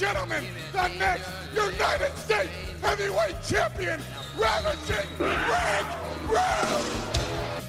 Gentlemen, 0.00 0.46
the 0.72 0.88
next 0.98 1.28
United 1.54 2.16
States 2.16 2.48
Heavyweight 2.80 3.36
Champion, 3.46 4.00
Ravishing 4.38 5.06
Rick 5.18 5.86
Rude! 6.26 6.86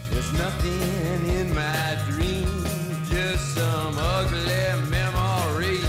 There's 0.10 0.32
nothing 0.32 1.28
in 1.28 1.54
my 1.54 1.98
dreams, 2.10 3.10
just 3.10 3.54
some 3.54 3.96
ugly 3.98 4.90
memories. 4.90 5.84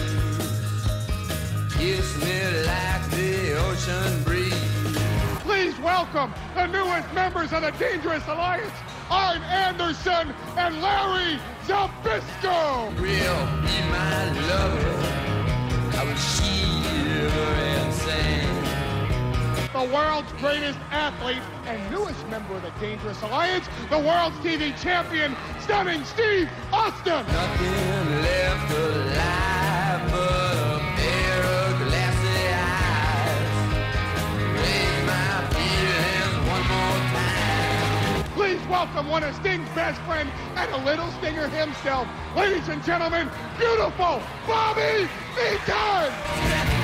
Kiss 1.74 2.18
me 2.24 2.64
like 2.66 3.08
the 3.12 3.54
ocean 3.60 4.24
breeze. 4.24 4.52
Please 5.44 5.78
welcome 5.78 6.34
the 6.56 6.66
newest 6.66 7.14
members 7.14 7.52
of 7.52 7.62
the 7.62 7.70
Dangerous 7.78 8.26
Alliance, 8.26 8.74
Arn 9.08 9.40
Anderson 9.42 10.34
and 10.56 10.82
Larry 10.82 11.38
Zbyszko! 11.68 13.00
Real 13.00 13.46
be 13.62 13.90
my 13.92 14.32
lover. 14.48 15.01
The 19.86 19.92
world's 19.92 20.32
greatest 20.34 20.78
athlete 20.92 21.42
and 21.66 21.90
newest 21.90 22.28
member 22.28 22.54
of 22.54 22.62
the 22.62 22.70
Dangerous 22.78 23.20
Alliance, 23.22 23.66
the 23.90 23.98
world's 23.98 24.36
TV 24.36 24.80
champion, 24.80 25.34
stunning 25.60 26.04
Steve 26.04 26.48
Austin. 26.72 27.26
Nothing 27.26 28.22
left 28.22 28.72
alive 28.72 30.10
but 30.12 30.56
a 30.56 30.78
pair 30.94 31.42
of 31.42 31.78
glassy 31.88 32.46
eyes. 32.54 33.50
Raise 34.54 35.02
my 35.04 35.50
feelings 35.50 36.36
one 36.48 36.66
more 36.68 37.00
time. 37.10 38.22
Please 38.34 38.62
welcome 38.68 39.08
one 39.08 39.24
of 39.24 39.34
Sting's 39.34 39.68
best 39.70 40.00
friends 40.02 40.30
and 40.54 40.70
a 40.72 40.84
little 40.84 41.10
stinger 41.12 41.48
himself, 41.48 42.06
ladies 42.36 42.68
and 42.68 42.84
gentlemen, 42.84 43.28
beautiful 43.58 44.22
Bobby 44.46 45.08
Eaton. 45.40 46.81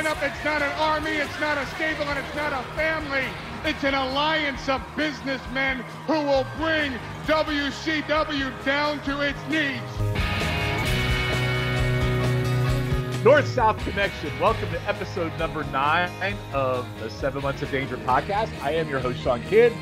Lineup, 0.00 0.22
it's 0.22 0.44
not 0.44 0.62
an 0.62 0.72
army, 0.78 1.10
it's 1.10 1.40
not 1.40 1.58
a 1.58 1.66
stable, 1.74 2.04
and 2.04 2.18
it's 2.18 2.34
not 2.34 2.52
a 2.52 2.62
family. 2.74 3.24
It's 3.64 3.84
an 3.84 3.92
alliance 3.92 4.66
of 4.68 4.80
businessmen 4.96 5.84
who 6.06 6.14
will 6.14 6.46
bring 6.56 6.92
WCW 7.26 8.64
down 8.64 9.02
to 9.02 9.20
its 9.20 9.38
knees. 9.48 9.80
North 13.22 13.46
South 13.48 13.78
Connection. 13.84 14.30
Welcome 14.40 14.70
to 14.70 14.80
episode 14.88 15.38
number 15.38 15.64
nine 15.64 16.36
of 16.54 16.86
the 17.00 17.10
Seven 17.10 17.42
Months 17.42 17.60
of 17.60 17.70
Danger 17.70 17.98
podcast. 17.98 18.50
I 18.62 18.72
am 18.72 18.88
your 18.88 19.00
host, 19.00 19.20
Sean 19.20 19.42
Kidd, 19.42 19.74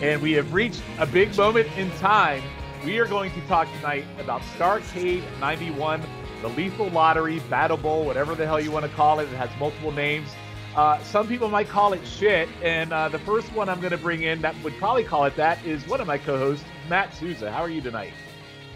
and 0.00 0.22
we 0.22 0.32
have 0.32 0.54
reached 0.54 0.82
a 0.98 1.06
big 1.06 1.36
moment 1.36 1.66
in 1.76 1.90
time. 1.98 2.42
We 2.84 3.00
are 3.00 3.06
going 3.06 3.32
to 3.32 3.40
talk 3.48 3.66
tonight 3.78 4.04
about 4.20 4.42
Starcade 4.56 5.24
91, 5.40 6.00
the 6.42 6.48
Lethal 6.48 6.88
Lottery, 6.90 7.40
Battle 7.50 7.76
Bowl, 7.76 8.04
whatever 8.04 8.34
the 8.34 8.46
hell 8.46 8.60
you 8.60 8.70
want 8.70 8.84
to 8.84 8.92
call 8.92 9.20
it. 9.20 9.24
It 9.24 9.36
has 9.36 9.50
multiple 9.58 9.92
names. 9.92 10.28
Uh, 10.76 11.00
some 11.04 11.28
people 11.28 11.48
might 11.48 11.68
call 11.68 11.92
it 11.92 12.04
shit, 12.04 12.48
and 12.62 12.92
uh, 12.92 13.08
the 13.08 13.18
first 13.20 13.52
one 13.52 13.68
I'm 13.68 13.80
going 13.80 13.92
to 13.92 13.98
bring 13.98 14.22
in 14.22 14.42
that 14.42 14.54
would 14.64 14.76
probably 14.78 15.04
call 15.04 15.24
it 15.24 15.36
that 15.36 15.64
is 15.64 15.86
one 15.86 16.00
of 16.00 16.06
my 16.06 16.18
co-hosts, 16.18 16.64
Matt 16.88 17.14
Souza. 17.14 17.50
How 17.50 17.62
are 17.62 17.70
you 17.70 17.80
tonight? 17.80 18.12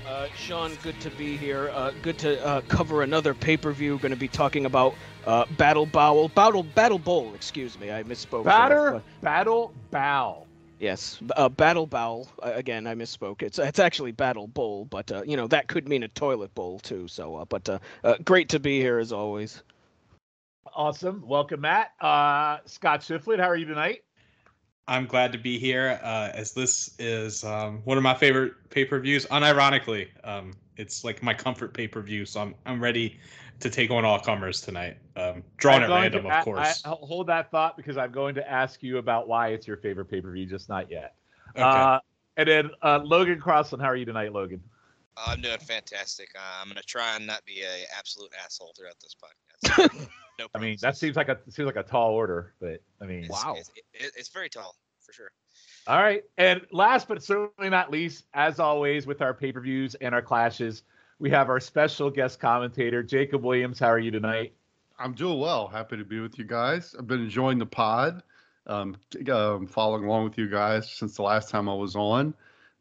Uh, 0.06 0.28
Sean, 0.36 0.72
good 0.82 0.98
to 1.00 1.10
be 1.10 1.36
here. 1.36 1.70
Uh, 1.74 1.92
good 2.00 2.18
to 2.18 2.42
uh, 2.46 2.60
cover 2.62 3.02
another 3.02 3.34
pay-per-view. 3.34 3.98
Going 3.98 4.10
to 4.10 4.16
be 4.16 4.28
talking 4.28 4.64
about 4.64 4.94
uh, 5.26 5.44
Battle 5.58 5.84
Bowl, 5.84 6.28
Battle 6.30 6.62
Battle 6.62 6.98
Bowl. 6.98 7.34
Excuse 7.34 7.78
me, 7.78 7.90
I 7.92 8.04
misspoke. 8.04 8.44
Batter, 8.44 9.02
battle, 9.20 9.74
bow. 9.90 10.46
Yes, 10.78 11.20
uh, 11.36 11.48
Battle 11.48 11.86
Bowl. 11.86 12.28
Uh, 12.42 12.52
again, 12.54 12.86
I 12.86 12.94
misspoke. 12.94 13.42
It's 13.42 13.58
it's 13.58 13.78
actually 13.78 14.12
Battle 14.12 14.46
Bowl, 14.46 14.84
but 14.84 15.10
uh, 15.12 15.22
you 15.26 15.36
know 15.36 15.46
that 15.48 15.68
could 15.68 15.88
mean 15.88 16.02
a 16.02 16.08
toilet 16.08 16.54
bowl 16.54 16.78
too. 16.78 17.08
So, 17.08 17.36
uh, 17.36 17.44
but 17.44 17.68
uh, 17.68 17.78
uh, 18.04 18.16
great 18.24 18.48
to 18.50 18.60
be 18.60 18.80
here 18.80 18.98
as 18.98 19.12
always. 19.12 19.62
Awesome. 20.74 21.24
Welcome, 21.26 21.62
Matt. 21.62 21.92
Uh, 22.00 22.58
Scott 22.66 23.00
Shiflett, 23.00 23.40
how 23.40 23.48
are 23.48 23.56
you 23.56 23.66
tonight? 23.66 24.02
I'm 24.86 25.06
glad 25.06 25.32
to 25.32 25.38
be 25.38 25.58
here, 25.58 26.00
uh, 26.02 26.30
as 26.32 26.52
this 26.52 26.94
is 26.98 27.44
um, 27.44 27.82
one 27.84 27.98
of 27.98 28.02
my 28.02 28.14
favorite 28.14 28.54
pay-per-views. 28.70 29.26
Unironically, 29.26 30.08
um, 30.24 30.52
it's 30.78 31.04
like 31.04 31.22
my 31.22 31.34
comfort 31.34 31.74
pay-per-view, 31.74 32.24
so 32.24 32.40
I'm 32.40 32.54
I'm 32.64 32.82
ready 32.82 33.18
to 33.60 33.70
take 33.70 33.90
on 33.90 34.04
all 34.04 34.18
comers 34.18 34.60
tonight. 34.60 34.98
Um, 35.16 35.42
drawn 35.56 35.82
I'm 35.82 35.90
at 35.90 35.94
random, 35.94 36.22
to- 36.24 36.36
of 36.38 36.44
course. 36.44 36.82
I, 36.84 36.88
hold 36.90 37.26
that 37.28 37.50
thought 37.50 37.76
because 37.76 37.96
I'm 37.96 38.12
going 38.12 38.34
to 38.36 38.50
ask 38.50 38.82
you 38.82 38.98
about 38.98 39.28
why 39.28 39.48
it's 39.48 39.66
your 39.66 39.76
favorite 39.76 40.06
pay 40.06 40.20
per 40.20 40.30
view, 40.30 40.46
just 40.46 40.68
not 40.68 40.90
yet. 40.90 41.14
okay. 41.50 41.62
Uh, 41.62 41.98
and 42.36 42.48
then 42.48 42.70
uh, 42.82 43.00
Logan 43.02 43.40
Crossland, 43.40 43.82
how 43.82 43.88
are 43.88 43.96
you 43.96 44.04
tonight, 44.04 44.32
Logan? 44.32 44.60
I'm 45.26 45.40
doing 45.40 45.58
fantastic. 45.58 46.28
Uh, 46.36 46.62
I'm 46.62 46.68
gonna 46.68 46.80
try 46.82 47.16
and 47.16 47.26
not 47.26 47.44
be 47.44 47.62
a 47.62 47.84
absolute 47.98 48.30
asshole 48.44 48.72
throughout 48.76 48.94
this 49.02 49.14
podcast. 49.14 50.08
No, 50.38 50.46
I 50.54 50.60
mean, 50.60 50.76
that 50.82 50.96
seems 50.96 51.16
like 51.16 51.28
a 51.28 51.36
seems 51.48 51.66
like 51.66 51.74
a 51.74 51.82
tall 51.82 52.12
order, 52.12 52.54
but 52.60 52.80
I 53.02 53.06
mean, 53.06 53.24
It's, 53.24 53.28
Wow. 53.28 53.56
It's, 53.58 53.72
it, 53.92 54.12
it's 54.16 54.28
very 54.28 54.48
tall 54.48 54.76
for 55.04 55.12
sure. 55.12 55.32
all 55.88 56.00
right. 56.00 56.22
And 56.36 56.60
last 56.70 57.08
but 57.08 57.20
certainly 57.24 57.68
not 57.68 57.90
least, 57.90 58.26
as 58.34 58.60
always 58.60 59.04
with 59.04 59.20
our 59.20 59.34
pay 59.34 59.50
per 59.50 59.60
views 59.60 59.96
and 59.96 60.14
our 60.14 60.22
clashes, 60.22 60.84
we 61.18 61.30
have 61.30 61.48
our 61.48 61.60
special 61.60 62.10
guest 62.10 62.40
commentator, 62.40 63.02
Jacob 63.02 63.42
Williams. 63.42 63.78
How 63.78 63.88
are 63.88 63.98
you 63.98 64.10
tonight? 64.10 64.52
I'm 64.98 65.12
doing 65.12 65.38
well. 65.38 65.68
Happy 65.68 65.96
to 65.96 66.04
be 66.04 66.20
with 66.20 66.38
you 66.38 66.44
guys. 66.44 66.94
I've 66.98 67.06
been 67.06 67.22
enjoying 67.22 67.58
the 67.58 67.66
pod, 67.66 68.22
um, 68.66 68.96
um, 69.30 69.66
following 69.66 70.04
along 70.04 70.24
with 70.24 70.38
you 70.38 70.48
guys 70.48 70.90
since 70.90 71.16
the 71.16 71.22
last 71.22 71.50
time 71.50 71.68
I 71.68 71.74
was 71.74 71.96
on. 71.96 72.34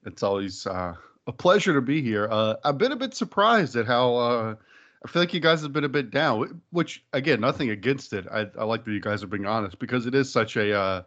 It's 0.06 0.24
always 0.24 0.66
uh, 0.66 0.96
a 1.28 1.32
pleasure 1.32 1.74
to 1.74 1.82
be 1.82 2.02
here. 2.02 2.28
Uh, 2.30 2.56
I've 2.64 2.78
been 2.78 2.92
a 2.92 2.96
bit 2.96 3.14
surprised 3.14 3.76
at 3.76 3.86
how 3.86 4.16
uh, 4.16 4.56
I 5.04 5.08
feel 5.08 5.22
like 5.22 5.34
you 5.34 5.40
guys 5.40 5.62
have 5.62 5.74
been 5.74 5.84
a 5.84 5.90
bit 5.90 6.12
down, 6.12 6.62
which 6.72 7.04
again, 7.14 7.40
nothing 7.40 7.72
against 7.72 8.14
it. 8.14 8.26
I, 8.32 8.48
I 8.58 8.64
like 8.64 8.86
that 8.86 8.92
you 8.92 9.02
guys 9.02 9.24
are 9.24 9.28
being 9.28 9.46
honest 9.46 9.80
because 9.80 10.06
it 10.06 10.16
is 10.16 10.32
such 10.32 10.58
a 10.58 11.06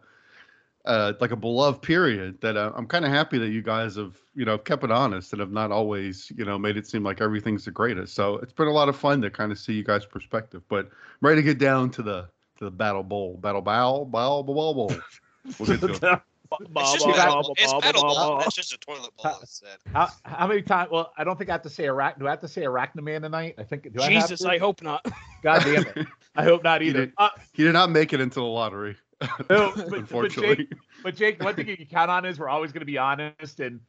uh, 0.85 1.13
like 1.21 1.31
a 1.31 1.35
beloved 1.35 1.81
period 1.81 2.39
that 2.41 2.57
uh, 2.57 2.71
I'm 2.75 2.87
kind 2.87 3.05
of 3.05 3.11
happy 3.11 3.37
that 3.37 3.49
you 3.49 3.61
guys 3.61 3.95
have 3.95 4.15
you 4.35 4.45
know 4.45 4.57
kept 4.57 4.83
it 4.83 4.91
honest 4.91 5.31
and 5.33 5.39
have 5.39 5.51
not 5.51 5.71
always 5.71 6.31
you 6.35 6.45
know 6.45 6.57
made 6.57 6.77
it 6.77 6.87
seem 6.87 7.03
like 7.03 7.21
everything's 7.21 7.65
the 7.65 7.71
greatest. 7.71 8.15
So 8.15 8.35
it's 8.37 8.53
been 8.53 8.67
a 8.67 8.71
lot 8.73 8.89
of 8.89 8.95
fun 8.95 9.21
to 9.21 9.29
kind 9.29 9.51
of 9.51 9.59
see 9.59 9.73
you 9.73 9.83
guys' 9.83 10.05
perspective. 10.05 10.61
But 10.69 10.85
I'm 10.87 10.91
ready 11.21 11.41
to 11.41 11.45
get 11.45 11.57
down 11.59 11.89
to 11.91 12.01
the 12.01 12.27
to 12.57 12.65
the 12.65 12.71
battle 12.71 13.03
bowl, 13.03 13.37
battle 13.37 13.61
bow, 13.61 14.05
bow, 14.05 14.43
bow, 14.43 14.73
bowl. 14.73 14.93
We'll 15.59 15.69
get 15.69 15.81
to 15.81 15.87
it. 16.13 16.21
It's 16.75 16.91
just 16.93 17.05
battle 17.05 17.43
bowl. 17.43 17.55
It's 17.57 17.73
battle 17.73 18.01
bowl. 18.01 18.39
That's 18.39 18.55
just 18.55 18.73
a 18.73 18.77
toilet 18.77 19.11
bowl. 19.15 19.37
How, 19.93 20.09
how 20.23 20.47
many 20.47 20.61
times? 20.61 20.91
Well, 20.91 21.13
I 21.17 21.23
don't 21.23 21.37
think 21.37 21.49
I 21.49 21.53
have 21.53 21.61
to 21.61 21.69
say 21.69 21.85
arach. 21.85 22.19
Do 22.19 22.27
I 22.27 22.31
have 22.31 22.41
to 22.41 22.47
say 22.49 22.63
arachnoman 22.63 23.21
tonight? 23.21 23.55
I 23.57 23.63
think. 23.63 23.83
Do 23.93 24.01
I 24.01 24.11
have 24.11 24.23
Jesus, 24.23 24.41
to? 24.41 24.49
I 24.49 24.57
hope 24.57 24.81
not. 24.81 25.05
God 25.43 25.61
damn 25.63 25.85
it! 25.95 26.07
I 26.35 26.43
hope 26.43 26.63
not 26.63 26.81
You 26.81 26.89
either. 26.89 27.05
did- 27.05 27.13
Uh, 27.17 27.29
He 27.53 27.63
did 27.63 27.71
not 27.73 27.89
make 27.89 28.11
it 28.13 28.19
into 28.19 28.35
the 28.41 28.45
lottery, 28.45 28.97
no, 29.49 29.71
but, 29.75 29.75
but 29.89 29.99
unfortunately. 29.99 30.55
Jake, 30.55 30.73
but 31.03 31.15
Jake, 31.15 31.43
one 31.43 31.55
thing 31.55 31.67
you 31.67 31.77
can 31.77 31.85
count 31.85 32.09
on 32.11 32.25
is 32.25 32.39
we're 32.39 32.49
always 32.49 32.71
going 32.71 32.81
to 32.81 32.85
be 32.85 32.97
honest, 32.97 33.59
and 33.59 33.79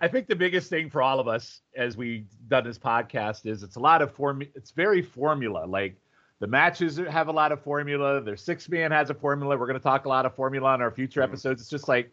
I 0.00 0.08
think 0.08 0.28
the 0.28 0.36
biggest 0.36 0.70
thing 0.70 0.90
for 0.90 1.02
all 1.02 1.18
of 1.20 1.28
us 1.28 1.60
as 1.76 1.96
we 1.96 2.24
done 2.48 2.64
this 2.64 2.78
podcast 2.78 3.46
is 3.46 3.62
it's 3.62 3.76
a 3.76 3.80
lot 3.80 4.00
of 4.02 4.12
form. 4.12 4.42
It's 4.54 4.70
very 4.70 5.02
formula. 5.02 5.66
Like 5.66 5.96
the 6.40 6.46
matches 6.46 6.98
have 6.98 7.28
a 7.28 7.32
lot 7.32 7.50
of 7.52 7.60
formula. 7.62 8.20
Their 8.20 8.36
six 8.36 8.68
man 8.68 8.92
has 8.92 9.10
a 9.10 9.14
formula. 9.14 9.56
We're 9.58 9.66
going 9.66 9.78
to 9.78 9.82
talk 9.82 10.04
a 10.04 10.08
lot 10.08 10.24
of 10.24 10.34
formula 10.34 10.68
on 10.70 10.80
our 10.80 10.90
future 10.92 11.20
Mhm. 11.20 11.24
episodes. 11.24 11.60
It's 11.60 11.70
just 11.70 11.88
like 11.88 12.12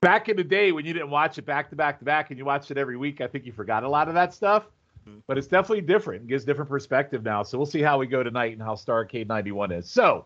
back 0.00 0.28
in 0.28 0.36
the 0.36 0.42
day 0.44 0.72
when 0.72 0.84
you 0.84 0.92
didn't 0.92 1.10
watch 1.10 1.38
it 1.38 1.46
back 1.46 1.70
to 1.70 1.76
back 1.76 1.98
to 2.00 2.04
back 2.04 2.30
and 2.30 2.38
you 2.38 2.44
watched 2.44 2.70
it 2.70 2.78
every 2.78 2.96
week. 2.96 3.20
I 3.20 3.26
think 3.28 3.46
you 3.46 3.52
forgot 3.52 3.84
a 3.84 3.88
lot 3.88 4.08
of 4.08 4.14
that 4.14 4.34
stuff. 4.34 4.66
Mhm. 5.08 5.22
But 5.28 5.38
it's 5.38 5.46
definitely 5.46 5.82
different. 5.82 6.22
It 6.24 6.28
gives 6.28 6.44
different 6.44 6.68
perspective 6.68 7.22
now. 7.22 7.42
So 7.44 7.56
we'll 7.56 7.66
see 7.66 7.82
how 7.82 7.98
we 7.98 8.06
go 8.06 8.22
tonight 8.24 8.52
and 8.52 8.62
how 8.62 8.74
Starcade 8.74 9.28
91 9.28 9.70
is. 9.70 9.88
So 9.88 10.24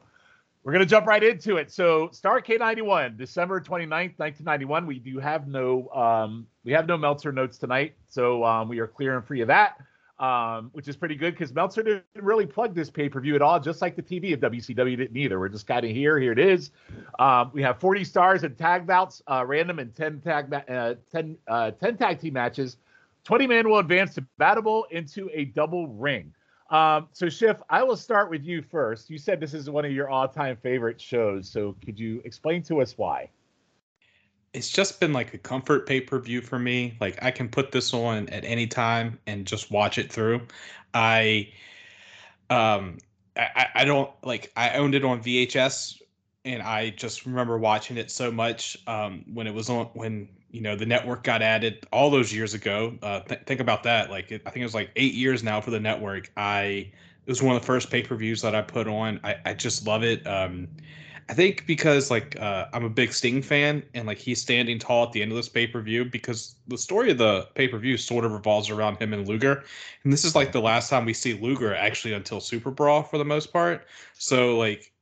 we're 0.64 0.72
going 0.72 0.84
to 0.84 0.90
jump 0.90 1.06
right 1.06 1.22
into 1.22 1.58
it. 1.58 1.70
So 1.70 2.08
Starcade 2.08 2.58
91, 2.58 3.18
December 3.18 3.60
29th, 3.60 4.18
1991. 4.18 4.86
We 4.86 4.98
do 4.98 5.18
have 5.18 5.46
no 5.46 5.88
um, 5.90 6.46
we 6.64 6.72
have 6.72 6.88
no 6.88 6.96
Meltzer 6.96 7.32
notes 7.32 7.58
tonight. 7.58 7.94
So 8.08 8.42
um, 8.44 8.68
we 8.68 8.78
are 8.78 8.86
clear 8.86 9.14
and 9.16 9.24
free 9.24 9.42
of 9.42 9.48
that. 9.48 9.76
Um, 10.20 10.70
which 10.72 10.86
is 10.86 10.96
pretty 10.96 11.16
good 11.16 11.34
because 11.34 11.52
Meltzer 11.52 11.82
didn't 11.82 12.04
really 12.14 12.46
plug 12.46 12.72
this 12.72 12.88
pay-per-view 12.88 13.34
at 13.34 13.42
all, 13.42 13.58
just 13.58 13.82
like 13.82 13.96
the 13.96 14.02
TV 14.02 14.32
of 14.32 14.38
WCW 14.38 14.96
didn't 14.96 15.16
either. 15.16 15.40
We're 15.40 15.48
just 15.48 15.66
kind 15.66 15.84
of 15.84 15.90
here. 15.90 16.20
Here 16.20 16.30
it 16.30 16.38
is. 16.38 16.70
Um, 17.18 17.50
we 17.52 17.62
have 17.62 17.80
40 17.80 18.04
stars 18.04 18.44
and 18.44 18.56
tag 18.56 18.86
bouts, 18.86 19.22
uh, 19.26 19.44
random 19.44 19.80
and 19.80 19.92
10 19.92 20.20
tag 20.20 20.48
ma- 20.48 20.72
uh, 20.72 20.94
10, 21.10 21.36
uh, 21.48 21.72
10 21.72 21.96
tag 21.96 22.20
team 22.20 22.34
matches. 22.34 22.76
20 23.24 23.48
man 23.48 23.68
will 23.68 23.80
advance 23.80 24.14
to 24.14 24.24
battle 24.38 24.86
into 24.92 25.28
a 25.32 25.46
double 25.46 25.88
ring. 25.88 26.32
Um, 26.74 27.08
so 27.12 27.26
Shiff, 27.26 27.60
I 27.70 27.84
will 27.84 27.96
start 27.96 28.30
with 28.30 28.44
you 28.44 28.60
first. 28.60 29.08
You 29.08 29.16
said 29.16 29.38
this 29.38 29.54
is 29.54 29.70
one 29.70 29.84
of 29.84 29.92
your 29.92 30.10
all-time 30.10 30.56
favorite 30.56 31.00
shows. 31.00 31.48
So 31.48 31.76
could 31.84 32.00
you 32.00 32.20
explain 32.24 32.64
to 32.64 32.80
us 32.80 32.98
why? 32.98 33.30
it's 34.54 34.70
just 34.70 35.00
been 35.00 35.12
like 35.12 35.34
a 35.34 35.38
comfort 35.38 35.86
pay 35.86 36.00
per 36.00 36.18
view 36.18 36.40
for 36.40 36.58
me. 36.58 36.96
Like 37.00 37.22
I 37.22 37.30
can 37.32 37.48
put 37.48 37.72
this 37.72 37.92
on 37.92 38.28
at 38.28 38.44
any 38.44 38.66
time 38.68 39.18
and 39.26 39.46
just 39.46 39.70
watch 39.70 39.98
it 39.98 40.10
through. 40.12 40.42
I 40.94 41.52
Um, 42.50 42.98
I- 43.36 43.68
I 43.74 43.84
don't 43.84 44.10
like. 44.22 44.52
I 44.56 44.74
owned 44.76 44.94
it 44.94 45.04
on 45.04 45.20
VHS, 45.22 46.00
and 46.44 46.62
I 46.62 46.90
just 46.90 47.26
remember 47.26 47.58
watching 47.58 47.96
it 47.96 48.10
so 48.10 48.30
much 48.30 48.76
um, 48.86 49.24
when 49.32 49.46
it 49.46 49.54
was 49.54 49.68
on 49.70 49.86
when 49.94 50.28
you 50.54 50.60
know 50.60 50.76
the 50.76 50.86
network 50.86 51.24
got 51.24 51.42
added 51.42 51.84
all 51.92 52.10
those 52.10 52.32
years 52.32 52.54
ago. 52.54 52.96
Uh, 53.02 53.18
th- 53.20 53.40
think 53.44 53.58
about 53.58 53.82
that. 53.82 54.08
Like 54.08 54.30
it, 54.30 54.40
I 54.46 54.50
think 54.50 54.62
it 54.62 54.66
was 54.66 54.74
like 54.74 54.90
eight 54.94 55.14
years 55.14 55.42
now 55.42 55.60
for 55.60 55.72
the 55.72 55.80
network. 55.80 56.30
I 56.36 56.92
it 57.26 57.26
was 57.26 57.42
one 57.42 57.56
of 57.56 57.62
the 57.62 57.66
first 57.66 57.90
pay 57.90 58.02
per 58.02 58.14
views 58.14 58.40
that 58.42 58.54
I 58.54 58.62
put 58.62 58.86
on. 58.86 59.18
I, 59.24 59.34
I 59.44 59.54
just 59.54 59.84
love 59.84 60.04
it. 60.04 60.24
Um, 60.28 60.68
I 61.28 61.34
think 61.34 61.66
because 61.66 62.08
like 62.08 62.38
uh, 62.40 62.66
I'm 62.72 62.84
a 62.84 62.88
big 62.88 63.12
Sting 63.12 63.42
fan 63.42 63.82
and 63.94 64.06
like 64.06 64.18
he's 64.18 64.40
standing 64.40 64.78
tall 64.78 65.04
at 65.04 65.10
the 65.10 65.22
end 65.22 65.32
of 65.32 65.36
this 65.36 65.48
pay 65.48 65.66
per 65.66 65.80
view 65.80 66.04
because 66.04 66.54
the 66.68 66.78
story 66.78 67.10
of 67.10 67.18
the 67.18 67.48
pay 67.56 67.66
per 67.66 67.78
view 67.78 67.96
sort 67.96 68.24
of 68.24 68.30
revolves 68.30 68.70
around 68.70 69.02
him 69.02 69.12
and 69.12 69.26
Luger, 69.26 69.64
and 70.04 70.12
this 70.12 70.24
is 70.24 70.36
like 70.36 70.52
the 70.52 70.60
last 70.60 70.88
time 70.88 71.04
we 71.04 71.14
see 71.14 71.34
Luger 71.34 71.74
actually 71.74 72.14
until 72.14 72.38
Super 72.38 72.70
Brawl 72.70 73.02
for 73.02 73.18
the 73.18 73.24
most 73.24 73.52
part. 73.52 73.86
So 74.18 74.56
like, 74.56 74.92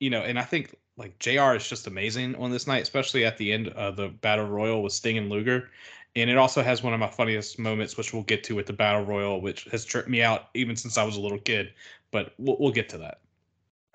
you 0.00 0.10
know, 0.10 0.20
and 0.20 0.38
I 0.38 0.42
think 0.42 0.74
like 0.98 1.18
Jr. 1.18 1.54
is 1.54 1.66
just 1.66 1.86
amazing 1.86 2.34
on 2.36 2.50
this 2.50 2.66
night, 2.66 2.82
especially 2.82 3.24
at 3.24 3.38
the 3.38 3.52
end 3.52 3.68
of 3.68 3.96
the 3.96 4.08
Battle 4.08 4.46
Royal 4.46 4.82
with 4.82 4.92
Sting 4.92 5.16
and 5.16 5.30
Luger. 5.30 5.70
And 6.16 6.28
it 6.28 6.36
also 6.36 6.62
has 6.62 6.82
one 6.82 6.92
of 6.92 7.00
my 7.00 7.08
funniest 7.08 7.58
moments, 7.58 7.96
which 7.96 8.12
we'll 8.12 8.24
get 8.24 8.44
to 8.44 8.58
at 8.58 8.66
the 8.66 8.72
Battle 8.72 9.04
Royal, 9.04 9.40
which 9.40 9.64
has 9.64 9.84
tripped 9.84 10.08
me 10.08 10.22
out 10.22 10.48
even 10.54 10.76
since 10.76 10.98
I 10.98 11.04
was 11.04 11.16
a 11.16 11.20
little 11.20 11.38
kid. 11.38 11.72
But 12.10 12.34
we'll, 12.38 12.56
we'll 12.58 12.72
get 12.72 12.88
to 12.90 12.98
that 12.98 13.20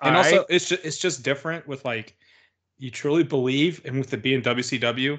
and 0.04 0.16
All 0.16 0.22
also 0.22 0.38
right. 0.38 0.46
it's 0.48 0.68
just 0.68 0.84
it's 0.84 0.98
just 0.98 1.22
different 1.22 1.66
with 1.66 1.84
like 1.84 2.16
you 2.78 2.90
truly 2.90 3.22
believe 3.22 3.80
and 3.84 3.98
with 3.98 4.12
it 4.12 4.22
being 4.22 4.42
WCW, 4.42 5.18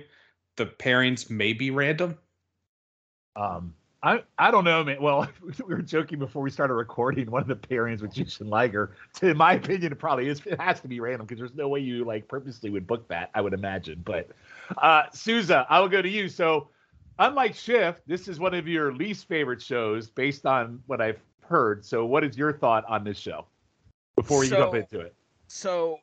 the 0.57 0.65
pairings 0.65 1.29
may 1.29 1.53
be 1.53 1.71
random. 1.71 2.17
Um, 3.35 3.73
I 4.05 4.21
I 4.37 4.51
don't 4.51 4.63
know, 4.63 4.83
man. 4.83 5.01
Well, 5.01 5.27
we 5.67 5.75
were 5.75 5.81
joking 5.81 6.19
before 6.19 6.43
we 6.43 6.51
started 6.51 6.75
recording. 6.75 7.29
One 7.31 7.41
of 7.41 7.47
the 7.47 7.55
pairings 7.55 8.01
with 8.01 8.13
Jushin 8.13 8.49
Liger, 8.49 8.91
to 9.15 9.29
in 9.29 9.37
my 9.37 9.53
opinion, 9.53 9.91
it 9.91 9.99
probably 9.99 10.29
is. 10.29 10.41
It 10.45 10.61
has 10.61 10.79
to 10.81 10.87
be 10.87 10.99
random 10.99 11.25
because 11.25 11.39
there's 11.39 11.55
no 11.55 11.67
way 11.67 11.79
you 11.79 12.05
like 12.05 12.27
purposely 12.27 12.69
would 12.69 12.85
book 12.85 13.07
that. 13.07 13.31
I 13.33 13.41
would 13.41 13.53
imagine. 13.53 14.03
But 14.05 14.29
uh, 14.77 15.05
Souza, 15.11 15.65
I 15.69 15.79
will 15.79 15.89
go 15.89 16.03
to 16.03 16.09
you. 16.09 16.29
So, 16.29 16.69
unlike 17.17 17.53
Shiff, 17.53 17.95
this 18.05 18.27
is 18.27 18.39
one 18.39 18.53
of 18.53 18.67
your 18.67 18.93
least 18.93 19.27
favorite 19.27 19.61
shows 19.61 20.07
based 20.07 20.45
on 20.45 20.83
what 20.85 21.01
I've 21.01 21.19
heard. 21.41 21.83
So, 21.83 22.05
what 22.05 22.23
is 22.23 22.37
your 22.37 22.53
thought 22.53 22.85
on 22.87 23.03
this 23.03 23.17
show 23.17 23.47
before 24.15 24.39
we 24.39 24.49
jump 24.49 24.75
into 24.75 24.99
it? 24.99 25.15
So, 25.47 25.97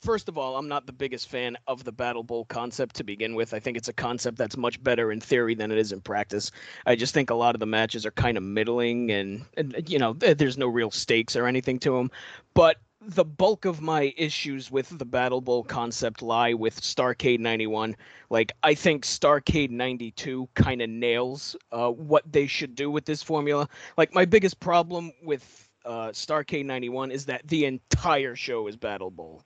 first 0.00 0.28
of 0.28 0.38
all, 0.38 0.56
I'm 0.56 0.68
not 0.68 0.86
the 0.86 0.92
biggest 0.92 1.28
fan 1.28 1.56
of 1.66 1.84
the 1.84 1.92
Battle 1.92 2.22
Bowl 2.22 2.44
concept 2.46 2.96
to 2.96 3.04
begin 3.04 3.34
with. 3.34 3.54
I 3.54 3.60
think 3.60 3.76
it's 3.76 3.88
a 3.88 3.92
concept 3.92 4.38
that's 4.38 4.56
much 4.56 4.82
better 4.82 5.12
in 5.12 5.20
theory 5.20 5.54
than 5.54 5.70
it 5.70 5.78
is 5.78 5.92
in 5.92 6.00
practice. 6.00 6.50
I 6.86 6.96
just 6.96 7.14
think 7.14 7.30
a 7.30 7.34
lot 7.34 7.54
of 7.54 7.60
the 7.60 7.66
matches 7.66 8.06
are 8.06 8.10
kind 8.12 8.36
of 8.36 8.42
middling 8.42 9.10
and, 9.10 9.44
and 9.56 9.88
you 9.88 9.98
know, 9.98 10.14
th- 10.14 10.38
there's 10.38 10.58
no 10.58 10.66
real 10.68 10.90
stakes 10.90 11.36
or 11.36 11.46
anything 11.46 11.78
to 11.80 11.96
them. 11.96 12.10
But 12.54 12.76
the 13.00 13.24
bulk 13.24 13.64
of 13.64 13.80
my 13.80 14.12
issues 14.16 14.70
with 14.70 14.98
the 14.98 15.04
Battle 15.04 15.40
Bowl 15.40 15.62
concept 15.62 16.22
lie 16.22 16.54
with 16.54 16.80
Starcade 16.80 17.38
91. 17.38 17.94
Like, 18.30 18.52
I 18.62 18.74
think 18.74 19.04
Starcade 19.04 19.70
92 19.70 20.48
kind 20.54 20.82
of 20.82 20.90
nails 20.90 21.54
uh, 21.70 21.90
what 21.90 22.24
they 22.30 22.46
should 22.46 22.74
do 22.74 22.90
with 22.90 23.04
this 23.04 23.22
formula. 23.22 23.68
Like, 23.96 24.14
my 24.14 24.24
biggest 24.24 24.58
problem 24.58 25.12
with 25.22 25.68
uh, 25.84 26.08
Starcade 26.08 26.64
91 26.64 27.12
is 27.12 27.26
that 27.26 27.46
the 27.46 27.64
entire 27.64 28.34
show 28.34 28.66
is 28.66 28.76
Battle 28.76 29.10
Bowl. 29.10 29.44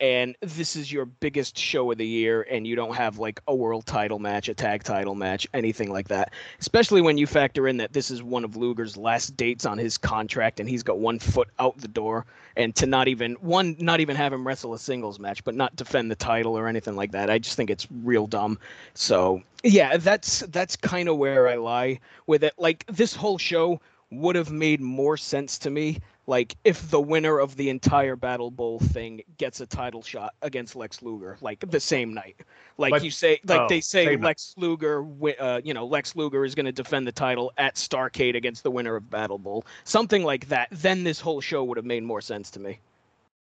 And 0.00 0.34
this 0.40 0.76
is 0.76 0.90
your 0.90 1.04
biggest 1.04 1.58
show 1.58 1.90
of 1.92 1.98
the 1.98 2.06
year, 2.06 2.46
and 2.50 2.66
you 2.66 2.74
don't 2.74 2.94
have 2.94 3.18
like 3.18 3.40
a 3.46 3.54
world 3.54 3.84
title 3.84 4.18
match, 4.18 4.48
a 4.48 4.54
tag 4.54 4.82
title 4.82 5.14
match, 5.14 5.46
anything 5.52 5.92
like 5.92 6.08
that. 6.08 6.32
Especially 6.58 7.02
when 7.02 7.18
you 7.18 7.26
factor 7.26 7.68
in 7.68 7.76
that 7.76 7.92
this 7.92 8.10
is 8.10 8.22
one 8.22 8.42
of 8.42 8.56
Luger's 8.56 8.96
last 8.96 9.36
dates 9.36 9.66
on 9.66 9.76
his 9.76 9.98
contract, 9.98 10.58
and 10.58 10.68
he's 10.68 10.82
got 10.82 10.98
one 10.98 11.18
foot 11.18 11.48
out 11.58 11.76
the 11.78 11.88
door. 11.88 12.24
And 12.56 12.74
to 12.76 12.86
not 12.86 13.08
even 13.08 13.34
one, 13.34 13.76
not 13.78 14.00
even 14.00 14.16
have 14.16 14.32
him 14.32 14.46
wrestle 14.46 14.72
a 14.72 14.78
singles 14.78 15.18
match, 15.18 15.44
but 15.44 15.54
not 15.54 15.76
defend 15.76 16.10
the 16.10 16.16
title 16.16 16.56
or 16.56 16.66
anything 16.66 16.96
like 16.96 17.12
that, 17.12 17.28
I 17.28 17.38
just 17.38 17.56
think 17.56 17.68
it's 17.68 17.86
real 18.02 18.26
dumb. 18.26 18.58
So 18.94 19.42
yeah, 19.62 19.98
that's 19.98 20.40
that's 20.48 20.76
kind 20.76 21.08
of 21.08 21.18
where 21.18 21.46
I 21.46 21.56
lie 21.56 22.00
with 22.26 22.42
it. 22.42 22.54
Like 22.56 22.86
this 22.86 23.14
whole 23.14 23.36
show 23.36 23.80
would 24.10 24.34
have 24.34 24.50
made 24.50 24.80
more 24.80 25.16
sense 25.16 25.58
to 25.58 25.70
me 25.70 25.98
like 26.30 26.56
if 26.64 26.88
the 26.90 27.00
winner 27.00 27.38
of 27.40 27.56
the 27.56 27.68
entire 27.68 28.14
battle 28.16 28.50
bowl 28.52 28.78
thing 28.78 29.20
gets 29.36 29.60
a 29.60 29.66
title 29.66 30.00
shot 30.02 30.32
against 30.42 30.76
lex 30.76 31.02
luger 31.02 31.36
like 31.40 31.58
the 31.70 31.80
same 31.80 32.14
night 32.14 32.36
like 32.78 32.92
But- 32.92 33.02
you 33.04 33.10
say 33.10 33.40
like 33.44 33.60
oh, 33.62 33.66
they 33.68 33.80
say 33.80 34.04
night. 34.06 34.20
lex 34.22 34.54
luger 34.56 35.04
uh, 35.40 35.60
you 35.64 35.74
know 35.74 35.84
lex 35.84 36.14
luger 36.16 36.44
is 36.44 36.54
going 36.54 36.66
to 36.66 36.72
defend 36.72 37.06
the 37.06 37.12
title 37.12 37.52
at 37.58 37.74
starcade 37.74 38.36
against 38.36 38.62
the 38.62 38.70
winner 38.70 38.94
of 38.96 39.10
battle 39.10 39.38
bowl 39.38 39.66
something 39.84 40.22
like 40.22 40.46
that 40.48 40.68
then 40.70 41.02
this 41.04 41.18
whole 41.20 41.40
show 41.40 41.64
would 41.64 41.76
have 41.76 41.84
made 41.84 42.04
more 42.04 42.20
sense 42.22 42.50
to 42.52 42.60
me 42.60 42.78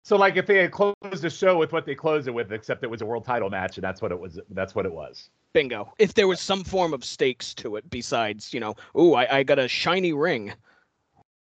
So, 0.02 0.17
like, 0.17 0.37
if 0.37 0.46
they 0.46 0.56
had 0.56 0.70
closed 0.70 1.20
the 1.20 1.29
show 1.29 1.58
with 1.58 1.70
what 1.73 1.85
they 1.85 1.94
closed 1.94 2.29
it 2.29 2.35
with, 2.38 2.50
except 2.50 2.82
it 2.82 2.88
was 2.94 3.02
a 3.02 3.06
world 3.06 3.26
title 3.26 3.50
match, 3.50 3.76
and 3.76 3.85
that's 3.85 4.00
what 4.00 4.11
it 4.11 4.19
was. 4.19 4.40
That's 4.58 4.75
what 4.75 4.87
it 4.87 4.93
was. 5.02 5.29
bingo 5.52 5.93
if 5.99 6.14
there 6.14 6.26
was 6.32 6.40
some 6.40 6.64
form 6.64 6.94
of 6.94 7.05
stakes 7.05 7.52
to 7.61 7.76
it 7.76 7.85
besides 7.90 8.55
you 8.55 8.61
know 8.61 8.75
ooh 8.99 9.12
i, 9.20 9.38
I 9.38 9.43
got 9.43 9.58
a 9.58 9.69
shiny 9.69 10.12
ring 10.14 10.44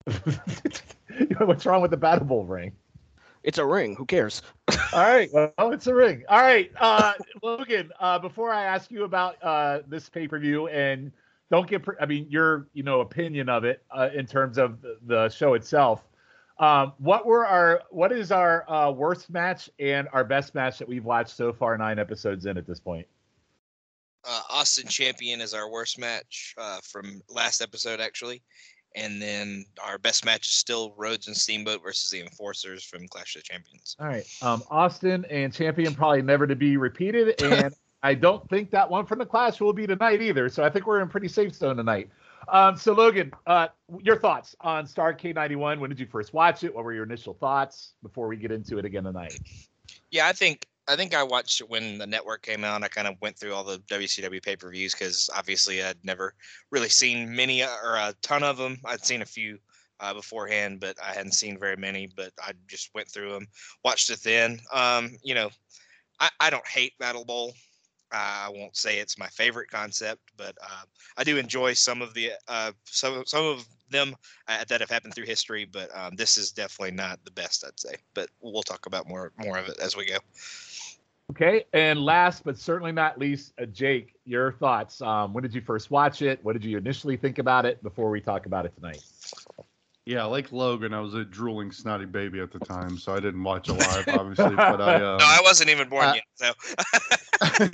What's 1.40 1.66
wrong 1.66 1.82
with 1.82 1.92
the 1.92 1.98
Battle 1.98 2.26
Bowl 2.26 2.46
ring? 2.46 2.74
it's 3.44 3.58
a 3.58 3.66
ring 3.66 3.96
who 3.96 4.06
cares 4.06 4.42
All 4.94 5.02
right. 5.02 5.30
Well, 5.34 5.72
it's 5.72 5.88
a 5.88 5.94
ring. 5.94 6.24
All 6.30 6.42
right. 6.42 6.72
Uh, 6.80 7.14
Logan, 7.42 7.92
uh, 8.00 8.18
before 8.20 8.52
I 8.52 8.64
ask 8.64 8.90
you 8.92 9.04
about 9.04 9.44
uh, 9.44 9.80
this 9.88 10.08
pay 10.08 10.28
per 10.28 10.40
view, 10.40 10.68
and 10.68 11.12
don't 11.52 11.68
get, 11.68 11.84
pre- 11.84 11.98
I 12.00 12.06
mean, 12.06 12.28
your, 12.30 12.68
you 12.74 12.84
know, 12.84 13.02
opinion 13.02 13.50
of 13.50 13.66
it 13.66 13.84
uh, 13.92 14.10
in 14.16 14.26
terms 14.26 14.58
of 14.58 14.82
the, 14.82 14.98
the 15.06 15.30
show 15.30 15.56
itself. 15.56 16.08
Um, 16.60 16.94
what 16.98 17.26
were 17.26 17.46
our, 17.46 17.82
what 17.90 18.12
is 18.12 18.32
our 18.32 18.70
uh, 18.72 18.92
worst 18.92 19.30
match 19.30 19.70
and 19.80 20.08
our 20.14 20.24
best 20.24 20.56
match 20.56 20.78
that 20.78 20.88
we've 20.88 21.04
watched 21.04 21.36
so 21.36 21.52
far, 21.52 21.78
nine 21.78 22.00
episodes 22.00 22.46
in 22.46 22.58
at 22.58 22.66
this 22.66 22.80
point? 22.80 23.08
Uh, 24.24 24.42
Austin 24.50 24.88
Champion 24.88 25.42
is 25.42 25.54
our 25.54 25.70
worst 25.70 26.00
match 26.00 26.56
uh, 26.58 26.80
from 26.84 27.22
last 27.28 27.62
episode, 27.62 28.00
actually. 28.00 28.42
And 28.96 29.22
then 29.22 29.66
our 29.84 29.98
best 29.98 30.26
match 30.26 30.48
is 30.48 30.54
still 30.54 30.94
Rhodes 30.98 31.28
and 31.28 31.36
Steamboat 31.36 31.82
versus 31.82 32.12
the 32.12 32.22
Enforcers 32.22 32.84
from 32.84 33.08
Clash 33.08 33.36
of 33.36 33.42
the 33.42 33.48
Champions. 33.48 33.96
All 34.00 34.08
right. 34.08 34.26
Um, 34.42 34.64
Austin 34.70 35.26
and 35.30 35.54
Champion 35.54 35.96
probably 35.96 36.22
never 36.22 36.46
to 36.48 36.56
be 36.56 36.78
repeated. 36.78 37.42
And 37.44 37.74
I 38.04 38.14
don't 38.14 38.48
think 38.50 38.72
that 38.72 38.90
one 38.90 39.06
from 39.06 39.20
the 39.20 39.26
Clash 39.26 39.62
will 39.62 39.74
be 39.74 39.88
tonight 39.88 40.22
either. 40.22 40.50
So 40.50 40.64
I 40.64 40.70
think 40.70 40.86
we're 40.86 41.02
in 41.02 41.08
pretty 41.08 41.30
safe 41.30 41.54
zone 41.54 41.78
tonight. 41.78 42.10
Um, 42.50 42.76
so 42.76 42.94
Logan, 42.94 43.32
uh, 43.48 43.68
your 44.02 44.18
thoughts 44.18 44.56
on 44.62 44.86
Starcade 44.86 45.36
91? 45.36 45.80
When 45.80 45.90
did 45.90 46.00
you 46.00 46.06
first 46.06 46.34
watch 46.34 46.64
it? 46.64 46.76
What 46.76 46.84
were 46.84 46.94
your 46.94 47.06
initial 47.06 47.34
thoughts 47.34 47.94
before 48.02 48.28
we 48.28 48.36
get 48.36 48.52
into 48.52 48.78
it 48.78 48.86
again 48.86 49.06
tonight? 49.06 49.40
Yeah, 50.12 50.28
I 50.28 50.34
think 50.34 50.68
I 50.88 50.96
think 50.96 51.16
I 51.16 51.24
watched 51.24 51.62
it 51.62 51.70
when 51.70 51.98
the 51.98 52.08
network 52.08 52.42
came 52.42 52.64
out. 52.64 52.84
I 52.84 52.90
kind 52.90 53.08
of 53.08 53.16
went 53.22 53.38
through 53.38 53.54
all 53.54 53.64
the 53.64 53.80
WCW 53.90 54.44
pay 54.44 54.56
per 54.56 54.70
views 54.70 54.94
because 54.94 55.30
obviously 55.36 55.82
I'd 55.82 56.04
never 56.04 56.34
really 56.72 56.90
seen 56.90 57.34
many 57.34 57.64
uh, 57.64 57.70
or 57.84 57.96
a 57.96 58.14
ton 58.22 58.44
of 58.44 58.58
them. 58.58 58.78
I'd 58.86 59.06
seen 59.06 59.22
a 59.22 59.26
few 59.26 59.60
uh, 60.02 60.14
beforehand, 60.14 60.82
but 60.82 60.98
I 61.02 61.14
hadn't 61.14 61.34
seen 61.34 61.58
very 61.58 61.78
many. 61.78 62.10
But 62.16 62.34
I 62.42 62.52
just 62.68 62.94
went 62.94 63.08
through 63.08 63.32
them, 63.32 63.48
watched 63.86 64.10
it 64.10 64.22
then. 64.24 64.60
Um, 64.74 65.12
you 65.24 65.36
know, 65.36 65.50
I, 66.20 66.30
I 66.40 66.50
don't 66.50 66.68
hate 66.68 66.98
Battle 67.00 67.24
Bowl. 67.24 67.54
I 68.12 68.50
won't 68.54 68.78
say 68.78 69.00
it's 69.00 69.18
my 69.18 69.28
favorite 69.28 69.72
concept, 69.72 70.22
but 70.38 70.56
uh, 70.62 70.84
I 71.18 71.24
do 71.24 71.38
enjoy 71.38 71.74
some 71.74 72.02
of 72.02 72.14
the 72.14 72.34
uh, 72.48 72.72
some 72.86 73.24
some 73.26 73.46
of 73.46 73.66
them 73.90 74.16
uh, 74.48 74.64
that 74.68 74.82
have 74.82 74.90
happened 74.90 75.16
through 75.16 75.26
history. 75.26 75.66
But 75.66 75.96
um, 75.98 76.16
this 76.16 76.38
is 76.38 76.52
definitely 76.52 76.96
not 76.96 77.24
the 77.26 77.32
best, 77.32 77.64
I'd 77.66 77.80
say. 77.80 77.96
But 78.14 78.30
we'll 78.42 78.62
talk 78.64 78.86
about 78.86 79.08
more 79.08 79.32
more 79.38 79.58
of 79.58 79.68
it 79.68 79.80
as 79.80 79.96
we 79.96 80.06
go. 80.06 80.18
Okay. 81.34 81.66
And 81.74 82.00
last 82.00 82.44
but 82.44 82.60
certainly 82.60 82.92
not 82.92 83.18
least, 83.18 83.54
uh, 83.60 83.66
Jake, 83.66 84.14
your 84.24 84.52
thoughts. 84.54 85.02
Um, 85.02 85.34
when 85.34 85.42
did 85.42 85.54
you 85.54 85.62
first 85.62 85.90
watch 85.90 86.22
it? 86.22 86.40
What 86.44 86.54
did 86.54 86.64
you 86.64 86.78
initially 86.78 87.18
think 87.18 87.40
about 87.40 87.66
it 87.66 87.82
before 87.82 88.12
we 88.12 88.22
talk 88.22 88.46
about 88.46 88.68
it 88.68 88.76
tonight? 88.76 89.02
Yeah, 90.06 90.26
like 90.26 90.52
Logan, 90.52 90.94
I 90.94 91.00
was 91.00 91.16
a 91.16 91.24
drooling 91.24 91.72
snotty 91.72 92.06
baby 92.06 92.40
at 92.40 92.52
the 92.52 92.60
time, 92.60 92.98
so 92.98 93.16
I 93.16 93.20
didn't 93.20 93.42
watch 93.42 93.68
it 93.68 93.74
live, 93.74 94.08
obviously. 94.10 94.56
but 94.56 94.80
I, 94.80 94.96
um, 95.02 95.18
no, 95.18 95.26
I 95.26 95.40
wasn't 95.42 95.72
even 95.72 95.90
born 95.90 96.06
uh, 96.06 96.14
yet. 96.14 96.24
So 96.36 97.70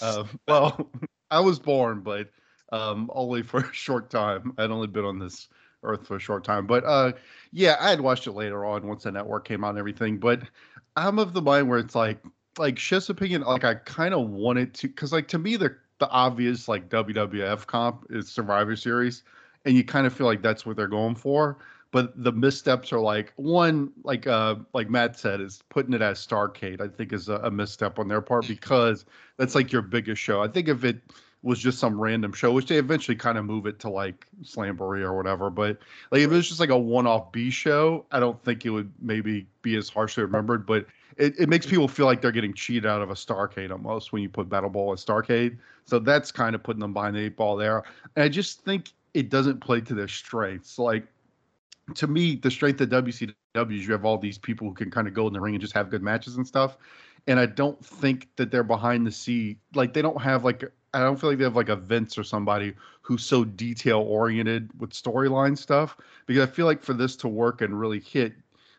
uh, 0.02 0.24
well, 0.48 0.90
I 1.30 1.38
was 1.38 1.60
born, 1.60 2.00
but 2.00 2.28
um, 2.72 3.08
only 3.14 3.42
for 3.42 3.60
a 3.60 3.72
short 3.72 4.10
time. 4.10 4.54
I'd 4.58 4.70
only 4.72 4.88
been 4.88 5.04
on 5.04 5.20
this 5.20 5.48
earth 5.84 6.08
for 6.08 6.16
a 6.16 6.20
short 6.20 6.42
time. 6.42 6.66
But 6.66 6.84
uh, 6.84 7.12
yeah, 7.52 7.76
I 7.78 7.90
had 7.90 8.00
watched 8.00 8.26
it 8.26 8.32
later 8.32 8.64
on 8.64 8.88
once 8.88 9.04
the 9.04 9.12
network 9.12 9.46
came 9.46 9.62
out 9.62 9.70
and 9.70 9.78
everything. 9.78 10.18
But 10.18 10.42
I'm 10.96 11.18
of 11.20 11.34
the 11.34 11.42
mind 11.42 11.68
where 11.68 11.78
it's 11.78 11.94
like, 11.94 12.18
like 12.58 12.78
Shiff's 12.78 13.08
opinion, 13.08 13.42
like 13.42 13.64
I 13.64 13.74
kind 13.74 14.14
of 14.14 14.28
wanted 14.30 14.74
to, 14.74 14.88
because 14.88 15.12
like 15.12 15.28
to 15.28 15.38
me, 15.38 15.56
the 15.56 15.76
the 15.98 16.08
obvious 16.10 16.68
like 16.68 16.88
WWF 16.88 17.66
comp 17.66 18.06
is 18.10 18.28
Survivor 18.28 18.76
Series, 18.76 19.22
and 19.64 19.74
you 19.74 19.84
kind 19.84 20.06
of 20.06 20.12
feel 20.12 20.26
like 20.26 20.42
that's 20.42 20.64
what 20.64 20.76
they're 20.76 20.86
going 20.88 21.14
for. 21.14 21.58
But 21.90 22.22
the 22.22 22.32
missteps 22.32 22.92
are 22.92 23.00
like 23.00 23.32
one, 23.36 23.90
like 24.04 24.26
uh, 24.26 24.56
like 24.74 24.90
Matt 24.90 25.18
said, 25.18 25.40
is 25.40 25.62
putting 25.70 25.94
it 25.94 26.02
as 26.02 26.24
Starcade. 26.24 26.80
I 26.80 26.88
think 26.88 27.12
is 27.12 27.28
a, 27.28 27.36
a 27.36 27.50
misstep 27.50 27.98
on 27.98 28.08
their 28.08 28.20
part 28.20 28.46
because 28.46 29.06
that's 29.38 29.54
like 29.54 29.72
your 29.72 29.82
biggest 29.82 30.20
show. 30.20 30.42
I 30.42 30.48
think 30.48 30.68
if 30.68 30.84
it 30.84 31.00
was 31.42 31.60
just 31.60 31.78
some 31.78 32.00
random 32.00 32.32
show, 32.32 32.52
which 32.52 32.66
they 32.66 32.76
eventually 32.76 33.16
kind 33.16 33.38
of 33.38 33.44
move 33.44 33.66
it 33.66 33.78
to 33.80 33.88
like 33.88 34.26
Slamboree 34.42 35.02
or 35.02 35.16
whatever. 35.16 35.50
But 35.50 35.78
like 36.10 36.20
if 36.20 36.30
it 36.30 36.34
was 36.34 36.48
just 36.48 36.60
like 36.60 36.70
a 36.70 36.78
one-off 36.78 37.32
B 37.32 37.50
show, 37.50 38.04
I 38.10 38.20
don't 38.20 38.42
think 38.44 38.66
it 38.66 38.70
would 38.70 38.92
maybe 39.00 39.46
be 39.62 39.76
as 39.76 39.88
harshly 39.88 40.24
remembered. 40.24 40.66
But 40.66 40.86
it, 41.18 41.34
it 41.38 41.48
makes 41.48 41.66
people 41.66 41.88
feel 41.88 42.06
like 42.06 42.20
they're 42.22 42.32
getting 42.32 42.54
cheated 42.54 42.86
out 42.86 43.02
of 43.02 43.10
a 43.10 43.14
Starcade 43.14 43.70
almost 43.70 44.12
when 44.12 44.22
you 44.22 44.28
put 44.28 44.48
Battle 44.48 44.70
Bowl 44.70 44.92
at 44.92 44.98
Starcade. 44.98 45.58
So 45.84 45.98
that's 45.98 46.30
kind 46.30 46.54
of 46.54 46.62
putting 46.62 46.80
them 46.80 46.92
behind 46.92 47.16
the 47.16 47.20
eight 47.20 47.36
ball 47.36 47.56
there. 47.56 47.82
And 48.14 48.24
I 48.24 48.28
just 48.28 48.62
think 48.64 48.92
it 49.14 49.28
doesn't 49.28 49.60
play 49.60 49.80
to 49.80 49.94
their 49.94 50.08
strengths. 50.08 50.78
Like 50.78 51.06
to 51.96 52.06
me, 52.06 52.36
the 52.36 52.50
strength 52.50 52.80
of 52.80 52.90
WCW 52.90 53.34
is 53.76 53.86
you 53.86 53.92
have 53.92 54.04
all 54.04 54.16
these 54.16 54.38
people 54.38 54.68
who 54.68 54.74
can 54.74 54.90
kind 54.90 55.08
of 55.08 55.14
go 55.14 55.26
in 55.26 55.32
the 55.32 55.40
ring 55.40 55.54
and 55.54 55.60
just 55.60 55.74
have 55.74 55.90
good 55.90 56.02
matches 56.02 56.36
and 56.36 56.46
stuff. 56.46 56.76
And 57.26 57.40
I 57.40 57.46
don't 57.46 57.84
think 57.84 58.28
that 58.36 58.50
they're 58.50 58.62
behind 58.62 59.06
the 59.06 59.10
scene. 59.10 59.58
Like 59.74 59.92
they 59.94 60.02
don't 60.02 60.20
have 60.22 60.44
like 60.44 60.64
I 60.94 61.00
don't 61.00 61.20
feel 61.20 61.30
like 61.30 61.38
they 61.38 61.44
have 61.44 61.56
like 61.56 61.68
a 61.68 61.76
Vince 61.76 62.16
or 62.16 62.22
somebody 62.22 62.74
who's 63.02 63.24
so 63.24 63.44
detail 63.44 64.00
oriented 64.00 64.70
with 64.78 64.90
storyline 64.90 65.58
stuff. 65.58 65.96
Because 66.26 66.48
I 66.48 66.50
feel 66.50 66.66
like 66.66 66.82
for 66.82 66.94
this 66.94 67.16
to 67.16 67.28
work 67.28 67.60
and 67.60 67.78
really 67.78 68.00
hit, 68.00 68.34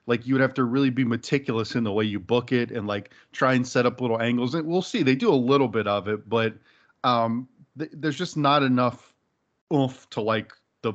like 0.09 0.25
you 0.25 0.33
would 0.33 0.41
have 0.41 0.55
to 0.55 0.63
really 0.63 0.89
be 0.89 1.05
meticulous 1.05 1.75
in 1.75 1.83
the 1.83 1.91
way 1.91 2.03
you 2.03 2.19
book 2.19 2.51
it 2.51 2.71
and 2.71 2.87
like 2.87 3.11
try 3.31 3.53
and 3.53 3.65
set 3.65 3.85
up 3.85 4.01
little 4.01 4.19
angles. 4.19 4.55
And 4.55 4.67
we'll 4.67 4.81
see. 4.81 5.03
They 5.03 5.13
do 5.13 5.31
a 5.31 5.35
little 5.35 5.67
bit 5.67 5.87
of 5.87 6.07
it, 6.07 6.27
but 6.27 6.55
um, 7.03 7.47
th- 7.77 7.91
there's 7.93 8.17
just 8.17 8.35
not 8.35 8.63
enough 8.63 9.13
oomph 9.71 10.09
to 10.09 10.21
like 10.21 10.51
the 10.81 10.93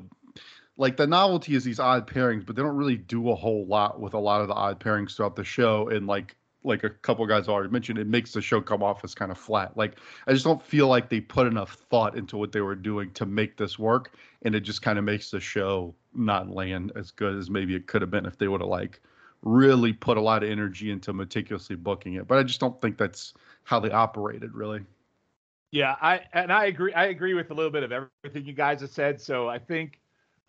like 0.76 0.96
the 0.96 1.06
novelty 1.06 1.54
is 1.54 1.62
these 1.62 1.78
odd 1.78 2.08
pairings, 2.08 2.44
but 2.44 2.56
they 2.56 2.62
don't 2.62 2.74
really 2.74 2.96
do 2.96 3.30
a 3.30 3.36
whole 3.36 3.64
lot 3.66 4.00
with 4.00 4.14
a 4.14 4.18
lot 4.18 4.40
of 4.40 4.48
the 4.48 4.54
odd 4.54 4.80
pairings 4.80 5.14
throughout 5.14 5.36
the 5.36 5.44
show. 5.44 5.88
And 5.90 6.08
like 6.08 6.34
like 6.64 6.82
a 6.82 6.90
couple 6.90 7.24
guys 7.28 7.46
already 7.46 7.70
mentioned, 7.70 8.00
it 8.00 8.08
makes 8.08 8.32
the 8.32 8.42
show 8.42 8.60
come 8.60 8.82
off 8.82 9.04
as 9.04 9.14
kind 9.14 9.30
of 9.30 9.38
flat. 9.38 9.76
Like 9.76 10.00
I 10.26 10.32
just 10.32 10.44
don't 10.44 10.60
feel 10.60 10.88
like 10.88 11.08
they 11.08 11.20
put 11.20 11.46
enough 11.46 11.74
thought 11.88 12.18
into 12.18 12.36
what 12.36 12.50
they 12.50 12.62
were 12.62 12.74
doing 12.74 13.12
to 13.12 13.26
make 13.26 13.56
this 13.58 13.78
work, 13.78 14.16
and 14.42 14.56
it 14.56 14.62
just 14.62 14.82
kind 14.82 14.98
of 14.98 15.04
makes 15.04 15.30
the 15.30 15.38
show 15.38 15.94
not 16.16 16.48
land 16.50 16.92
as 16.96 17.10
good 17.10 17.36
as 17.36 17.50
maybe 17.50 17.74
it 17.74 17.86
could 17.86 18.02
have 18.02 18.10
been 18.10 18.26
if 18.26 18.38
they 18.38 18.48
would 18.48 18.60
have 18.60 18.70
like 18.70 19.00
really 19.42 19.92
put 19.92 20.16
a 20.16 20.20
lot 20.20 20.42
of 20.42 20.50
energy 20.50 20.90
into 20.90 21.12
meticulously 21.12 21.76
booking 21.76 22.14
it. 22.14 22.26
But 22.26 22.38
I 22.38 22.42
just 22.42 22.60
don't 22.60 22.80
think 22.80 22.96
that's 22.96 23.34
how 23.64 23.80
they 23.80 23.90
operated 23.90 24.54
really. 24.54 24.84
Yeah, 25.70 25.96
I 26.00 26.20
and 26.32 26.52
I 26.52 26.66
agree. 26.66 26.92
I 26.92 27.06
agree 27.06 27.34
with 27.34 27.50
a 27.50 27.54
little 27.54 27.70
bit 27.70 27.82
of 27.82 27.92
everything 27.92 28.46
you 28.46 28.52
guys 28.52 28.80
have 28.80 28.90
said. 28.90 29.20
So 29.20 29.48
I 29.48 29.58
think 29.58 30.00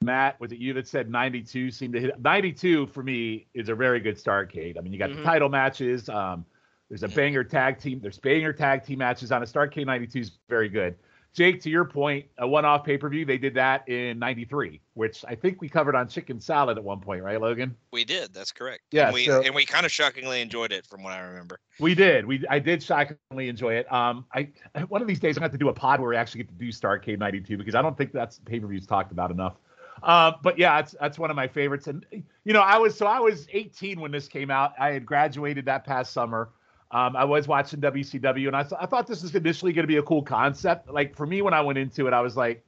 Matt, 0.01 0.39
was 0.39 0.51
it 0.51 0.59
you 0.59 0.73
that 0.73 0.87
said 0.87 1.09
92 1.09 1.71
seemed 1.71 1.93
to 1.95 1.99
hit 1.99 2.19
92 2.19 2.87
for 2.87 3.01
me 3.01 3.47
is 3.53 3.69
a 3.69 3.75
very 3.75 3.99
good 3.99 4.17
Starcade. 4.17 4.77
I 4.77 4.81
mean, 4.81 4.93
you 4.93 4.99
got 4.99 5.09
Mhm. 5.09 5.17
the 5.17 5.23
title 5.23 5.49
matches. 5.49 6.09
Um, 6.09 6.45
there's 6.89 7.01
a 7.03 7.07
banger 7.07 7.43
tag 7.43 7.79
team. 7.79 7.99
There's 7.99 8.19
banger 8.19 8.53
tag 8.53 8.83
team 8.83 8.99
matches 8.99 9.31
on 9.31 9.41
a 9.41 9.45
Starcade 9.45 9.87
92 9.87 10.19
is 10.19 10.37
very 10.47 10.69
good. 10.69 10.95
Jake, 11.35 11.61
to 11.63 11.69
your 11.69 11.83
point, 11.83 12.25
a 12.37 12.47
one-off 12.47 12.85
pay-per-view, 12.85 13.25
they 13.25 13.37
did 13.37 13.53
that 13.55 13.87
in 13.89 14.17
'93, 14.19 14.79
which 14.93 15.25
I 15.27 15.35
think 15.35 15.59
we 15.59 15.67
covered 15.67 15.93
on 15.93 16.07
Chicken 16.07 16.39
Salad 16.39 16.77
at 16.77 16.83
one 16.83 17.01
point, 17.01 17.21
right, 17.23 17.39
Logan? 17.39 17.75
We 17.91 18.05
did. 18.05 18.33
That's 18.33 18.53
correct. 18.53 18.83
Yeah, 18.91 19.07
And 19.07 19.13
we 19.13 19.25
so- 19.25 19.41
and 19.41 19.53
we 19.53 19.65
kind 19.65 19.85
of 19.85 19.91
shockingly 19.91 20.41
enjoyed 20.41 20.71
it, 20.71 20.85
from 20.85 21.03
what 21.03 21.11
I 21.11 21.19
remember. 21.19 21.59
We 21.77 21.93
did. 21.93 22.25
We 22.25 22.45
I 22.49 22.59
did 22.59 22.81
shockingly 22.81 23.49
enjoy 23.49 23.73
it. 23.73 23.91
Um, 23.91 24.25
I 24.33 24.47
one 24.87 25.01
of 25.01 25.09
these 25.09 25.19
days 25.19 25.35
I'm 25.35 25.41
gonna 25.41 25.45
have 25.45 25.51
to 25.51 25.57
do 25.57 25.67
a 25.67 25.73
pod 25.73 25.99
where 25.99 26.09
we 26.09 26.15
actually 26.15 26.43
get 26.43 26.47
to 26.47 26.55
do 26.55 26.69
Starcade 26.69 27.19
'92 27.19 27.57
because 27.57 27.75
I 27.75 27.81
don't 27.81 27.97
think 27.97 28.13
that's 28.13 28.39
pay-per-views 28.39 28.87
talked 28.87 29.11
about 29.11 29.29
enough. 29.29 29.57
Uh, 30.03 30.31
but 30.41 30.57
yeah, 30.57 30.77
that's 30.77 30.95
that's 31.01 31.19
one 31.19 31.29
of 31.29 31.35
my 31.35 31.49
favorites. 31.49 31.87
And 31.87 32.05
you 32.45 32.53
know, 32.53 32.61
I 32.61 32.77
was 32.77 32.97
so 32.97 33.07
I 33.07 33.19
was 33.19 33.45
18 33.51 33.99
when 33.99 34.11
this 34.11 34.29
came 34.29 34.49
out. 34.49 34.73
I 34.79 34.91
had 34.91 35.05
graduated 35.05 35.65
that 35.65 35.83
past 35.85 36.13
summer. 36.13 36.49
Um, 36.95 37.13
I 37.17 37.25
was 37.25 37.45
watching 37.45 37.81
WCW, 37.81 38.47
and 38.47 38.55
I, 38.55 38.63
th- 38.63 38.79
I 38.79 38.85
thought 38.85 39.05
this 39.05 39.21
was 39.21 39.35
initially 39.35 39.73
going 39.73 39.83
to 39.83 39.87
be 39.87 39.97
a 39.97 40.03
cool 40.03 40.21
concept. 40.21 40.89
Like 40.89 41.13
for 41.13 41.25
me, 41.25 41.41
when 41.41 41.53
I 41.53 41.59
went 41.59 41.77
into 41.77 42.07
it, 42.07 42.13
I 42.13 42.21
was 42.21 42.37
like, 42.37 42.63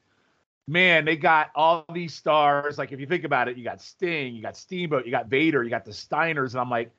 man, 0.68 1.06
they 1.06 1.16
got 1.16 1.50
all 1.56 1.86
these 1.94 2.14
stars. 2.14 2.78
Like 2.78 2.92
if 2.92 3.00
you 3.00 3.06
think 3.06 3.24
about 3.24 3.48
it, 3.48 3.56
you 3.56 3.64
got 3.64 3.82
Sting, 3.82 4.36
you 4.36 4.42
got 4.42 4.58
Steamboat, 4.58 5.06
you 5.06 5.12
got 5.12 5.28
Vader, 5.28 5.64
you 5.64 5.70
got 5.70 5.86
the 5.86 5.92
Steiners, 5.92 6.52
and 6.52 6.60
I'm 6.60 6.70
like, 6.70 6.92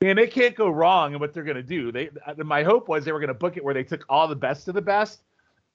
man, 0.00 0.16
they 0.16 0.26
can't 0.26 0.54
go 0.54 0.70
wrong 0.70 1.12
in 1.12 1.20
what 1.20 1.34
they're 1.34 1.44
going 1.44 1.58
to 1.58 1.62
do. 1.62 1.92
They, 1.92 2.08
uh, 2.26 2.42
my 2.42 2.62
hope 2.62 2.88
was 2.88 3.04
they 3.04 3.12
were 3.12 3.20
going 3.20 3.28
to 3.28 3.34
book 3.34 3.58
it 3.58 3.64
where 3.64 3.74
they 3.74 3.84
took 3.84 4.06
all 4.08 4.26
the 4.26 4.34
best 4.34 4.66
of 4.66 4.74
the 4.74 4.80
best, 4.80 5.24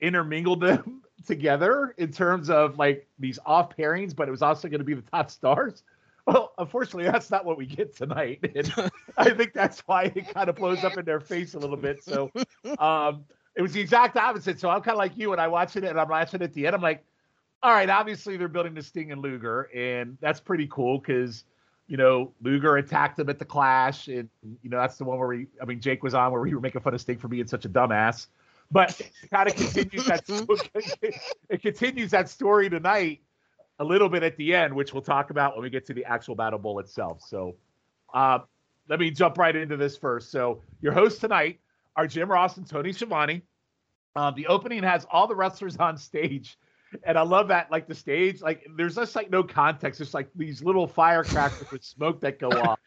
intermingled 0.02 0.62
them 0.62 1.04
together 1.28 1.94
in 2.00 2.12
terms 2.12 2.50
of 2.50 2.80
like 2.80 3.08
these 3.20 3.38
off 3.46 3.70
pairings, 3.78 4.16
but 4.16 4.28
it 4.28 4.32
was 4.32 4.42
also 4.42 4.68
going 4.68 4.80
to 4.80 4.84
be 4.84 4.96
the 4.96 5.04
top 5.04 5.30
stars. 5.30 5.84
Well, 6.28 6.52
unfortunately, 6.58 7.10
that's 7.10 7.32
not 7.32 7.46
what 7.46 7.58
we 7.58 7.66
get 7.66 7.96
tonight. 7.96 8.44
And 8.56 8.92
I 9.18 9.30
think 9.30 9.54
that's 9.54 9.80
why 9.88 10.12
it 10.14 10.34
kind 10.34 10.50
of 10.50 10.56
blows 10.56 10.84
up 10.84 10.98
in 10.98 11.06
their 11.06 11.22
face 11.22 11.54
a 11.54 11.60
little 11.60 11.78
bit. 11.78 12.04
So 12.04 12.30
um, 12.80 13.24
it 13.56 13.62
was 13.62 13.72
the 13.72 13.80
exact 13.80 14.18
opposite. 14.18 14.60
So 14.60 14.70
I'm 14.70 14.82
kind 14.82 14.94
of 14.94 15.00
like 15.00 15.18
you, 15.18 15.32
and 15.32 15.40
I 15.40 15.48
watched 15.48 15.78
it, 15.78 15.86
and 15.86 16.00
I'm 16.00 16.10
watching 16.10 16.42
it 16.42 16.44
at 16.44 16.54
the 16.54 16.68
end. 16.68 16.76
I'm 16.76 16.82
like, 16.82 17.04
all 17.64 17.72
right, 17.72 17.90
obviously 17.90 18.36
they're 18.36 18.50
building 18.50 18.74
the 18.74 18.84
Sting 18.84 19.12
and 19.12 19.22
Luger, 19.22 19.70
and 19.74 20.18
that's 20.20 20.40
pretty 20.40 20.68
cool 20.68 21.00
because 21.00 21.46
you 21.88 21.96
know 21.96 22.34
Luger 22.42 22.76
attacked 22.76 23.18
him 23.18 23.30
at 23.30 23.40
the 23.40 23.46
Clash, 23.46 24.10
and 24.10 24.30
you 24.62 24.70
know 24.70 24.78
that's 24.78 24.98
the 24.98 25.06
one 25.06 25.18
where 25.18 25.30
we, 25.30 25.48
I 25.62 25.66
mean, 25.66 25.80
Jake 25.80 26.04
was 26.04 26.14
on 26.14 26.32
where 26.34 26.42
we 26.42 26.54
were 26.54 26.62
making 26.62 26.82
fun 26.82 26.94
of 26.94 27.02
Sting 27.02 27.18
for 27.18 27.30
being 27.30 27.48
such 27.48 27.64
a 27.64 27.70
dumbass. 27.70 28.28
But 28.70 29.00
it 29.00 29.30
kind 29.32 29.48
of 29.50 29.56
continues 29.56 30.06
that 30.06 30.24
it 31.50 31.62
continues 31.62 32.12
that 32.12 32.28
story 32.30 32.70
tonight 32.70 33.22
a 33.80 33.84
little 33.84 34.10
bit 34.10 34.24
at 34.24 34.38
the 34.38 34.56
end, 34.56 34.74
which 34.74 34.94
we'll 34.94 35.04
talk 35.04 35.30
about 35.30 35.56
when 35.56 35.64
we 35.64 35.70
get 35.70 35.86
to 35.88 35.94
the 35.94 36.06
actual 36.06 36.36
Battle 36.36 36.60
Bowl 36.60 36.80
itself. 36.80 37.22
So 37.22 37.56
uh, 38.14 38.40
let 38.90 39.00
me 39.00 39.12
jump 39.12 39.38
right 39.38 39.56
into 39.56 39.78
this 39.78 39.98
first. 39.98 40.32
So 40.32 40.62
your 40.82 40.94
hosts 40.94 41.20
tonight 41.20 41.60
are 41.96 42.08
Jim 42.08 42.30
Ross 42.30 42.58
and 42.58 42.68
Tony 42.68 42.92
Schiavone. 42.92 43.42
Um, 44.16 44.34
the 44.36 44.48
opening 44.48 44.82
has 44.84 45.06
all 45.12 45.28
the 45.28 45.36
wrestlers 45.36 45.78
on 45.78 45.98
stage, 45.98 46.58
and 47.04 47.18
I 47.18 47.22
love 47.22 47.50
that. 47.50 47.70
Like 47.72 47.88
the 47.88 47.94
stage, 47.94 48.42
like 48.42 48.66
there's 48.76 48.96
just 48.96 49.16
like 49.16 49.30
no 49.30 49.44
context. 49.44 50.02
It's 50.02 50.14
like 50.14 50.30
these 50.36 50.64
little 50.64 50.88
firecrackers 50.88 51.70
with 51.72 51.84
smoke 51.84 52.22
that 52.22 52.40
go 52.40 52.48
off. 52.52 52.80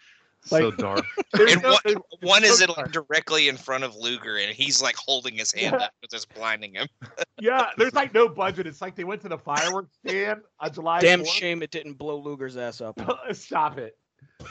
So 0.43 0.59
Like- 0.69 0.77
dark. 0.77 1.05
And 1.39 1.63
no- 1.63 1.77
one, 1.85 1.95
one 2.23 2.43
there's 2.43 2.55
is 2.55 2.61
it 2.63 2.77
like 2.77 2.93
directly 2.93 3.49
in 3.49 3.57
front 3.57 3.85
of 3.85 3.95
Luger, 3.97 4.37
and 4.39 4.53
he's 4.53 4.83
like 4.83 4.97
holding 4.97 5.35
his 5.35 5.53
hand 5.53 5.77
Yeah. 5.79 5.87
up 5.87 5.93
with 6.03 6.11
just 6.11 6.33
blinding 6.35 6.75
him. 6.75 6.89
yeah, 7.41 7.67
there's 7.79 7.95
like 7.95 8.13
no 8.15 8.29
budget. 8.29 8.67
It's 8.67 8.81
like 8.81 8.95
they 8.97 9.05
went 9.05 9.21
to 9.23 9.29
the 9.29 9.39
fireworks 9.39 9.91
stand 10.07 10.41
on 10.59 10.73
July. 10.73 11.01
Damn 11.01 11.21
4th. 11.23 11.29
shame 11.29 11.63
it 11.63 11.71
didn't 11.71 11.95
blow 11.95 12.17
Luger's 12.19 12.57
ass 12.57 12.81
up. 12.81 12.99
Stop 13.33 13.79
it. 13.79 13.97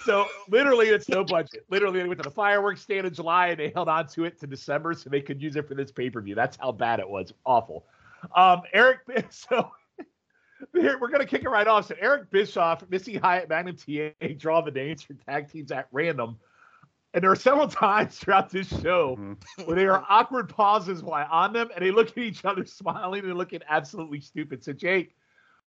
So 0.05 0.25
literally, 0.49 0.87
it's 0.89 1.09
no 1.09 1.23
budget. 1.23 1.65
Literally, 1.69 2.01
they 2.01 2.07
went 2.07 2.19
to 2.21 2.29
the 2.29 2.33
fireworks 2.33 2.81
stand 2.81 3.05
in 3.07 3.13
July 3.13 3.47
and 3.47 3.59
they 3.59 3.69
held 3.69 3.89
on 3.89 4.07
to 4.09 4.23
it 4.25 4.39
to 4.39 4.47
December 4.47 4.93
so 4.93 5.09
they 5.09 5.21
could 5.21 5.41
use 5.41 5.55
it 5.55 5.67
for 5.67 5.75
this 5.75 5.91
pay 5.91 6.09
per 6.09 6.21
view. 6.21 6.35
That's 6.35 6.57
how 6.57 6.71
bad 6.71 6.99
it 6.99 7.09
was. 7.09 7.33
Awful. 7.45 7.85
Um, 8.35 8.61
Eric, 8.73 8.99
so 9.29 9.71
here 10.73 10.97
we're 10.99 11.09
gonna 11.09 11.25
kick 11.25 11.43
it 11.43 11.49
right 11.49 11.67
off. 11.67 11.87
So 11.87 11.95
Eric 11.99 12.29
Bischoff, 12.29 12.83
Missy 12.89 13.17
Hyatt, 13.17 13.49
Magnum 13.49 13.75
TA 13.75 14.27
draw 14.37 14.61
the 14.61 14.71
names 14.71 15.03
for 15.03 15.13
tag 15.13 15.49
teams 15.51 15.71
at 15.71 15.87
random. 15.91 16.37
And 17.13 17.23
there 17.23 17.31
are 17.31 17.35
several 17.35 17.67
times 17.67 18.17
throughout 18.19 18.49
this 18.49 18.67
show 18.81 19.15
Mhm. 19.17 19.65
where 19.67 19.75
there 19.75 19.93
are 19.93 20.05
awkward 20.09 20.49
pauses 20.49 21.01
while 21.03 21.27
on 21.31 21.53
them, 21.53 21.69
and 21.73 21.83
they 21.83 21.91
look 21.91 22.09
at 22.09 22.17
each 22.17 22.45
other 22.45 22.65
smiling 22.65 23.23
and 23.25 23.37
looking 23.37 23.61
absolutely 23.67 24.19
stupid. 24.19 24.63
So 24.63 24.73
Jake, 24.73 25.15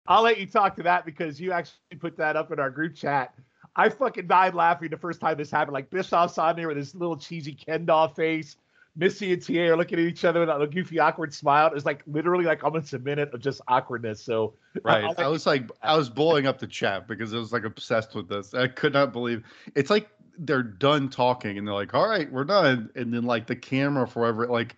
I'll 0.07 0.21
let 0.23 0.39
you 0.39 0.45
talk 0.45 0.75
to 0.77 0.83
that 0.83 1.05
because 1.05 1.39
you 1.39 1.51
actually 1.51 1.97
put 1.99 2.17
that 2.17 2.35
up 2.35 2.51
in 2.51 2.59
our 2.59 2.69
group 2.69 2.95
chat. 2.95 3.33
I 3.75 3.89
fucking 3.89 4.27
died 4.27 4.53
laughing 4.53 4.89
the 4.89 4.97
first 4.97 5.19
time 5.19 5.37
this 5.37 5.49
happened. 5.49 5.73
Like 5.73 5.89
Bischoff's 5.89 6.37
on 6.37 6.55
there 6.55 6.67
with 6.67 6.77
his 6.77 6.93
little 6.93 7.17
cheesy 7.17 7.53
Ken 7.53 7.85
doll 7.85 8.07
face. 8.09 8.55
Missy 8.95 9.33
and 9.33 9.41
TA 9.41 9.53
are 9.53 9.77
looking 9.77 9.99
at 9.99 10.05
each 10.05 10.23
other 10.23 10.39
with 10.39 10.49
a 10.49 10.67
goofy, 10.67 10.99
awkward 10.99 11.33
smile. 11.33 11.71
It's 11.73 11.85
like 11.85 12.03
literally 12.05 12.45
like 12.45 12.63
almost 12.63 12.93
a 12.93 12.99
minute 12.99 13.33
of 13.33 13.41
just 13.41 13.61
awkwardness. 13.67 14.23
So 14.23 14.53
Right. 14.83 15.03
I'll 15.03 15.09
let 15.09 15.19
I 15.19 15.27
was 15.27 15.45
like, 15.45 15.69
I 15.81 15.95
was 15.95 16.09
blowing 16.09 16.45
up 16.45 16.59
the 16.59 16.67
chat 16.67 17.07
because 17.07 17.33
I 17.33 17.37
was 17.37 17.51
like 17.51 17.63
obsessed 17.63 18.15
with 18.15 18.27
this. 18.27 18.53
I 18.53 18.67
could 18.67 18.93
not 18.93 19.13
believe 19.13 19.43
it's 19.75 19.89
like 19.89 20.09
they're 20.37 20.63
done 20.63 21.09
talking 21.09 21.57
and 21.57 21.67
they're 21.67 21.75
like, 21.75 21.93
all 21.93 22.07
right, 22.07 22.31
we're 22.31 22.43
done. 22.43 22.89
And 22.95 23.13
then 23.13 23.23
like 23.23 23.47
the 23.47 23.55
camera 23.55 24.07
forever, 24.07 24.47
like 24.47 24.77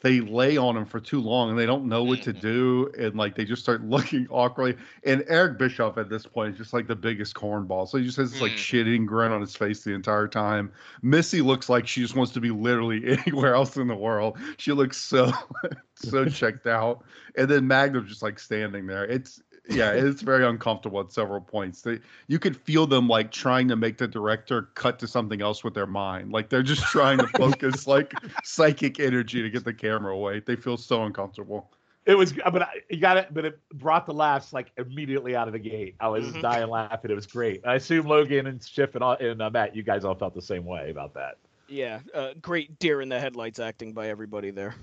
they 0.00 0.20
lay 0.20 0.56
on 0.56 0.76
him 0.76 0.84
for 0.84 1.00
too 1.00 1.20
long 1.20 1.50
and 1.50 1.58
they 1.58 1.66
don't 1.66 1.86
know 1.88 2.04
what 2.04 2.20
to 2.22 2.32
Mhm. 2.34 2.38
do. 2.40 2.92
And 2.98 3.14
like 3.16 3.34
they 3.34 3.44
just 3.44 3.62
start 3.62 3.82
looking 3.84 4.26
awkwardly. 4.30 4.76
And 5.04 5.24
Eric 5.28 5.58
Bischoff 5.58 5.96
at 5.98 6.08
this 6.10 6.26
point 6.26 6.52
is 6.52 6.58
just 6.58 6.72
like 6.72 6.86
the 6.86 6.94
biggest 6.96 7.34
cornball. 7.34 7.88
So 7.88 7.98
he 7.98 8.04
just 8.04 8.18
has 8.18 8.30
this 8.30 8.40
like 8.40 8.52
Mhm. 8.52 8.56
shitting 8.56 9.06
grin 9.06 9.32
on 9.32 9.40
his 9.40 9.56
face 9.56 9.82
the 9.84 9.92
entire 9.94 10.28
time. 10.28 10.70
Missy 11.02 11.40
looks 11.40 11.68
like 11.68 11.86
she 11.86 12.02
just 12.02 12.14
wants 12.14 12.32
to 12.34 12.40
be 12.40 12.50
literally 12.50 13.02
anywhere 13.26 13.54
else 13.54 13.76
in 13.76 13.88
the 13.88 13.96
world. 13.96 14.38
She 14.58 14.72
looks 14.72 14.98
so 14.98 15.32
so 15.94 16.26
checked 16.26 16.66
out. 16.66 17.04
And 17.36 17.48
then 17.48 17.66
Magnum's 17.66 18.08
just 18.08 18.22
like 18.22 18.38
standing 18.38 18.86
there. 18.86 19.04
It's 19.04 19.40
yeah, 19.68 19.92
it's 19.92 20.22
very 20.22 20.46
uncomfortable 20.46 21.00
at 21.00 21.12
several 21.12 21.40
points. 21.40 21.82
They 21.82 22.00
you 22.28 22.38
could 22.38 22.56
feel 22.56 22.86
them 22.86 23.08
like 23.08 23.30
trying 23.32 23.68
to 23.68 23.76
make 23.76 23.98
the 23.98 24.06
director 24.08 24.62
cut 24.74 24.98
to 25.00 25.06
something 25.08 25.42
else 25.42 25.64
with 25.64 25.74
their 25.74 25.86
mind. 25.86 26.32
Like 26.32 26.48
they're 26.48 26.62
just 26.62 26.82
trying 26.84 27.18
to 27.18 27.26
focus 27.28 27.86
like 27.86 28.14
psychic 28.44 29.00
energy 29.00 29.42
to 29.42 29.50
get 29.50 29.64
the 29.64 29.74
camera 29.74 30.14
away. 30.14 30.40
They 30.40 30.56
feel 30.56 30.76
so 30.76 31.04
uncomfortable. 31.04 31.70
it 32.04 32.14
was, 32.16 32.32
but 32.32 32.62
I, 32.62 32.68
you 32.88 32.98
got 33.00 33.16
it. 33.16 33.34
But 33.34 33.44
it 33.44 33.58
brought 33.74 34.06
the 34.06 34.14
laughs 34.14 34.52
like 34.52 34.70
immediately 34.76 35.34
out 35.34 35.48
of 35.48 35.52
the 35.52 35.58
gate. 35.58 35.96
I 35.98 36.08
was 36.08 36.24
Mhm. 36.24 36.40
dying 36.42 36.68
laughing. 36.68 37.10
It 37.10 37.14
was 37.14 37.26
great. 37.26 37.66
I 37.66 37.74
assume 37.74 38.06
Logan 38.06 38.46
and 38.46 38.60
Shiff 38.60 38.94
and, 38.94 39.02
all, 39.02 39.14
and 39.14 39.42
uh, 39.42 39.50
Matt, 39.50 39.74
you 39.74 39.82
guys 39.82 40.04
all 40.04 40.14
felt 40.14 40.34
the 40.34 40.42
same 40.42 40.64
way 40.64 40.90
about 40.90 41.14
that. 41.14 41.38
Yeah, 41.68 41.98
uh, 42.14 42.34
great 42.40 42.78
deer 42.78 43.00
in 43.00 43.08
the 43.08 43.18
headlights 43.18 43.58
acting 43.58 43.92
by 43.92 44.08
everybody 44.08 44.52
there. 44.52 44.76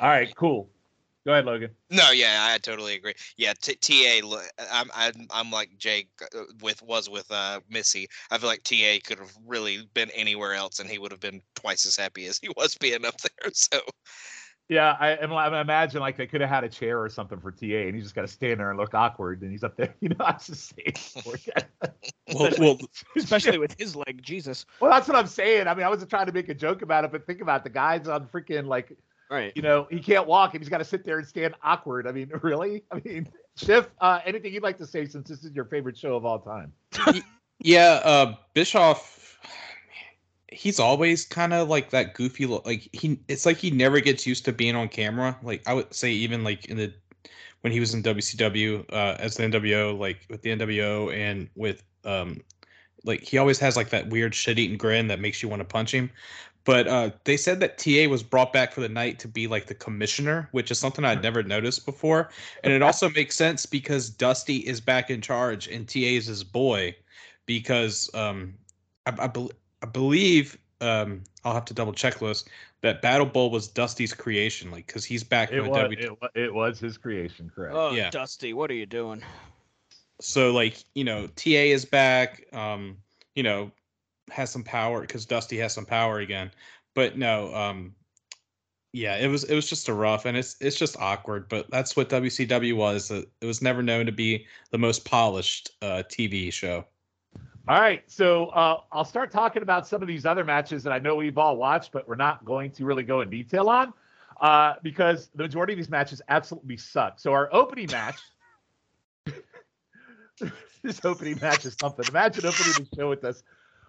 All 0.00 0.08
right, 0.08 0.34
cool. 0.34 0.68
Go 1.26 1.32
ahead, 1.32 1.44
Logan. 1.44 1.70
No, 1.90 2.12
yeah, 2.12 2.46
I 2.52 2.58
totally 2.58 2.94
agree. 2.94 3.14
Yeah, 3.36 3.52
T- 3.60 3.74
TA, 3.74 4.24
I'm, 4.72 4.88
I'm 4.94 5.26
I'm 5.32 5.50
like 5.50 5.76
Jake 5.76 6.08
uh, 6.22 6.44
with 6.62 6.80
was 6.82 7.10
with 7.10 7.28
uh, 7.32 7.58
Missy. 7.68 8.06
I 8.30 8.38
feel 8.38 8.48
like 8.48 8.62
TA 8.62 8.98
could 9.04 9.18
have 9.18 9.36
really 9.44 9.88
been 9.92 10.10
anywhere 10.12 10.54
else, 10.54 10.78
and 10.78 10.88
he 10.88 10.98
would 10.98 11.10
have 11.10 11.18
been 11.18 11.42
twice 11.56 11.84
as 11.84 11.96
happy 11.96 12.26
as 12.26 12.38
he 12.38 12.48
was 12.56 12.76
being 12.76 13.04
up 13.04 13.16
there. 13.20 13.50
So 13.54 13.80
Yeah, 14.68 14.96
I, 15.00 15.10
and 15.10 15.32
I 15.32 15.60
imagine 15.60 16.00
like 16.00 16.16
they 16.16 16.28
could 16.28 16.40
have 16.42 16.50
had 16.50 16.62
a 16.62 16.68
chair 16.68 17.02
or 17.02 17.08
something 17.08 17.40
for 17.40 17.50
TA, 17.50 17.66
and 17.86 17.96
he's 17.96 18.04
just 18.04 18.14
got 18.14 18.22
to 18.22 18.28
stand 18.28 18.60
there 18.60 18.70
and 18.70 18.78
look 18.78 18.94
awkward, 18.94 19.42
and 19.42 19.50
he's 19.50 19.64
up 19.64 19.76
there. 19.76 19.96
You 20.00 20.10
know, 20.10 20.16
I 20.20 20.34
was 20.34 20.46
just 20.46 20.72
saying. 20.76 21.24
Well, 22.34 22.50
well, 22.58 22.78
especially 23.16 23.58
with 23.58 23.74
his 23.78 23.94
leg. 23.94 24.20
Jesus. 24.20 24.66
well, 24.80 24.90
that's 24.90 25.06
what 25.06 25.16
I'm 25.16 25.28
saying. 25.28 25.68
I 25.68 25.74
mean, 25.74 25.86
I 25.86 25.88
wasn't 25.88 26.10
trying 26.10 26.26
to 26.26 26.32
make 26.32 26.48
a 26.48 26.54
joke 26.54 26.82
about 26.82 27.04
it, 27.04 27.12
but 27.12 27.24
think 27.24 27.40
about 27.40 27.62
the 27.62 27.70
guys 27.70 28.08
on 28.08 28.26
freaking 28.26 28.66
like, 28.66 28.96
Right. 29.30 29.52
you 29.56 29.62
know, 29.62 29.86
he 29.90 29.98
can't 29.98 30.26
walk 30.26 30.54
and 30.54 30.62
he's 30.62 30.68
got 30.68 30.78
to 30.78 30.84
sit 30.84 31.04
there 31.04 31.18
and 31.18 31.26
stand 31.26 31.54
awkward. 31.62 32.06
I 32.06 32.12
mean, 32.12 32.30
really? 32.42 32.84
I 32.92 33.00
mean, 33.04 33.28
Shiff, 33.58 33.88
uh, 34.00 34.20
anything 34.24 34.52
you'd 34.54 34.62
like 34.62 34.78
to 34.78 34.86
say 34.86 35.04
since 35.06 35.28
this 35.28 35.42
is 35.44 35.52
your 35.52 35.64
favorite 35.64 35.96
show 35.96 36.14
of 36.16 36.24
all 36.24 36.38
time? 36.38 36.72
yeah. 37.60 38.00
Uh, 38.04 38.34
Bischoff, 38.54 39.38
he's 40.52 40.78
always 40.78 41.24
kind 41.24 41.52
of 41.52 41.68
like 41.68 41.90
that 41.90 42.14
goofy. 42.14 42.46
lo- 42.46 42.62
Like 42.64 42.88
he, 42.92 43.18
it's 43.28 43.44
like 43.46 43.56
he 43.56 43.70
never 43.70 44.00
gets 44.00 44.26
used 44.26 44.44
to 44.44 44.52
being 44.52 44.76
on 44.76 44.88
camera. 44.88 45.36
Like 45.42 45.62
I 45.66 45.74
would 45.74 45.92
say, 45.92 46.10
even 46.12 46.44
like 46.44 46.66
in 46.66 46.76
the 46.76 46.92
when 47.62 47.72
he 47.72 47.80
was 47.80 47.94
in 47.94 48.02
WCW 48.02 48.84
uh, 48.92 49.16
as 49.18 49.36
the 49.36 49.42
NWO, 49.44 49.98
like 49.98 50.18
with 50.30 50.42
the 50.42 50.50
NWO 50.50 51.12
and 51.12 51.48
with 51.56 51.82
um, 52.04 52.40
like 53.04 53.22
he 53.22 53.38
always 53.38 53.58
has 53.58 53.76
like 53.76 53.88
that 53.90 54.08
weird 54.08 54.34
shit-eating 54.34 54.76
grin 54.76 55.08
that 55.08 55.18
makes 55.20 55.42
you 55.42 55.48
want 55.48 55.60
to 55.60 55.64
punch 55.64 55.92
him. 55.92 56.10
But 56.66 56.88
uh, 56.88 57.10
they 57.24 57.36
said 57.36 57.60
that 57.60 57.78
TA 57.78 58.10
was 58.10 58.24
brought 58.24 58.52
back 58.52 58.72
for 58.72 58.80
the 58.80 58.88
night 58.88 59.20
to 59.20 59.28
be 59.28 59.46
like 59.46 59.66
the 59.66 59.74
commissioner, 59.74 60.48
which 60.50 60.72
is 60.72 60.78
something 60.80 61.04
I'd 61.04 61.22
never 61.22 61.44
noticed 61.44 61.86
before. 61.86 62.28
And 62.64 62.72
it 62.72 62.82
also 62.82 63.08
makes 63.10 63.36
sense 63.36 63.64
because 63.64 64.10
Dusty 64.10 64.56
is 64.56 64.80
back 64.80 65.08
in 65.08 65.20
charge 65.20 65.68
and 65.68 65.88
TA 65.88 66.00
is 66.00 66.26
his 66.26 66.42
boy. 66.42 66.94
Because 67.46 68.12
um, 68.14 68.54
I, 69.06 69.14
I, 69.16 69.26
bel 69.28 69.52
I 69.80 69.86
believe 69.86 70.58
um, 70.80 71.22
I'll 71.44 71.54
have 71.54 71.64
to 71.66 71.74
double 71.74 71.92
check 71.92 72.18
this 72.18 72.44
that 72.82 73.00
Battle 73.00 73.26
Bowl 73.26 73.50
was 73.50 73.68
Dusty's 73.68 74.12
creation, 74.12 74.72
like 74.72 74.88
because 74.88 75.04
he's 75.04 75.22
back 75.22 75.52
It 75.52 75.60
in 75.60 75.70
was, 75.70 75.82
W. 75.82 75.98
it, 76.00 76.20
wa- 76.20 76.28
it 76.34 76.52
was 76.52 76.80
his 76.80 76.98
creation, 76.98 77.50
correct? 77.54 77.76
Oh, 77.76 77.92
Yeah. 77.92 78.10
Dusty, 78.10 78.52
what 78.52 78.70
are 78.70 78.74
you 78.74 78.86
doing? 78.86 79.22
so 80.20 80.50
like 80.50 80.82
you 80.94 81.04
know 81.04 81.26
ta 81.26 81.50
is 81.50 81.84
back 81.84 82.46
um 82.54 82.96
you 83.34 83.42
know 83.42 83.70
has 84.30 84.50
some 84.50 84.64
power 84.64 85.00
because 85.00 85.26
dusty 85.26 85.56
has 85.58 85.72
some 85.72 85.86
power 85.86 86.18
again 86.18 86.50
but 86.94 87.16
no 87.16 87.54
um 87.54 87.94
yeah 88.92 89.16
it 89.16 89.28
was 89.28 89.44
it 89.44 89.54
was 89.54 89.68
just 89.68 89.88
a 89.88 89.94
rough 89.94 90.24
and 90.24 90.36
it's 90.36 90.56
it's 90.60 90.76
just 90.76 90.98
awkward 90.98 91.48
but 91.48 91.70
that's 91.70 91.96
what 91.96 92.08
wcw 92.08 92.76
was 92.76 93.10
it 93.10 93.28
was 93.42 93.62
never 93.62 93.82
known 93.82 94.06
to 94.06 94.12
be 94.12 94.46
the 94.70 94.78
most 94.78 95.04
polished 95.04 95.70
uh 95.82 96.02
tv 96.08 96.52
show 96.52 96.84
All 97.68 97.80
right, 97.80 98.04
so 98.06 98.46
uh, 98.50 98.80
I'll 98.92 99.04
start 99.04 99.32
talking 99.32 99.62
about 99.62 99.88
some 99.88 100.00
of 100.00 100.06
these 100.06 100.24
other 100.24 100.44
matches 100.44 100.84
that 100.84 100.92
I 100.92 101.00
know 101.00 101.16
we've 101.16 101.36
all 101.36 101.56
watched, 101.56 101.90
but 101.90 102.06
we're 102.06 102.14
not 102.14 102.44
going 102.44 102.70
to 102.72 102.84
really 102.84 103.02
go 103.02 103.22
in 103.22 103.28
detail 103.28 103.68
on 103.68 103.92
uh, 104.40 104.74
because 104.82 105.30
the 105.34 105.42
majority 105.42 105.72
of 105.72 105.78
these 105.78 105.90
matches 105.90 106.22
absolutely 106.28 106.76
suck. 106.76 107.18
So 107.18 107.32
our 107.32 107.48
opening 107.52 107.90
match, 107.90 108.20
this 110.82 111.04
opening 111.04 111.38
match 111.40 111.66
is 111.66 111.76
something. 111.80 112.06
Imagine 112.08 112.46
opening 112.46 112.72
the 112.72 112.86
show 112.96 113.08
with 113.08 113.24
us, 113.24 113.42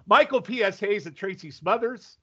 Michael 0.07 0.41
P.S. 0.41 0.79
Hayes 0.79 1.05
and 1.05 1.15
Tracy 1.15 1.51
Smothers 1.51 2.17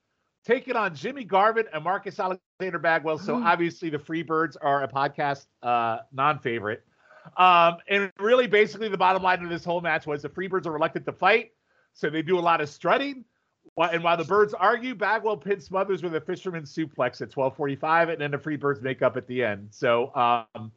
taking 0.45 0.77
on 0.77 0.95
Jimmy 0.95 1.25
Garvin 1.25 1.67
and 1.73 1.85
Marcus 1.85 2.19
Alexander 2.19 2.79
Bagwell. 2.79 3.19
So 3.19 3.43
obviously 3.43 3.91
the 3.91 3.99
Freebirds 3.99 4.57
are 4.61 4.83
a 4.83 4.89
podcast 4.89 5.47
uh, 5.63 5.99
non-favorite. 6.13 6.83
Um, 7.37 7.79
and 7.89 8.13
really, 8.19 8.47
basically, 8.47 8.89
the 8.89 8.99
bottom 8.99 9.23
line 9.23 9.43
of 9.43 9.49
this 9.49 9.65
whole 9.65 9.81
match 9.81 10.07
was 10.07 10.23
the 10.23 10.29
Freebirds 10.29 10.67
are 10.67 10.73
reluctant 10.73 11.07
to 11.07 11.13
fight, 11.13 11.53
so 11.95 12.11
they 12.11 12.23
do 12.23 12.39
a 12.39 12.41
lot 12.41 12.61
of 12.61 12.69
strutting. 12.69 13.25
And 13.79 14.05
while 14.05 14.17
the 14.17 14.25
Birds 14.25 14.53
argue, 14.55 14.95
Bagwell 14.95 15.39
pins 15.39 15.65
Smothers 15.65 16.03
with 16.03 16.15
a 16.15 16.21
fisherman 16.21 16.65
suplex 16.65 17.23
at 17.23 17.31
12:45, 17.31 18.11
and 18.11 18.21
then 18.21 18.31
the 18.31 18.39
Freebirds 18.39 18.83
make 18.83 19.03
up 19.03 19.17
at 19.17 19.27
the 19.27 19.43
end. 19.43 19.69
So, 19.71 20.15
um, 20.15 20.71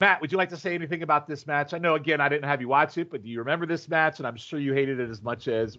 Matt, 0.00 0.20
would 0.20 0.32
you 0.32 0.38
like 0.38 0.48
to 0.48 0.56
say 0.56 0.74
anything 0.74 1.02
about 1.02 1.28
this 1.28 1.46
match? 1.46 1.74
I 1.74 1.78
know, 1.78 1.94
again, 1.94 2.20
I 2.20 2.28
didn't 2.28 2.44
have 2.44 2.60
you 2.60 2.68
watch 2.68 2.98
it, 2.98 3.10
but 3.10 3.22
do 3.22 3.28
you 3.28 3.38
remember 3.38 3.66
this 3.66 3.88
match? 3.88 4.18
And 4.18 4.26
I'm 4.26 4.36
sure 4.36 4.58
you 4.58 4.72
hated 4.72 4.98
it 4.98 5.10
as 5.10 5.22
much 5.22 5.48
as 5.48 5.78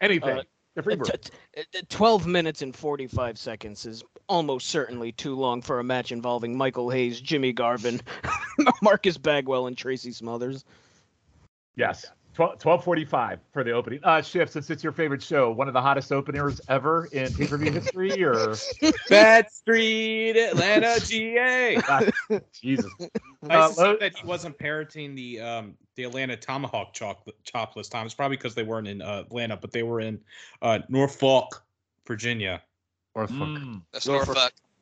anything. 0.00 0.38
Uh, 0.38 0.42
the 0.74 0.82
Uh, 0.92 1.04
t- 1.04 1.30
t- 1.54 1.78
uh, 1.78 1.82
12 1.88 2.26
minutes 2.26 2.60
and 2.62 2.76
45 2.76 3.38
seconds 3.38 3.86
is 3.86 4.04
almost 4.28 4.68
certainly 4.68 5.10
too 5.12 5.34
long 5.34 5.62
for 5.62 5.78
a 5.78 5.84
match 5.84 6.12
involving 6.12 6.56
Michael 6.56 6.90
Hayes, 6.90 7.20
Jimmy 7.20 7.52
Garvin, 7.52 8.00
Marcus 8.82 9.16
Bagwell, 9.16 9.66
and 9.66 9.76
Tracy 9.76 10.12
Smothers. 10.12 10.64
Yes. 11.76 12.06
12, 12.36 12.50
1245 12.64 13.40
for 13.52 13.64
the 13.64 13.70
opening. 13.72 13.98
Uh 14.04 14.20
Shiff, 14.20 14.50
since 14.50 14.68
it's 14.68 14.84
your 14.84 14.92
favorite 14.92 15.22
show, 15.22 15.50
one 15.50 15.68
of 15.68 15.74
the 15.74 15.80
hottest 15.80 16.12
openers 16.12 16.60
ever 16.68 17.08
in 17.12 17.32
pay-per-view 17.32 17.72
history, 17.72 18.22
or 18.22 18.54
bad 19.08 19.50
street 19.50 20.36
atlanta 20.36 21.00
ga 21.08 22.10
Jesus. 22.52 22.92
I 23.48 23.56
Uh, 23.56 23.66
used 23.66 23.76
to 23.78 23.82
Lo- 23.82 23.92
say 23.94 23.96
that 24.00 24.16
he 24.16 24.26
wasn't 24.26 24.58
parroting 24.58 25.14
the 25.14 25.40
um 25.40 25.74
the 25.94 26.04
Atlanta 26.04 26.36
Tomahawk 26.36 26.92
chop 26.92 27.26
chop 27.44 27.74
this 27.74 27.88
time. 27.88 28.04
It's 28.04 28.14
probably 28.14 28.36
because 28.36 28.54
they 28.54 28.62
weren't 28.64 28.86
in 28.86 29.00
uh, 29.00 29.20
Atlanta, 29.26 29.56
but 29.56 29.72
they 29.72 29.82
were 29.82 30.00
in 30.00 30.20
uh, 30.60 30.80
Norfolk, 30.90 31.64
Virginia. 32.06 32.62
Or 33.14 33.26
fuck. 33.26 33.36
Mm, 33.38 33.80
that's 33.94 34.06
Norfolk. 34.06 34.36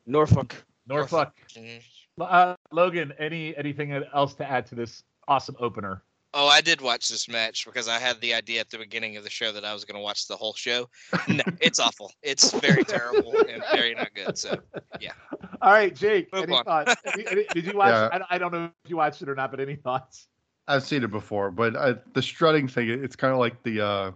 Norfolk. 0.05 0.65
Norfolk. 0.87 1.33
Norfolk. 1.33 1.33
Mhm. 1.57 1.81
Uh, 2.19 2.55
Logan, 2.73 3.13
any 3.17 3.55
anything 3.55 3.93
else 4.13 4.33
to 4.35 4.45
add 4.49 4.65
to 4.67 4.75
this 4.75 5.03
awesome 5.29 5.55
opener? 5.59 6.03
Oh, 6.37 6.47
I 6.47 6.59
did 6.59 6.81
watch 6.81 7.07
this 7.07 7.29
match 7.29 7.65
because 7.65 7.87
I 7.87 7.97
had 7.97 8.19
the 8.19 8.33
idea 8.33 8.59
at 8.59 8.69
the 8.69 8.77
beginning 8.77 9.15
of 9.15 9.23
the 9.23 9.29
show 9.29 9.53
that 9.53 9.63
I 9.63 9.73
was 9.73 9.85
going 9.85 9.95
to 9.95 10.01
watch 10.03 10.27
the 10.27 10.35
whole 10.35 10.53
show. 10.53 10.89
No, 11.29 11.43
it's 11.61 11.79
awful. 11.79 12.11
It's 12.21 12.51
very 12.51 12.83
terrible 12.83 13.33
and 13.49 13.63
very 13.71 13.95
not 13.95 14.13
good. 14.13 14.37
So 14.37 14.59
yeah. 14.99 15.13
All 15.61 15.71
right, 15.71 15.95
Jake. 15.95 16.33
Move 16.33 16.43
any 16.43 16.53
on. 16.57 16.65
thoughts? 16.65 16.95
Any- 17.13 17.25
any- 17.27 17.45
did 17.53 17.65
you 17.65 17.77
watch? 17.77 17.91
Yeah. 17.91 18.09
I, 18.11 18.17
don't- 18.17 18.31
I 18.31 18.37
don't 18.37 18.51
know 18.51 18.65
if 18.83 18.89
you 18.89 18.97
watched 18.97 19.21
it 19.21 19.29
or 19.29 19.35
not, 19.35 19.49
but 19.49 19.61
any 19.61 19.77
thoughts? 19.77 20.27
I've 20.67 20.83
seen 20.83 21.03
it 21.03 21.11
before, 21.11 21.51
but 21.51 21.75
I, 21.77 21.95
the 22.13 22.21
strutting 22.21 22.67
thing, 22.67 22.89
it's 22.89 23.15
kind 23.15 23.31
of 23.31 23.39
like 23.39 23.63
the 23.63 23.79
uh, 23.85 24.11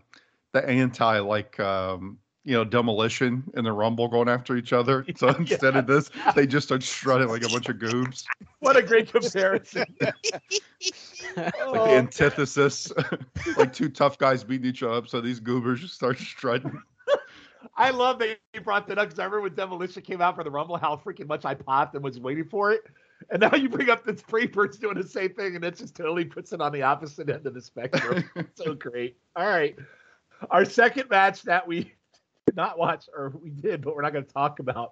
the 0.51 0.67
anti 0.67 1.19
like 1.19 1.58
um, 1.60 2.17
you 2.43 2.54
know 2.54 2.63
demolition 2.63 3.43
and 3.56 3.65
the 3.65 3.71
rumble 3.71 4.08
going 4.08 4.30
after 4.30 4.56
each 4.56 4.73
other. 4.73 5.06
So 5.17 5.28
Yeah. 5.30 5.36
instead 5.39 5.75
of 5.75 5.88
this, 5.88 6.10
they 6.36 6.47
just 6.47 6.67
start 6.67 6.84
strutting 6.84 7.28
like 7.28 7.41
a 7.43 7.49
bunch 7.49 7.69
of 7.69 7.78
goobs, 7.78 8.23
What 8.60 8.78
a 8.78 8.82
great 8.82 9.12
comparison. 9.12 9.86
like 10.02 11.54
Oh, 11.62 11.73
the 11.73 11.95
antithesis, 11.97 12.91
like 13.58 13.73
two 13.73 13.89
tough 13.89 14.17
guys 14.17 14.43
beating 14.43 14.67
each 14.69 14.84
other 14.84 14.93
up. 14.93 15.08
So 15.08 15.21
these 15.21 15.39
goobers 15.39 15.82
just 15.82 15.95
start 15.95 16.17
strutting. 16.17 16.82
I 17.75 17.91
love 17.91 18.19
that 18.19 18.38
you 18.54 18.62
brought 18.62 18.88
that 18.88 18.97
up 18.97 19.08
because 19.08 19.19
I 19.19 19.23
remember 19.25 19.41
when 19.41 19.56
Demolition 19.56 20.02
came 20.02 20.21
out 20.21 20.36
for 20.36 20.43
the 20.43 20.52
Rumble, 20.52 20.78
how 20.78 20.95
freaking 20.95 21.28
much 21.28 21.45
I 21.45 21.54
popped 21.54 21.95
and 21.95 22.04
was 22.04 22.19
waiting 22.19 22.45
for 22.45 22.71
it. 22.71 22.82
And 23.30 23.41
now 23.41 23.54
you 23.56 23.67
bring 23.69 23.89
up 23.89 24.06
the 24.06 24.13
Freebirds 24.13 24.80
doing 24.80 24.95
the 24.95 25.08
same 25.08 25.34
thing, 25.34 25.56
and 25.56 25.63
it 25.65 25.75
just 25.75 25.95
totally 25.95 26.25
puts 26.25 26.54
it 26.54 26.62
on 26.62 26.71
the 26.71 26.82
opposite 26.82 27.30
end 27.30 27.45
of 27.45 27.54
the 27.54 27.62
spectrum. 27.62 28.30
so 28.56 28.73
great. 28.73 29.17
All 29.36 29.47
right. 29.47 29.78
Our 30.49 30.63
second 30.63 31.10
match 31.10 31.43
that 31.43 31.67
we 31.67 31.93
did 32.49 32.55
not 32.55 32.77
watch, 32.77 33.05
or 33.15 33.33
we 33.41 33.49
did, 33.51 33.81
but 33.81 33.95
we're 33.95 34.01
not 34.01 34.13
going 34.13 34.25
to 34.25 34.33
talk 34.33 34.59
about. 34.59 34.91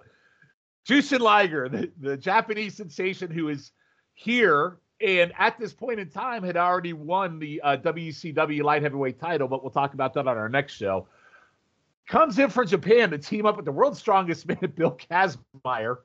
Jushin 0.88 1.20
Liger, 1.20 1.68
the, 1.68 1.92
the 2.00 2.16
Japanese 2.16 2.76
sensation 2.76 3.30
who 3.30 3.50
is 3.50 3.72
here 4.14 4.78
and 5.00 5.32
at 5.38 5.60
this 5.60 5.74
point 5.74 6.00
in 6.00 6.10
time 6.10 6.44
had 6.44 6.58
already 6.58 6.94
won 6.94 7.40
the 7.40 7.62
uh, 7.62 7.78
WCW 7.78 8.64
light 8.64 8.82
heavyweight 8.82 9.20
title, 9.20 9.48
but 9.48 9.64
we'll 9.64 9.72
talk 9.72 9.94
about 9.94 10.14
that 10.14 10.28
on 10.28 10.38
our 10.38 10.50
next 10.50 10.74
show. 10.74 11.08
Comes 12.08 12.40
in 12.40 12.50
from 12.50 12.68
Japan 12.68 13.12
to 13.12 13.18
team 13.18 13.46
up 13.46 13.58
with 13.58 13.66
the 13.66 13.72
world's 13.72 14.00
strongest 14.00 14.48
man, 14.48 14.58
Bill 14.76 14.98
Kazmaier. 15.12 15.98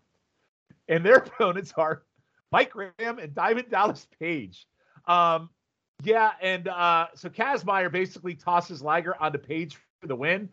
And 0.88 1.06
their 1.06 1.16
opponents 1.16 1.72
are 1.76 2.02
Mike 2.50 2.70
Graham 2.70 3.18
and 3.18 3.34
Diamond 3.34 3.70
Dallas 3.70 4.06
Page. 4.18 4.66
Um, 5.06 5.48
yeah, 6.02 6.32
and 6.42 6.68
uh, 6.68 7.06
so 7.14 7.28
Kazmaier 7.28 7.90
basically 7.90 8.34
tosses 8.34 8.82
Liger 8.82 9.14
onto 9.20 9.38
Page 9.38 9.78
for 10.00 10.08
the 10.08 10.16
win. 10.16 10.48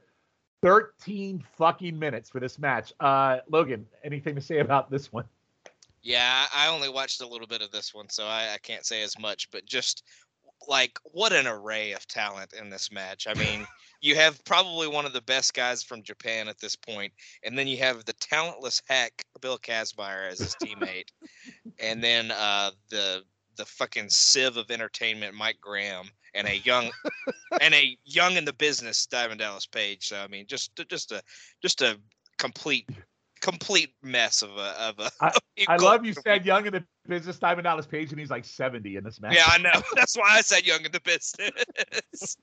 13 0.61 1.43
fucking 1.57 1.97
minutes 1.97 2.29
for 2.29 2.39
this 2.39 2.59
match. 2.59 2.93
Uh, 2.99 3.37
Logan, 3.49 3.85
anything 4.03 4.35
to 4.35 4.41
say 4.41 4.59
about 4.59 4.91
this 4.91 5.11
one? 5.11 5.25
yeah, 6.01 6.45
I 6.55 6.69
only 6.69 6.89
watched 6.89 7.21
a 7.21 7.27
little 7.27 7.47
bit 7.47 7.61
of 7.61 7.71
this 7.71 7.93
one, 7.93 8.09
so 8.09 8.25
I, 8.25 8.53
I 8.53 8.57
can't 8.61 8.85
say 8.85 9.03
as 9.03 9.19
much. 9.19 9.49
But 9.51 9.65
just 9.65 10.03
like 10.67 10.97
what 11.03 11.33
an 11.33 11.47
array 11.47 11.93
of 11.93 12.05
talent 12.07 12.53
in 12.53 12.69
this 12.69 12.91
match. 12.91 13.27
I 13.27 13.33
mean, 13.33 13.65
you 14.01 14.15
have 14.15 14.43
probably 14.45 14.87
one 14.87 15.05
of 15.05 15.13
the 15.13 15.21
best 15.21 15.53
guys 15.53 15.83
from 15.83 16.03
Japan 16.03 16.47
at 16.47 16.59
this 16.59 16.75
point, 16.75 17.13
and 17.43 17.57
then 17.57 17.67
you 17.67 17.77
have 17.77 18.05
the 18.05 18.13
talentless 18.13 18.81
hack 18.87 19.23
Bill 19.41 19.57
Kazmaier 19.57 20.29
as 20.29 20.39
his 20.39 20.55
teammate, 20.63 21.09
and 21.79 22.03
then 22.03 22.31
uh, 22.31 22.71
the 22.89 23.23
the 23.59 23.65
fucking 23.65 24.09
sieve 24.09 24.57
of 24.57 24.71
entertainment 24.71 25.35
Mike 25.35 25.59
Graham 25.61 26.09
and 26.33 26.47
a 26.47 26.57
young 26.59 26.89
and 27.61 27.73
a 27.73 27.97
young 28.05 28.37
in 28.37 28.45
the 28.45 28.53
business 28.53 29.05
Diamond 29.05 29.41
Dallas 29.41 29.67
Page. 29.67 30.07
So 30.07 30.17
I 30.17 30.27
mean, 30.27 30.45
just 30.47 30.71
just 30.89 31.11
a 31.11 31.21
just 31.61 31.81
a 31.81 31.99
complete 32.37 32.89
complete 33.41 33.93
mess 34.01 34.41
of 34.41 34.51
a 34.51 34.81
of 34.81 34.99
a. 34.99 35.11
I- 35.21 35.37
I 35.67 35.75
love 35.75 36.05
you 36.05 36.13
said 36.13 36.45
young 36.45 36.65
in 36.65 36.73
the 36.73 36.83
business 37.07 37.37
Diamond 37.37 37.65
Dallas 37.65 37.85
Page, 37.85 38.11
and 38.11 38.19
he's 38.19 38.29
like 38.29 38.45
70 38.45 38.95
in 38.95 39.03
this 39.03 39.19
match. 39.19 39.35
Yeah, 39.35 39.43
I 39.45 39.57
know. 39.57 39.81
That's 39.95 40.15
why 40.15 40.29
I 40.29 40.41
said 40.41 40.65
young 40.65 40.85
in 40.85 40.91
the 40.93 41.01
business. 41.01 42.37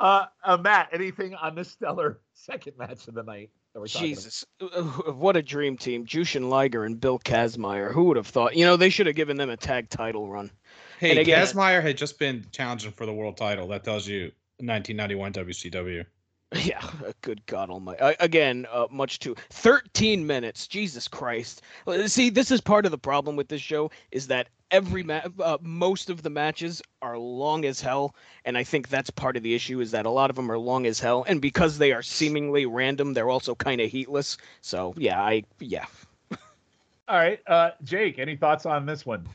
Uh, 0.00 0.26
uh, 0.44 0.56
Matt, 0.56 0.88
anything 0.92 1.34
on 1.34 1.54
this 1.54 1.70
stellar 1.70 2.20
second 2.32 2.78
match 2.78 3.08
of 3.08 3.14
the 3.14 3.22
night 3.22 3.50
that 3.74 3.80
we're 3.80 3.86
talking 3.86 4.12
about? 4.12 4.22
Jesus, 4.22 4.44
Uh, 4.60 4.82
what 5.12 5.36
a 5.36 5.42
dream 5.42 5.76
team! 5.76 6.06
Jushin 6.06 6.48
Liger 6.48 6.84
and 6.84 7.00
Bill 7.00 7.18
Kazmaier. 7.18 7.92
Who 7.92 8.04
would 8.04 8.16
have 8.16 8.26
thought? 8.26 8.56
You 8.56 8.64
know, 8.64 8.76
they 8.76 8.90
should 8.90 9.06
have 9.06 9.16
given 9.16 9.36
them 9.36 9.50
a 9.50 9.56
tag 9.56 9.88
title 9.88 10.28
run. 10.28 10.50
Hey, 10.98 11.10
And 11.10 11.18
again- 11.18 11.44
Kazmaier 11.44 11.82
had 11.82 11.96
just 11.96 12.18
been 12.18 12.46
challenging 12.52 12.92
for 12.92 13.06
the 13.06 13.12
world 13.14 13.36
title. 13.36 13.68
That 13.68 13.84
tells 13.84 14.06
you 14.06 14.32
1991 14.58 15.32
WCW. 15.32 16.04
Yeah, 16.64 16.86
good 17.22 17.44
God 17.46 17.70
Almighty. 17.70 18.00
Uh, 18.00 18.12
again, 18.20 18.66
uh, 18.70 18.86
much 18.90 19.18
too. 19.18 19.34
13 19.50 20.26
minutes. 20.26 20.66
Jesus 20.66 21.08
Christ. 21.08 21.62
See, 22.06 22.30
this 22.30 22.50
is 22.50 22.60
part 22.60 22.84
of 22.84 22.90
the 22.90 22.98
problem 22.98 23.36
with 23.36 23.48
this 23.48 23.62
show 23.62 23.90
is 24.10 24.26
that 24.26 24.48
every 24.70 25.02
ma- 25.02 25.22
uh, 25.40 25.58
most 25.62 26.10
of 26.10 26.22
the 26.22 26.30
matches 26.30 26.82
are 27.00 27.16
long 27.16 27.64
as 27.64 27.80
hell, 27.80 28.14
and 28.44 28.58
I 28.58 28.64
think 28.64 28.88
that's 28.88 29.10
part 29.10 29.36
of 29.36 29.42
the 29.42 29.54
issue 29.54 29.80
is 29.80 29.92
that 29.92 30.04
a 30.04 30.10
lot 30.10 30.30
of 30.30 30.36
them 30.36 30.50
are 30.50 30.58
long 30.58 30.86
as 30.86 31.00
hell, 31.00 31.24
and 31.26 31.40
because 31.40 31.78
they 31.78 31.92
are 31.92 32.02
seemingly 32.02 32.66
random, 32.66 33.14
they're 33.14 33.30
also 33.30 33.54
kind 33.54 33.80
of 33.80 33.90
heatless. 33.90 34.36
So 34.60 34.94
yeah, 34.96 35.22
I 35.22 35.44
yeah. 35.58 35.86
All 37.08 37.16
right, 37.16 37.40
uh, 37.46 37.70
Jake, 37.82 38.18
any 38.18 38.36
thoughts 38.36 38.66
on 38.66 38.84
this 38.84 39.06
one? 39.06 39.26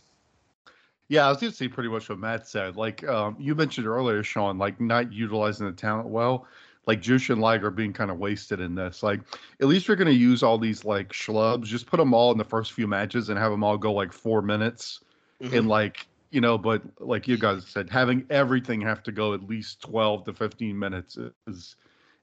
Yeah, 1.09 1.25
I 1.25 1.29
was 1.29 1.37
going 1.37 1.51
to 1.51 1.57
say 1.57 1.69
pretty 1.69 1.89
much 1.89 2.09
what 2.09 2.19
Matt 2.19 2.47
said. 2.47 2.75
Like 2.75 3.07
um, 3.07 3.37
you 3.39 3.55
mentioned 3.55 3.87
earlier, 3.87 4.23
Sean, 4.23 4.57
like 4.57 4.81
not 4.81 5.13
utilizing 5.13 5.65
the 5.65 5.71
talent 5.71 6.09
well. 6.09 6.45
Like 6.87 7.01
Jushin 7.01 7.39
Liger 7.39 7.69
being 7.69 7.93
kind 7.93 8.09
of 8.09 8.17
wasted 8.17 8.59
in 8.59 8.73
this. 8.73 9.03
Like 9.03 9.19
at 9.61 9.67
least 9.67 9.87
you're 9.87 9.97
going 9.97 10.07
to 10.07 10.13
use 10.13 10.41
all 10.41 10.57
these 10.57 10.85
like 10.85 11.09
schlubs. 11.09 11.65
Just 11.65 11.85
put 11.85 11.97
them 11.97 12.13
all 12.13 12.31
in 12.31 12.37
the 12.37 12.45
first 12.45 12.71
few 12.71 12.87
matches 12.87 13.29
and 13.29 13.37
have 13.37 13.51
them 13.51 13.63
all 13.63 13.77
go 13.77 13.93
like 13.93 14.13
four 14.13 14.41
minutes. 14.41 15.01
Mhm. 15.41 15.57
And 15.57 15.67
like 15.67 16.07
you 16.31 16.41
know, 16.41 16.57
but 16.57 16.81
like 16.99 17.27
you 17.27 17.37
guys 17.37 17.65
said, 17.67 17.89
having 17.89 18.25
everything 18.29 18.81
have 18.81 19.03
to 19.03 19.11
go 19.11 19.33
at 19.33 19.43
least 19.47 19.81
twelve 19.81 20.23
to 20.25 20.33
fifteen 20.33 20.79
minutes 20.79 21.17
is 21.45 21.75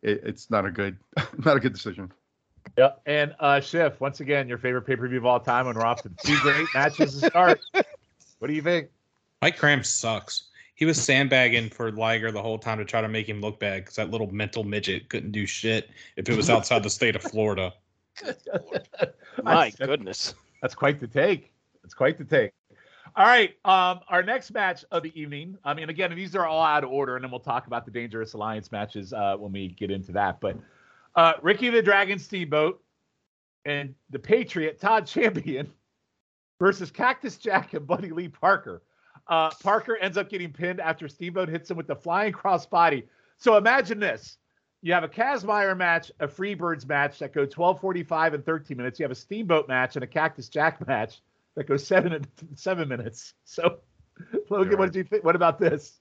it, 0.02 0.20
it's 0.24 0.50
not 0.50 0.66
a 0.66 0.70
good 0.70 0.96
not 1.44 1.56
a 1.56 1.60
good 1.60 1.72
decision. 1.72 2.10
Yeah, 2.78 2.92
and 3.04 3.34
uh, 3.40 3.60
Shiff, 3.60 4.00
once 4.00 4.20
again, 4.20 4.48
your 4.48 4.56
favorite 4.58 4.82
pay 4.82 4.96
per 4.96 5.06
view 5.06 5.18
of 5.18 5.26
all 5.26 5.38
time, 5.38 5.66
when 5.66 5.76
we're 5.76 5.84
off 5.84 6.02
to 6.02 6.10
two 6.24 6.38
great 6.40 6.66
matches 6.74 7.20
to 7.20 7.26
start. 7.28 7.60
What 8.40 8.48
do 8.48 8.54
you 8.54 8.62
think? 8.62 8.88
Mike 9.40 9.56
Graham 9.58 9.82
sucks. 9.82 10.48
He 10.74 10.84
was 10.84 11.00
sandbagging 11.00 11.70
for 11.70 11.92
Liger 11.92 12.32
the 12.32 12.42
whole 12.42 12.58
time 12.58 12.78
to 12.78 12.84
try 12.84 13.00
to 13.00 13.08
make 13.08 13.28
him 13.28 13.40
look 13.40 13.60
bad 13.60 13.82
because 13.82 13.96
that 13.96 14.10
little 14.10 14.32
mental 14.32 14.64
midget 14.64 15.08
couldn't 15.08 15.30
do 15.30 15.46
shit 15.46 15.90
if 16.16 16.28
it 16.28 16.36
was 16.36 16.50
outside 16.50 16.82
the 16.82 16.90
state 16.90 17.14
of 17.14 17.22
Florida. 17.22 17.72
My 19.42 19.70
That's- 19.70 19.76
goodness. 19.76 20.34
That's 20.62 20.74
quite 20.74 20.98
the 20.98 21.06
take. 21.06 21.52
That's 21.82 21.94
quite 21.94 22.16
the 22.16 22.24
take. 22.24 22.52
All 23.16 23.26
right. 23.26 23.50
Um, 23.64 24.00
our 24.08 24.22
next 24.22 24.50
match 24.52 24.84
of 24.90 25.02
the 25.02 25.20
evening. 25.20 25.56
I 25.62 25.74
mean, 25.74 25.90
again, 25.90 26.14
these 26.16 26.34
are 26.34 26.46
all 26.46 26.62
out 26.62 26.82
of 26.82 26.90
order, 26.90 27.16
and 27.16 27.22
then 27.22 27.30
we'll 27.30 27.40
talk 27.40 27.66
about 27.66 27.84
the 27.84 27.90
Dangerous 27.90 28.32
Alliance 28.32 28.72
matches 28.72 29.12
uh, 29.12 29.36
when 29.36 29.52
we 29.52 29.68
get 29.68 29.90
into 29.90 30.10
that. 30.12 30.40
But 30.40 30.56
uh, 31.14 31.34
Ricky 31.42 31.70
the 31.70 31.82
Dragon 31.82 32.18
Steamboat 32.18 32.82
and 33.64 33.94
the 34.10 34.18
Patriot 34.18 34.80
Todd 34.80 35.06
Champion 35.06 35.70
versus 36.58 36.90
Cactus 36.90 37.36
Jack 37.36 37.74
and 37.74 37.86
Buddy 37.86 38.10
Lee 38.10 38.28
Parker. 38.28 38.82
Uh, 39.26 39.50
Parker 39.62 39.96
ends 39.96 40.16
up 40.18 40.28
getting 40.28 40.52
pinned 40.52 40.80
after 40.80 41.08
Steamboat 41.08 41.48
hits 41.48 41.70
him 41.70 41.76
with 41.76 41.86
the 41.86 41.96
flying 41.96 42.32
crossbody. 42.32 43.04
So 43.38 43.56
imagine 43.56 43.98
this. 43.98 44.38
You 44.82 44.92
have 44.92 45.02
a 45.04 45.08
Kazmaier 45.08 45.76
match, 45.76 46.12
a 46.20 46.28
Freebirds 46.28 46.86
match 46.86 47.18
that 47.20 47.32
go 47.32 47.46
12, 47.46 47.80
45, 47.80 48.34
and 48.34 48.44
13 48.44 48.76
minutes. 48.76 48.98
You 49.00 49.04
have 49.04 49.10
a 49.10 49.14
Steamboat 49.14 49.66
match 49.66 49.96
and 49.96 50.04
a 50.04 50.06
Cactus 50.06 50.48
Jack 50.50 50.86
match 50.86 51.22
that 51.56 51.66
goes 51.66 51.86
seven 51.86 52.12
and 52.12 52.26
seven 52.54 52.86
minutes. 52.88 53.32
So, 53.44 53.78
Logan, 54.50 54.70
You're 54.72 54.78
what 54.78 54.78
right. 54.84 54.92
did 54.92 54.98
you 54.98 55.04
think? 55.04 55.24
What 55.24 55.36
about 55.36 55.58
this? 55.58 56.00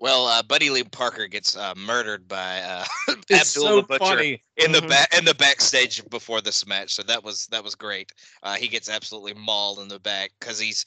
well, 0.00 0.26
uh, 0.26 0.42
Buddy 0.42 0.68
Lee 0.68 0.84
Parker 0.84 1.26
gets 1.28 1.56
uh, 1.56 1.72
murdered 1.76 2.28
by 2.28 2.60
uh, 2.60 2.84
Abdullah 3.32 3.76
the 3.76 3.82
Butcher 3.88 4.04
funny. 4.04 4.42
in 4.58 4.70
the 4.72 4.80
Mhm. 4.80 4.88
back 4.90 5.16
in 5.16 5.24
the 5.24 5.34
backstage 5.34 6.02
before 6.10 6.42
this 6.42 6.66
match. 6.66 6.92
So 6.94 7.02
that 7.04 7.24
was 7.24 7.46
that 7.46 7.64
was 7.64 7.74
great. 7.74 8.12
Uh, 8.42 8.54
he 8.56 8.68
gets 8.68 8.90
absolutely 8.90 9.32
mauled 9.32 9.78
in 9.78 9.88
the 9.88 10.00
back 10.00 10.32
because 10.40 10.58
he's 10.60 10.84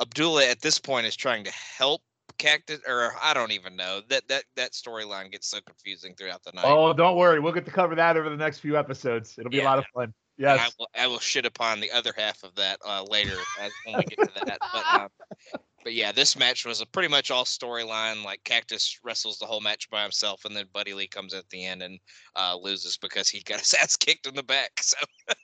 Abdullah 0.00 0.46
at 0.46 0.60
this 0.60 0.78
point 0.78 1.06
is 1.06 1.16
trying 1.16 1.44
to 1.44 1.52
help 1.52 2.02
Cactus, 2.38 2.80
or 2.88 3.12
I 3.22 3.34
don't 3.34 3.52
even 3.52 3.76
know 3.76 4.00
that 4.08 4.26
that 4.28 4.44
that 4.56 4.72
storyline 4.72 5.30
gets 5.30 5.48
so 5.48 5.58
confusing 5.66 6.14
throughout 6.14 6.42
the 6.42 6.52
night. 6.52 6.64
Oh, 6.66 6.92
don't 6.92 7.16
worry. 7.16 7.40
We'll 7.40 7.52
get 7.52 7.64
to 7.66 7.70
cover 7.70 7.94
that 7.94 8.16
over 8.16 8.30
the 8.30 8.36
next 8.36 8.60
few 8.60 8.76
episodes. 8.76 9.36
It'll 9.38 9.50
be 9.50 9.60
a 9.60 9.64
lot 9.64 9.78
of 9.78 9.84
fun. 9.94 10.14
Yes. 10.38 10.60
I 10.60 10.70
will, 10.78 10.88
I 10.96 11.06
will 11.06 11.18
shit 11.18 11.44
upon 11.44 11.80
the 11.80 11.90
other 11.90 12.12
half 12.16 12.42
of 12.42 12.54
that 12.54 12.78
uh, 12.84 13.04
later 13.08 13.36
as, 13.60 13.70
when 13.84 13.98
we 13.98 14.02
get 14.04 14.18
to 14.18 14.44
that. 14.46 14.58
But, 14.72 15.00
um, 15.00 15.08
but 15.84 15.92
yeah, 15.92 16.10
this 16.10 16.38
match 16.38 16.64
was 16.64 16.80
a 16.80 16.86
pretty 16.86 17.08
much 17.08 17.30
all 17.30 17.44
storyline. 17.44 18.24
Like 18.24 18.42
Cactus 18.44 18.98
wrestles 19.04 19.38
the 19.38 19.46
whole 19.46 19.60
match 19.60 19.90
by 19.90 20.02
himself, 20.02 20.44
and 20.44 20.56
then 20.56 20.66
Buddy 20.72 20.94
Lee 20.94 21.06
comes 21.06 21.34
at 21.34 21.48
the 21.50 21.64
end 21.64 21.82
and 21.82 21.98
uh, 22.34 22.56
loses 22.60 22.96
because 22.96 23.28
he 23.28 23.40
got 23.42 23.60
his 23.60 23.74
ass 23.74 23.94
kicked 23.94 24.26
in 24.26 24.34
the 24.34 24.42
back. 24.42 24.70
So 24.80 24.96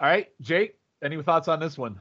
All 0.00 0.08
right, 0.08 0.28
Jake. 0.40 0.76
Any 1.02 1.20
thoughts 1.20 1.48
on 1.48 1.58
this 1.58 1.76
one? 1.76 1.98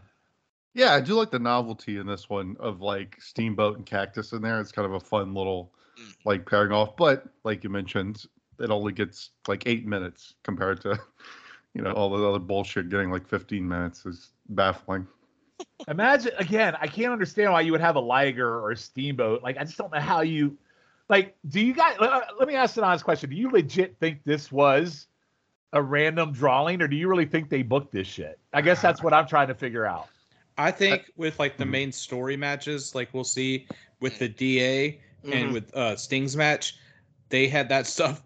Yeah, 0.73 0.93
I 0.93 1.01
do 1.01 1.15
like 1.15 1.31
the 1.31 1.39
novelty 1.39 1.97
in 1.97 2.07
this 2.07 2.29
one 2.29 2.55
of 2.59 2.81
like 2.81 3.17
Steamboat 3.19 3.77
and 3.77 3.85
Cactus 3.85 4.31
in 4.31 4.41
there. 4.41 4.59
It's 4.59 4.71
kind 4.71 4.85
of 4.85 4.93
a 4.93 4.99
fun 4.99 5.33
little 5.33 5.71
Mm. 5.99 6.15
like 6.23 6.49
pairing 6.49 6.71
off. 6.71 6.95
But 6.95 7.25
like 7.43 7.63
you 7.63 7.69
mentioned, 7.69 8.25
it 8.59 8.69
only 8.69 8.93
gets 8.93 9.31
like 9.47 9.63
eight 9.67 9.85
minutes 9.85 10.35
compared 10.43 10.79
to 10.81 10.97
you 11.73 11.81
know 11.81 11.91
all 11.91 12.09
the 12.09 12.25
other 12.25 12.39
bullshit 12.39 12.89
getting 12.89 13.11
like 13.11 13.27
15 13.27 13.67
minutes 13.67 14.05
is 14.05 14.29
baffling. 14.49 15.05
Imagine 15.87 16.31
again. 16.37 16.75
I 16.79 16.87
can't 16.87 17.11
understand 17.11 17.51
why 17.51 17.61
you 17.61 17.71
would 17.73 17.81
have 17.81 17.97
a 17.97 17.99
Liger 17.99 18.59
or 18.59 18.71
a 18.71 18.77
Steamboat. 18.77 19.43
Like, 19.43 19.57
I 19.57 19.63
just 19.63 19.77
don't 19.77 19.91
know 19.93 19.99
how 19.99 20.21
you. 20.21 20.57
Like, 21.09 21.35
do 21.49 21.59
you 21.59 21.73
guys? 21.73 21.97
Let, 21.99 22.23
let 22.39 22.47
me 22.47 22.55
ask 22.55 22.77
an 22.77 22.83
honest 22.83 23.03
question. 23.03 23.29
Do 23.29 23.35
you 23.35 23.51
legit 23.51 23.97
think 23.99 24.23
this 24.23 24.51
was 24.51 25.07
a 25.73 25.81
random 25.81 26.31
drawing, 26.31 26.81
or 26.81 26.87
do 26.87 26.95
you 26.95 27.09
really 27.09 27.25
think 27.25 27.49
they 27.49 27.63
booked 27.63 27.91
this 27.91 28.07
shit? 28.07 28.39
I 28.53 28.61
guess 28.61 28.81
that's 28.81 29.03
what 29.03 29.13
I'm 29.13 29.27
trying 29.27 29.49
to 29.49 29.55
figure 29.55 29.85
out. 29.85 30.07
I 30.61 30.71
think 30.71 31.11
with 31.15 31.39
like 31.39 31.57
the 31.57 31.65
Mhm. 31.65 31.69
main 31.71 31.91
story 31.91 32.37
matches, 32.37 32.95
like 32.95 33.13
we'll 33.13 33.23
see 33.23 33.67
with 33.99 34.19
the 34.19 34.29
DA 34.29 35.01
and 35.31 35.49
Mhm. 35.49 35.53
with 35.53 35.75
uh 35.75 35.95
Sting's 35.95 36.35
match, 36.35 36.75
they 37.29 37.47
had 37.47 37.69
that 37.69 37.87
stuff 37.87 38.23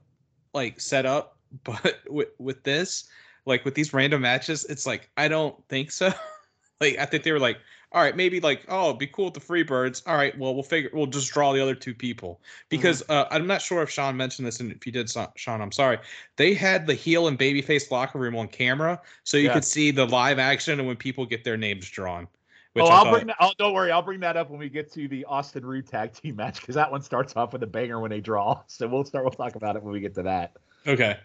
like 0.54 0.80
set 0.80 1.06
up. 1.06 1.38
But 1.64 2.02
with 2.10 2.30
with 2.40 2.64
this, 2.64 3.06
like 3.46 3.64
with 3.66 3.76
these 3.76 3.94
random 3.94 4.22
matches, 4.22 4.66
it's 4.66 4.86
like 4.86 5.10
I 5.18 5.28
don't 5.28 5.56
think 5.70 5.92
so. 5.92 6.12
like 6.82 6.98
I 6.98 7.06
think 7.06 7.24
they 7.24 7.32
were 7.32 7.40
like, 7.40 7.60
all 7.96 8.02
right, 8.02 8.16
maybe 8.18 8.42
like 8.42 8.66
oh, 8.68 8.90
it'd 8.90 9.00
be 9.00 9.08
cool 9.08 9.26
with 9.26 9.36
the 9.36 9.40
Freebirds. 9.40 10.04
All 10.06 10.18
right, 10.18 10.38
well 10.38 10.54
we'll 10.54 10.64
figure 10.64 10.90
we'll 10.94 11.08
just 11.08 11.32
draw 11.32 11.54
the 11.54 11.62
other 11.62 11.74
two 11.74 11.96
people 11.96 12.42
because 12.68 13.02
uh, 13.08 13.24
I'm 13.32 13.48
not 13.48 13.62
sure 13.62 13.82
if 13.82 13.90
Sean 13.90 14.18
mentioned 14.18 14.46
this, 14.46 14.60
and 14.60 14.70
if 14.70 14.86
you 14.86 14.92
did, 14.92 15.10
Sean, 15.10 15.62
I'm 15.62 15.72
sorry. 15.72 16.00
They 16.36 16.54
had 16.54 16.88
the 16.88 16.94
heel 16.94 17.30
and 17.30 17.40
babyface 17.40 17.90
locker 17.90 18.20
room 18.20 18.36
on 18.36 18.50
camera, 18.50 19.02
so 19.24 19.38
you 19.38 19.46
Yeah. 19.46 19.54
could 19.54 19.64
see 19.64 19.92
the 19.92 20.06
live 20.06 20.40
action 20.40 20.78
and 20.78 20.88
when 20.88 20.98
people 20.98 21.26
get 21.26 21.46
their 21.46 21.56
names 21.56 21.90
drawn. 21.90 22.28
Which 22.74 22.84
oh, 22.84 22.90
I 22.90 22.98
I'll 22.98 23.12
bring 23.12 23.28
that. 23.28 23.38
Oh, 23.40 23.52
don't 23.58 23.74
worry. 23.74 23.92
I'll 23.92 24.02
bring 24.02 24.20
that 24.20 24.36
up 24.36 24.50
when 24.50 24.60
we 24.60 24.68
get 24.68 24.92
to 24.92 25.08
the 25.08 25.24
Austin 25.24 25.66
Rude 25.66 25.88
tag 25.88 26.12
team 26.12 26.36
match 26.36 26.60
because 26.60 26.76
that 26.76 26.92
one 26.92 27.02
starts 27.02 27.34
off 27.38 27.54
with 27.54 27.64
a 27.64 27.68
banger 27.68 28.02
when 28.02 28.12
they 28.12 28.20
draw. 28.20 28.62
So 28.68 28.90
we'll 28.90 29.06
start. 29.06 29.24
We'll 29.24 29.32
talk 29.32 29.56
about 29.56 29.78
it 29.78 29.84
when 29.84 29.94
we 29.94 30.02
get 30.02 30.16
to 30.16 30.24
that. 30.24 30.58
Okay. 30.86 31.18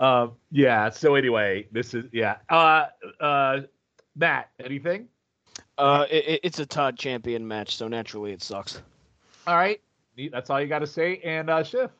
Um, 0.00 0.32
yeah. 0.50 0.88
So 0.88 1.16
anyway, 1.16 1.68
this 1.70 1.92
is 1.92 2.06
yeah. 2.12 2.36
Uh, 2.48 2.86
uh, 3.20 3.60
Matt, 4.16 4.48
anything? 4.58 5.08
Uh, 5.78 6.06
it, 6.10 6.24
it- 6.26 6.40
it's 6.44 6.58
a 6.58 6.66
Todd 6.66 6.98
champion 6.98 7.46
match, 7.46 7.76
so 7.76 7.88
naturally 7.88 8.32
it 8.32 8.42
sucks. 8.42 8.80
All 9.46 9.56
right. 9.56 9.80
That's 10.30 10.48
all 10.50 10.60
you 10.60 10.68
got 10.68 10.78
to 10.78 10.86
say. 10.86 11.20
And 11.24 11.50
uh, 11.50 11.62
Shiff. 11.64 11.90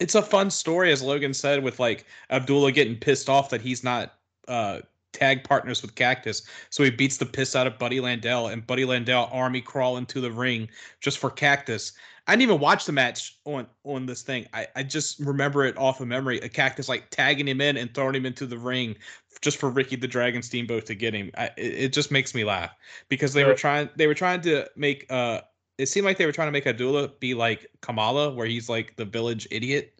It's 0.00 0.14
a 0.14 0.22
fun 0.22 0.50
story, 0.50 0.92
as 0.92 1.02
Logan 1.02 1.34
said, 1.34 1.62
with 1.64 1.80
like 1.80 2.04
Abdullah 2.30 2.70
getting 2.72 2.94
pissed 2.96 3.28
off 3.28 3.50
that 3.50 3.60
he's 3.60 3.82
not 3.82 4.14
uh 4.46 4.80
tag 5.12 5.42
partners 5.42 5.82
with 5.82 5.94
Cactus. 5.94 6.42
So 6.70 6.84
he 6.84 6.90
beats 6.90 7.16
the 7.16 7.26
piss 7.26 7.56
out 7.56 7.66
of 7.66 7.78
Buddy 7.78 7.98
Landell 7.98 8.46
and 8.48 8.64
Buddy 8.66 8.84
Landell 8.84 9.28
army 9.32 9.60
crawl 9.60 9.96
into 9.96 10.20
the 10.20 10.30
ring 10.30 10.68
just 11.00 11.18
for 11.18 11.30
Cactus. 11.30 11.94
I 12.28 12.32
didn't 12.32 12.42
even 12.42 12.60
watch 12.60 12.84
the 12.84 12.92
match 12.92 13.38
on 13.46 13.66
on 13.84 14.04
this 14.04 14.20
thing. 14.20 14.46
I, 14.52 14.66
I 14.76 14.82
just 14.82 15.18
remember 15.18 15.64
it 15.64 15.78
off 15.78 16.02
of 16.02 16.08
memory. 16.08 16.38
A 16.40 16.48
cactus 16.48 16.86
like 16.86 17.08
tagging 17.08 17.48
him 17.48 17.62
in 17.62 17.78
and 17.78 17.92
throwing 17.94 18.14
him 18.14 18.26
into 18.26 18.46
the 18.46 18.58
ring 18.58 18.96
just 19.40 19.56
for 19.56 19.70
Ricky 19.70 19.96
the 19.96 20.06
Dragon 20.06 20.42
Steamboat 20.42 20.84
to 20.86 20.94
get 20.94 21.14
him. 21.14 21.30
I, 21.38 21.46
it, 21.56 21.74
it 21.74 21.92
just 21.94 22.10
makes 22.10 22.34
me 22.34 22.44
laugh 22.44 22.76
because 23.08 23.32
they 23.32 23.44
were 23.44 23.54
trying 23.54 23.88
they 23.96 24.06
were 24.06 24.14
trying 24.14 24.42
to 24.42 24.68
make 24.76 25.10
uh 25.10 25.40
it 25.78 25.86
seemed 25.86 26.04
like 26.04 26.18
they 26.18 26.26
were 26.26 26.32
trying 26.32 26.48
to 26.48 26.52
make 26.52 26.66
Abdullah 26.66 27.08
be 27.18 27.32
like 27.32 27.66
Kamala, 27.80 28.34
where 28.34 28.46
he's 28.46 28.68
like 28.68 28.94
the 28.96 29.06
village 29.06 29.48
idiot 29.50 29.98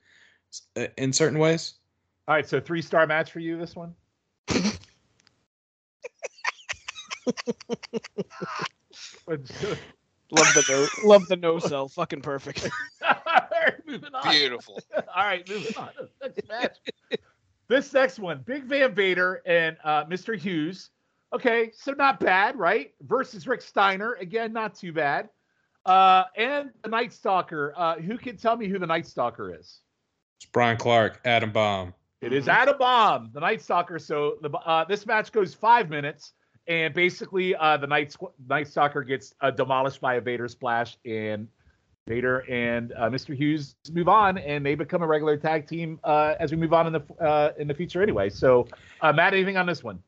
uh, 0.76 0.88
in 0.98 1.14
certain 1.14 1.38
ways. 1.38 1.74
All 2.26 2.34
right. 2.34 2.46
So 2.46 2.60
three 2.60 2.82
star 2.82 3.06
match 3.06 3.32
for 3.32 3.40
you. 3.40 3.56
This 3.56 3.74
one. 3.74 3.94
Love 10.30 10.46
the 10.54 10.64
no, 10.68 10.86
love 11.08 11.26
the 11.28 11.36
no 11.36 11.58
sell. 11.58 11.88
Fucking 11.88 12.20
perfect. 12.20 12.68
All 13.02 13.16
right, 13.26 13.86
moving 13.86 14.14
on. 14.14 14.30
beautiful. 14.30 14.80
All 14.94 15.24
right, 15.24 15.48
moving 15.48 15.76
on. 15.76 15.90
Next 16.20 16.48
match. 16.48 16.76
This 17.68 17.92
next 17.92 18.18
one, 18.18 18.42
Big 18.46 18.64
Van 18.64 18.94
Vader 18.94 19.42
and 19.44 19.76
uh, 19.84 20.04
Mr. 20.04 20.38
Hughes. 20.38 20.90
Okay, 21.32 21.70
so 21.74 21.92
not 21.92 22.20
bad, 22.20 22.58
right? 22.58 22.92
Versus 23.02 23.46
Rick 23.46 23.60
Steiner. 23.60 24.14
Again, 24.14 24.52
not 24.52 24.74
too 24.74 24.92
bad. 24.92 25.28
Uh, 25.84 26.24
and 26.36 26.70
the 26.82 26.88
Night 26.88 27.12
Stalker. 27.12 27.74
Uh, 27.76 27.96
who 27.96 28.16
can 28.16 28.36
tell 28.36 28.56
me 28.56 28.68
who 28.68 28.78
the 28.78 28.86
Night 28.86 29.06
Stalker 29.06 29.54
is? 29.54 29.80
It's 30.38 30.46
Brian 30.46 30.76
Clark, 30.76 31.20
Adam 31.24 31.50
Bomb. 31.50 31.94
It 32.20 32.32
is 32.32 32.48
Adam 32.48 32.76
Bomb, 32.78 33.30
the 33.32 33.40
Night 33.40 33.62
Stalker. 33.62 33.98
So 33.98 34.38
the 34.42 34.50
uh, 34.50 34.84
this 34.84 35.06
match 35.06 35.30
goes 35.32 35.54
five 35.54 35.88
minutes, 35.88 36.32
and 36.68 36.94
basically 36.94 37.54
uh, 37.56 37.76
the 37.78 37.86
Night 37.86 38.10
Squ- 38.16 38.32
Night 38.48 38.68
Stalker 38.68 39.02
gets 39.02 39.34
uh, 39.40 39.50
demolished 39.50 40.00
by 40.00 40.14
a 40.14 40.20
Vader 40.20 40.46
splash, 40.48 40.96
and 41.04 41.48
Vader 42.06 42.40
and 42.50 42.92
uh, 42.92 43.08
Mr. 43.10 43.34
Hughes 43.36 43.74
move 43.92 44.08
on, 44.08 44.38
and 44.38 44.64
they 44.64 44.74
become 44.74 45.02
a 45.02 45.06
regular 45.06 45.36
tag 45.36 45.66
team 45.66 45.98
uh, 46.04 46.34
as 46.38 46.50
we 46.50 46.56
move 46.56 46.72
on 46.72 46.86
in 46.86 46.92
the 46.92 47.02
uh, 47.24 47.52
in 47.58 47.66
the 47.68 47.74
future 47.74 48.02
anyway. 48.02 48.28
So, 48.30 48.68
uh, 49.00 49.12
Matt, 49.12 49.34
anything 49.34 49.56
on 49.56 49.66
this 49.66 49.82
one? 49.82 50.02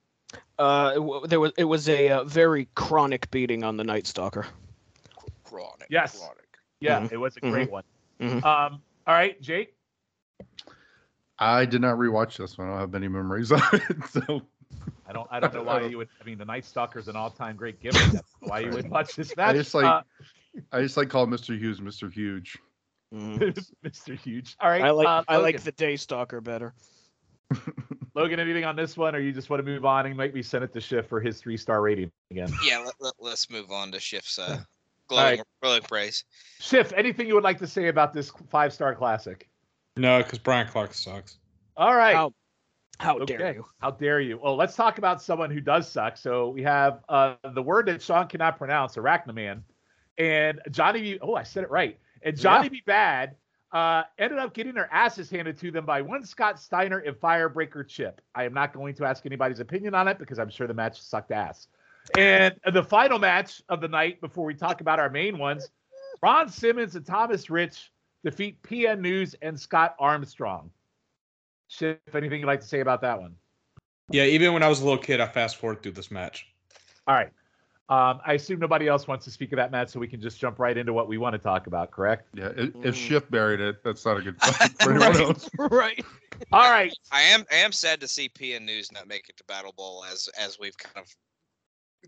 Uh, 0.58 0.92
it 1.24 1.28
there 1.30 1.40
was 1.40 1.52
it 1.56 1.64
was 1.64 1.88
a 1.88 2.08
uh, 2.10 2.24
very 2.24 2.68
chronic 2.74 3.30
beating 3.30 3.64
on 3.64 3.76
the 3.76 3.84
Night 3.84 4.06
Stalker. 4.06 4.46
Chronic. 5.44 5.88
Yes. 5.90 6.18
Chronic. 6.18 6.36
Yeah, 6.80 7.00
Mhm. 7.00 7.12
it 7.12 7.16
was 7.18 7.36
a 7.36 7.40
great 7.40 7.70
one. 7.70 7.84
Mhm. 8.20 8.44
Um, 8.44 8.80
all 9.06 9.14
right, 9.14 9.40
Jake. 9.42 9.74
I 11.38 11.64
did 11.64 11.80
not 11.80 11.96
rewatch 11.96 12.36
this 12.36 12.56
one. 12.58 12.68
I 12.68 12.70
don't 12.72 12.80
have 12.80 12.92
many 12.92 13.08
memories 13.08 13.50
of 13.50 13.60
it. 13.72 13.82
So 14.08 14.42
I 15.06 15.12
don't 15.12 15.28
I 15.30 15.40
don't 15.40 15.52
know 15.52 15.62
why 15.62 15.82
you 15.82 15.98
would. 15.98 16.08
I 16.20 16.24
mean, 16.24 16.38
the 16.38 16.44
Night 16.44 16.64
Stalker's 16.64 17.08
an 17.08 17.16
all 17.16 17.30
time 17.30 17.56
great 17.56 17.80
gimmick. 17.80 18.12
That's 18.12 18.32
why 18.40 18.60
you 18.60 18.70
would 18.70 18.88
watch 18.90 19.16
this 19.16 19.36
match. 19.36 19.50
I 19.50 19.58
just 19.58 19.74
like 19.74 19.84
Uh, 19.84 20.02
I 20.72 20.82
just 20.82 20.96
like 20.96 21.08
call 21.08 21.26
Mr. 21.26 21.58
Hughes 21.58 21.80
Mr. 21.80 22.12
Huge. 22.12 22.56
Mr. 23.14 24.16
Huge. 24.16 24.56
All 24.60 24.70
right, 24.70 24.82
I 24.82 24.90
like 24.90 25.08
uh, 25.08 25.24
I 25.26 25.38
like 25.38 25.60
the 25.62 25.72
Day 25.72 25.96
Stalker 25.96 26.40
better. 26.40 26.74
Logan, 28.14 28.38
anything 28.38 28.64
on 28.64 28.76
this 28.76 28.96
one, 28.96 29.14
or 29.14 29.18
you 29.18 29.32
just 29.32 29.50
want 29.50 29.64
to 29.64 29.68
move 29.68 29.84
on 29.84 30.06
and 30.06 30.16
make 30.16 30.34
me 30.34 30.42
send 30.42 30.64
it 30.64 30.72
to 30.72 30.80
Shiff 30.80 31.06
for 31.06 31.20
his 31.20 31.40
three 31.40 31.56
star 31.56 31.80
rating 31.80 32.10
again? 32.30 32.52
Yeah, 32.64 32.78
let, 32.78 32.94
let, 33.00 33.14
let's 33.18 33.50
move 33.50 33.70
on 33.70 33.90
to 33.92 33.98
Shiff's 33.98 34.38
uh, 34.38 34.42
All 34.48 34.66
glowing, 35.08 35.38
right. 35.38 35.46
glowing 35.62 35.82
praise. 35.82 36.24
Schiff, 36.60 36.92
anything 36.96 37.26
you 37.26 37.34
would 37.34 37.44
like 37.44 37.58
to 37.58 37.66
say 37.66 37.88
about 37.88 38.12
this 38.12 38.30
five 38.48 38.72
star 38.72 38.94
classic? 38.94 39.48
No, 39.96 40.22
because 40.22 40.38
Brian 40.38 40.68
Clark 40.68 40.94
sucks. 40.94 41.38
All 41.76 41.94
right. 41.94 42.30
How 43.00 43.18
how 43.18 43.24
dare 43.24 43.40
Okay. 43.40 43.54
you? 43.54 43.64
How 43.78 43.90
dare 43.90 44.20
you? 44.20 44.38
Well, 44.42 44.56
let's 44.56 44.76
talk 44.76 44.98
about 44.98 45.22
someone 45.22 45.50
who 45.50 45.60
does 45.60 45.90
suck. 45.90 46.16
So 46.16 46.50
we 46.50 46.62
have 46.62 47.02
uh, 47.08 47.36
the 47.54 47.62
word 47.62 47.86
that 47.86 48.02
Sean 48.02 48.28
cannot 48.28 48.58
pronounce, 48.58 48.96
Arachnaman, 48.96 49.62
and 50.18 50.60
Johnny 50.70 51.00
B. 51.00 51.18
Oh, 51.22 51.34
I 51.34 51.42
said 51.42 51.64
it 51.64 51.70
right. 51.70 51.98
And 52.22 52.36
Johnny 52.36 52.68
B. 52.68 52.82
Bad 52.84 53.36
uh, 53.72 54.02
ended 54.18 54.38
up 54.38 54.52
getting 54.52 54.74
their 54.74 54.92
asses 54.92 55.30
handed 55.30 55.56
to 55.58 55.70
them 55.70 55.86
by 55.86 56.02
one 56.02 56.24
Scott 56.26 56.60
Steiner 56.60 56.98
and 56.98 57.16
Firebreaker 57.16 57.88
Chip. 57.88 58.20
I 58.34 58.44
am 58.44 58.52
not 58.52 58.74
going 58.74 58.94
to 58.96 59.04
ask 59.06 59.24
anybody's 59.24 59.60
opinion 59.60 59.94
on 59.94 60.06
it 60.06 60.18
because 60.18 60.38
I'm 60.38 60.50
sure 60.50 60.66
the 60.66 60.74
match 60.74 61.00
sucked 61.00 61.32
ass. 61.32 61.68
And 62.18 62.54
the 62.72 62.82
final 62.82 63.18
match 63.18 63.62
of 63.70 63.80
the 63.80 63.88
night, 63.88 64.20
before 64.20 64.44
we 64.44 64.54
talk 64.54 64.82
about 64.82 64.98
our 64.98 65.08
main 65.08 65.38
ones, 65.38 65.70
Ron 66.22 66.48
Simmons 66.50 66.96
and 66.96 67.06
Thomas 67.06 67.48
Rich 67.48 67.92
defeat 68.24 68.60
PN 68.62 69.00
News 69.00 69.34
and 69.40 69.58
Scott 69.58 69.94
Armstrong. 69.98 70.70
Shiff, 71.70 71.98
anything 72.14 72.40
you'd 72.40 72.46
like 72.46 72.60
to 72.60 72.66
say 72.66 72.80
about 72.80 73.00
that 73.02 73.20
one? 73.20 73.36
Yeah, 74.10 74.24
even 74.24 74.52
when 74.52 74.62
I 74.62 74.68
was 74.68 74.80
a 74.80 74.84
little 74.84 74.98
kid, 74.98 75.20
I 75.20 75.26
fast 75.26 75.56
forward 75.56 75.82
through 75.82 75.92
this 75.92 76.10
match. 76.10 76.46
All 77.06 77.14
right. 77.14 77.30
Um, 77.88 78.20
I 78.24 78.34
assume 78.34 78.60
nobody 78.60 78.86
else 78.86 79.08
wants 79.08 79.24
to 79.24 79.30
speak 79.30 79.52
of 79.52 79.56
that 79.56 79.70
match, 79.72 79.88
so 79.88 79.98
we 79.98 80.06
can 80.06 80.20
just 80.20 80.38
jump 80.38 80.58
right 80.58 80.76
into 80.76 80.92
what 80.92 81.08
we 81.08 81.18
want 81.18 81.32
to 81.34 81.38
talk 81.38 81.66
about, 81.66 81.90
correct? 81.90 82.28
Yeah, 82.34 82.50
if, 82.56 82.70
if 82.84 82.94
Shiff 82.94 83.28
buried 83.30 83.60
it, 83.60 83.82
that's 83.82 84.04
not 84.04 84.16
a 84.16 84.22
good 84.22 84.40
sign 84.42 84.68
for 84.80 84.90
anyone 84.92 85.12
right, 85.12 85.20
else. 85.20 85.50
right. 85.58 86.04
All 86.52 86.70
right. 86.70 86.92
I 87.12 87.22
am 87.22 87.44
I 87.50 87.56
am 87.56 87.72
sad 87.72 88.00
to 88.00 88.08
see 88.08 88.28
PN 88.28 88.62
News 88.62 88.90
not 88.92 89.08
make 89.08 89.28
it 89.28 89.36
to 89.38 89.44
Battle 89.44 89.72
Bowl 89.76 90.04
as 90.10 90.28
as 90.38 90.58
we've 90.58 90.76
kind 90.78 91.04
of 91.04 91.12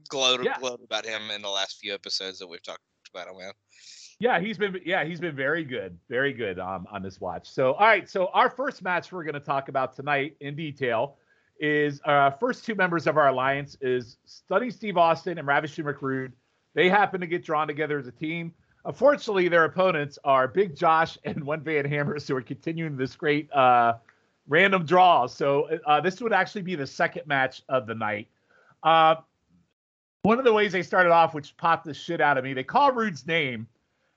glowed 0.08 0.44
Yeah. 0.44 0.58
glowed 0.58 0.82
about 0.82 1.04
him 1.04 1.30
in 1.30 1.42
the 1.42 1.50
last 1.50 1.78
few 1.80 1.92
episodes 1.92 2.38
that 2.38 2.46
we've 2.48 2.62
talked 2.62 2.80
about 3.12 3.28
him. 3.28 3.36
Man. 3.38 3.52
Yeah, 4.18 4.40
he's 4.40 4.58
been 4.58 4.80
yeah, 4.84 5.04
he's 5.04 5.20
been 5.20 5.34
very 5.34 5.64
good. 5.64 5.98
Very 6.08 6.32
good 6.32 6.58
um, 6.58 6.86
on 6.90 7.02
this 7.02 7.20
watch. 7.20 7.50
So, 7.50 7.72
all 7.74 7.86
right, 7.86 8.08
so 8.08 8.28
our 8.34 8.50
first 8.50 8.82
match 8.82 9.12
we're 9.12 9.24
going 9.24 9.34
to 9.34 9.40
talk 9.40 9.68
about 9.68 9.94
tonight 9.96 10.36
in 10.40 10.54
detail 10.54 11.16
is 11.60 12.00
uh 12.06 12.30
first 12.30 12.64
two 12.64 12.74
members 12.74 13.06
of 13.06 13.16
our 13.16 13.28
alliance 13.28 13.76
is 13.80 14.16
Stunning 14.24 14.70
Steve 14.70 14.96
Austin 14.96 15.38
and 15.38 15.46
Ravishing 15.46 15.84
Rick 15.84 16.02
Rude. 16.02 16.32
They 16.74 16.88
happen 16.88 17.20
to 17.20 17.26
get 17.26 17.44
drawn 17.44 17.66
together 17.66 17.98
as 17.98 18.06
a 18.06 18.12
team. 18.12 18.52
Unfortunately, 18.84 19.48
their 19.48 19.64
opponents 19.64 20.18
are 20.24 20.48
Big 20.48 20.74
Josh 20.74 21.18
and 21.24 21.44
One 21.44 21.60
Van 21.60 21.84
Hammers, 21.84 22.26
who 22.26 22.34
are 22.36 22.42
continuing 22.42 22.96
this 22.96 23.14
great 23.14 23.52
uh, 23.52 23.94
random 24.48 24.84
draw. 24.84 25.26
So 25.26 25.78
uh, 25.86 26.00
this 26.00 26.20
would 26.20 26.32
actually 26.32 26.62
be 26.62 26.74
the 26.74 26.86
second 26.86 27.26
match 27.26 27.62
of 27.68 27.86
the 27.86 27.94
night. 27.94 28.28
Uh, 28.82 29.16
one 30.22 30.38
of 30.38 30.44
the 30.44 30.52
ways 30.52 30.72
they 30.72 30.82
started 30.82 31.10
off, 31.10 31.34
which 31.34 31.56
popped 31.56 31.84
the 31.84 31.94
shit 31.94 32.20
out 32.20 32.38
of 32.38 32.44
me, 32.44 32.54
they 32.54 32.64
call 32.64 32.92
Rude's 32.92 33.26
name, 33.26 33.66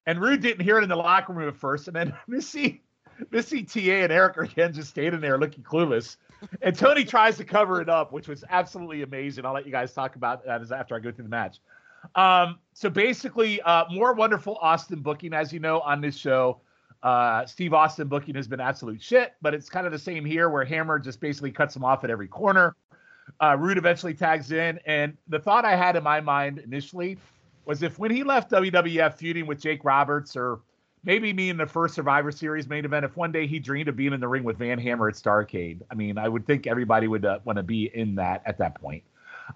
and 0.06 0.22
Rude 0.22 0.42
didn't 0.42 0.64
hear 0.64 0.78
it 0.78 0.84
in 0.84 0.90
the 0.90 0.96
locker 0.96 1.34
room 1.34 1.48
at 1.48 1.56
first, 1.56 1.88
and 1.88 1.96
then 1.96 2.14
Missy, 2.28 2.84
Missy 3.32 3.64
TA 3.64 4.04
and 4.04 4.12
Eric 4.12 4.38
are 4.38 4.44
again 4.44 4.74
just 4.74 4.90
standing 4.90 5.22
there 5.22 5.38
looking 5.38 5.64
clueless. 5.64 6.18
And 6.62 6.78
Tony 6.78 7.06
tries 7.06 7.38
to 7.38 7.44
cover 7.44 7.82
it 7.82 7.90
up, 7.90 8.12
which 8.12 8.28
was 8.28 8.44
absolutely 8.50 9.02
amazing. 9.02 9.46
I'll 9.46 9.54
let 9.54 9.66
you 9.66 9.72
guys 9.72 9.94
talk 9.94 10.16
about 10.16 10.46
that 10.46 10.72
after 10.72 10.96
I 10.96 11.00
go 11.00 11.12
through 11.12 11.24
the 11.24 11.30
match. 11.30 11.60
Um, 12.14 12.60
so 12.74 12.90
basically, 12.90 13.62
uh, 13.62 13.86
more 13.90 14.14
wonderful 14.14 14.58
Austin 14.62 15.02
booking, 15.02 15.34
as 15.34 15.52
you 15.52 15.60
know, 15.60 15.80
on 15.80 16.02
this 16.02 16.16
show. 16.16 16.62
Uh, 17.02 17.46
Steve 17.46 17.74
Austin 17.74 18.08
booking 18.08 18.36
has 18.36 18.48
been 18.48 18.60
absolute 18.60 19.02
shit, 19.02 19.34
but 19.42 19.54
it's 19.54 19.70
kind 19.70 19.86
of 19.86 19.92
the 19.92 20.00
same 20.00 20.26
here 20.26 20.50
where 20.50 20.66
Hammer 20.66 21.00
just 21.00 21.20
basically 21.20 21.52
cuts 21.52 21.76
him 21.76 21.84
off 21.84 22.04
at 22.04 22.10
every 22.10 22.28
corner. 22.28 22.76
Uh, 23.40 23.56
Rude 23.60 23.78
eventually 23.78 24.14
tags 24.14 24.52
in, 24.52 24.80
and 24.86 25.18
the 25.28 25.40
thought 25.40 25.66
I 25.66 25.76
had 25.76 25.96
in 25.96 26.04
my 26.04 26.22
mind 26.22 26.60
initially 26.60 27.18
was 27.66 27.84
if 27.84 28.00
when 28.00 28.12
he 28.12 28.24
left 28.24 28.52
WWF 28.52 29.16
feuding 29.16 29.48
with 29.48 29.62
Jake 29.62 29.84
Roberts 29.84 30.36
or 30.36 30.62
maybe 31.04 31.34
me 31.34 31.50
in 31.50 31.58
the 31.58 31.66
first 31.66 31.96
Survivor 31.96 32.32
Series 32.32 32.68
main 32.68 32.86
event, 32.86 33.06
if 33.06 33.16
one 33.16 33.32
day 33.32 33.48
he 33.48 33.60
dreamed 33.60 33.88
of 33.88 33.96
being 33.96 34.14
in 34.14 34.20
the 34.20 34.28
ring 34.28 34.44
with 34.44 34.58
Van 34.58 34.80
Hammer 34.80 35.08
at 35.08 35.16
Starcade, 35.16 35.82
I 35.90 35.96
mean, 35.96 36.18
I 36.18 36.28
would 36.28 36.46
think 36.46 36.68
everybody 36.68 37.08
would 37.08 37.26
uh, 37.26 37.40
want 37.46 37.58
to 37.58 37.64
be 37.64 37.92
in 37.94 38.16
that 38.16 38.42
at 38.46 38.58
that 38.60 38.80
point. 38.82 39.04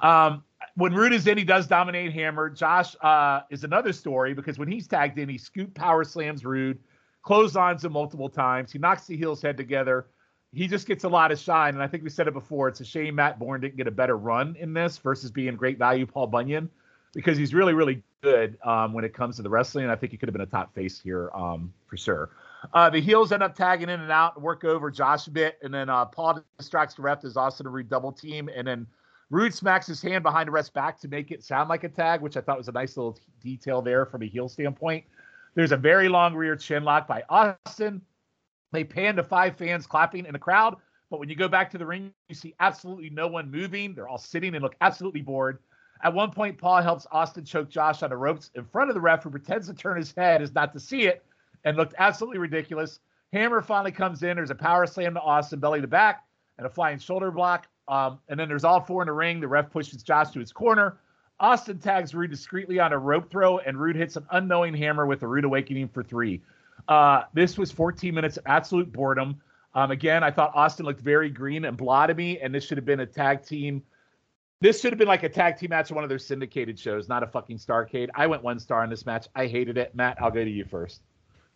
Um, 0.01 0.43
when 0.75 0.93
Rude 0.93 1.13
is 1.13 1.27
in, 1.27 1.37
he 1.37 1.43
does 1.43 1.67
dominate 1.67 2.13
Hammer. 2.13 2.49
Josh 2.49 2.95
uh, 3.01 3.41
is 3.49 3.63
another 3.63 3.91
story 3.91 4.33
because 4.33 4.59
when 4.59 4.71
he's 4.71 4.87
tagged 4.87 5.17
in, 5.17 5.27
he 5.27 5.37
scoop 5.37 5.73
power 5.73 6.03
slams 6.03 6.45
Rude, 6.45 6.79
clotheslines 7.23 7.83
him 7.83 7.93
multiple 7.93 8.29
times. 8.29 8.71
He 8.71 8.79
knocks 8.79 9.05
the 9.05 9.17
heels 9.17 9.41
head 9.41 9.57
together. 9.57 10.07
He 10.51 10.67
just 10.67 10.87
gets 10.87 11.03
a 11.03 11.09
lot 11.09 11.31
of 11.31 11.39
shine. 11.39 11.73
And 11.73 11.83
I 11.83 11.87
think 11.87 12.03
we 12.03 12.09
said 12.09 12.27
it 12.27 12.33
before. 12.33 12.67
It's 12.67 12.79
a 12.79 12.85
shame 12.85 13.15
Matt 13.15 13.37
Borne 13.37 13.61
didn't 13.61 13.77
get 13.77 13.87
a 13.87 13.91
better 13.91 14.17
run 14.17 14.55
in 14.59 14.73
this 14.73 14.97
versus 14.97 15.31
being 15.31 15.55
great 15.55 15.77
value 15.77 16.05
Paul 16.05 16.27
Bunyan 16.27 16.69
because 17.13 17.37
he's 17.37 17.53
really, 17.53 17.73
really 17.73 18.03
good 18.21 18.57
um, 18.63 18.93
when 18.93 19.03
it 19.03 19.13
comes 19.13 19.37
to 19.37 19.41
the 19.41 19.49
wrestling. 19.49 19.85
And 19.85 19.91
I 19.91 19.95
think 19.95 20.11
he 20.11 20.17
could 20.17 20.29
have 20.29 20.33
been 20.33 20.41
a 20.41 20.45
top 20.45 20.73
face 20.73 20.99
here 20.99 21.31
um, 21.33 21.73
for 21.87 21.97
sure. 21.97 22.29
Uh, 22.73 22.89
the 22.89 22.99
heels 22.99 23.31
end 23.31 23.41
up 23.41 23.55
tagging 23.55 23.89
in 23.89 24.01
and 24.01 24.11
out 24.11 24.35
and 24.35 24.43
work 24.43 24.63
over 24.63 24.91
Josh 24.91 25.27
a 25.27 25.31
bit. 25.31 25.57
And 25.61 25.73
then 25.73 25.89
uh, 25.89 26.05
Paul 26.05 26.41
distracts 26.57 26.95
the 26.95 27.01
ref 27.01 27.23
as 27.23 27.37
Austin 27.37 27.65
to 27.65 27.69
Rude 27.69 27.89
double 27.89 28.11
team. 28.11 28.49
And 28.53 28.67
then 28.67 28.85
Rude 29.29 29.53
smacks 29.53 29.87
his 29.87 30.01
hand 30.01 30.23
behind 30.23 30.47
the 30.47 30.51
ref's 30.51 30.69
back 30.69 30.99
to 31.01 31.07
make 31.07 31.31
it 31.31 31.43
sound 31.43 31.69
like 31.69 31.83
a 31.83 31.89
tag, 31.89 32.21
which 32.21 32.35
I 32.35 32.41
thought 32.41 32.57
was 32.57 32.67
a 32.67 32.73
nice 32.73 32.97
little 32.97 33.17
detail 33.41 33.81
there 33.81 34.05
from 34.05 34.23
a 34.23 34.25
heel 34.25 34.49
standpoint. 34.49 35.05
There's 35.55 35.71
a 35.71 35.77
very 35.77 36.09
long 36.09 36.35
rear 36.35 36.55
chin 36.55 36.83
lock 36.83 37.07
by 37.07 37.23
Austin. 37.29 38.01
They 38.71 38.83
pan 38.83 39.15
to 39.15 39.23
five 39.23 39.57
fans 39.57 39.87
clapping 39.87 40.25
in 40.25 40.33
the 40.33 40.39
crowd. 40.39 40.75
But 41.09 41.19
when 41.19 41.29
you 41.29 41.35
go 41.35 41.47
back 41.47 41.71
to 41.71 41.77
the 41.77 41.85
ring, 41.85 42.13
you 42.27 42.35
see 42.35 42.53
absolutely 42.59 43.09
no 43.09 43.27
one 43.27 43.49
moving. 43.49 43.95
They're 43.95 44.07
all 44.07 44.19
sitting 44.19 44.53
and 44.53 44.63
look 44.63 44.75
absolutely 44.81 45.21
bored. 45.21 45.59
At 46.01 46.13
one 46.13 46.31
point, 46.31 46.57
Paul 46.57 46.81
helps 46.81 47.07
Austin 47.11 47.43
choke 47.43 47.69
Josh 47.69 48.03
on 48.03 48.09
the 48.09 48.17
ropes 48.17 48.51
in 48.55 48.63
front 48.63 48.89
of 48.89 48.93
the 48.93 49.01
ref, 49.01 49.23
who 49.23 49.29
pretends 49.29 49.67
to 49.67 49.73
turn 49.73 49.97
his 49.97 50.13
head 50.15 50.41
as 50.41 50.53
not 50.53 50.73
to 50.73 50.79
see 50.79 51.03
it 51.03 51.23
and 51.65 51.75
looked 51.75 51.93
absolutely 51.97 52.37
ridiculous. 52.37 52.99
Hammer 53.33 53.61
finally 53.61 53.91
comes 53.91 54.23
in. 54.23 54.37
There's 54.37 54.49
a 54.49 54.55
power 54.55 54.85
slam 54.87 55.13
to 55.13 55.21
Austin, 55.21 55.59
belly 55.59 55.81
to 55.81 55.87
back, 55.87 56.25
and 56.57 56.65
a 56.65 56.69
flying 56.69 56.99
shoulder 56.99 57.31
block. 57.31 57.67
Um, 57.87 58.19
and 58.29 58.39
then 58.39 58.47
there's 58.47 58.63
all 58.63 58.79
four 58.79 59.01
in 59.01 59.07
the 59.07 59.13
ring. 59.13 59.39
The 59.39 59.47
ref 59.47 59.71
pushes 59.71 60.01
Josh 60.03 60.31
to 60.31 60.39
his 60.39 60.51
corner. 60.51 60.97
Austin 61.39 61.79
tags 61.79 62.13
Rude 62.13 62.31
discreetly 62.31 62.79
on 62.79 62.93
a 62.93 62.97
rope 62.97 63.29
throw, 63.29 63.59
and 63.59 63.77
Rude 63.77 63.95
hits 63.95 64.15
an 64.15 64.25
unknowing 64.31 64.73
hammer 64.73 65.05
with 65.05 65.23
a 65.23 65.27
Rude 65.27 65.45
Awakening 65.45 65.87
for 65.87 66.03
three. 66.03 66.41
Uh, 66.87 67.23
this 67.33 67.57
was 67.57 67.71
14 67.71 68.13
minutes 68.13 68.37
of 68.37 68.43
absolute 68.45 68.91
boredom. 68.91 69.39
Um, 69.73 69.91
again, 69.91 70.23
I 70.23 70.31
thought 70.31 70.51
Austin 70.55 70.85
looked 70.85 71.01
very 71.01 71.29
green 71.29 71.65
and 71.65 71.77
blah 71.77 72.07
to 72.07 72.13
me, 72.13 72.39
and 72.39 72.53
this 72.53 72.65
should 72.65 72.77
have 72.77 72.85
been 72.85 73.01
a 73.01 73.05
tag 73.05 73.43
team. 73.43 73.83
This 74.61 74.81
should 74.81 74.91
have 74.91 74.99
been 74.99 75.07
like 75.07 75.23
a 75.23 75.29
tag 75.29 75.57
team 75.57 75.69
match 75.69 75.89
on 75.89 75.95
one 75.95 76.03
of 76.03 76.09
their 76.09 76.19
syndicated 76.19 76.77
shows, 76.77 77.07
not 77.07 77.23
a 77.23 77.27
fucking 77.27 77.57
Starcade. 77.57 78.09
I 78.13 78.27
went 78.27 78.43
one 78.43 78.59
star 78.59 78.83
in 78.83 78.89
this 78.89 79.05
match. 79.05 79.27
I 79.33 79.47
hated 79.47 79.77
it. 79.77 79.95
Matt, 79.95 80.21
I'll 80.21 80.31
go 80.31 80.43
to 80.43 80.49
you 80.49 80.65
first. 80.65 81.01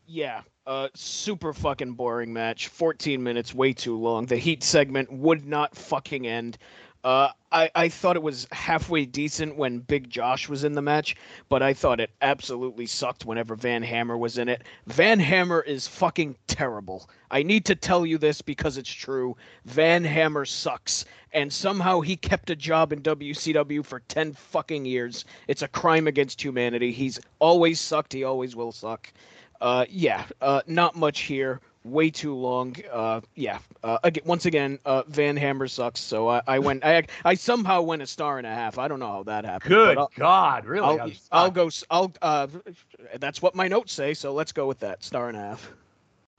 Yeah, 0.05 0.41
uh, 0.65 0.87
super 0.93 1.53
fucking 1.53 1.93
boring 1.93 2.31
match. 2.31 2.69
14 2.69 3.21
minutes, 3.21 3.53
way 3.53 3.73
too 3.73 3.97
long. 3.97 4.25
The 4.25 4.37
heat 4.37 4.63
segment 4.63 5.11
would 5.11 5.45
not 5.45 5.75
fucking 5.75 6.25
end. 6.25 6.57
Uh, 7.03 7.29
I, 7.51 7.69
I 7.75 7.89
thought 7.89 8.15
it 8.15 8.23
was 8.23 8.47
halfway 8.53 9.05
decent 9.05 9.57
when 9.57 9.79
Big 9.79 10.09
Josh 10.09 10.47
was 10.47 10.63
in 10.63 10.71
the 10.71 10.81
match, 10.81 11.17
but 11.49 11.61
I 11.61 11.73
thought 11.73 11.99
it 11.99 12.11
absolutely 12.21 12.85
sucked 12.85 13.25
whenever 13.25 13.55
Van 13.55 13.83
Hammer 13.83 14.17
was 14.17 14.37
in 14.37 14.47
it. 14.47 14.63
Van 14.87 15.19
Hammer 15.19 15.61
is 15.61 15.85
fucking 15.85 16.37
terrible. 16.47 17.09
I 17.29 17.43
need 17.43 17.65
to 17.65 17.75
tell 17.75 18.05
you 18.05 18.17
this 18.17 18.41
because 18.41 18.77
it's 18.77 18.89
true. 18.91 19.35
Van 19.65 20.05
Hammer 20.05 20.45
sucks, 20.45 21.03
and 21.33 21.51
somehow 21.51 21.99
he 21.99 22.15
kept 22.15 22.49
a 22.49 22.55
job 22.55 22.93
in 22.93 23.01
WCW 23.01 23.85
for 23.85 23.99
10 24.07 24.33
fucking 24.33 24.85
years. 24.85 25.25
It's 25.49 25.61
a 25.61 25.67
crime 25.67 26.07
against 26.07 26.41
humanity. 26.41 26.93
He's 26.93 27.19
always 27.39 27.81
sucked, 27.81 28.13
he 28.13 28.23
always 28.23 28.55
will 28.55 28.71
suck. 28.71 29.11
Uh, 29.59 29.85
yeah, 29.89 30.25
uh, 30.41 30.61
not 30.67 30.95
much 30.95 31.21
here 31.21 31.59
way 31.83 32.09
too 32.09 32.35
long. 32.35 32.75
Uh, 32.91 33.21
yeah. 33.35 33.59
Uh, 33.83 33.97
again, 34.03 34.23
once 34.25 34.45
again, 34.45 34.79
uh, 34.85 35.03
Van 35.07 35.35
Hammer 35.35 35.67
sucks. 35.67 35.99
So 35.99 36.29
I, 36.29 36.41
I 36.47 36.59
went. 36.59 36.83
I, 36.83 37.03
I 37.25 37.33
somehow 37.35 37.81
went 37.81 38.01
a 38.01 38.07
star 38.07 38.37
and 38.37 38.47
a 38.47 38.53
half. 38.53 38.77
I 38.77 38.87
don't 38.87 38.99
know 38.99 39.07
how 39.07 39.23
that 39.23 39.45
happened. 39.45 39.69
Good 39.69 39.95
but 39.95 40.13
God, 40.15 40.65
really? 40.65 40.85
I'll, 40.85 41.01
I'm 41.01 41.13
I'll 41.31 41.51
go. 41.51 41.67
s- 41.67 41.83
I'll. 41.89 42.13
Uh, 42.21 42.47
that's 43.19 43.41
what 43.41 43.55
my 43.55 43.67
notes 43.67 43.93
say. 43.93 44.13
So 44.13 44.33
let's 44.33 44.51
go 44.51 44.67
with 44.67 44.79
that. 44.79 45.03
Star 45.03 45.27
and 45.27 45.37
a 45.37 45.41
half. 45.41 45.71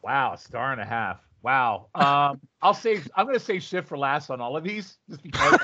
Wow, 0.02 0.36
star 0.36 0.72
and 0.72 0.80
a 0.80 0.84
half. 0.84 1.20
Wow. 1.42 1.88
Um, 1.94 2.40
I'll 2.62 2.74
say 2.74 3.00
I'm 3.14 3.26
going 3.26 3.38
to 3.38 3.44
say 3.44 3.58
Shiff 3.58 3.86
for 3.86 3.98
last 3.98 4.30
on 4.30 4.40
all 4.40 4.56
of 4.56 4.64
these, 4.64 4.98
just 5.08 5.22
because. 5.22 5.60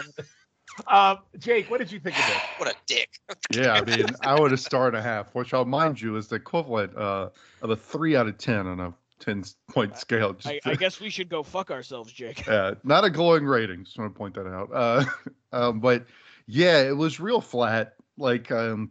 um, 0.86 1.18
Jake, 1.38 1.70
what 1.70 1.78
did 1.78 1.90
you 1.90 1.98
think 1.98 2.18
of 2.18 2.26
this? 2.26 2.36
What 2.58 2.68
a 2.70 2.74
dick. 2.86 3.08
Yeah, 3.52 3.72
I 3.72 3.84
mean, 3.84 4.06
I 4.22 4.38
would 4.38 4.52
have 4.52 4.60
star 4.60 4.86
and 4.86 4.96
a 4.96 5.02
half, 5.02 5.34
which 5.34 5.52
I'll 5.54 5.64
mind 5.64 6.00
you 6.00 6.16
is 6.16 6.28
the 6.28 6.36
equivalent 6.36 6.96
uh, 6.96 7.30
of 7.62 7.70
a 7.70 7.76
three 7.76 8.14
out 8.14 8.28
of 8.28 8.38
ten 8.38 8.66
on 8.66 8.78
a 8.78 8.94
ten 9.20 9.44
point 9.70 9.96
scale. 9.96 10.36
I, 10.44 10.58
I 10.64 10.74
guess 10.74 11.00
we 11.00 11.10
should 11.10 11.28
go 11.28 11.42
fuck 11.42 11.70
ourselves, 11.70 12.12
Jake. 12.12 12.44
Yeah, 12.46 12.74
not 12.82 13.04
a 13.04 13.10
glowing 13.10 13.44
rating. 13.44 13.84
Just 13.84 13.98
want 13.98 14.12
to 14.12 14.18
point 14.18 14.34
that 14.34 14.46
out. 14.46 14.70
Uh, 14.72 15.04
um, 15.52 15.80
but 15.80 16.06
yeah, 16.46 16.80
it 16.82 16.96
was 16.96 17.20
real 17.20 17.40
flat. 17.40 17.94
Like, 18.18 18.50
um, 18.50 18.90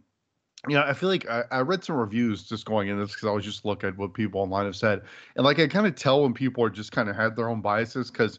you 0.68 0.74
know, 0.74 0.82
I 0.82 0.92
feel 0.94 1.08
like 1.08 1.28
I, 1.28 1.44
I 1.50 1.60
read 1.60 1.84
some 1.84 1.96
reviews 1.96 2.44
just 2.48 2.64
going 2.64 2.88
in 2.88 2.98
this 2.98 3.12
because 3.12 3.28
I 3.28 3.32
was 3.32 3.44
just 3.44 3.64
looking 3.64 3.88
at 3.88 3.96
what 3.98 4.14
people 4.14 4.40
online 4.40 4.66
have 4.66 4.76
said, 4.76 5.02
and 5.36 5.44
like 5.44 5.58
I 5.58 5.66
kind 5.66 5.86
of 5.86 5.94
tell 5.94 6.22
when 6.22 6.34
people 6.34 6.64
are 6.64 6.70
just 6.70 6.92
kind 6.92 7.08
of 7.08 7.16
had 7.16 7.36
their 7.36 7.48
own 7.48 7.60
biases 7.60 8.10
because 8.10 8.38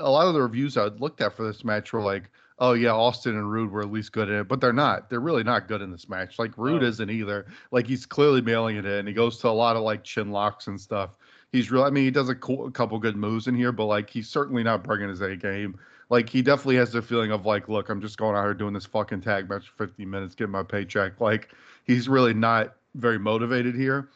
a 0.00 0.10
lot 0.10 0.26
of 0.26 0.34
the 0.34 0.42
reviews 0.42 0.76
I 0.76 0.86
looked 0.86 1.20
at 1.20 1.34
for 1.34 1.44
this 1.46 1.64
match 1.64 1.92
were 1.92 2.02
like, 2.02 2.24
oh 2.58 2.72
yeah, 2.72 2.90
Austin 2.90 3.36
and 3.36 3.50
Rude 3.50 3.70
were 3.70 3.82
at 3.82 3.90
least 3.92 4.12
good 4.12 4.28
in 4.28 4.34
it, 4.36 4.48
but 4.48 4.60
they're 4.60 4.72
not. 4.72 5.08
They're 5.08 5.20
really 5.20 5.44
not 5.44 5.68
good 5.68 5.80
in 5.80 5.90
this 5.92 6.08
match. 6.08 6.38
Like 6.38 6.56
Rude 6.58 6.82
Oh. 6.82 6.86
isn't 6.86 7.10
either. 7.10 7.46
Like 7.70 7.86
he's 7.86 8.04
clearly 8.04 8.40
mailing 8.40 8.76
it 8.76 8.84
in. 8.84 9.06
He 9.06 9.12
goes 9.12 9.38
to 9.38 9.48
a 9.48 9.50
lot 9.50 9.76
of 9.76 9.82
like 9.82 10.02
chin 10.04 10.30
locks 10.32 10.66
and 10.66 10.80
stuff. 10.80 11.16
He's 11.52 11.70
real. 11.70 11.84
I 11.84 11.90
mean, 11.90 12.04
he 12.04 12.10
does 12.10 12.30
a, 12.30 12.34
cool, 12.34 12.66
a 12.66 12.70
couple 12.70 12.98
good 12.98 13.16
moves 13.16 13.46
in 13.46 13.54
here, 13.54 13.72
but 13.72 13.84
like 13.84 14.08
he's 14.08 14.28
certainly 14.28 14.62
not 14.62 14.82
bringing 14.82 15.08
his 15.08 15.20
A 15.20 15.36
game. 15.36 15.78
Like 16.08 16.28
he 16.28 16.42
definitely 16.42 16.76
has 16.76 16.92
the 16.92 17.02
feeling 17.02 17.30
of 17.30 17.46
like, 17.46 17.68
look, 17.68 17.88
I'm 17.88 18.00
just 18.00 18.18
going 18.18 18.36
out 18.36 18.44
here 18.44 18.54
doing 18.54 18.72
this 18.74 18.86
fucking 18.86 19.20
tag 19.20 19.48
match 19.48 19.68
for 19.68 19.86
50 19.86 20.04
minutes, 20.06 20.34
getting 20.34 20.50
my 20.50 20.62
paycheck. 20.62 21.20
Like 21.20 21.50
he's 21.84 22.08
really 22.08 22.34
not 22.34 22.74
very 22.94 23.18
motivated 23.18 23.74
here. 23.74 24.08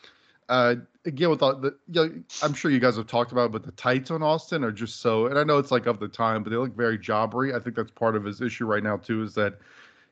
Uh, 0.49 0.77
again, 1.05 1.31
with 1.31 1.43
all 1.43 1.57
the, 1.57 1.77
you 1.89 2.07
know, 2.07 2.13
I'm 2.43 2.55
sure 2.55 2.71
you 2.71 2.79
guys 2.81 2.97
have 2.97 3.07
talked 3.07 3.33
about, 3.33 3.47
it, 3.47 3.53
but 3.53 3.65
the 3.65 3.73
tights 3.73 4.11
on 4.11 4.23
Austin 4.23 4.65
are 4.65 4.73
just 4.73 5.01
so, 5.01 5.27
and 5.27 5.39
I 5.39 5.45
know 5.45 5.59
it's 5.59 5.71
like 5.71 5.87
of 5.87 5.99
the 5.99 6.09
time, 6.09 6.43
but 6.43 6.51
they 6.51 6.57
look 6.57 6.77
very 6.77 6.99
jobbery. 6.99 7.55
I 7.55 7.61
think 7.61 7.77
that's 7.77 7.91
part 7.91 8.17
of 8.17 8.25
his 8.25 8.41
issue 8.41 8.67
right 8.67 8.83
now 8.83 8.97
too, 8.97 9.23
is 9.23 9.35
that 9.35 9.59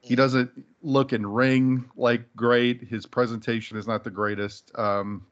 he 0.00 0.14
doesn't 0.14 0.50
look 0.82 1.12
and 1.12 1.34
ring 1.34 1.84
like 1.96 2.22
great. 2.36 2.82
His 2.82 3.06
presentation 3.06 3.78
is 3.78 3.86
not 3.86 4.04
the 4.04 4.10
greatest. 4.10 4.70
Um, 4.74 5.24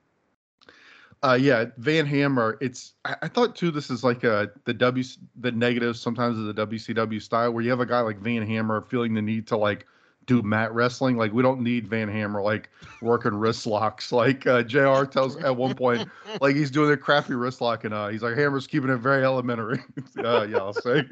uh, 1.25 1.39
yeah, 1.41 1.67
Van 1.79 2.05
Hammer. 2.07 2.59
It's 2.61 2.95
I, 3.05 3.17
I 3.23 3.29
thought 3.29 3.55
too. 3.55 3.71
This 3.71 3.91
is 3.91 4.03
like 4.03 4.25
a 4.25 4.51
the 4.65 4.75
W 4.75 5.05
the 5.37 5.53
negative 5.53 5.97
sometimes 5.97 6.39
of 6.39 6.55
the 6.55 6.67
WCW 6.67 7.23
style 7.23 7.53
where 7.53 7.63
you 7.63 7.71
have 7.71 7.81
a 7.81 7.87
guy 7.87 8.01
like 8.01 8.19
Van 8.19 8.47
Hammer 8.47 8.83
feeling 8.83 9.15
the 9.15 9.23
need 9.23 9.47
to 9.49 9.57
like 9.57 9.87
do 10.27 10.43
mat 10.43 10.73
wrestling. 10.75 11.17
Like 11.17 11.33
we 11.33 11.43
don't 11.43 11.61
need 11.61 11.87
Van 11.87 12.09
Hammer 12.09 12.43
like 12.43 12.71
working 13.01 13.35
wrist 13.35 13.67
locks. 13.67 14.11
Like 14.11 14.47
uh, 14.47 14.65
Jr. 14.65 15.05
tells 15.05 15.37
at 15.37 15.57
one 15.57 15.75
point, 15.75 16.09
like 16.41 16.57
he's 16.57 16.73
doing 16.73 16.91
a 16.91 16.97
crappy 16.97 17.35
wrist 17.35 17.61
lock, 17.61 17.85
and 17.85 17.95
uh, 17.95 18.09
he's 18.09 18.23
like 18.23 18.37
Hammer's 18.37 18.67
keeping 18.67 18.91
it 18.91 18.97
very 18.97 19.25
elementary. 19.25 19.81
uh, 20.19 20.43
yeah, 20.43 20.59
I'll 20.59 20.73
say. 20.73 21.05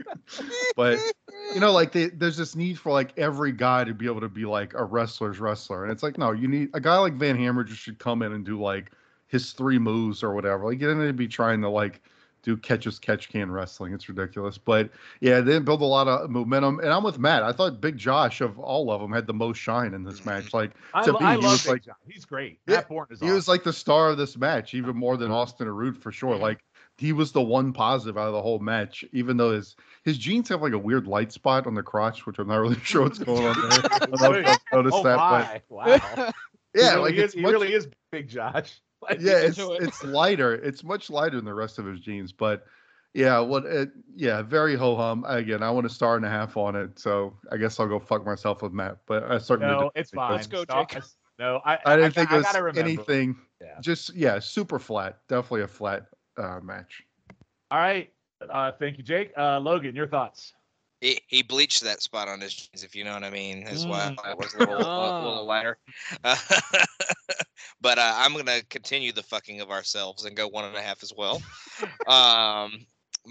but 0.74 0.98
you 1.54 1.60
know, 1.60 1.72
like 1.72 1.92
they, 1.92 2.06
there's 2.08 2.36
this 2.36 2.56
need 2.56 2.80
for 2.80 2.90
like 2.90 3.16
every 3.16 3.52
guy 3.52 3.84
to 3.84 3.94
be 3.94 4.06
able 4.06 4.20
to 4.20 4.28
be 4.28 4.44
like 4.44 4.74
a 4.74 4.82
wrestler's 4.82 5.38
wrestler, 5.38 5.84
and 5.84 5.92
it's 5.92 6.02
like 6.02 6.18
no, 6.18 6.32
you 6.32 6.48
need 6.48 6.70
a 6.74 6.80
guy 6.80 6.98
like 6.98 7.14
Van 7.14 7.36
Hammer 7.36 7.62
just 7.62 7.80
should 7.80 8.00
come 8.00 8.22
in 8.22 8.32
and 8.32 8.44
do 8.44 8.60
like 8.60 8.90
his 9.30 9.52
three 9.52 9.78
moves 9.78 10.22
or 10.22 10.34
whatever. 10.34 10.66
Like 10.66 10.80
you 10.80 10.88
didn't 10.88 11.00
need 11.00 11.06
to 11.06 11.12
be 11.12 11.28
trying 11.28 11.62
to 11.62 11.68
like 11.68 12.02
do 12.42 12.56
catch 12.56 12.86
as 12.86 12.98
catch 12.98 13.28
can 13.28 13.50
wrestling. 13.50 13.92
It's 13.92 14.08
ridiculous. 14.08 14.58
But 14.58 14.90
yeah, 15.20 15.40
they 15.40 15.52
didn't 15.52 15.64
build 15.64 15.82
a 15.82 15.86
lot 15.86 16.08
of 16.08 16.30
momentum. 16.30 16.80
And 16.80 16.88
I'm 16.88 17.04
with 17.04 17.18
Matt. 17.18 17.42
I 17.42 17.52
thought 17.52 17.80
Big 17.80 17.96
Josh 17.96 18.40
of 18.40 18.58
all 18.58 18.90
of 18.90 19.00
them 19.00 19.12
had 19.12 19.26
the 19.26 19.34
most 19.34 19.58
shine 19.58 19.94
in 19.94 20.02
this 20.02 20.20
mm-hmm. 20.20 20.30
match. 20.30 20.54
Like 20.54 20.72
I, 20.94 21.04
to 21.04 21.12
lo- 21.12 21.20
me, 21.20 21.26
I 21.26 21.36
he 21.36 21.42
love 21.42 21.52
was 21.52 21.62
Big 21.62 21.72
like 21.72 21.84
John. 21.84 21.94
He's 22.08 22.24
great. 22.24 22.58
Yeah, 22.66 22.76
Matt 22.76 22.88
Borne 22.88 23.06
is 23.10 23.20
he 23.20 23.30
was 23.30 23.48
like 23.48 23.62
the 23.62 23.72
star 23.72 24.10
of 24.10 24.18
this 24.18 24.36
match, 24.36 24.74
even 24.74 24.96
more 24.96 25.16
than 25.16 25.30
Austin 25.30 25.68
or 25.68 25.74
Rude 25.74 25.96
for 25.96 26.10
sure. 26.12 26.34
Mm-hmm. 26.34 26.42
Like 26.42 26.64
he 26.98 27.12
was 27.12 27.32
the 27.32 27.42
one 27.42 27.72
positive 27.72 28.18
out 28.18 28.26
of 28.26 28.32
the 28.32 28.42
whole 28.42 28.58
match, 28.58 29.04
even 29.12 29.36
though 29.36 29.52
his 29.52 29.76
his 30.04 30.18
jeans 30.18 30.48
have 30.48 30.62
like 30.62 30.72
a 30.72 30.78
weird 30.78 31.06
light 31.06 31.32
spot 31.32 31.66
on 31.66 31.74
the 31.74 31.82
crotch, 31.82 32.26
which 32.26 32.38
I'm 32.38 32.48
not 32.48 32.56
really 32.56 32.80
sure 32.82 33.02
what's 33.02 33.18
going 33.18 33.46
on 33.46 33.60
there. 33.68 33.80
I 33.92 33.98
don't 33.98 34.20
know 34.20 34.32
if 34.32 34.46
you 34.46 34.52
oh, 34.72 34.76
noticed 34.76 34.96
oh 34.96 35.02
that, 35.04 35.16
my! 35.16 35.62
Wow. 35.68 35.84
but 36.16 36.34
He 36.74 36.80
yeah, 36.80 36.96
like 36.96 37.14
is, 37.14 37.32
he 37.32 37.40
much, 37.40 37.52
really 37.52 37.72
is 37.72 37.88
Big 38.12 38.28
Josh. 38.28 38.80
Like, 39.08 39.20
yeah, 39.20 39.38
it's 39.38 39.58
it. 39.58 39.68
it's 39.80 40.04
lighter. 40.04 40.54
It's 40.54 40.84
much 40.84 41.08
lighter 41.08 41.36
than 41.36 41.46
the 41.46 41.54
rest 41.54 41.78
of 41.78 41.86
his 41.86 42.00
jeans, 42.00 42.32
but 42.32 42.66
yeah, 43.14 43.40
what 43.40 43.64
it, 43.64 43.90
yeah, 44.14 44.42
very 44.42 44.76
ho 44.76 44.94
hum. 44.94 45.24
Again, 45.26 45.62
I 45.62 45.70
want 45.70 45.86
a 45.86 45.88
star 45.88 46.16
and 46.16 46.24
a 46.24 46.28
half 46.28 46.56
on 46.58 46.76
it, 46.76 46.98
so 46.98 47.34
I 47.50 47.56
guess 47.56 47.80
I'll 47.80 47.88
go 47.88 47.98
fuck 47.98 48.26
myself 48.26 48.62
with 48.62 48.72
Matt. 48.72 48.98
But 49.06 49.24
I 49.24 49.38
certainly 49.38 49.72
no, 49.72 49.80
didn't 49.80 49.92
it's 49.96 50.10
fine. 50.10 50.32
Let's 50.32 50.46
go, 50.46 50.64
Stop- 50.64 50.92
Jake. 50.92 51.02
No, 51.38 51.62
I, 51.64 51.78
I 51.86 51.96
didn't 51.96 52.10
I, 52.18 52.20
think 52.20 52.32
I, 52.32 52.36
it 52.36 52.62
was 52.62 52.76
anything. 52.76 53.36
Yeah. 53.62 53.80
Just 53.80 54.14
yeah, 54.14 54.38
super 54.38 54.78
flat. 54.78 55.18
Definitely 55.28 55.62
a 55.62 55.68
flat 55.68 56.06
uh, 56.36 56.60
match. 56.62 57.02
All 57.70 57.78
right. 57.78 58.12
Uh, 58.48 58.72
thank 58.78 58.98
you, 58.98 59.04
Jake. 59.04 59.32
Uh, 59.36 59.58
Logan, 59.58 59.96
your 59.96 60.06
thoughts? 60.06 60.52
He, 61.00 61.20
he 61.28 61.42
bleached 61.42 61.82
that 61.82 62.02
spot 62.02 62.28
on 62.28 62.40
his 62.40 62.54
jeans, 62.54 62.84
if 62.84 62.94
you 62.94 63.04
know 63.04 63.14
what 63.14 63.24
I 63.24 63.30
mean. 63.30 63.66
Is 63.66 63.86
why 63.86 64.14
I 64.22 64.34
was 64.34 64.52
a 64.54 64.58
little, 64.58 64.76
a 64.76 65.24
little 65.24 65.44
lighter. 65.46 65.78
but 67.80 67.98
uh, 67.98 68.14
I'm 68.16 68.36
gonna 68.36 68.62
continue 68.68 69.12
the 69.12 69.22
fucking 69.22 69.60
of 69.60 69.70
ourselves 69.70 70.24
and 70.24 70.36
go 70.36 70.46
one 70.46 70.66
and 70.66 70.76
a 70.76 70.82
half 70.82 71.02
as 71.02 71.12
well. 71.16 71.40
um, 72.06 72.84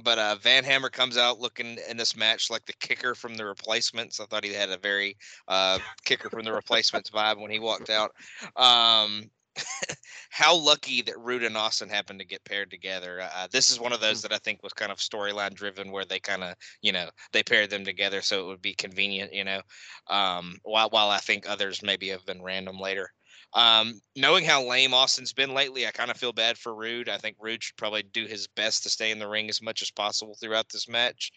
but 0.03 0.17
uh, 0.17 0.35
Van 0.41 0.63
Hammer 0.63 0.89
comes 0.89 1.17
out 1.17 1.39
looking 1.39 1.77
in 1.89 1.97
this 1.97 2.15
match 2.15 2.49
like 2.49 2.65
the 2.65 2.73
kicker 2.79 3.15
from 3.15 3.35
the 3.35 3.45
replacements. 3.45 4.19
I 4.19 4.25
thought 4.25 4.43
he 4.43 4.53
had 4.53 4.69
a 4.69 4.77
very 4.77 5.17
uh, 5.47 5.79
kicker 6.05 6.29
from 6.29 6.45
the 6.45 6.53
replacements 6.53 7.09
vibe 7.09 7.39
when 7.39 7.51
he 7.51 7.59
walked 7.59 7.89
out. 7.89 8.11
Um, 8.55 9.29
how 10.29 10.55
lucky 10.55 11.01
that 11.01 11.19
Rude 11.19 11.43
and 11.43 11.57
Austin 11.57 11.89
happened 11.89 12.19
to 12.19 12.25
get 12.25 12.43
paired 12.43 12.69
together. 12.69 13.21
Uh, 13.21 13.47
this 13.51 13.71
is 13.71 13.79
one 13.79 13.93
of 13.93 14.01
those 14.01 14.21
that 14.21 14.33
I 14.33 14.37
think 14.37 14.63
was 14.63 14.73
kind 14.73 14.91
of 14.91 14.97
storyline 14.97 15.53
driven, 15.53 15.91
where 15.91 16.05
they 16.05 16.19
kind 16.19 16.43
of, 16.43 16.55
you 16.81 16.91
know, 16.91 17.09
they 17.33 17.43
paired 17.43 17.69
them 17.69 17.85
together 17.85 18.21
so 18.21 18.41
it 18.41 18.47
would 18.47 18.61
be 18.61 18.73
convenient, 18.73 19.33
you 19.33 19.43
know. 19.43 19.61
Um, 20.07 20.57
while 20.63 20.89
while 20.89 21.09
I 21.09 21.17
think 21.17 21.47
others 21.47 21.81
maybe 21.83 22.09
have 22.09 22.25
been 22.25 22.41
random 22.41 22.79
later. 22.79 23.11
Um, 23.53 23.99
knowing 24.15 24.45
how 24.45 24.63
lame 24.63 24.93
Austin's 24.93 25.33
been 25.33 25.53
lately, 25.53 25.87
I 25.87 25.91
kind 25.91 26.11
of 26.11 26.17
feel 26.17 26.33
bad 26.33 26.57
for 26.57 26.75
Rude. 26.75 27.09
I 27.09 27.17
think 27.17 27.35
Rude 27.39 27.63
should 27.63 27.77
probably 27.77 28.03
do 28.03 28.25
his 28.25 28.47
best 28.47 28.83
to 28.83 28.89
stay 28.89 29.09
in 29.09 29.17
the 29.17 29.27
ring 29.27 29.49
as 29.49 29.61
much 29.61 29.81
as 29.81 29.89
possible 29.89 30.35
throughout 30.35 30.69
this 30.69 30.87
match. 30.87 31.31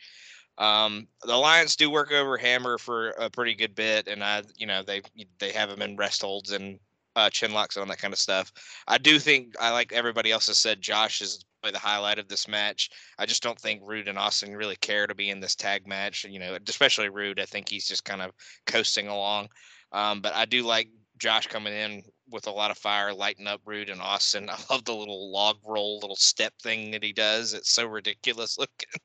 Um, 0.59 1.09
the 1.23 1.35
Alliance 1.35 1.77
do 1.77 1.91
work 1.91 2.13
over 2.13 2.37
Hammer 2.37 2.77
for 2.77 3.11
a 3.11 3.31
pretty 3.31 3.55
good 3.55 3.75
bit, 3.75 4.09
and 4.09 4.23
I, 4.23 4.43
you 4.57 4.67
know, 4.67 4.83
they 4.83 5.01
they 5.39 5.53
have 5.53 5.71
him 5.71 5.81
in 5.81 5.97
rest 5.97 6.21
holds 6.21 6.51
and 6.53 6.79
uh, 7.17 7.31
chin 7.31 7.53
locks 7.53 7.77
and 7.77 7.83
all 7.83 7.89
that 7.89 8.01
kind 8.01 8.13
of 8.13 8.19
stuff. 8.19 8.53
I 8.89 8.99
do 8.99 9.19
think 9.19 9.55
I 9.61 9.71
like 9.71 9.93
everybody 9.93 10.31
else 10.33 10.47
has 10.47 10.59
said 10.59 10.81
Josh 10.81 11.21
is 11.21 11.45
the 11.63 11.79
highlight 11.79 12.19
of 12.19 12.29
this 12.29 12.49
match. 12.49 12.91
I 13.19 13.27
just 13.27 13.43
don't 13.43 13.59
think 13.61 13.83
Rude 13.85 14.09
and 14.09 14.19
Austin 14.19 14.57
really 14.57 14.77
care 14.77 15.07
to 15.07 15.15
be 15.15 15.31
in 15.31 15.41
this 15.41 15.55
tag 15.55 15.87
match. 15.87 16.25
You 16.25 16.39
know, 16.39 16.59
especially 16.69 17.09
Rude. 17.09 17.39
I 17.39 17.45
think 17.45 17.69
he's 17.69 17.87
just 17.87 18.05
kind 18.05 18.23
of 18.23 18.33
coasting 18.67 19.09
along. 19.09 19.49
Um, 19.93 20.21
but 20.21 20.35
I 20.35 20.45
do 20.47 20.63
like 20.63 20.89
Josh 21.19 21.47
coming 21.47 21.73
in 21.73 22.03
with 22.31 22.47
a 22.47 22.51
lot 22.51 22.71
of 22.71 22.79
fire, 22.79 23.13
lighting 23.13 23.47
up 23.47 23.61
Rude 23.65 23.91
and 23.91 24.01
Austin. 24.01 24.51
I 24.51 24.59
love 24.71 24.85
the 24.85 24.95
little 24.95 25.31
log 25.31 25.59
roll, 25.65 25.99
little 26.01 26.17
step 26.17 26.55
thing 26.63 26.91
that 26.93 27.05
he 27.05 27.13
does. 27.13 27.55
It's 27.55 27.71
so 27.71 27.87
ridiculous 27.87 28.59
looking. 28.59 29.01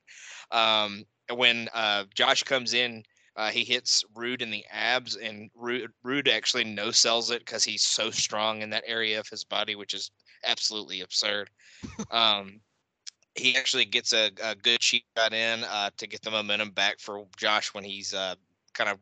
Um, 0.51 1.03
when 1.34 1.69
uh, 1.73 2.05
Josh 2.15 2.43
comes 2.43 2.73
in, 2.73 3.03
uh, 3.38 3.49
he 3.51 3.63
hits 3.63 4.03
Rude 4.15 4.41
in 4.41 4.49
the 4.49 4.65
abs, 4.71 5.15
and 5.15 5.49
Rude, 5.55 5.91
Rude 6.03 6.27
actually 6.27 6.63
no 6.63 6.89
sells 6.89 7.29
it 7.29 7.45
because 7.45 7.63
he's 7.63 7.83
so 7.83 8.09
strong 8.09 8.63
in 8.63 8.71
that 8.71 8.83
area 8.88 9.19
of 9.19 9.27
his 9.29 9.43
body, 9.43 9.75
which 9.75 9.93
is 9.93 10.09
absolutely 10.43 11.01
absurd. 11.01 11.49
um, 12.11 12.59
he 13.35 13.55
actually 13.55 13.85
gets 13.85 14.13
a, 14.13 14.31
a 14.43 14.55
good 14.55 14.79
cheap 14.79 15.03
shot 15.15 15.33
in 15.33 15.63
uh, 15.65 15.91
to 15.97 16.07
get 16.07 16.23
the 16.23 16.31
momentum 16.31 16.71
back 16.71 16.99
for 16.99 17.25
Josh 17.38 17.73
when 17.75 17.83
he's 17.83 18.11
uh, 18.15 18.33
kind 18.73 18.89
of 18.89 18.97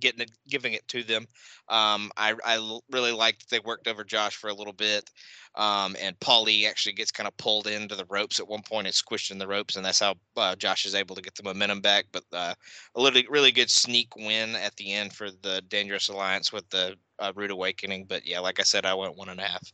getting 0.00 0.20
it, 0.20 0.30
giving 0.48 0.72
it 0.72 0.86
to 0.88 1.02
them. 1.02 1.26
Um, 1.68 2.10
I 2.16 2.34
I 2.44 2.78
really 2.90 3.12
liked 3.12 3.50
they 3.50 3.60
worked 3.60 3.88
over 3.88 4.04
Josh 4.04 4.36
for 4.36 4.48
a 4.48 4.54
little 4.54 4.72
bit, 4.72 5.10
um, 5.54 5.96
and 6.00 6.18
Paulie 6.20 6.68
actually 6.68 6.94
gets 6.94 7.10
kind 7.10 7.26
of 7.26 7.36
pulled 7.36 7.66
into 7.66 7.94
the 7.94 8.06
ropes 8.08 8.40
at 8.40 8.48
one 8.48 8.62
point 8.62 8.86
and 8.86 8.94
squished 8.94 9.30
in 9.30 9.38
the 9.38 9.46
ropes, 9.46 9.76
and 9.76 9.84
that's 9.84 10.00
how 10.00 10.14
uh, 10.36 10.56
Josh 10.56 10.86
is 10.86 10.94
able 10.94 11.14
to 11.16 11.22
get 11.22 11.34
the 11.34 11.42
momentum 11.42 11.80
back. 11.80 12.06
But 12.12 12.24
uh, 12.32 12.54
a 12.96 13.02
really 13.02 13.26
really 13.28 13.52
good 13.52 13.70
sneak 13.70 14.14
win 14.16 14.54
at 14.56 14.76
the 14.76 14.92
end 14.92 15.12
for 15.12 15.30
the 15.30 15.62
Dangerous 15.68 16.08
Alliance 16.08 16.52
with 16.52 16.68
the 16.70 16.96
uh, 17.18 17.32
Rude 17.34 17.50
Awakening. 17.50 18.06
But 18.06 18.26
yeah, 18.26 18.40
like 18.40 18.60
I 18.60 18.64
said, 18.64 18.86
I 18.86 18.94
went 18.94 19.16
one 19.16 19.28
and 19.28 19.40
a 19.40 19.44
half. 19.44 19.72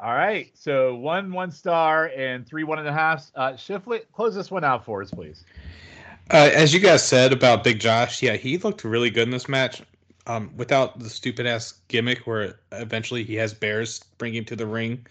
All 0.00 0.14
right. 0.14 0.50
So 0.54 0.96
one 0.96 1.32
one 1.32 1.50
star 1.50 2.06
and 2.16 2.46
three 2.46 2.64
one 2.64 2.78
and 2.78 2.88
a 2.88 2.92
half. 2.92 3.30
Uh, 3.34 3.52
Shifley, 3.52 4.00
close 4.12 4.34
this 4.34 4.50
one 4.50 4.64
out 4.64 4.84
for 4.84 5.02
us, 5.02 5.10
please. 5.10 5.44
Uh, 6.30 6.50
as 6.54 6.72
you 6.72 6.80
guys 6.80 7.06
said 7.06 7.32
about 7.32 7.64
Big 7.64 7.78
Josh, 7.78 8.22
yeah, 8.22 8.36
he 8.36 8.58
looked 8.58 8.84
really 8.84 9.10
good 9.10 9.24
in 9.24 9.30
this 9.30 9.48
match. 9.48 9.82
Um, 10.26 10.52
without 10.56 11.00
the 11.00 11.10
stupid 11.10 11.46
ass 11.46 11.74
gimmick 11.88 12.28
where 12.28 12.60
eventually 12.70 13.24
he 13.24 13.34
has 13.34 13.52
bears 13.52 13.98
bring 14.18 14.34
him 14.34 14.44
to 14.44 14.54
the 14.54 14.66
ring, 14.66 15.04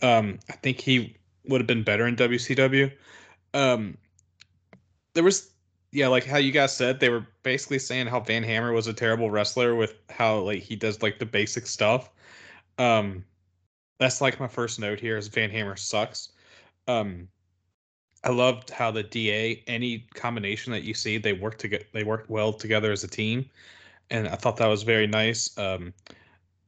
um, 0.00 0.38
I 0.48 0.54
think 0.54 0.80
he 0.80 1.16
would 1.46 1.60
have 1.60 1.66
been 1.66 1.82
better 1.82 2.06
in 2.06 2.16
WCW. 2.16 2.90
Um, 3.52 3.98
there 5.12 5.22
was, 5.22 5.50
yeah, 5.92 6.08
like 6.08 6.24
how 6.24 6.38
you 6.38 6.50
guys 6.50 6.74
said, 6.74 6.98
they 6.98 7.10
were 7.10 7.26
basically 7.42 7.78
saying 7.78 8.06
how 8.06 8.20
Van 8.20 8.42
Hammer 8.42 8.72
was 8.72 8.86
a 8.86 8.94
terrible 8.94 9.30
wrestler 9.30 9.74
with 9.74 9.94
how 10.08 10.38
like 10.38 10.62
he 10.62 10.76
does 10.76 11.02
like 11.02 11.18
the 11.18 11.26
basic 11.26 11.66
stuff. 11.66 12.10
Um, 12.78 13.24
that's 13.98 14.20
like 14.20 14.40
my 14.40 14.48
first 14.48 14.80
note 14.80 14.98
here 14.98 15.16
is 15.16 15.28
Van 15.28 15.50
Hammer 15.50 15.76
sucks. 15.76 16.32
Um, 16.88 17.28
I 18.24 18.30
loved 18.30 18.70
how 18.70 18.90
the 18.90 19.02
DA, 19.02 19.62
any 19.66 20.06
combination 20.14 20.72
that 20.72 20.82
you 20.82 20.94
see, 20.94 21.18
they 21.18 21.34
work 21.34 21.58
together. 21.58 21.84
They 21.92 22.04
work 22.04 22.24
well 22.28 22.52
together 22.52 22.90
as 22.90 23.04
a 23.04 23.08
team, 23.08 23.50
and 24.10 24.26
I 24.26 24.34
thought 24.34 24.56
that 24.56 24.66
was 24.66 24.82
very 24.82 25.06
nice. 25.06 25.56
Um, 25.58 25.92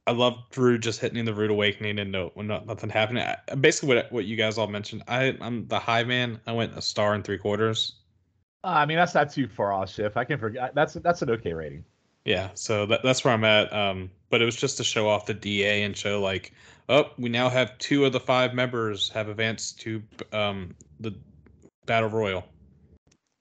I 0.05 0.11
love 0.11 0.37
Drew 0.51 0.77
just 0.77 1.01
hitting 1.01 1.25
the 1.25 1.33
rude 1.33 1.49
awakening 1.51 1.99
and 1.99 2.11
no, 2.11 2.31
when 2.35 2.47
not, 2.47 2.65
nothing 2.65 2.89
happened. 2.89 3.19
I, 3.19 3.37
basically, 3.55 3.95
what 3.95 4.11
what 4.11 4.25
you 4.25 4.37
guys 4.37 4.57
all 4.57 4.67
mentioned. 4.67 5.03
I 5.07 5.35
I'm 5.41 5.67
the 5.67 5.79
high 5.79 6.03
man. 6.03 6.39
I 6.45 6.53
went 6.53 6.77
a 6.77 6.81
star 6.81 7.15
and 7.15 7.23
three 7.23 7.39
quarters. 7.39 7.93
Uh, 8.63 8.67
I 8.67 8.85
mean, 8.85 8.97
that's 8.97 9.15
not 9.15 9.31
too 9.31 9.47
far 9.47 9.73
off, 9.73 9.89
Shiff. 9.89 10.15
I 10.15 10.23
can 10.25 10.37
forget. 10.37 10.75
That's 10.75 10.93
that's 10.93 11.23
an 11.23 11.31
okay 11.31 11.53
rating. 11.53 11.83
Yeah, 12.23 12.49
so 12.53 12.85
that, 12.85 13.01
that's 13.03 13.23
where 13.23 13.33
I'm 13.33 13.43
at. 13.45 13.71
Um, 13.73 14.11
but 14.29 14.41
it 14.41 14.45
was 14.45 14.55
just 14.55 14.77
to 14.77 14.83
show 14.83 15.09
off 15.09 15.25
the 15.25 15.33
DA 15.33 15.83
and 15.83 15.95
show 15.95 16.21
like, 16.21 16.53
oh, 16.89 17.11
we 17.17 17.29
now 17.29 17.49
have 17.49 17.77
two 17.77 18.05
of 18.05 18.11
the 18.11 18.19
five 18.19 18.53
members 18.53 19.09
have 19.09 19.29
advanced 19.29 19.79
to 19.81 20.03
um 20.31 20.75
the 20.99 21.13
battle 21.87 22.09
royal. 22.09 22.45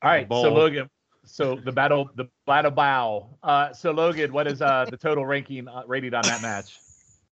All 0.03 0.11
right. 0.11 0.27
So 0.29 0.53
Logan. 0.53 0.89
So 1.27 1.57
the 1.57 1.73
battle, 1.73 2.09
the 2.15 2.29
battle 2.47 2.71
bowl. 2.71 3.39
Uh, 3.43 3.73
so 3.73 3.91
Logan, 3.91 4.33
what 4.33 4.47
is 4.47 4.63
uh 4.63 4.87
the 4.89 4.97
total 4.97 5.27
ranking 5.27 5.69
uh, 5.69 5.83
rated 5.87 6.15
on 6.15 6.23
that 6.23 6.41
match? 6.41 6.79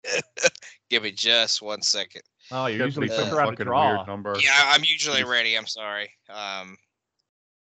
Give 0.89 1.03
me 1.03 1.11
just 1.11 1.61
one 1.61 1.81
second. 1.81 2.21
Oh, 2.51 2.67
you're 2.67 2.77
Gotta 2.77 2.85
usually 2.87 3.07
be 3.07 3.13
Uh, 3.13 3.17
quick 3.23 3.33
around 3.33 3.45
the 3.45 3.51
fucking 3.53 3.65
draw. 3.65 3.95
weird 3.95 4.07
number. 4.07 4.35
Yeah, 4.41 4.51
I'm 4.71 4.83
usually 4.83 5.23
ready. 5.23 5.57
I'm 5.57 5.67
sorry. 5.67 6.09
Um, 6.29 6.77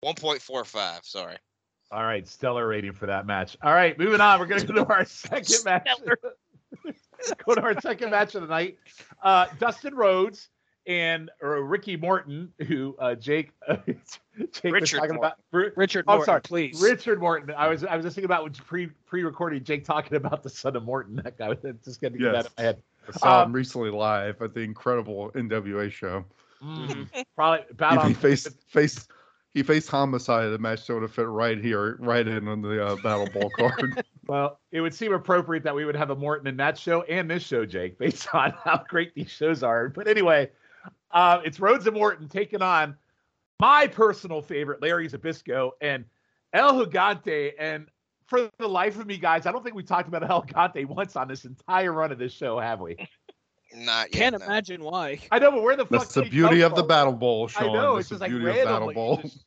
1.45. 0.04 1.04
Sorry. 1.04 1.36
All 1.90 2.02
right, 2.04 2.26
stellar 2.26 2.66
rating 2.66 2.92
for 2.92 3.06
that 3.06 3.26
match. 3.26 3.56
All 3.62 3.72
right, 3.72 3.98
moving 3.98 4.20
on. 4.20 4.40
We're 4.40 4.46
gonna 4.46 4.64
go 4.64 4.74
to 4.74 4.86
our 4.92 5.04
second 5.06 5.64
match. 5.64 5.88
go 7.46 7.54
to 7.54 7.62
our 7.62 7.80
second 7.80 8.10
match 8.10 8.34
of 8.34 8.42
the 8.42 8.48
night. 8.48 8.78
Uh, 9.22 9.46
Dustin 9.58 9.94
Rhodes 9.94 10.48
and 10.86 11.30
uh, 11.42 11.46
Ricky 11.46 11.96
Morton, 11.96 12.52
who 12.66 12.96
uh, 12.98 13.14
Jake, 13.14 13.52
Jake 13.68 13.96
was 14.64 14.72
Richard 14.72 14.98
talking 14.98 15.16
about. 15.16 15.34
Richard 15.52 16.04
Oh, 16.08 16.14
Norton, 16.16 16.26
sorry. 16.26 16.40
please. 16.42 16.80
Richard 16.82 17.20
Morton. 17.20 17.54
I 17.56 17.68
was 17.68 17.84
I 17.84 17.96
was 17.96 18.04
just 18.04 18.14
thinking 18.14 18.26
about 18.26 18.42
when 18.44 18.52
pre 18.52 18.86
pre 19.06 19.22
recording 19.24 19.62
Jake 19.64 19.84
talking 19.84 20.16
about 20.16 20.42
the 20.42 20.50
son 20.50 20.76
of 20.76 20.84
Morton. 20.84 21.16
That 21.24 21.38
guy 21.38 21.48
was 21.50 21.58
just 21.84 22.00
getting 22.00 22.20
Yes. 22.20 22.32
that 22.34 22.46
in 22.46 22.52
my 22.58 22.62
head. 22.64 22.82
I 23.08 23.18
saw 23.18 23.42
Um, 23.42 23.48
him 23.50 23.52
recently 23.54 23.90
live 23.90 24.40
at 24.42 24.54
the 24.54 24.60
incredible 24.60 25.30
NWA 25.34 25.90
show. 25.90 26.24
Mm, 26.62 27.08
probably 27.36 27.66
about 27.70 27.92
He, 27.92 27.98
on 27.98 28.08
he 28.08 28.14
faced 28.14 28.48
faced 28.68 29.10
he 29.52 29.62
faced 29.62 29.88
homicide. 29.88 30.50
The 30.50 30.58
match 30.58 30.82
sort 30.82 31.04
of 31.04 31.12
fit 31.12 31.26
right 31.28 31.58
here, 31.62 31.96
right 32.00 32.26
in 32.26 32.48
on 32.48 32.60
the 32.60 32.84
uh, 32.84 32.96
battle 32.96 33.28
bowl 33.32 33.50
card. 33.56 34.04
Well, 34.26 34.58
it 34.72 34.80
would 34.80 34.94
seem 34.94 35.12
appropriate 35.12 35.62
that 35.64 35.74
we 35.74 35.84
would 35.84 35.94
have 35.94 36.10
a 36.10 36.16
Morton 36.16 36.46
in 36.48 36.56
that 36.56 36.76
show 36.78 37.02
and 37.02 37.30
this 37.30 37.42
show, 37.44 37.64
Jake, 37.66 37.98
based 37.98 38.26
on 38.34 38.52
how 38.64 38.82
great 38.88 39.14
these 39.14 39.30
shows 39.30 39.62
are. 39.62 39.88
But 39.90 40.08
anyway, 40.08 40.50
uh, 41.14 41.40
it's 41.44 41.58
Rhodes 41.60 41.86
and 41.86 41.96
Morton 41.96 42.28
taking 42.28 42.60
on 42.60 42.96
my 43.60 43.86
personal 43.86 44.42
favorite, 44.42 44.82
Larry 44.82 45.08
Zbyszko 45.08 45.70
and 45.80 46.04
El 46.52 46.84
Gigante. 46.86 47.52
And 47.58 47.86
for 48.26 48.50
the 48.58 48.68
life 48.68 48.98
of 48.98 49.06
me, 49.06 49.16
guys, 49.16 49.46
I 49.46 49.52
don't 49.52 49.62
think 49.62 49.76
we 49.76 49.82
talked 49.84 50.08
about 50.08 50.28
El 50.28 50.42
Gigante 50.42 50.84
once 50.86 51.16
on 51.16 51.28
this 51.28 51.44
entire 51.44 51.92
run 51.92 52.12
of 52.12 52.18
this 52.18 52.32
show, 52.32 52.58
have 52.58 52.80
we? 52.80 52.96
Not 53.76 54.12
yet. 54.14 54.20
Can't 54.20 54.38
no. 54.38 54.44
imagine 54.44 54.82
why. 54.84 55.18
I 55.32 55.38
know, 55.38 55.50
but 55.50 55.62
where 55.62 55.76
the 55.76 55.84
fuck 55.86 56.00
That's 56.02 56.14
the 56.14 56.22
beauty 56.22 56.60
come 56.60 56.72
of 56.72 56.76
the 56.76 56.82
from? 56.82 56.88
battle 56.88 57.12
bowl, 57.12 57.50
I 57.56 57.66
know 57.66 57.96
That's 57.96 58.02
it's 58.02 58.08
just 58.10 58.18
the 58.20 58.24
like 58.26 58.30
beauty 58.30 58.48
of 58.48 58.54
battle 58.56 58.70
randomly. 58.72 58.94
bowl. 58.94 59.16
just- 59.18 59.44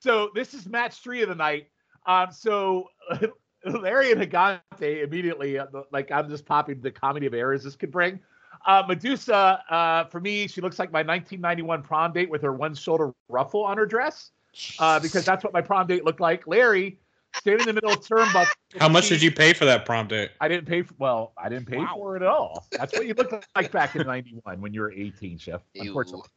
So 0.00 0.30
this 0.34 0.54
is 0.54 0.66
match 0.66 0.96
three 1.02 1.22
of 1.22 1.28
the 1.28 1.34
night. 1.34 1.66
Um, 2.06 2.28
so 2.32 2.88
Larry 3.66 4.12
and 4.12 4.20
Higante 4.22 5.02
immediately, 5.02 5.58
uh, 5.58 5.66
like 5.92 6.10
I'm 6.10 6.30
just 6.30 6.46
popping 6.46 6.80
the 6.80 6.90
comedy 6.90 7.26
of 7.26 7.34
errors 7.34 7.64
this 7.64 7.76
could 7.76 7.90
bring. 7.90 8.20
Uh, 8.68 8.84
Medusa, 8.86 9.64
uh, 9.70 10.04
for 10.04 10.20
me, 10.20 10.46
she 10.46 10.60
looks 10.60 10.78
like 10.78 10.92
my 10.92 10.98
1991 10.98 11.82
prom 11.82 12.12
date 12.12 12.28
with 12.28 12.42
her 12.42 12.52
one 12.52 12.74
shoulder 12.74 13.14
ruffle 13.30 13.64
on 13.64 13.78
her 13.78 13.86
dress, 13.86 14.30
uh, 14.78 15.00
because 15.00 15.24
that's 15.24 15.42
what 15.42 15.54
my 15.54 15.62
prom 15.62 15.86
date 15.86 16.04
looked 16.04 16.20
like. 16.20 16.46
Larry, 16.46 16.98
standing 17.34 17.60
in 17.62 17.66
the 17.66 17.72
middle 17.72 17.92
of 17.92 18.00
turnbuckle. 18.00 18.52
How 18.78 18.90
much 18.90 19.08
did 19.08 19.22
you 19.22 19.32
pay 19.32 19.54
for 19.54 19.64
that 19.64 19.86
prom 19.86 20.06
date? 20.06 20.32
I 20.42 20.48
didn't 20.48 20.66
pay 20.66 20.82
for. 20.82 20.92
Well, 20.98 21.32
I 21.42 21.48
didn't 21.48 21.66
pay 21.66 21.78
Wow. 21.78 21.94
for 21.94 22.16
it 22.16 22.22
at 22.22 22.28
all. 22.28 22.66
That's 22.72 22.92
what 22.92 23.06
you 23.06 23.14
looked 23.14 23.32
like 23.56 23.72
back 23.72 23.96
in 23.96 24.06
'91 24.06 24.60
when 24.60 24.74
you 24.74 24.82
were 24.82 24.92
18, 24.92 25.38
Chef. 25.38 25.62
Unfortunately. 25.74 26.28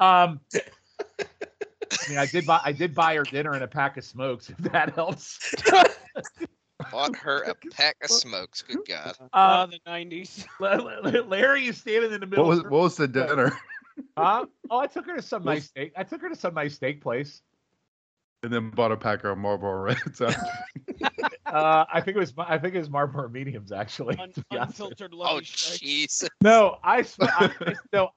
Um, 0.00 0.40
I 1.20 2.08
mean, 2.08 2.18
I 2.18 2.26
did 2.26 2.46
buy 2.46 2.60
I 2.64 2.72
did 2.72 2.96
buy 2.96 3.14
her 3.14 3.22
dinner 3.22 3.52
and 3.52 3.62
a 3.62 3.68
pack 3.68 3.96
of 3.96 4.04
smokes. 4.04 4.50
If 4.50 4.56
that 4.72 4.92
helps. 4.96 5.54
Bought 6.92 7.16
her 7.16 7.42
a 7.42 7.54
pack 7.70 7.96
of 8.02 8.10
smokes. 8.10 8.62
Good 8.62 8.78
God. 8.86 9.14
Uh, 9.32 9.36
Uh, 9.36 9.66
the 9.66 9.80
90s. 9.86 10.46
Larry 11.28 11.66
is 11.66 11.78
standing 11.78 12.12
in 12.12 12.20
the 12.20 12.26
middle. 12.26 12.46
What 12.46 12.56
was 12.56 12.62
what 12.64 12.70
was 12.82 12.96
the 12.96 13.08
dinner? 13.08 13.58
Huh? 14.16 14.46
Oh, 14.70 14.78
I 14.78 14.86
took 14.86 15.06
her 15.06 15.16
to 15.16 15.22
some 15.22 15.44
nice 15.44 15.66
steak. 15.66 15.92
I 15.96 16.04
took 16.04 16.20
her 16.20 16.28
to 16.28 16.36
some 16.36 16.54
nice 16.54 16.74
steak 16.74 17.00
place. 17.00 17.42
And 18.42 18.52
then 18.52 18.70
bought 18.70 18.92
a 18.92 18.96
pack 18.96 19.24
of 19.24 19.38
Marlboro 19.38 19.80
Reds. 19.80 20.20
Uh, 20.20 20.32
I 21.92 22.00
think 22.00 22.16
it 22.16 22.20
was 22.20 22.34
I 22.38 22.58
think 22.58 22.74
it 22.74 22.78
was 22.78 22.90
Marlboro 22.90 23.28
mediums 23.28 23.72
actually. 23.72 24.18
Un- 24.18 24.32
to 24.32 24.44
be 24.50 24.56
unfiltered 24.56 25.12
Oh, 25.14 25.16
love. 25.16 25.42
jeez. 25.42 26.28
No, 26.42 26.78
I, 26.84 27.02
sm- 27.02 27.22
I 27.24 27.50
I- 27.60 27.74
no 27.92 28.10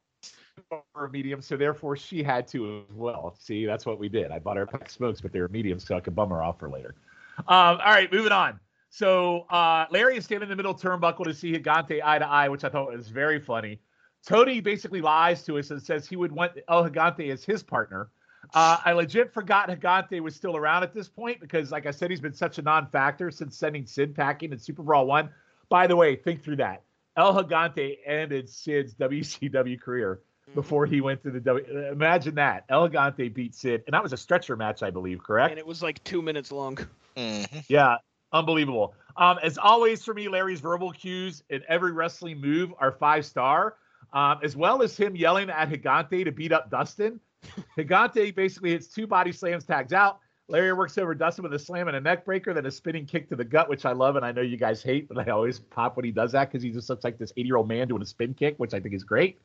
for 0.93 1.05
a 1.05 1.09
medium, 1.09 1.41
so 1.41 1.55
therefore 1.55 1.95
she 1.95 2.21
had 2.21 2.47
to 2.49 2.83
as 2.89 2.95
well. 2.95 3.35
See, 3.39 3.65
that's 3.65 3.85
what 3.85 3.97
we 3.97 4.09
did. 4.09 4.31
I 4.31 4.39
bought 4.39 4.57
her 4.57 4.63
a 4.63 4.67
pack 4.67 4.85
of 4.85 4.91
smokes, 4.91 5.21
but 5.21 5.31
they 5.31 5.39
were 5.39 5.47
mediums, 5.47 5.85
so 5.85 5.95
I 5.95 5.99
could 6.01 6.15
bum 6.15 6.29
her 6.31 6.43
off 6.43 6.59
for 6.59 6.69
later. 6.69 6.95
Um, 7.39 7.45
all 7.47 7.77
right, 7.77 8.11
moving 8.11 8.31
on. 8.31 8.59
So 8.89 9.41
uh, 9.49 9.85
Larry 9.91 10.17
is 10.17 10.25
standing 10.25 10.47
in 10.47 10.49
the 10.49 10.55
middle 10.55 10.73
turnbuckle 10.73 11.25
to 11.25 11.33
see 11.33 11.53
Higante 11.53 12.01
eye 12.03 12.19
to 12.19 12.27
eye, 12.27 12.49
which 12.49 12.63
I 12.63 12.69
thought 12.69 12.91
was 12.91 13.09
very 13.09 13.39
funny. 13.39 13.79
Tony 14.25 14.59
basically 14.59 15.01
lies 15.01 15.43
to 15.43 15.57
us 15.57 15.71
and 15.71 15.81
says 15.81 16.07
he 16.07 16.15
would 16.15 16.31
want 16.31 16.53
El 16.67 16.89
Gigante 16.89 17.31
as 17.31 17.43
his 17.43 17.63
partner. 17.63 18.09
Uh, 18.53 18.77
I 18.83 18.93
legit 18.93 19.33
forgot 19.33 19.69
Higante 19.69 20.19
was 20.21 20.35
still 20.35 20.57
around 20.57 20.83
at 20.83 20.93
this 20.93 21.07
point 21.07 21.39
because, 21.39 21.71
like 21.71 21.85
I 21.85 21.91
said, 21.91 22.09
he's 22.09 22.19
been 22.19 22.33
such 22.33 22.57
a 22.57 22.61
non-factor 22.61 23.31
since 23.31 23.55
sending 23.55 23.85
Sid 23.85 24.15
packing 24.15 24.51
in 24.51 24.59
Super 24.59 24.81
Brawl 24.81 25.05
One. 25.05 25.29
By 25.69 25.87
the 25.87 25.95
way, 25.95 26.15
think 26.15 26.43
through 26.43 26.57
that. 26.57 26.83
El 27.15 27.33
Gigante 27.43 27.97
ended 28.05 28.49
Sid's 28.49 28.95
WCW 28.95 29.79
career 29.79 30.21
before 30.55 30.85
he 30.85 31.01
went 31.01 31.21
to 31.23 31.31
the 31.31 31.39
W. 31.39 31.65
Imagine 31.91 32.35
that. 32.35 32.65
El 32.69 32.89
Gigante 32.89 33.33
beat 33.33 33.55
Sid, 33.55 33.83
and 33.85 33.93
that 33.93 34.03
was 34.03 34.13
a 34.13 34.17
stretcher 34.17 34.55
match, 34.55 34.83
I 34.83 34.89
believe. 34.89 35.21
Correct? 35.23 35.51
And 35.51 35.59
it 35.59 35.65
was 35.65 35.81
like 35.83 36.03
two 36.03 36.21
minutes 36.21 36.51
long. 36.51 36.77
Mhm. 37.15 37.65
Yeah, 37.67 37.97
unbelievable. 38.31 38.93
Um, 39.17 39.37
as 39.43 39.57
always 39.57 40.03
for 40.03 40.13
me, 40.13 40.27
Larry's 40.27 40.61
verbal 40.61 40.91
cues 40.91 41.43
in 41.49 41.61
every 41.67 41.91
wrestling 41.91 42.39
move 42.39 42.73
are 42.79 42.91
five 42.91 43.25
star, 43.25 43.75
um, 44.13 44.39
as 44.43 44.55
well 44.55 44.81
as 44.81 44.95
him 44.95 45.15
yelling 45.15 45.49
at 45.49 45.69
Higante 45.69 46.23
to 46.23 46.31
beat 46.31 46.51
up 46.51 46.69
Dustin. 46.69 47.19
Higante 47.77 48.33
basically 48.33 48.71
hits 48.71 48.87
two 48.87 49.07
body 49.07 49.31
slams, 49.31 49.65
tags 49.65 49.93
out. 49.93 50.19
Larry 50.47 50.73
works 50.73 50.97
over 50.97 51.13
Dustin 51.13 51.43
with 51.43 51.53
a 51.53 51.59
slam 51.59 51.87
and 51.87 51.95
a 51.95 52.01
neck 52.01 52.25
breaker, 52.25 52.55
then 52.55 52.65
a 52.65 52.71
spinning 52.71 53.05
kick 53.05 53.29
to 53.29 53.35
the 53.35 53.45
gut, 53.45 53.69
which 53.69 53.85
I 53.85 53.91
love 53.91 54.15
and 54.15 54.25
I 54.25 54.31
know 54.31 54.41
you 54.41 54.57
guys 54.57 54.81
hate, 54.81 55.07
but 55.07 55.19
I 55.19 55.31
always 55.31 55.59
pop 55.59 55.95
when 55.95 56.05
he 56.05 56.11
does 56.11 56.31
that 56.31 56.49
because 56.49 56.63
he 56.63 56.71
just 56.71 56.89
looks 56.89 57.03
like 57.03 57.19
this 57.19 57.31
80 57.37 57.47
year 57.47 57.57
old 57.57 57.67
man 57.67 57.87
doing 57.87 58.01
a 58.01 58.05
spin 58.05 58.33
kick, 58.33 58.55
which 58.57 58.73
I 58.73 58.79
think 58.79 58.95
is 58.95 59.03
great. 59.03 59.37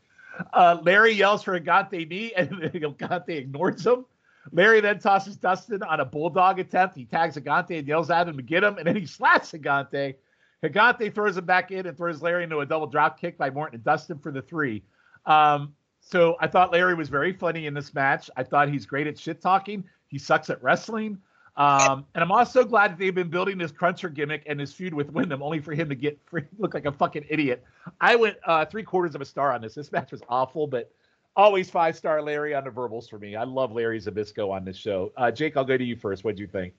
Uh, 0.52 0.78
Larry 0.82 1.12
yells 1.12 1.42
for 1.42 1.58
Agante 1.58 2.08
knee, 2.08 2.32
and 2.36 2.50
Agante 2.50 3.30
ignores 3.30 3.86
him. 3.86 4.04
Larry 4.52 4.80
then 4.80 4.98
tosses 4.98 5.36
Dustin 5.36 5.82
on 5.82 6.00
a 6.00 6.04
bulldog 6.04 6.58
attempt. 6.58 6.96
He 6.96 7.04
tags 7.04 7.36
Agante 7.36 7.78
and 7.78 7.88
yells 7.88 8.10
at 8.10 8.28
him 8.28 8.36
to 8.36 8.42
get 8.42 8.62
him, 8.62 8.76
and 8.76 8.86
then 8.86 8.96
he 8.96 9.06
slaps 9.06 9.52
Agante. 9.52 10.14
Agante 10.62 11.14
throws 11.14 11.36
him 11.36 11.44
back 11.44 11.70
in 11.70 11.86
and 11.86 11.96
throws 11.96 12.22
Larry 12.22 12.44
into 12.44 12.60
a 12.60 12.66
double 12.66 12.86
drop 12.86 13.18
kick 13.18 13.38
by 13.38 13.50
Morton 13.50 13.76
and 13.76 13.84
Dustin 13.84 14.18
for 14.18 14.32
the 14.32 14.42
three. 14.42 14.82
Um, 15.26 15.74
so 16.00 16.36
I 16.40 16.46
thought 16.48 16.72
Larry 16.72 16.94
was 16.94 17.08
very 17.08 17.32
funny 17.32 17.66
in 17.66 17.74
this 17.74 17.94
match. 17.94 18.30
I 18.36 18.42
thought 18.44 18.68
he's 18.68 18.86
great 18.86 19.06
at 19.06 19.18
shit 19.18 19.40
talking. 19.40 19.84
He 20.08 20.18
sucks 20.18 20.50
at 20.50 20.62
wrestling. 20.62 21.18
Um, 21.56 22.04
and 22.14 22.24
I'm 22.24 22.32
also 22.32 22.64
glad 22.64 22.92
that 22.92 22.98
they've 22.98 23.14
been 23.14 23.28
building 23.28 23.58
this 23.58 23.70
cruncher 23.70 24.08
gimmick 24.08 24.42
and 24.46 24.58
his 24.58 24.72
feud 24.72 24.92
with 24.92 25.10
Windham, 25.12 25.42
only 25.42 25.60
for 25.60 25.72
him 25.72 25.88
to 25.88 25.94
get 25.94 26.18
free, 26.26 26.42
look 26.58 26.74
like 26.74 26.84
a 26.84 26.92
fucking 26.92 27.26
idiot. 27.28 27.64
I 28.00 28.16
went 28.16 28.36
uh, 28.44 28.64
three 28.64 28.82
quarters 28.82 29.14
of 29.14 29.20
a 29.20 29.24
star 29.24 29.52
on 29.52 29.60
this. 29.60 29.74
This 29.74 29.92
match 29.92 30.10
was 30.10 30.22
awful, 30.28 30.66
but 30.66 30.90
always 31.36 31.70
five 31.70 31.96
star 31.96 32.20
Larry 32.22 32.54
on 32.54 32.64
the 32.64 32.70
verbals 32.70 33.08
for 33.08 33.18
me. 33.18 33.36
I 33.36 33.44
love 33.44 33.72
Larry 33.72 34.00
Zbyszko 34.00 34.50
on 34.50 34.64
this 34.64 34.76
show. 34.76 35.12
Uh, 35.16 35.30
Jake, 35.30 35.56
I'll 35.56 35.64
go 35.64 35.76
to 35.76 35.84
you 35.84 35.96
first. 35.96 36.24
What'd 36.24 36.40
you 36.40 36.48
think? 36.48 36.74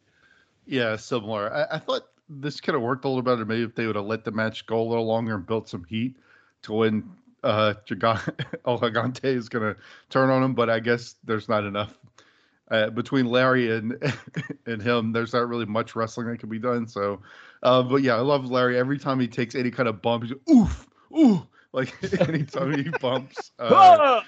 Yeah, 0.65 0.95
similar. 0.97 1.53
I, 1.53 1.76
I 1.76 1.80
thought 1.80 2.03
this 2.28 2.59
could 2.59 2.73
have 2.73 2.84
worked 2.84 3.05
a 3.05 3.07
little 3.07 3.21
better 3.21 3.45
maybe 3.45 3.63
if 3.63 3.76
they 3.76 3.86
would 3.86 3.95
have 3.95 4.05
let 4.05 4.26
the 4.26 4.32
match 4.32 4.65
go 4.65 4.82
a 4.82 4.84
little 4.84 5.05
longer 5.05 5.36
and 5.36 5.45
built 5.45 5.69
some 5.69 5.84
heat 5.84 6.15
to 6.63 6.73
when 6.73 7.09
uh 7.43 7.76
El 7.91 8.80
Gigante 8.80 9.26
is 9.26 9.47
going 9.47 9.76
to 9.76 9.80
turn 10.09 10.30
on 10.30 10.43
him. 10.43 10.53
But 10.53 10.69
I 10.69 10.80
guess 10.80 11.15
there's 11.23 11.47
not 11.47 11.63
enough 11.63 11.93
uh, 12.72 12.89
between 12.89 13.26
Larry 13.28 13.76
and 13.76 13.97
and 14.66 14.82
him. 14.82 15.11
There's 15.11 15.34
not 15.34 15.47
really 15.47 15.66
much 15.66 15.95
wrestling 15.95 16.28
that 16.28 16.39
can 16.39 16.49
be 16.49 16.59
done. 16.59 16.88
So, 16.88 17.22
uh, 17.63 17.84
but 17.84 18.01
yeah, 18.03 18.16
I 18.16 18.22
love 18.22 18.49
Larry. 18.49 18.78
Every 18.78 18.97
time 18.97 19.20
he 19.20 19.28
takes 19.28 19.55
any 19.55 19.72
kind 19.72 19.89
of 19.89 20.01
bump, 20.01 20.24
he's 20.24 20.34
oof, 20.49 20.88
ooh, 21.18 21.47
like 21.74 21.93
anytime 22.28 22.78
he 22.78 22.89
bumps. 23.01 23.51
Uh, 23.59 24.22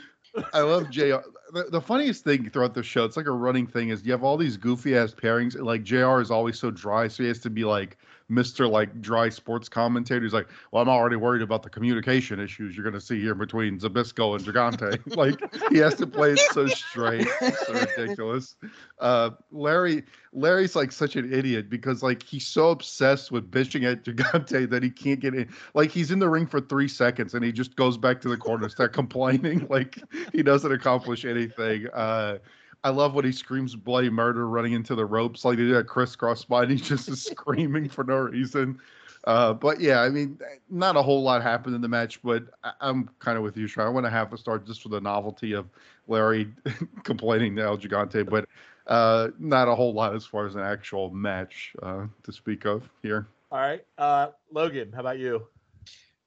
I 0.53 0.61
love 0.61 0.91
JR. 0.91 1.15
The, 1.51 1.63
the 1.71 1.81
funniest 1.81 2.23
thing 2.23 2.49
throughout 2.49 2.75
the 2.75 2.83
show, 2.83 3.05
it's 3.05 3.17
like 3.17 3.25
a 3.25 3.31
running 3.31 3.65
thing, 3.65 3.89
is 3.89 4.05
you 4.05 4.11
have 4.11 4.23
all 4.23 4.37
these 4.37 4.55
goofy 4.55 4.95
ass 4.95 5.11
pairings. 5.11 5.55
and, 5.55 5.65
Like 5.65 5.83
JR 5.83 6.21
is 6.21 6.29
always 6.29 6.59
so 6.59 6.69
dry, 6.69 7.07
so 7.07 7.23
he 7.23 7.29
has 7.29 7.39
to 7.39 7.49
be 7.49 7.63
like 7.63 7.97
Mr. 8.29 8.69
like 8.69 9.01
dry 9.01 9.29
sports 9.29 9.69
commentator. 9.69 10.21
He's 10.21 10.33
like, 10.33 10.49
Well, 10.71 10.81
I'm 10.81 10.89
already 10.89 11.15
worried 11.15 11.41
about 11.41 11.63
the 11.63 11.69
communication 11.69 12.39
issues 12.39 12.75
you're 12.75 12.83
gonna 12.83 12.99
see 12.99 13.21
here 13.21 13.35
between 13.35 13.79
Zbyszko 13.79 14.35
and 14.35 14.45
Gigante. 14.45 15.15
like 15.15 15.39
he 15.71 15.77
has 15.77 15.95
to 15.95 16.07
play 16.07 16.31
it 16.31 16.39
so 16.51 16.67
straight. 16.67 17.27
so 17.65 17.73
ridiculous. 17.73 18.55
Uh 18.99 19.31
Larry 19.51 20.03
Larry's 20.33 20.75
like 20.75 20.91
such 20.91 21.15
an 21.15 21.31
idiot 21.31 21.69
because 21.69 22.03
like 22.03 22.21
he's 22.21 22.45
so 22.45 22.69
obsessed 22.71 23.31
with 23.31 23.49
bitching 23.49 23.89
at 23.89 24.03
Gigante 24.03 24.69
that 24.69 24.83
he 24.83 24.89
can't 24.89 25.19
get 25.19 25.33
in. 25.33 25.49
Like 25.73 25.91
he's 25.91 26.11
in 26.11 26.19
the 26.19 26.29
ring 26.29 26.47
for 26.47 26.59
three 26.59 26.89
seconds 26.89 27.33
and 27.33 27.45
he 27.45 27.51
just 27.51 27.75
goes 27.75 27.97
back 27.97 28.19
to 28.21 28.29
the 28.29 28.37
corner, 28.37 28.67
start 28.69 28.93
complaining. 28.93 29.67
Like 29.77 29.99
he 30.31 30.43
doesn't 30.43 30.71
accomplish 30.71 31.23
anything. 31.25 31.87
Uh, 31.93 32.37
I 32.83 32.89
love 32.89 33.13
when 33.13 33.25
he 33.25 33.31
screams 33.31 33.75
bloody 33.75 34.09
murder 34.09 34.47
running 34.47 34.73
into 34.73 34.95
the 34.95 35.05
ropes 35.05 35.43
like 35.43 35.57
they 35.57 35.63
did 35.63 35.75
at 35.75 35.87
crisscross 35.87 36.41
spine. 36.41 36.69
He 36.77 36.77
just 36.77 37.09
is 37.09 37.23
screaming 37.31 37.89
for 37.89 38.03
no 38.03 38.17
reason. 38.17 38.79
Uh, 39.25 39.53
but 39.53 39.81
yeah, 39.81 40.01
I 40.01 40.09
mean, 40.09 40.39
not 40.69 40.95
a 40.95 41.01
whole 41.01 41.21
lot 41.21 41.41
happened 41.41 41.75
in 41.75 41.81
the 41.81 41.87
match, 41.87 42.21
but 42.23 42.45
I- 42.63 42.73
I'm 42.79 43.09
kind 43.19 43.37
of 43.37 43.43
with 43.43 43.57
you, 43.57 43.67
Sean. 43.67 43.85
I 43.85 43.89
want 43.89 44.05
to 44.05 44.09
have 44.09 44.31
a 44.31 44.37
start 44.37 44.65
just 44.65 44.81
for 44.81 44.89
the 44.89 45.01
novelty 45.01 45.53
of 45.53 45.67
Larry 46.07 46.53
complaining 47.03 47.55
to 47.57 47.63
El 47.63 47.77
Gigante, 47.77 48.27
but 48.27 48.47
uh, 48.87 49.29
not 49.37 49.67
a 49.67 49.75
whole 49.75 49.93
lot 49.93 50.15
as 50.15 50.25
far 50.25 50.45
as 50.45 50.55
an 50.55 50.61
actual 50.61 51.09
match 51.09 51.73
uh, 51.83 52.05
to 52.23 52.31
speak 52.31 52.65
of 52.65 52.89
here. 53.01 53.27
All 53.51 53.59
right, 53.59 53.83
uh, 53.97 54.27
Logan, 54.51 54.91
how 54.93 55.01
about 55.01 55.19
you? 55.19 55.45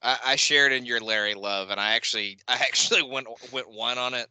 I, 0.03 0.19
I 0.27 0.37
shared 0.37 0.73
in 0.73 0.85
your 0.85 1.01
Larry 1.01 1.35
love, 1.35 1.71
and 1.71 1.81
I 1.81 1.93
actually, 1.93 2.39
I 2.49 2.55
actually 2.55 3.03
went 3.03 3.29
went 3.53 3.71
one 3.71 3.97
on 3.99 4.15
it. 4.15 4.29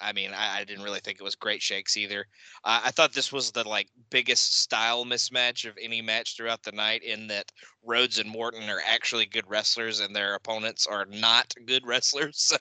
I 0.00 0.12
mean, 0.12 0.32
I, 0.32 0.60
I 0.60 0.64
didn't 0.64 0.84
really 0.84 1.00
think 1.00 1.18
it 1.20 1.24
was 1.24 1.34
great 1.34 1.62
shakes 1.62 1.96
either. 1.96 2.26
Uh, 2.64 2.80
I 2.84 2.90
thought 2.90 3.12
this 3.12 3.32
was 3.32 3.50
the 3.50 3.68
like 3.68 3.88
biggest 4.10 4.60
style 4.60 5.04
mismatch 5.04 5.68
of 5.68 5.76
any 5.80 6.02
match 6.02 6.36
throughout 6.36 6.62
the 6.62 6.72
night, 6.72 7.02
in 7.02 7.26
that 7.28 7.52
Rhodes 7.84 8.18
and 8.18 8.30
Morton 8.30 8.68
are 8.68 8.82
actually 8.86 9.26
good 9.26 9.48
wrestlers, 9.48 10.00
and 10.00 10.14
their 10.14 10.34
opponents 10.34 10.86
are 10.86 11.06
not 11.06 11.52
good 11.66 11.82
wrestlers. 11.86 12.38
So, 12.38 12.56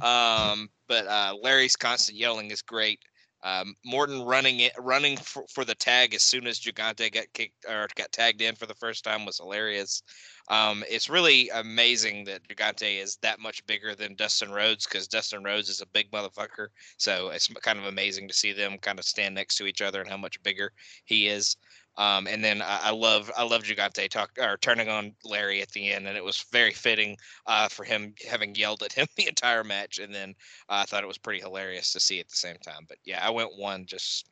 um, 0.06 0.68
but 0.88 1.06
uh, 1.06 1.34
Larry's 1.40 1.76
constant 1.76 2.18
yelling 2.18 2.50
is 2.50 2.62
great. 2.62 3.00
Um, 3.44 3.74
Morton 3.84 4.22
running 4.22 4.60
it, 4.60 4.72
running 4.78 5.18
for, 5.18 5.44
for 5.52 5.64
the 5.64 5.74
tag 5.74 6.14
as 6.14 6.22
soon 6.22 6.46
as 6.46 6.58
Gigante 6.58 7.12
got 7.12 7.26
kicked 7.34 7.66
or 7.68 7.86
got 7.94 8.10
tagged 8.10 8.40
in 8.40 8.54
for 8.54 8.64
the 8.64 8.74
first 8.74 9.04
time 9.04 9.26
was 9.26 9.36
hilarious. 9.36 10.02
Um, 10.48 10.82
it's 10.88 11.10
really 11.10 11.50
amazing 11.50 12.24
that 12.24 12.48
Gigante 12.48 13.02
is 13.02 13.16
that 13.22 13.40
much 13.40 13.64
bigger 13.66 13.94
than 13.94 14.14
Dustin 14.14 14.50
Rhodes 14.50 14.86
because 14.86 15.08
Dustin 15.08 15.44
Rhodes 15.44 15.68
is 15.68 15.82
a 15.82 15.86
big 15.86 16.10
motherfucker. 16.10 16.68
So 16.96 17.28
it's 17.28 17.48
kind 17.62 17.78
of 17.78 17.84
amazing 17.84 18.28
to 18.28 18.34
see 18.34 18.52
them 18.52 18.78
kind 18.78 18.98
of 18.98 19.04
stand 19.04 19.34
next 19.34 19.56
to 19.56 19.66
each 19.66 19.82
other 19.82 20.00
and 20.00 20.08
how 20.08 20.16
much 20.16 20.42
bigger 20.42 20.72
he 21.04 21.28
is. 21.28 21.56
Um, 21.96 22.26
and 22.26 22.42
then 22.42 22.60
I, 22.60 22.80
I 22.84 22.90
love 22.90 23.30
I 23.36 23.44
love 23.44 23.62
Gigante 23.62 24.08
talk 24.08 24.30
or 24.40 24.56
turning 24.56 24.88
on 24.88 25.14
Larry 25.24 25.62
at 25.62 25.70
the 25.70 25.92
end, 25.92 26.08
and 26.08 26.16
it 26.16 26.24
was 26.24 26.44
very 26.50 26.72
fitting 26.72 27.16
uh, 27.46 27.68
for 27.68 27.84
him 27.84 28.14
having 28.28 28.54
yelled 28.54 28.82
at 28.82 28.92
him 28.92 29.06
the 29.16 29.28
entire 29.28 29.64
match. 29.64 29.98
And 29.98 30.14
then 30.14 30.34
uh, 30.68 30.82
I 30.82 30.84
thought 30.84 31.04
it 31.04 31.08
was 31.08 31.18
pretty 31.18 31.40
hilarious 31.40 31.92
to 31.92 32.00
see 32.00 32.20
at 32.20 32.28
the 32.28 32.36
same 32.36 32.56
time. 32.56 32.86
But 32.88 32.98
yeah, 33.04 33.24
I 33.24 33.30
went 33.30 33.56
one 33.56 33.86
just 33.86 34.28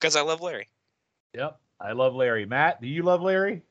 because 0.00 0.16
I 0.16 0.22
love 0.22 0.40
Larry. 0.40 0.68
Yep, 1.34 1.58
I 1.80 1.92
love 1.92 2.14
Larry. 2.14 2.46
Matt, 2.46 2.80
do 2.80 2.88
you 2.88 3.02
love 3.02 3.22
Larry? 3.22 3.62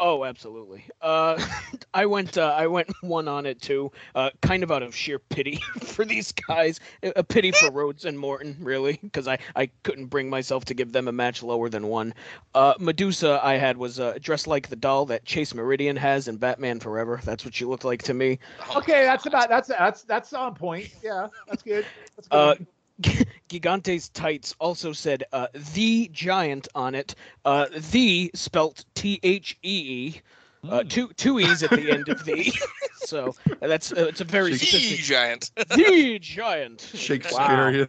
Oh, 0.00 0.24
absolutely. 0.24 0.84
Uh, 1.02 1.44
I 1.94 2.06
went. 2.06 2.38
Uh, 2.38 2.54
I 2.56 2.66
went 2.68 2.88
one 3.02 3.26
on 3.26 3.46
it 3.46 3.60
too. 3.60 3.90
Uh, 4.14 4.30
kind 4.42 4.62
of 4.62 4.70
out 4.70 4.82
of 4.82 4.94
sheer 4.94 5.18
pity 5.18 5.56
for 5.80 6.04
these 6.04 6.32
guys, 6.32 6.78
a 7.02 7.12
a 7.16 7.24
pity 7.24 7.50
for 7.50 7.70
Rhodes 7.70 8.04
and 8.04 8.18
Morton, 8.18 8.56
really, 8.60 8.98
because 9.02 9.26
I 9.26 9.38
I 9.56 9.70
couldn't 9.82 10.06
bring 10.06 10.30
myself 10.30 10.64
to 10.66 10.74
give 10.74 10.92
them 10.92 11.08
a 11.08 11.12
match 11.12 11.42
lower 11.42 11.68
than 11.68 11.88
one. 11.88 12.14
Uh, 12.54 12.74
Medusa, 12.78 13.40
I 13.42 13.54
had 13.54 13.76
was 13.76 13.98
uh, 13.98 14.18
dressed 14.20 14.46
like 14.46 14.68
the 14.68 14.76
doll 14.76 15.06
that 15.06 15.24
Chase 15.24 15.54
Meridian 15.54 15.96
has 15.96 16.28
in 16.28 16.36
Batman 16.36 16.78
Forever. 16.78 17.20
That's 17.24 17.44
what 17.44 17.54
she 17.54 17.64
looked 17.64 17.84
like 17.84 18.02
to 18.04 18.14
me. 18.14 18.38
Okay, 18.76 19.04
that's 19.04 19.26
about 19.26 19.48
that's 19.48 19.68
that's 19.68 20.02
that's 20.02 20.32
on 20.32 20.54
point. 20.54 20.90
Yeah, 21.02 21.28
that's 21.48 21.62
good. 21.62 21.84
That's 22.16 22.28
good. 22.28 22.66
Gigante's 23.48 24.08
tights 24.08 24.54
also 24.58 24.92
said 24.92 25.24
uh, 25.32 25.48
the 25.74 26.08
giant 26.12 26.68
on 26.74 26.94
it. 26.94 27.14
Uh, 27.44 27.66
the 27.92 28.30
spelt 28.34 28.84
T 28.94 29.20
H 29.22 29.56
E 29.62 30.14
E. 30.16 30.20
Uh, 30.68 30.82
Hmm. 30.82 30.88
two 30.88 31.08
two 31.16 31.38
e's 31.38 31.62
at 31.62 31.72
the 31.74 31.90
end 31.90 32.08
of 32.08 32.24
the, 32.24 32.52
so 32.92 33.34
that's 33.60 33.92
uh, 33.92 34.06
it's 34.06 34.20
a 34.20 34.24
very 34.24 34.52
The 34.52 34.58
specific. 34.58 34.98
giant. 34.98 35.50
The 35.56 36.18
giant, 36.20 36.80
Shakespearean. 36.80 37.88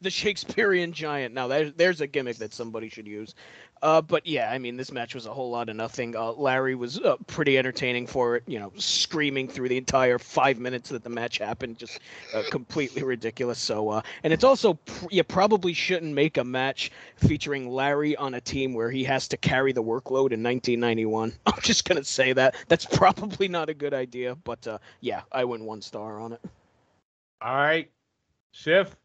the 0.00 0.10
Shakespearean 0.10 0.92
giant. 0.92 1.34
Now 1.34 1.46
there's 1.48 1.72
there's 1.74 2.00
a 2.00 2.06
gimmick 2.06 2.38
that 2.38 2.52
somebody 2.54 2.88
should 2.88 3.06
use. 3.06 3.34
Uh, 3.84 4.00
but 4.00 4.26
yeah, 4.26 4.50
I 4.50 4.56
mean, 4.56 4.78
this 4.78 4.90
match 4.90 5.14
was 5.14 5.26
a 5.26 5.32
whole 5.34 5.50
lot 5.50 5.68
of 5.68 5.76
nothing. 5.76 6.16
Uh, 6.16 6.32
Larry 6.32 6.74
was 6.74 6.98
uh, 7.00 7.16
pretty 7.26 7.58
entertaining 7.58 8.06
for 8.06 8.36
it. 8.36 8.42
You 8.46 8.58
know, 8.58 8.72
screaming 8.78 9.46
through 9.46 9.68
the 9.68 9.76
entire 9.76 10.18
five 10.18 10.58
minutes 10.58 10.88
that 10.88 11.04
the 11.04 11.10
match 11.10 11.36
happened, 11.36 11.76
just 11.76 12.00
uh, 12.32 12.44
completely 12.50 13.02
ridiculous. 13.02 13.58
So, 13.58 13.90
uh, 13.90 14.00
and 14.22 14.32
it's 14.32 14.42
also 14.42 14.72
pr- 14.72 15.08
you 15.10 15.22
probably 15.22 15.74
shouldn't 15.74 16.14
make 16.14 16.38
a 16.38 16.44
match 16.44 16.92
featuring 17.16 17.68
Larry 17.68 18.16
on 18.16 18.32
a 18.32 18.40
team 18.40 18.72
where 18.72 18.90
he 18.90 19.04
has 19.04 19.28
to 19.28 19.36
carry 19.36 19.72
the 19.72 19.82
workload 19.82 20.32
in 20.32 20.42
1991. 20.42 21.34
I'm 21.46 21.60
just 21.60 21.86
gonna 21.86 22.04
say 22.04 22.32
that 22.32 22.54
that's 22.68 22.86
probably 22.86 23.48
not 23.48 23.68
a 23.68 23.74
good 23.74 23.92
idea. 23.92 24.34
But 24.34 24.66
uh, 24.66 24.78
yeah, 25.02 25.24
I 25.30 25.44
went 25.44 25.62
one 25.62 25.82
star 25.82 26.20
on 26.20 26.32
it. 26.32 26.40
All 27.42 27.54
right, 27.54 27.90
Shiff. 28.54 28.96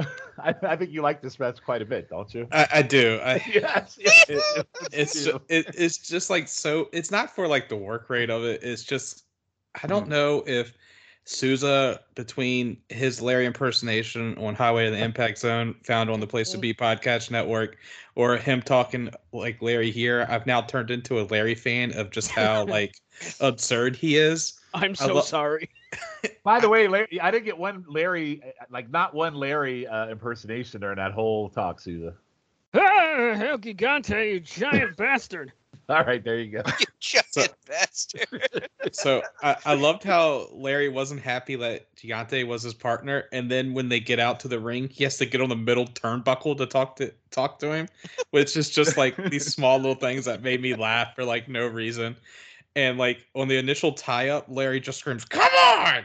I, 0.38 0.54
I 0.62 0.76
think 0.76 0.90
you 0.90 1.02
like 1.02 1.22
this 1.22 1.38
match 1.38 1.62
quite 1.64 1.82
a 1.82 1.84
bit, 1.84 2.08
don't 2.08 2.32
you? 2.32 2.48
I, 2.52 2.66
I 2.74 2.82
do. 2.82 3.20
I, 3.22 3.42
yes. 3.52 3.98
it's 4.92 5.24
ju- 5.24 5.40
it, 5.48 5.66
it's 5.76 5.98
just 5.98 6.30
like 6.30 6.48
so. 6.48 6.88
It's 6.92 7.10
not 7.10 7.34
for 7.34 7.46
like 7.46 7.68
the 7.68 7.76
work 7.76 8.10
rate 8.10 8.30
of 8.30 8.44
it. 8.44 8.62
It's 8.62 8.84
just 8.84 9.24
I 9.82 9.86
don't 9.86 10.06
mm. 10.06 10.10
know 10.10 10.44
if 10.46 10.72
Souza 11.24 12.00
between 12.14 12.76
his 12.88 13.20
Larry 13.20 13.46
impersonation 13.46 14.36
on 14.38 14.54
Highway 14.54 14.86
to 14.86 14.90
the 14.90 15.02
Impact 15.02 15.38
Zone 15.38 15.74
found 15.84 16.10
on 16.10 16.20
the 16.20 16.26
Place 16.26 16.50
to 16.50 16.58
mm. 16.58 16.62
Be 16.62 16.74
podcast 16.74 17.30
network, 17.30 17.76
or 18.14 18.36
him 18.36 18.62
talking 18.62 19.10
like 19.32 19.60
Larry 19.62 19.90
here. 19.90 20.26
I've 20.28 20.46
now 20.46 20.62
turned 20.62 20.90
into 20.90 21.20
a 21.20 21.24
Larry 21.24 21.54
fan 21.54 21.92
of 21.92 22.10
just 22.10 22.30
how 22.30 22.64
like 22.64 22.96
absurd 23.40 23.96
he 23.96 24.16
is. 24.16 24.58
I'm 24.74 24.94
so 24.94 25.14
lo- 25.14 25.20
sorry. 25.20 25.68
By 26.44 26.60
the 26.60 26.68
way, 26.68 26.88
Larry, 26.88 27.20
I 27.20 27.30
didn't 27.30 27.44
get 27.44 27.58
one 27.58 27.84
Larry, 27.88 28.42
like 28.70 28.90
not 28.90 29.14
one 29.14 29.34
Larry 29.34 29.86
uh, 29.86 30.08
impersonation 30.08 30.80
during 30.80 30.96
that 30.96 31.12
whole 31.12 31.48
talk, 31.48 31.80
Souza. 31.80 32.14
Ah, 32.74 32.78
El 32.80 33.58
Gigante, 33.58 34.32
you 34.34 34.40
giant 34.40 34.96
bastard. 34.96 35.52
All 35.88 36.04
right, 36.04 36.22
there 36.22 36.38
you 36.38 36.52
go. 36.52 36.62
You 36.78 36.86
giant 37.00 37.26
So- 37.32 37.46
bastard. 37.66 38.68
So 38.92 39.22
I, 39.42 39.56
I 39.66 39.74
loved 39.74 40.02
how 40.02 40.48
Larry 40.52 40.88
wasn't 40.88 41.20
happy 41.20 41.54
that 41.56 41.94
Gigante 41.94 42.44
was 42.46 42.62
his 42.62 42.74
partner, 42.74 43.26
and 43.30 43.48
then 43.50 43.72
when 43.74 43.88
they 43.88 44.00
get 44.00 44.18
out 44.18 44.40
to 44.40 44.48
the 44.48 44.58
ring, 44.58 44.88
he 44.88 45.04
has 45.04 45.16
to 45.18 45.26
get 45.26 45.40
on 45.42 45.48
the 45.50 45.54
middle 45.54 45.86
turnbuckle 45.86 46.56
to 46.56 46.66
talk 46.66 46.96
to 46.96 47.12
talk 47.30 47.58
to 47.60 47.70
him, 47.72 47.88
which 48.30 48.56
is 48.56 48.70
just 48.70 48.96
like 48.96 49.16
these 49.30 49.46
small 49.54 49.76
little 49.76 49.94
things 49.94 50.24
that 50.24 50.42
made 50.42 50.60
me 50.62 50.74
laugh 50.74 51.14
for 51.14 51.24
like 51.24 51.46
no 51.48 51.66
reason. 51.66 52.16
And 52.74 52.96
like 52.98 53.26
on 53.34 53.48
the 53.48 53.58
initial 53.58 53.92
tie 53.92 54.30
up, 54.30 54.46
Larry 54.48 54.80
just 54.80 54.98
screams, 54.98 55.24
"Come 55.26 55.42
on!" 55.70 56.04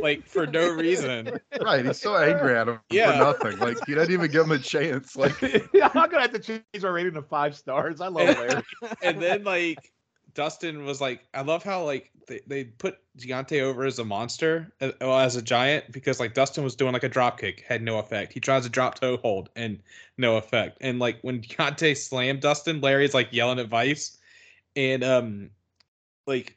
like 0.00 0.26
for 0.26 0.46
no 0.46 0.70
reason. 0.72 1.38
right. 1.60 1.84
He's 1.84 2.00
so 2.00 2.16
angry 2.16 2.56
at 2.56 2.68
him 2.68 2.80
Yeah. 2.90 3.12
for 3.12 3.18
nothing. 3.18 3.58
Like 3.58 3.76
he 3.86 3.94
doesn't 3.94 4.12
even 4.12 4.30
give 4.30 4.44
him 4.44 4.52
a 4.52 4.58
chance. 4.58 5.14
Like 5.22 5.42
I'm 5.42 6.10
gonna 6.10 6.20
have 6.20 6.32
to 6.32 6.38
change 6.38 6.84
our 6.84 6.92
rating 6.92 7.14
to 7.14 7.22
five 7.22 7.56
stars. 7.56 8.00
I 8.00 8.08
love 8.08 8.36
Larry. 8.36 8.62
And 9.02 9.20
then 9.20 9.44
like 9.44 9.92
Dustin 10.34 10.84
was 10.84 11.00
like, 11.00 11.28
I 11.34 11.42
love 11.42 11.62
how 11.62 11.84
like 11.84 12.10
they, 12.26 12.40
they 12.46 12.64
put 12.64 12.98
Deontay 13.18 13.60
over 13.60 13.84
as 13.84 13.98
a 13.98 14.04
monster, 14.04 14.72
as, 14.80 14.92
well, 15.00 15.18
as 15.18 15.36
a 15.36 15.42
giant, 15.42 15.92
because 15.92 16.18
like 16.18 16.32
Dustin 16.34 16.64
was 16.64 16.74
doing 16.74 16.92
like 16.94 17.02
a 17.02 17.08
drop 17.08 17.38
kick, 17.38 17.64
had 17.68 17.82
no 17.82 17.98
effect. 17.98 18.32
He 18.32 18.40
tries 18.40 18.64
a 18.64 18.70
drop 18.70 18.98
toe 18.98 19.18
hold 19.18 19.50
and 19.56 19.78
no 20.16 20.36
effect. 20.38 20.78
And 20.80 20.98
like 20.98 21.18
when 21.22 21.42
Deontay 21.42 21.96
slammed 21.96 22.40
Dustin, 22.40 22.80
Larry's 22.80 23.12
like 23.12 23.32
yelling 23.32 23.58
advice, 23.58 24.16
and 24.76 25.04
um, 25.04 25.50
like, 26.26 26.56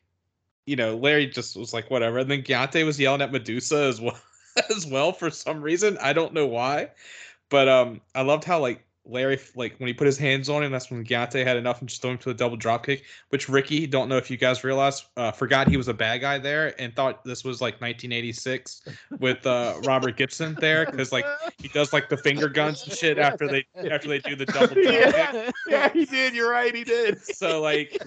you 0.66 0.76
know, 0.76 0.96
Larry 0.96 1.28
just 1.28 1.56
was 1.56 1.74
like 1.74 1.90
whatever. 1.90 2.20
And 2.20 2.30
then 2.30 2.42
Deontay 2.42 2.86
was 2.86 3.00
yelling 3.00 3.22
at 3.22 3.32
Medusa 3.32 3.84
as 3.84 4.02
well, 4.02 4.20
as 4.76 4.86
well 4.86 5.12
for 5.12 5.30
some 5.30 5.62
reason. 5.62 5.98
I 6.02 6.14
don't 6.14 6.34
know 6.34 6.48
why, 6.48 6.90
but 7.50 7.68
um, 7.70 8.02
I 8.14 8.22
loved 8.22 8.44
how 8.44 8.60
like 8.60 8.86
Larry, 9.08 9.40
like 9.56 9.76
when 9.78 9.88
he 9.88 9.94
put 9.94 10.08
his 10.08 10.18
hands 10.18 10.50
on 10.50 10.64
him, 10.64 10.72
that's 10.72 10.90
when 10.90 11.06
Deontay 11.06 11.46
had 11.46 11.58
enough 11.58 11.80
and 11.80 11.88
just 11.88 12.02
threw 12.02 12.12
him 12.12 12.18
to 12.20 12.32
a 12.32 12.34
double 12.34 12.58
drop 12.58 12.86
kick. 12.86 13.04
Which 13.30 13.48
Ricky, 13.48 13.86
don't 13.86 14.10
know 14.10 14.18
if 14.18 14.32
you 14.32 14.38
guys 14.38 14.64
realized, 14.64 15.06
uh, 15.16 15.32
forgot 15.32 15.68
he 15.68 15.78
was 15.78 15.88
a 15.88 15.94
bad 15.94 16.22
guy 16.22 16.40
there 16.40 16.80
and 16.82 16.96
thought 16.96 17.24
this 17.24 17.44
was 17.44 17.62
like 17.62 17.76
1986 17.76 18.82
with 19.20 19.46
uh, 19.46 19.76
Robert 19.84 20.18
Gibson 20.18 20.58
there 20.60 20.88
because 20.88 21.12
like 21.12 21.26
he 21.60 21.68
does 21.68 21.94
like 21.94 22.10
the 22.10 22.18
finger 22.18 22.50
guns 22.50 22.84
and 22.84 22.94
shit 22.94 23.20
after 23.20 23.48
they 23.48 23.66
after 23.92 24.08
they 24.08 24.20
do 24.20 24.36
the 24.36 24.48
double 24.48 24.74
drop 24.74 24.76
kick. 24.76 25.14
yeah, 25.16 25.52
yeah, 25.68 25.90
he 25.90 26.06
did. 26.06 26.34
You're 26.34 26.50
right. 26.50 26.74
He 26.74 26.84
did. 26.84 27.22
So 27.22 27.62
like, 27.62 28.02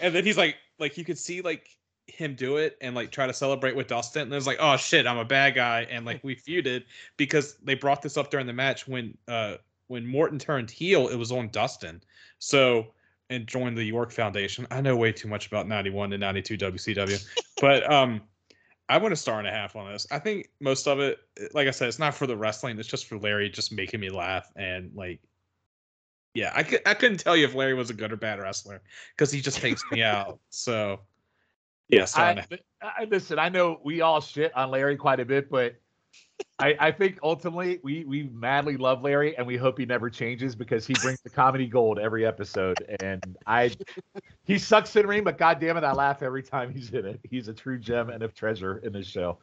and 0.00 0.12
then 0.12 0.24
he's 0.24 0.36
like, 0.36 0.56
like 0.80 0.98
you 0.98 1.04
could 1.04 1.18
see 1.18 1.42
like 1.42 1.68
him 2.10 2.34
do 2.34 2.56
it 2.56 2.76
and 2.80 2.94
like 2.94 3.10
try 3.10 3.26
to 3.26 3.32
celebrate 3.32 3.76
with 3.76 3.86
Dustin. 3.86 4.22
And 4.22 4.32
it 4.32 4.36
was 4.36 4.46
like, 4.46 4.58
oh 4.60 4.76
shit, 4.76 5.06
I'm 5.06 5.18
a 5.18 5.24
bad 5.24 5.54
guy, 5.54 5.86
and 5.90 6.04
like 6.04 6.22
we 6.22 6.36
feuded 6.36 6.84
because 7.16 7.56
they 7.62 7.74
brought 7.74 8.02
this 8.02 8.16
up 8.16 8.30
during 8.30 8.46
the 8.46 8.52
match 8.52 8.86
when 8.86 9.16
uh 9.28 9.56
when 9.88 10.06
Morton 10.06 10.38
turned 10.38 10.70
heel, 10.70 11.08
it 11.08 11.16
was 11.16 11.32
on 11.32 11.48
Dustin. 11.48 12.00
So 12.38 12.92
and 13.30 13.46
joined 13.46 13.78
the 13.78 13.84
York 13.84 14.10
Foundation. 14.10 14.66
I 14.70 14.80
know 14.80 14.96
way 14.96 15.12
too 15.12 15.28
much 15.28 15.46
about 15.46 15.68
91 15.68 16.10
to 16.10 16.18
92 16.18 16.58
WCW, 16.58 17.24
but 17.60 17.90
um, 17.90 18.20
I 18.88 18.98
went 18.98 19.12
a 19.12 19.16
star 19.16 19.38
and 19.38 19.46
a 19.46 19.52
half 19.52 19.76
on 19.76 19.90
this. 19.90 20.06
I 20.10 20.18
think 20.18 20.50
most 20.60 20.88
of 20.88 20.98
it, 20.98 21.18
like 21.54 21.68
I 21.68 21.70
said, 21.70 21.88
it's 21.88 22.00
not 22.00 22.12
for 22.12 22.26
the 22.26 22.36
wrestling. 22.36 22.78
It's 22.78 22.88
just 22.88 23.06
for 23.06 23.18
Larry 23.18 23.48
just 23.48 23.72
making 23.72 24.00
me 24.00 24.10
laugh 24.10 24.50
and 24.56 24.90
like, 24.94 25.20
yeah, 26.34 26.52
I, 26.54 26.60
I 26.86 26.94
couldn't 26.94 27.18
tell 27.18 27.36
you 27.36 27.44
if 27.44 27.54
Larry 27.54 27.74
was 27.74 27.90
a 27.90 27.94
good 27.94 28.12
or 28.12 28.16
bad 28.16 28.40
wrestler 28.40 28.82
because 29.16 29.32
he 29.32 29.40
just 29.40 29.58
takes 29.58 29.82
me 29.90 30.02
out. 30.02 30.40
So, 30.50 31.00
yeah, 31.90 32.04
star 32.04 32.30
and 32.30 32.38
a 32.38 32.42
I, 32.42 32.46
half. 32.82 32.94
I, 32.98 33.04
listen, 33.04 33.38
I 33.38 33.48
know 33.48 33.80
we 33.84 34.00
all 34.00 34.20
shit 34.20 34.54
on 34.56 34.70
Larry 34.70 34.96
quite 34.96 35.20
a 35.20 35.24
bit, 35.24 35.50
but 35.50 35.76
I, 36.58 36.76
I 36.78 36.92
think 36.92 37.18
ultimately 37.22 37.80
we 37.82 38.04
we 38.04 38.24
madly 38.24 38.76
love 38.76 39.02
Larry 39.02 39.36
and 39.36 39.46
we 39.46 39.56
hope 39.56 39.78
he 39.78 39.86
never 39.86 40.10
changes 40.10 40.54
because 40.54 40.86
he 40.86 40.94
brings 40.94 41.20
the 41.20 41.30
comedy 41.30 41.66
gold 41.66 41.98
every 41.98 42.26
episode. 42.26 42.78
And 43.00 43.36
I 43.46 43.72
he 44.44 44.58
sucks 44.58 44.94
in 44.96 45.06
ring, 45.06 45.24
but 45.24 45.38
god 45.38 45.60
damn 45.60 45.76
it, 45.76 45.84
I 45.84 45.92
laugh 45.92 46.22
every 46.22 46.42
time 46.42 46.72
he's 46.72 46.90
in 46.90 47.06
it. 47.06 47.20
He's 47.28 47.48
a 47.48 47.54
true 47.54 47.78
gem 47.78 48.10
and 48.10 48.22
a 48.22 48.28
treasure 48.28 48.78
in 48.78 48.92
this 48.92 49.06
show. 49.06 49.38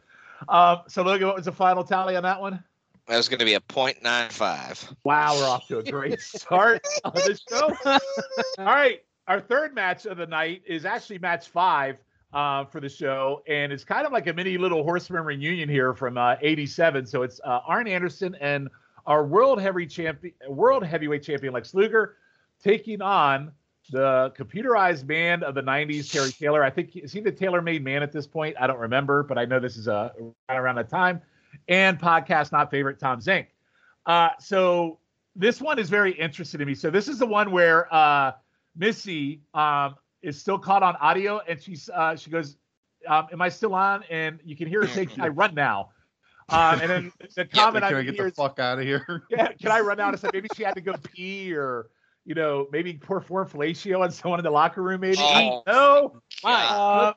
Um, 0.47 0.81
so 0.87 1.01
Logan, 1.01 1.27
what 1.27 1.35
was 1.35 1.45
the 1.45 1.51
final 1.51 1.83
tally 1.83 2.15
on 2.15 2.23
that 2.23 2.39
one? 2.39 2.63
That 3.07 3.17
was 3.17 3.29
going 3.29 3.39
to 3.39 3.45
be 3.45 3.53
a 3.53 3.61
.95. 3.61 4.95
Wow, 5.05 5.35
we're 5.35 5.47
off 5.47 5.67
to 5.69 5.79
a 5.79 5.83
great 5.83 6.19
start 6.21 6.85
on 7.05 7.13
this 7.15 7.41
show. 7.49 7.73
All 7.85 8.65
right, 8.65 9.01
our 9.27 9.39
third 9.39 9.73
match 9.73 10.05
of 10.05 10.17
the 10.17 10.27
night 10.27 10.61
is 10.67 10.85
actually 10.85 11.19
match 11.19 11.47
five 11.47 11.97
uh, 12.37 12.63
for 12.65 12.79
the 12.79 12.87
show, 12.87 13.41
and 13.47 13.73
it's 13.73 13.83
kind 13.83 14.05
of 14.05 14.11
like 14.11 14.27
a 14.27 14.33
mini 14.33 14.59
little 14.59 14.83
Horseman 14.83 15.23
reunion 15.23 15.67
here 15.67 15.95
from 15.95 16.19
uh, 16.19 16.35
'87. 16.39 17.07
So 17.07 17.23
it's 17.23 17.41
uh, 17.43 17.61
Arn 17.65 17.87
Anderson 17.87 18.35
and 18.39 18.69
our 19.07 19.25
world 19.25 19.59
heavy 19.59 19.87
champion, 19.87 20.35
world 20.47 20.85
heavyweight 20.85 21.23
champion 21.23 21.51
Lex 21.51 21.73
Luger, 21.73 22.17
taking 22.63 23.01
on 23.01 23.51
the 23.89 24.31
computerized 24.37 25.07
man 25.07 25.41
of 25.41 25.55
the 25.55 25.63
'90s, 25.63 26.11
Terry 26.11 26.29
Taylor. 26.29 26.63
I 26.63 26.69
think 26.69 26.95
is 26.95 27.11
he 27.11 27.21
the 27.21 27.31
tailor-made 27.31 27.83
man 27.83 28.03
at 28.03 28.11
this 28.11 28.27
point? 28.27 28.55
I 28.59 28.67
don't 28.67 28.79
remember, 28.79 29.23
but 29.23 29.39
I 29.39 29.45
know 29.45 29.59
this 29.59 29.75
is 29.75 29.87
right 29.87 30.11
around 30.51 30.75
that 30.75 30.89
time. 30.89 31.23
And 31.67 31.99
podcast 31.99 32.51
not 32.51 32.69
favorite 32.69 32.99
Tom 32.99 33.19
Zenk. 33.19 33.47
Uh, 34.05 34.29
so 34.39 34.99
this 35.35 35.59
one 35.59 35.79
is 35.79 35.89
very 35.89 36.11
interesting 36.11 36.59
to 36.59 36.65
me. 36.65 36.75
So 36.75 36.91
this 36.91 37.07
is 37.07 37.17
the 37.17 37.25
one 37.25 37.49
where 37.49 37.91
uh, 37.91 38.33
Missy 38.75 39.41
um, 39.55 39.95
is 40.27 40.39
still 40.39 40.59
caught 40.59 40.83
on 40.83 40.95
audio, 40.97 41.39
and 41.47 41.61
she's 41.61 41.89
uh, 41.89 42.15
she 42.15 42.29
goes, 42.29 42.57
um, 43.07 43.27
"Am 43.31 43.41
I 43.41 43.49
still 43.49 43.73
on?" 43.73 44.03
And 44.09 44.39
you 44.43 44.55
can 44.57 44.67
hear 44.67 44.81
her 44.81 44.87
say, 44.87 45.07
"I 45.19 45.29
run 45.29 45.55
now." 45.55 45.89
Um, 46.49 46.79
and 46.81 46.89
then 46.89 47.11
the 47.35 47.45
comment 47.45 47.83
Can 47.83 47.95
I 47.95 47.99
I 47.99 48.03
get 48.03 48.15
hear 48.15 48.23
the 48.25 48.29
is, 48.31 48.35
fuck 48.35 48.59
out 48.59 48.77
of 48.77 48.85
here? 48.85 49.23
yeah, 49.29 49.47
can 49.53 49.71
I 49.71 49.79
run 49.79 49.99
out? 49.99 50.13
I 50.13 50.17
said 50.17 50.31
maybe 50.33 50.49
she 50.55 50.63
had 50.63 50.75
to 50.75 50.81
go 50.81 50.93
pee 51.13 51.53
or 51.53 51.87
you 52.25 52.35
know 52.35 52.67
maybe 52.73 52.93
perform 52.93 53.47
fellatio 53.47 54.01
on 54.01 54.11
someone 54.11 54.39
in 54.39 54.43
the 54.43 54.51
locker 54.51 54.83
room. 54.83 54.99
Maybe 55.01 55.17
Oh. 55.19 55.63
no. 55.65 56.21
My 56.43 56.65
Uh, 56.65 57.13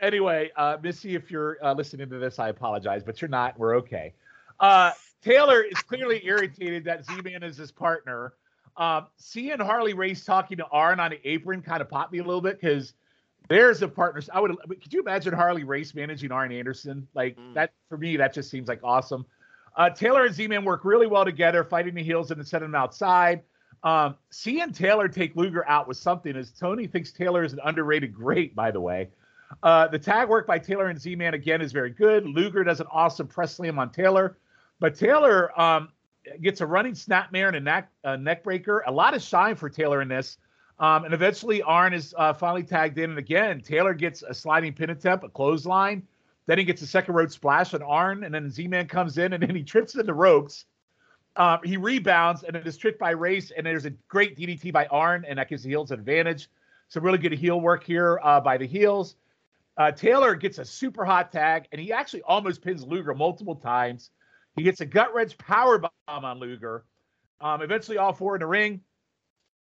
anyway, 0.00 0.50
uh, 0.56 0.76
Missy, 0.82 1.14
if 1.14 1.30
you're 1.30 1.56
uh, 1.62 1.72
listening 1.72 2.08
to 2.10 2.18
this, 2.18 2.40
I 2.40 2.48
apologize, 2.48 3.04
but 3.04 3.20
you're 3.22 3.28
not. 3.28 3.56
We're 3.58 3.76
okay. 3.76 4.12
Uh, 4.58 4.90
Taylor 5.22 5.62
is 5.62 5.78
clearly 5.82 6.20
irritated 6.24 6.84
that 6.84 7.04
Z-Man 7.06 7.42
is 7.42 7.56
his 7.56 7.70
partner. 7.70 8.34
Um, 8.80 9.06
seeing 9.16 9.60
Harley 9.60 9.92
Race 9.92 10.24
talking 10.24 10.56
to 10.56 10.66
Arn 10.68 10.98
on 11.00 11.10
the 11.10 11.28
apron 11.28 11.60
kind 11.60 11.82
of 11.82 11.88
popped 11.90 12.12
me 12.12 12.18
a 12.18 12.24
little 12.24 12.40
bit 12.40 12.58
because 12.60 12.94
there's 13.48 13.82
a 13.82 13.88
partner. 13.88 14.22
I 14.32 14.40
would. 14.40 14.56
Could 14.68 14.92
you 14.92 15.00
imagine 15.00 15.34
Harley 15.34 15.64
Race 15.64 15.94
managing 15.94 16.32
Arn 16.32 16.50
Anderson? 16.50 17.06
Like 17.14 17.36
Mm. 17.36 17.54
that 17.54 17.72
for 17.90 17.98
me, 17.98 18.16
that 18.16 18.32
just 18.32 18.50
seems 18.50 18.68
like 18.68 18.80
awesome. 18.82 19.26
Uh, 19.76 19.90
Taylor 19.90 20.24
and 20.24 20.34
Z-Man 20.34 20.64
work 20.64 20.84
really 20.84 21.06
well 21.06 21.24
together, 21.24 21.62
fighting 21.62 21.94
the 21.94 22.02
heels 22.02 22.30
and 22.30 22.40
then 22.40 22.46
sending 22.46 22.70
them 22.70 22.80
outside. 22.80 23.42
Um, 23.82 24.16
seeing 24.30 24.72
Taylor 24.72 25.08
take 25.08 25.36
Luger 25.36 25.66
out 25.68 25.86
was 25.86 25.98
something, 25.98 26.34
as 26.36 26.50
Tony 26.50 26.86
thinks 26.86 27.12
Taylor 27.12 27.44
is 27.44 27.52
an 27.52 27.60
underrated 27.64 28.12
great, 28.14 28.54
by 28.54 28.70
the 28.70 28.80
way. 28.80 29.10
Uh, 29.62 29.88
the 29.88 29.98
tag 29.98 30.28
work 30.28 30.46
by 30.46 30.58
Taylor 30.58 30.86
and 30.86 31.00
Z-Man 31.00 31.34
again 31.34 31.60
is 31.60 31.72
very 31.72 31.90
good. 31.90 32.26
Luger 32.26 32.64
does 32.64 32.80
an 32.80 32.86
awesome 32.90 33.26
press 33.26 33.54
slam 33.56 33.78
on 33.78 33.90
Taylor, 33.90 34.38
but 34.80 34.94
Taylor 34.94 35.58
um, 35.60 35.88
gets 36.40 36.60
a 36.60 36.66
running 36.66 36.92
snapmare 36.92 37.48
and 37.48 37.56
a 37.56 37.60
neck, 37.60 37.90
a 38.04 38.16
neck 38.16 38.42
breaker. 38.44 38.82
A 38.86 38.90
lot 38.90 39.14
of 39.14 39.22
shine 39.22 39.54
for 39.54 39.68
Taylor 39.68 40.02
in 40.02 40.08
this. 40.08 40.38
Um, 40.78 41.04
and 41.04 41.12
eventually, 41.12 41.62
Arn 41.62 41.92
is 41.92 42.14
uh, 42.16 42.32
finally 42.32 42.62
tagged 42.62 42.98
in. 42.98 43.10
And 43.10 43.18
again, 43.18 43.60
Taylor 43.60 43.94
gets 43.94 44.22
a 44.22 44.32
sliding 44.32 44.72
pin 44.72 44.90
attempt, 44.90 45.24
a 45.24 45.28
clothesline. 45.28 46.02
Then 46.46 46.58
he 46.58 46.64
gets 46.64 46.82
a 46.82 46.86
second 46.86 47.14
road 47.14 47.30
splash 47.30 47.74
on 47.74 47.82
Arn. 47.82 48.24
And 48.24 48.34
then 48.34 48.50
Z 48.50 48.66
Man 48.68 48.86
comes 48.86 49.18
in 49.18 49.32
and 49.32 49.42
then 49.42 49.54
he 49.54 49.62
trips 49.62 49.94
into 49.94 50.14
ropes. 50.14 50.64
Um, 51.36 51.60
he 51.64 51.76
rebounds 51.76 52.42
and 52.42 52.56
it 52.56 52.66
is 52.66 52.76
tricked 52.76 52.98
by 52.98 53.10
Race. 53.10 53.52
And 53.56 53.66
there's 53.66 53.84
a 53.84 53.90
great 54.08 54.36
DDT 54.36 54.72
by 54.72 54.86
Arn, 54.86 55.24
and 55.28 55.38
that 55.38 55.48
gives 55.48 55.62
the 55.62 55.68
heels 55.68 55.90
an 55.90 56.00
advantage. 56.00 56.48
Some 56.88 57.04
really 57.04 57.18
good 57.18 57.32
heel 57.32 57.60
work 57.60 57.84
here 57.84 58.18
uh, 58.22 58.40
by 58.40 58.56
the 58.56 58.66
heels. 58.66 59.16
Uh, 59.76 59.92
Taylor 59.92 60.34
gets 60.34 60.58
a 60.58 60.64
super 60.64 61.04
hot 61.04 61.30
tag, 61.30 61.66
and 61.72 61.80
he 61.80 61.92
actually 61.92 62.22
almost 62.22 62.62
pins 62.62 62.84
Luger 62.84 63.14
multiple 63.14 63.54
times. 63.54 64.10
He 64.56 64.62
gets 64.62 64.80
a 64.80 64.86
gut 64.86 65.14
wrench 65.14 65.38
power 65.38 65.78
bomb 65.78 65.90
on 66.06 66.38
Luger. 66.38 66.84
Um, 67.40 67.62
eventually, 67.62 67.98
all 67.98 68.12
four 68.12 68.36
in 68.36 68.40
the 68.40 68.46
ring. 68.46 68.80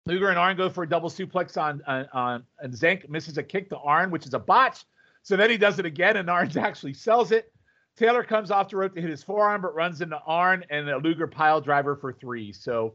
Luger 0.07 0.30
and 0.30 0.39
Arn 0.39 0.57
go 0.57 0.70
for 0.70 0.84
a 0.84 0.89
double 0.89 1.11
suplex 1.11 1.61
on 1.61 1.82
on, 1.86 2.09
on 2.12 2.45
and 2.61 2.72
Zenk 2.72 3.09
misses 3.09 3.39
a 3.39 3.43
kick 3.43 3.68
to 3.70 3.78
Arn, 3.78 4.11
which 4.11 4.26
is 4.26 4.34
a 4.34 4.39
botch. 4.39 4.84
So 5.22 5.36
then 5.36 5.51
he 5.51 5.59
does 5.59 5.78
it 5.78 5.86
again, 5.86 6.16
and 6.16 6.30
Arn 6.30 6.51
actually 6.59 6.95
sells 6.95 7.32
it. 7.32 7.53
Taylor 7.97 8.22
comes 8.22 8.51
off 8.51 8.68
the 8.68 8.76
rope 8.76 8.95
to 8.95 9.01
hit 9.01 9.11
his 9.11 9.24
forearm, 9.24 9.61
but 9.61 9.74
runs 9.74 10.01
into 10.01 10.18
Arn 10.24 10.64
and 10.70 10.89
a 10.89 10.99
Luger 10.99 11.26
pile 11.26 11.61
driver 11.61 11.97
for 11.97 12.12
three. 12.12 12.53
So, 12.53 12.95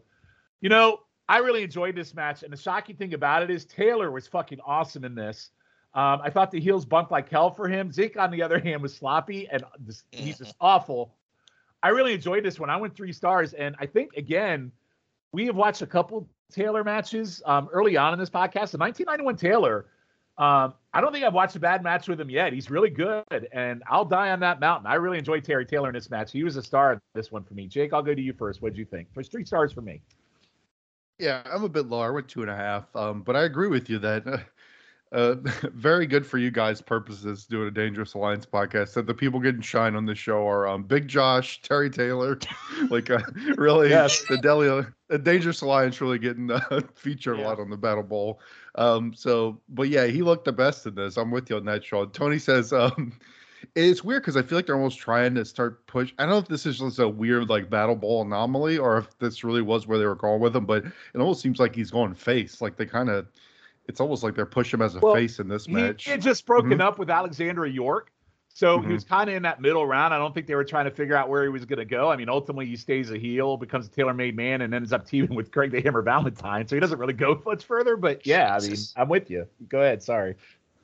you 0.61 0.69
know, 0.69 1.01
I 1.27 1.39
really 1.39 1.61
enjoyed 1.61 1.93
this 1.95 2.15
match. 2.15 2.41
And 2.41 2.53
the 2.53 2.57
shocking 2.57 2.95
thing 2.95 3.13
about 3.13 3.43
it 3.43 3.49
is 3.49 3.65
Taylor 3.65 4.11
was 4.11 4.27
fucking 4.27 4.59
awesome 4.65 5.03
in 5.03 5.13
this. 5.13 5.51
Um, 5.93 6.21
I 6.23 6.29
thought 6.29 6.51
the 6.51 6.59
heels 6.59 6.85
bumped 6.85 7.11
like 7.11 7.29
hell 7.29 7.51
for 7.51 7.67
him. 7.67 7.91
Zenk, 7.91 8.17
on 8.17 8.31
the 8.31 8.41
other 8.41 8.59
hand, 8.59 8.81
was 8.81 8.95
sloppy 8.95 9.47
and 9.51 9.63
this, 9.79 10.03
he's 10.11 10.37
just 10.37 10.55
awful. 10.61 11.13
I 11.83 11.89
really 11.89 12.13
enjoyed 12.13 12.43
this 12.43 12.59
one. 12.59 12.69
I 12.69 12.77
went 12.77 12.95
three 12.95 13.11
stars, 13.11 13.53
and 13.53 13.75
I 13.77 13.85
think 13.85 14.13
again, 14.15 14.71
we 15.33 15.45
have 15.47 15.55
watched 15.55 15.81
a 15.81 15.85
couple 15.85 16.27
Taylor 16.51 16.83
matches 16.83 17.43
um, 17.45 17.67
early 17.71 17.97
on 17.97 18.13
in 18.13 18.19
this 18.19 18.29
podcast. 18.29 18.71
The 18.71 18.77
1991 18.77 19.35
Taylor, 19.35 19.85
um, 20.37 20.73
I 20.93 21.01
don't 21.01 21.11
think 21.11 21.25
I've 21.25 21.33
watched 21.33 21.57
a 21.57 21.59
bad 21.59 21.83
match 21.83 22.07
with 22.07 22.21
him 22.21 22.29
yet. 22.29 22.53
He's 22.53 22.71
really 22.71 22.89
good, 22.89 23.49
and 23.51 23.83
I'll 23.89 24.05
die 24.05 24.29
on 24.31 24.39
that 24.39 24.61
mountain. 24.61 24.87
I 24.87 24.95
really 24.95 25.17
enjoyed 25.17 25.43
Terry 25.43 25.65
Taylor 25.65 25.89
in 25.89 25.93
this 25.93 26.09
match. 26.09 26.31
He 26.31 26.43
was 26.43 26.55
a 26.55 26.63
star 26.63 26.93
in 26.93 26.99
this 27.13 27.31
one 27.31 27.43
for 27.43 27.53
me. 27.53 27.67
Jake, 27.67 27.91
I'll 27.91 28.01
go 28.01 28.15
to 28.15 28.21
you 28.21 28.33
first. 28.33 28.61
What 28.61 28.71
would 28.71 28.77
you 28.77 28.85
think? 28.85 29.09
There's 29.13 29.27
three 29.27 29.43
stars 29.43 29.73
for 29.73 29.81
me. 29.81 30.01
Yeah, 31.19 31.43
I'm 31.45 31.63
a 31.63 31.69
bit 31.69 31.87
lower. 31.87 32.07
I 32.07 32.09
went 32.11 32.29
two 32.29 32.41
and 32.41 32.49
a 32.49 32.55
half. 32.55 32.95
Um, 32.95 33.21
but 33.21 33.35
I 33.35 33.43
agree 33.43 33.67
with 33.67 33.89
you 33.89 33.99
that 33.99 34.45
uh, 35.13 35.17
uh, 35.17 35.35
very 35.73 36.05
good 36.07 36.25
for 36.25 36.37
you 36.37 36.51
guys' 36.51 36.81
purposes 36.81 37.45
doing 37.45 37.67
a 37.67 37.71
Dangerous 37.71 38.13
Alliance 38.13 38.45
podcast. 38.45 38.93
That 38.93 39.07
the 39.07 39.13
people 39.13 39.39
getting 39.39 39.61
shine 39.61 39.95
on 39.95 40.05
this 40.05 40.17
show 40.17 40.47
are 40.47 40.67
um, 40.67 40.83
Big 40.83 41.07
Josh, 41.07 41.61
Terry 41.61 41.89
Taylor, 41.89 42.37
like 42.89 43.09
uh, 43.09 43.19
really 43.55 43.89
Yes. 43.89 44.23
the 44.27 44.37
Delia, 44.37 44.93
the 45.09 45.17
Dangerous 45.17 45.61
Alliance 45.61 46.01
really 46.01 46.19
getting 46.19 46.51
uh, 46.51 46.81
featured 46.95 47.39
a 47.39 47.41
lot 47.41 47.59
on 47.59 47.69
the 47.69 47.77
Battle 47.77 48.03
Bowl. 48.03 48.39
Um, 48.75 49.13
so, 49.13 49.59
but 49.69 49.89
yeah, 49.89 50.07
he 50.07 50.23
looked 50.23 50.45
the 50.45 50.51
best 50.53 50.85
in 50.85 50.95
this. 50.95 51.17
I'm 51.17 51.31
with 51.31 51.49
you 51.49 51.57
on 51.57 51.65
that, 51.65 51.83
Sean. 51.85 52.09
Tony 52.11 52.39
says, 52.39 52.73
um, 52.73 53.13
it's 53.75 54.03
weird 54.03 54.23
because 54.23 54.35
I 54.35 54.41
feel 54.41 54.57
like 54.57 54.65
they're 54.65 54.75
almost 54.75 54.99
trying 54.99 55.35
to 55.35 55.45
start 55.45 55.85
push. 55.87 56.11
I 56.17 56.23
don't 56.23 56.31
know 56.31 56.37
if 56.39 56.47
this 56.47 56.65
is 56.65 56.79
just 56.79 56.99
a 56.99 57.07
weird 57.07 57.49
like 57.49 57.69
battle 57.69 57.95
bowl 57.95 58.21
anomaly 58.23 58.77
or 58.77 58.97
if 58.97 59.17
this 59.19 59.43
really 59.43 59.61
was 59.61 59.87
where 59.87 59.97
they 59.97 60.05
were 60.05 60.15
going 60.15 60.41
with 60.41 60.55
him, 60.55 60.65
but 60.65 60.85
it 60.85 61.19
almost 61.19 61.41
seems 61.41 61.59
like 61.59 61.75
he's 61.75 61.91
going 61.91 62.13
face. 62.13 62.61
Like 62.61 62.75
they 62.77 62.85
kind 62.85 63.09
of, 63.09 63.27
it's 63.87 63.99
almost 63.99 64.23
like 64.23 64.35
they're 64.35 64.45
pushing 64.45 64.79
him 64.79 64.85
as 64.85 64.95
a 64.95 64.99
Well, 64.99 65.13
face 65.15 65.39
in 65.39 65.47
this 65.47 65.65
He 65.65 65.73
match. 65.73 66.05
had 66.05 66.21
just 66.21 66.45
broken 66.45 66.71
Mhm. 66.77 66.81
up 66.81 66.99
with 66.99 67.09
Alexandra 67.09 67.69
York. 67.69 68.11
So 68.55 68.77
Mhm. 68.79 68.87
he 68.87 68.93
was 68.93 69.03
kind 69.03 69.29
of 69.29 69.35
in 69.35 69.43
that 69.43 69.61
middle 69.61 69.85
round. 69.87 70.13
I 70.13 70.19
don't 70.19 70.33
think 70.33 70.45
they 70.45 70.53
were 70.55 70.63
trying 70.63 70.85
to 70.85 70.91
figure 70.91 71.15
out 71.15 71.27
where 71.27 71.41
he 71.41 71.49
was 71.49 71.65
going 71.65 71.79
to 71.79 71.85
go. 71.85 72.11
I 72.11 72.15
mean, 72.15 72.29
ultimately, 72.29 72.67
he 72.67 72.75
stays 72.75 73.09
a 73.11 73.17
heel, 73.17 73.57
becomes 73.57 73.87
a 73.87 73.89
tailor 73.89 74.13
made 74.13 74.35
man, 74.35 74.61
and 74.61 74.73
ends 74.75 74.93
up 74.93 75.07
teaming 75.07 75.33
with 75.35 75.49
Greg 75.51 75.71
the 75.71 75.81
Hammer 75.81 76.03
Valentine. 76.03 76.67
So 76.67 76.75
he 76.75 76.79
doesn't 76.79 76.99
really 76.99 77.13
go 77.13 77.41
much 77.45 77.65
further. 77.65 77.97
But 77.97 78.25
yeah, 78.27 78.55
I 78.55 78.59
mean, 78.59 78.77
I'm 78.95 79.09
with 79.09 79.31
you. 79.31 79.47
Go 79.69 79.79
ahead. 79.79 80.03
Sorry. 80.03 80.35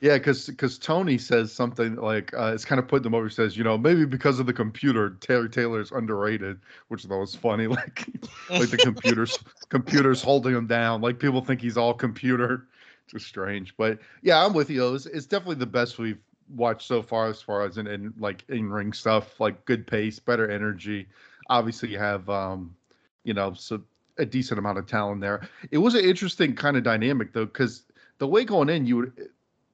Yeah, 0.02 0.18
because 0.18 0.48
because 0.48 0.80
Tony 0.80 1.18
says 1.18 1.52
something 1.52 1.96
like 1.98 2.34
uh, 2.34 2.54
it's 2.56 2.64
kind 2.64 2.80
of 2.80 2.88
putting 2.88 3.04
them 3.04 3.14
over. 3.14 3.28
He 3.28 3.34
says, 3.34 3.58
you 3.58 3.66
know, 3.66 3.78
maybe 3.78 4.06
because 4.06 4.40
of 4.40 4.46
the 4.46 4.54
computer, 4.54 5.10
Taylor 5.20 5.50
Taylor 5.50 5.82
is 5.82 5.92
underrated, 5.92 6.58
which 6.88 7.06
I 7.06 7.10
thought 7.10 7.20
was 7.20 7.36
funny. 7.36 7.68
Like, 7.70 8.08
like 8.50 8.70
the 8.70 8.78
computers, 8.82 9.38
computers 9.68 10.22
holding 10.24 10.56
him 10.56 10.68
down. 10.68 11.02
Like 11.02 11.20
people 11.20 11.42
think 11.42 11.60
he's 11.62 11.76
all 11.78 11.94
computer. 11.94 12.69
Strange, 13.18 13.76
but 13.78 14.00
yeah, 14.22 14.44
I'm 14.44 14.54
with 14.54 14.70
you. 14.70 14.94
It's, 14.94 15.06
it's 15.06 15.26
definitely 15.26 15.56
the 15.56 15.66
best 15.66 15.98
we've 15.98 16.20
watched 16.56 16.88
so 16.88 17.02
far, 17.02 17.28
as 17.28 17.42
far 17.42 17.64
as 17.64 17.78
in, 17.78 17.88
in 17.88 18.14
like 18.20 18.44
in 18.50 18.70
ring 18.70 18.94
stuff, 18.94 19.40
like 19.40 19.66
good 19.66 19.88
pace, 19.88 20.20
better 20.20 20.50
energy. 20.50 21.08
Obviously, 21.50 21.90
you 21.90 21.98
have 21.98 22.30
um, 22.30 22.76
you 23.24 23.34
know, 23.34 23.54
so 23.54 23.82
a 24.18 24.26
decent 24.26 24.60
amount 24.60 24.78
of 24.78 24.86
talent 24.86 25.22
there. 25.22 25.48
It 25.72 25.78
was 25.78 25.96
an 25.96 26.04
interesting 26.04 26.56
kind 26.56 26.78
of 26.78 26.84
dynamic 26.84 27.34
though, 27.34 27.46
because 27.46 27.84
the 28.18 28.28
way 28.28 28.44
going 28.44 28.70
in, 28.70 28.86
you 28.86 28.98
would 28.98 29.30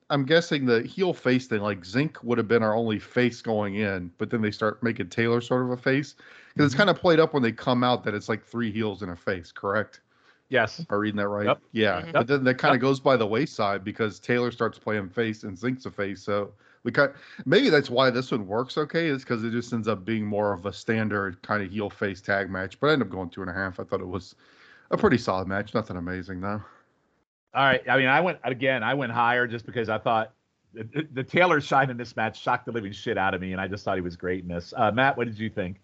I'm 0.10 0.24
guessing 0.24 0.66
the 0.66 0.84
heel 0.84 1.14
face 1.14 1.48
thing, 1.48 1.62
like 1.62 1.82
Zenk 1.82 2.24
would 2.24 2.38
have 2.38 2.48
been 2.48 2.62
our 2.62 2.76
only 2.76 3.00
face 3.00 3.42
going 3.42 3.76
in, 3.76 4.12
but 4.18 4.30
then 4.30 4.42
they 4.42 4.52
start 4.52 4.84
making 4.84 5.10
Taylor 5.10 5.42
sort 5.42 5.64
of 5.64 5.72
a 5.72 5.78
face 5.78 6.16
because 6.54 6.68
it's 6.68 6.76
kind 6.76 6.92
of 6.92 6.98
played 7.00 7.20
up 7.20 7.34
when 7.34 7.42
they 7.42 7.52
come 7.52 7.84
out 7.84 8.04
that 8.04 8.14
it's 8.14 8.30
like 8.30 8.46
three 8.46 8.72
heels 8.72 9.02
and 9.02 9.12
a 9.12 9.16
face, 9.16 9.52
correct? 9.52 10.02
Yes. 10.50 10.80
Am 10.80 10.86
I 10.90 10.96
reading 10.96 11.18
that 11.18 11.28
right? 11.28 11.46
Yep. 11.48 11.62
Yeah, 11.72 12.02
Mhm. 12.02 12.14
but 12.14 12.28
then 12.28 12.44
that 12.44 12.56
kind 12.56 12.72
of 12.76 12.82
Yep. 12.82 12.82
goes 12.82 13.00
by 13.00 13.18
the 13.18 13.26
wayside 13.26 13.84
because 13.84 14.20
Taylor 14.20 14.52
starts 14.52 14.78
playing 14.78 15.10
face 15.10 15.44
and 15.44 15.58
Zenk's 15.58 15.86
a 15.86 15.92
face, 15.92 16.22
so 16.22 16.54
we 16.84 16.92
kind 16.92 17.12
maybe 17.46 17.70
that's 17.72 17.90
why 17.90 18.12
this 18.12 18.32
one 18.32 18.46
works 18.46 18.78
okay 18.78 19.08
is 19.08 19.24
because 19.24 19.44
it 19.44 19.50
just 19.52 19.74
ends 19.74 19.88
up 19.88 20.06
being 20.06 20.24
more 20.26 20.54
of 20.54 20.68
a 20.68 20.74
standard 20.74 21.42
kind 21.42 21.64
of 21.64 21.72
heel 21.72 21.90
face 21.90 22.22
tag 22.22 22.50
match. 22.52 22.80
But 22.80 22.90
I 22.90 22.94
ended 22.94 23.08
up 23.08 23.12
going 23.12 23.30
two 23.32 23.42
and 23.42 23.50
a 23.50 23.54
half. 23.54 23.80
I 23.80 23.84
thought 23.84 24.02
it 24.02 24.08
was 24.08 24.36
a 24.92 24.98
pretty 24.98 25.18
solid 25.18 25.48
match, 25.48 25.74
nothing 25.74 25.98
amazing 25.98 26.42
though. 26.42 26.62
All 27.56 27.64
right. 27.64 27.82
I 27.90 27.98
mean, 27.98 28.08
I 28.08 28.22
went 28.22 28.38
again. 28.44 28.84
I 28.84 28.94
went 28.94 29.12
higher 29.14 29.48
just 29.48 29.66
because 29.66 29.90
I 29.90 29.98
thought 29.98 30.34
the, 30.74 31.08
the 31.14 31.24
Taylor 31.24 31.60
shine 31.62 31.90
in 31.90 31.98
this 31.98 32.16
match 32.16 32.40
shocked 32.40 32.66
the 32.66 32.72
living 32.72 32.92
shit 32.92 33.18
out 33.18 33.34
of 33.34 33.42
me, 33.42 33.54
and 33.54 33.62
I 33.62 33.68
just 33.68 33.84
thought 33.86 33.96
he 33.96 34.02
was 34.02 34.16
great 34.18 34.44
in 34.44 34.50
this. 34.50 34.74
Uh, 34.76 34.92
Matt, 34.92 35.16
what 35.18 35.26
did 35.26 35.40
you 35.40 35.50
think? 35.50 35.78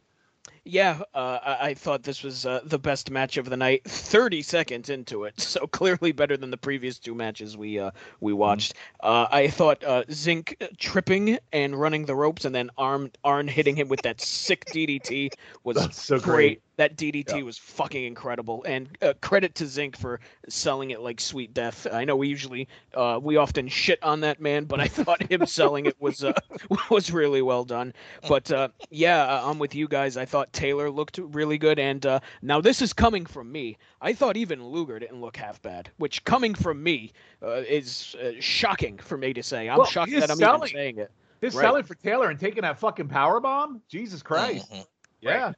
Yeah, 0.63 1.01
uh, 1.15 1.39
I, 1.43 1.69
I 1.69 1.73
thought 1.73 2.03
this 2.03 2.21
was 2.21 2.45
uh, 2.45 2.61
the 2.63 2.77
best 2.77 3.09
match 3.09 3.37
of 3.37 3.49
the 3.49 3.57
night. 3.57 3.83
Thirty 3.83 4.43
seconds 4.43 4.89
into 4.89 5.23
it, 5.23 5.39
so 5.41 5.65
clearly 5.65 6.11
better 6.11 6.37
than 6.37 6.51
the 6.51 6.57
previous 6.57 6.99
two 6.99 7.15
matches 7.15 7.57
we 7.57 7.79
uh, 7.79 7.91
we 8.19 8.31
watched. 8.31 8.75
Uh, 9.01 9.27
I 9.31 9.47
thought 9.47 9.83
uh, 9.83 10.03
Zenk 10.09 10.55
tripping 10.77 11.39
and 11.51 11.79
running 11.79 12.05
the 12.05 12.15
ropes, 12.15 12.45
and 12.45 12.53
then 12.53 12.69
Arn 12.77 13.11
Arn 13.23 13.47
hitting 13.47 13.75
him 13.75 13.87
with 13.87 14.03
that 14.03 14.21
sick 14.21 14.65
DDT 14.65 15.33
was 15.63 15.77
so 15.95 16.19
great. 16.19 16.23
great. 16.23 16.61
That 16.81 16.97
DDT 16.97 17.35
Yeah. 17.37 17.43
was 17.43 17.59
fucking 17.59 18.05
incredible, 18.05 18.63
and 18.63 18.89
uh, 19.03 19.13
credit 19.21 19.53
to 19.53 19.65
Zenk 19.65 19.95
for 19.95 20.19
selling 20.49 20.89
it 20.89 20.99
like 20.99 21.21
sweet 21.21 21.53
death. 21.53 21.85
I 21.93 22.05
know 22.05 22.15
we 22.15 22.27
usually 22.27 22.69
uh, 22.95 23.19
we 23.21 23.37
often 23.37 23.67
shit 23.67 24.01
on 24.01 24.21
that 24.21 24.39
man, 24.41 24.65
but 24.65 24.79
I 24.79 24.87
thought 24.87 25.21
him 25.31 25.45
selling 25.45 25.85
it 25.85 25.95
was 26.01 26.23
uh, 26.23 26.33
was 26.89 27.11
really 27.11 27.43
well 27.43 27.65
done. 27.65 27.93
But 28.27 28.51
uh, 28.51 28.69
yeah, 28.89 29.21
uh, 29.25 29.43
I'm 29.47 29.59
with 29.59 29.75
you 29.75 29.87
guys. 29.87 30.17
I 30.17 30.25
thought 30.25 30.51
Taylor 30.53 30.89
looked 30.89 31.19
really 31.19 31.59
good, 31.59 31.77
and 31.77 32.03
uh, 32.03 32.19
now 32.41 32.61
this 32.61 32.81
is 32.81 32.93
coming 32.93 33.27
from 33.27 33.51
me. 33.51 33.77
I 34.01 34.13
thought 34.13 34.35
even 34.35 34.65
Luger 34.65 34.97
didn't 34.97 35.21
look 35.21 35.37
half 35.37 35.61
bad, 35.61 35.91
which 35.97 36.23
coming 36.23 36.55
from 36.55 36.81
me 36.81 37.11
uh, 37.43 37.61
is 37.67 38.15
uh, 38.19 38.31
shocking 38.39 38.97
for 38.97 39.19
me 39.19 39.33
to 39.33 39.43
say. 39.43 39.69
I'm 39.69 39.77
Well, 39.77 39.85
shocked 39.91 40.13
that 40.13 40.31
I'm 40.31 40.37
selling. 40.39 40.63
even 40.63 40.67
saying 40.69 40.97
it. 40.97 41.11
His 41.41 41.53
Right. 41.53 41.61
selling 41.61 41.83
for 41.83 41.93
Taylor 41.93 42.31
and 42.31 42.39
taking 42.39 42.63
that 42.63 42.79
fucking 42.79 43.07
power 43.07 43.39
bomb. 43.39 43.83
Jesus 43.87 44.23
Christ. 44.23 44.71
Mhm. 44.71 44.87
Yeah, 45.21 45.53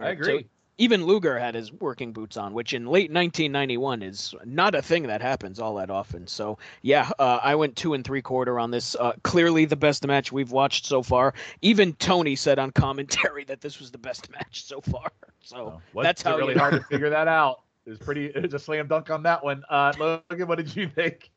I 0.00 0.06
Right, 0.06 0.18
so 0.18 0.30
agree. 0.32 0.46
Even 0.78 1.06
Luger 1.06 1.38
had 1.38 1.54
his 1.54 1.72
working 1.72 2.12
boots 2.12 2.36
on, 2.36 2.52
which 2.52 2.72
in 2.72 2.84
late 2.86 3.10
1991 3.10 4.02
is 4.02 4.34
not 4.44 4.74
a 4.74 4.82
thing 4.82 5.04
that 5.04 5.20
happens 5.22 5.60
all 5.60 5.76
that 5.76 5.90
often. 5.90 6.26
So 6.26 6.58
yeah, 6.82 7.10
uh, 7.18 7.38
I 7.42 7.54
went 7.54 7.76
two 7.76 7.94
and 7.94 8.04
three 8.04 8.22
quarter 8.22 8.58
on 8.58 8.70
this. 8.70 8.96
Uh, 8.96 9.12
clearly 9.22 9.64
the 9.64 9.76
best 9.76 10.06
match 10.06 10.32
we've 10.32 10.50
watched 10.50 10.86
so 10.86 11.02
far. 11.02 11.34
Even 11.62 11.92
Tony 11.94 12.34
said 12.36 12.58
on 12.58 12.70
commentary 12.72 13.44
that 13.48 13.60
this 13.60 13.78
was 13.78 13.90
the 13.90 13.98
best 13.98 14.30
match 14.30 14.64
so 14.64 14.80
far. 14.80 15.10
So 15.46 15.78
Oh, 15.94 16.02
that's 16.02 16.22
how 16.22 16.38
really 16.38 16.54
you 16.54 16.58
hard 16.58 16.72
to 16.72 16.80
figure 16.90 17.10
that 17.10 17.28
out. 17.28 17.60
It 17.84 17.90
was 17.90 17.98
pretty. 17.98 18.28
It 18.28 18.42
was 18.42 18.54
a 18.54 18.58
slam 18.58 18.88
dunk 18.88 19.10
on 19.10 19.22
that 19.24 19.44
one. 19.44 19.62
Uh, 19.68 19.92
Logan, 19.98 20.48
what 20.48 20.56
did 20.56 20.74
you 20.74 20.88
think? 20.88 21.30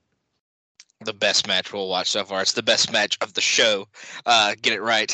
The 1.04 1.12
best 1.12 1.46
match 1.46 1.74
we'll 1.74 1.90
watch 1.90 2.10
so 2.10 2.24
far. 2.24 2.42
It's 2.42 2.54
the 2.54 2.64
best 2.64 2.94
match 2.94 3.18
of 3.20 3.34
the 3.34 3.42
show. 3.42 3.90
Uh, 4.26 4.56
get 4.62 4.72
it 4.72 4.82
right. 4.82 5.14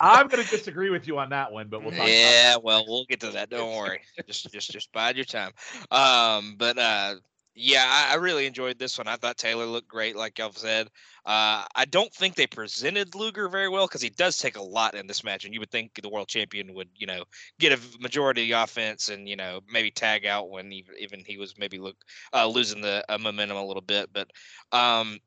I'm 0.00 0.28
going 0.28 0.44
to 0.44 0.50
disagree 0.50 0.90
with 0.90 1.06
you 1.06 1.18
on 1.18 1.30
that 1.30 1.52
one, 1.52 1.68
but 1.68 1.82
we'll 1.82 1.92
talk. 1.92 2.06
yeah, 2.06 2.56
well, 2.62 2.84
we'll 2.86 3.04
get 3.04 3.20
to 3.20 3.30
that. 3.30 3.50
Don't 3.50 3.76
worry. 3.76 4.00
just, 4.26 4.50
just, 4.52 4.70
just 4.70 4.92
bide 4.92 5.16
your 5.16 5.24
time. 5.24 5.52
Um, 5.90 6.56
but 6.58 6.78
uh, 6.78 7.16
yeah, 7.58 7.84
I, 7.88 8.12
I 8.12 8.16
really 8.16 8.46
enjoyed 8.46 8.78
this 8.78 8.98
one. 8.98 9.08
I 9.08 9.16
thought 9.16 9.38
Taylor 9.38 9.64
looked 9.64 9.88
great, 9.88 10.14
like 10.14 10.38
y'all 10.38 10.52
said. 10.52 10.88
Uh, 11.24 11.64
I 11.74 11.86
don't 11.88 12.12
think 12.12 12.34
they 12.34 12.46
presented 12.46 13.14
Luger 13.14 13.48
very 13.48 13.70
well 13.70 13.86
because 13.86 14.02
he 14.02 14.10
does 14.10 14.36
take 14.36 14.58
a 14.58 14.62
lot 14.62 14.94
in 14.94 15.06
this 15.06 15.24
match, 15.24 15.44
and 15.44 15.54
you 15.54 15.60
would 15.60 15.70
think 15.70 15.98
the 16.00 16.08
world 16.08 16.28
champion 16.28 16.74
would, 16.74 16.90
you 16.94 17.06
know, 17.06 17.24
get 17.58 17.72
a 17.72 17.98
majority 17.98 18.42
of 18.42 18.48
the 18.48 18.62
offense 18.62 19.08
and 19.08 19.26
you 19.26 19.36
know 19.36 19.60
maybe 19.72 19.90
tag 19.90 20.26
out 20.26 20.50
when 20.50 20.70
even, 20.70 20.94
even 20.98 21.22
he 21.26 21.38
was 21.38 21.58
maybe 21.58 21.78
look 21.78 21.96
uh, 22.34 22.46
losing 22.46 22.82
the 22.82 23.02
uh, 23.08 23.18
momentum 23.18 23.56
a 23.56 23.66
little 23.66 23.82
bit. 23.82 24.10
But 24.12 24.30
um, 24.70 25.18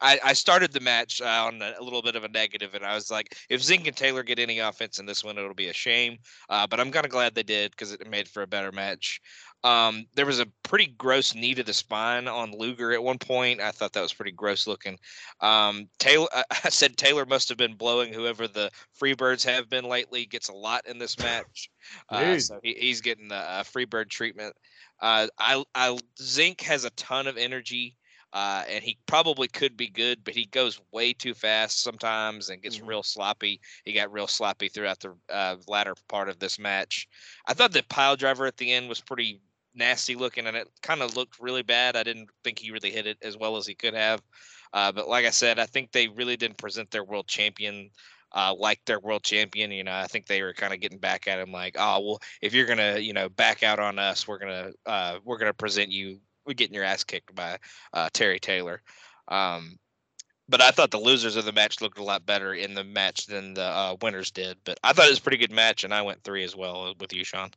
I, 0.00 0.20
I 0.22 0.32
started 0.34 0.72
the 0.72 0.80
match 0.80 1.20
uh, 1.20 1.46
on 1.46 1.62
a, 1.62 1.74
a 1.78 1.82
little 1.82 2.02
bit 2.02 2.16
of 2.16 2.24
a 2.24 2.28
negative, 2.28 2.74
and 2.74 2.84
I 2.84 2.94
was 2.94 3.10
like, 3.10 3.36
if 3.48 3.60
Zenk 3.60 3.86
and 3.86 3.96
Taylor 3.96 4.22
get 4.22 4.38
any 4.38 4.58
offense 4.58 4.98
in 4.98 5.06
this 5.06 5.24
one, 5.24 5.38
it'll 5.38 5.54
be 5.54 5.68
a 5.68 5.72
shame. 5.72 6.18
Uh, 6.48 6.66
but 6.66 6.80
I'm 6.80 6.90
kind 6.90 7.06
of 7.06 7.10
glad 7.10 7.34
they 7.34 7.42
did 7.42 7.70
because 7.72 7.92
it 7.92 8.08
made 8.08 8.28
for 8.28 8.42
a 8.42 8.46
better 8.46 8.72
match. 8.72 9.20
Um, 9.64 10.04
there 10.14 10.26
was 10.26 10.40
a 10.40 10.46
pretty 10.62 10.88
gross 10.88 11.34
knee 11.34 11.54
to 11.54 11.62
the 11.62 11.72
spine 11.72 12.28
on 12.28 12.52
Luger 12.52 12.92
at 12.92 13.02
one 13.02 13.18
point. 13.18 13.62
I 13.62 13.70
thought 13.70 13.94
that 13.94 14.02
was 14.02 14.12
pretty 14.12 14.32
gross 14.32 14.66
looking. 14.66 14.98
Um, 15.40 15.88
Taylor, 15.98 16.28
I 16.64 16.68
said 16.68 16.96
Taylor 16.96 17.24
must 17.24 17.48
have 17.48 17.56
been 17.56 17.74
blowing 17.74 18.12
whoever 18.12 18.46
the 18.46 18.70
Freebirds 19.00 19.44
have 19.46 19.70
been 19.70 19.86
lately. 19.86 20.26
Gets 20.26 20.50
a 20.50 20.54
lot 20.54 20.86
in 20.86 20.98
this 20.98 21.18
match, 21.18 21.70
uh, 22.10 22.38
so 22.38 22.60
he, 22.62 22.74
he's 22.74 23.00
getting 23.00 23.28
the 23.28 23.36
uh, 23.36 23.62
Freebird 23.62 24.10
treatment. 24.10 24.54
Uh, 25.00 25.28
I, 25.38 25.64
I 25.74 25.98
Zink 26.20 26.60
has 26.60 26.84
a 26.84 26.90
ton 26.90 27.26
of 27.26 27.38
energy. 27.38 27.96
Uh, 28.34 28.64
and 28.68 28.84
he 28.84 28.98
probably 29.06 29.48
could 29.48 29.76
be 29.76 29.88
good, 29.88 30.24
but 30.24 30.34
he 30.34 30.44
goes 30.46 30.80
way 30.92 31.12
too 31.14 31.34
fast 31.34 31.80
sometimes 31.82 32.50
and 32.50 32.62
gets 32.62 32.78
Mhm. 32.78 32.88
real 32.88 33.02
sloppy. 33.04 33.60
He 33.84 33.92
got 33.92 34.12
real 34.12 34.26
sloppy 34.26 34.68
throughout 34.68 35.00
the 35.00 35.16
uh, 35.30 35.56
latter 35.68 35.94
part 36.08 36.28
of 36.28 36.40
this 36.40 36.58
match. 36.58 37.08
I 37.46 37.54
thought 37.54 37.72
the 37.72 37.84
pile 37.84 38.16
driver 38.16 38.46
at 38.46 38.56
the 38.56 38.72
end 38.72 38.88
was 38.88 39.00
pretty 39.00 39.40
nasty 39.74 40.16
looking, 40.16 40.46
and 40.48 40.56
it 40.56 40.68
kind 40.82 41.02
of 41.02 41.16
looked 41.16 41.38
really 41.40 41.62
bad. 41.62 41.96
I 41.96 42.02
didn't 42.02 42.28
think 42.42 42.58
he 42.58 42.72
really 42.72 42.90
hit 42.90 43.06
it 43.06 43.18
as 43.22 43.36
well 43.36 43.56
as 43.56 43.66
he 43.66 43.74
could 43.74 43.94
have. 43.94 44.20
Uh, 44.72 44.90
but 44.92 45.08
like 45.08 45.26
I 45.26 45.30
said, 45.30 45.58
I 45.60 45.66
think 45.66 45.92
they 45.92 46.08
really 46.08 46.36
didn't 46.36 46.58
present 46.58 46.90
their 46.90 47.04
world 47.04 47.28
champion 47.28 47.90
uh, 48.32 48.54
like 48.58 48.84
their 48.84 48.98
world 49.00 49.22
champion. 49.22 49.70
You 49.70 49.84
know, 49.84 49.94
I 49.94 50.06
think 50.08 50.26
they 50.26 50.42
were 50.42 50.52
kind 50.54 50.74
of 50.74 50.80
getting 50.80 50.98
back 50.98 51.28
at 51.28 51.38
him 51.38 51.52
like, 51.52 51.76
oh 51.78 52.00
well, 52.00 52.20
if 52.42 52.52
you're 52.52 52.66
gonna, 52.66 52.98
you 52.98 53.12
know, 53.12 53.28
back 53.28 53.62
out 53.62 53.78
on 53.78 53.98
us, 53.98 54.26
we're 54.26 54.38
gonna 54.38 54.72
uh, 54.86 55.18
we're 55.24 55.38
gonna 55.38 55.54
present 55.54 55.90
you. 55.90 56.20
We're 56.46 56.54
getting 56.54 56.74
your 56.74 56.84
ass 56.84 57.04
kicked 57.04 57.34
by 57.34 57.58
uh, 57.92 58.08
Terry 58.12 58.38
Taylor. 58.38 58.82
Um, 59.28 59.78
but 60.48 60.60
I 60.60 60.70
thought 60.70 60.90
the 60.90 60.98
losers 60.98 61.36
of 61.36 61.44
the 61.44 61.52
match 61.52 61.80
looked 61.80 61.98
a 61.98 62.04
lot 62.04 62.26
better 62.26 62.52
in 62.52 62.74
the 62.74 62.84
match 62.84 63.26
than 63.26 63.54
the 63.54 63.62
uh, 63.62 63.96
winners 64.02 64.30
did. 64.30 64.58
But 64.64 64.78
I 64.84 64.92
thought 64.92 65.06
it 65.06 65.10
was 65.10 65.18
a 65.18 65.22
pretty 65.22 65.38
good 65.38 65.52
match, 65.52 65.84
and 65.84 65.94
I 65.94 66.02
went 66.02 66.22
three 66.22 66.44
as 66.44 66.54
well 66.54 66.88
uh, 66.88 66.94
with 67.00 67.14
you, 67.14 67.24
Sean. 67.24 67.50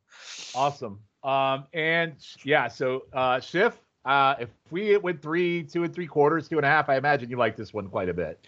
Awesome. 0.56 1.00
Um, 1.24 1.66
and 1.74 2.14
yeah, 2.44 2.70
so 2.70 3.04
uh, 3.12 3.40
Shiff, 3.40 3.74
uh, 4.06 4.36
if 4.40 4.50
we 4.72 4.96
went 4.98 5.22
three, 5.22 5.64
two 5.64 5.84
and 5.84 5.94
three 5.94 6.08
quarters, 6.08 6.48
two 6.48 6.58
and 6.58 6.66
a 6.66 6.70
half, 6.70 6.88
I 6.88 6.96
imagine 6.96 7.30
you 7.30 7.38
like 7.38 7.58
this 7.58 7.74
one 7.74 7.90
quite 7.90 8.08
a 8.08 8.14
bit. 8.14 8.48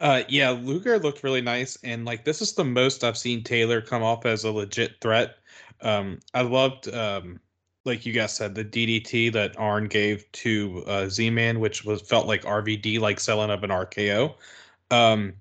Uh, 0.00 0.22
yeah, 0.28 0.50
Luger 0.50 0.98
looked 0.98 1.24
really 1.24 1.42
nice, 1.42 1.76
and 1.82 2.04
like 2.04 2.24
this 2.24 2.40
is 2.40 2.54
the 2.54 2.64
most 2.64 3.04
I've 3.04 3.18
seen 3.18 3.42
Taylor 3.42 3.82
come 3.82 4.02
off 4.02 4.24
as 4.24 4.44
a 4.44 4.52
legit 4.52 5.00
threat. 5.00 5.36
Um, 5.82 6.20
I 6.32 6.42
loved, 6.42 6.92
um, 6.94 7.40
like 7.84 8.04
you 8.04 8.12
guys 8.12 8.34
said, 8.34 8.54
the 8.54 8.64
DDT 8.64 9.32
that 9.32 9.58
Arn 9.58 9.88
gave 9.88 10.30
to 10.32 10.84
uh, 10.86 11.08
Z-Man, 11.08 11.60
which 11.60 11.84
was 11.84 12.02
felt 12.02 12.26
like 12.26 12.42
RVD, 12.42 13.00
like 13.00 13.18
selling 13.20 13.50
up 13.50 13.62
an 13.62 13.70
RKO. 13.70 14.34
Um, 14.90 15.34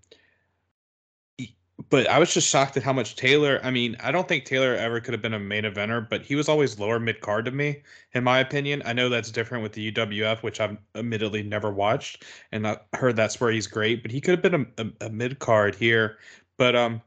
but 1.90 2.08
I 2.08 2.20
was 2.20 2.34
just 2.34 2.48
shocked 2.48 2.78
at 2.78 2.84
how 2.84 2.94
much 2.94 3.16
Taylor. 3.16 3.60
I 3.64 3.72
mean, 3.72 3.96
I 4.02 4.12
don't 4.12 4.28
think 4.28 4.46
Taylor 4.46 4.76
ever 4.76 5.00
could 5.00 5.14
have 5.14 5.22
been 5.22 5.34
a 5.34 5.40
main 5.40 5.64
eventer, 5.64 6.08
but 6.08 6.22
he 6.22 6.36
was 6.36 6.50
always 6.50 6.78
lower 6.78 7.00
mid 7.00 7.22
card 7.22 7.46
to 7.46 7.52
me, 7.52 7.82
in 8.14 8.24
my 8.24 8.40
opinion. 8.40 8.82
I 8.86 8.94
know 8.94 9.10
that's 9.10 9.32
different 9.32 9.64
with 9.64 9.74
the 9.74 9.92
UWF, 9.92 10.44
which 10.44 10.60
I've 10.60 10.78
admittedly 10.96 11.42
never 11.42 11.72
watched, 11.72 12.26
and 12.52 12.68
I 12.68 12.78
heard 12.94 13.16
that's 13.16 13.40
where 13.40 13.52
he's 13.52 13.68
great. 13.68 14.02
But 14.02 14.12
he 14.12 14.22
could 14.22 14.44
have 14.44 14.52
been 14.52 14.68
a, 14.78 14.84
a, 14.84 15.08
a 15.08 15.10
mid 15.10 15.40
card 15.40 15.76
here. 15.76 16.18
But 16.58 16.76
um, 16.76 17.02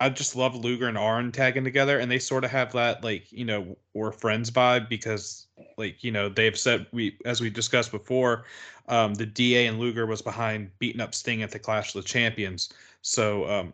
I 0.00 0.08
just 0.08 0.34
love 0.34 0.56
Luger 0.56 0.88
and 0.88 0.98
Arn 0.98 1.32
tagging 1.32 1.64
together, 1.64 1.98
and 1.98 2.10
they 2.10 2.18
sort 2.18 2.44
of 2.44 2.50
have 2.50 2.72
that 2.72 3.04
like 3.04 3.30
you 3.32 3.44
know 3.44 3.76
we're 3.94 4.12
friends 4.12 4.50
vibe 4.50 4.88
because 4.88 5.46
like 5.78 6.02
you 6.02 6.10
know 6.10 6.28
they've 6.28 6.58
said 6.58 6.86
we 6.92 7.16
as 7.24 7.40
we 7.40 7.50
discussed 7.50 7.90
before, 7.90 8.44
um, 8.88 9.14
the 9.14 9.26
DA 9.26 9.66
and 9.66 9.78
Luger 9.78 10.06
was 10.06 10.22
behind 10.22 10.70
beating 10.78 11.00
up 11.00 11.14
Sting 11.14 11.42
at 11.42 11.50
the 11.50 11.58
Clash 11.58 11.94
of 11.94 12.02
the 12.02 12.08
Champions, 12.08 12.72
so 13.02 13.48
um, 13.48 13.72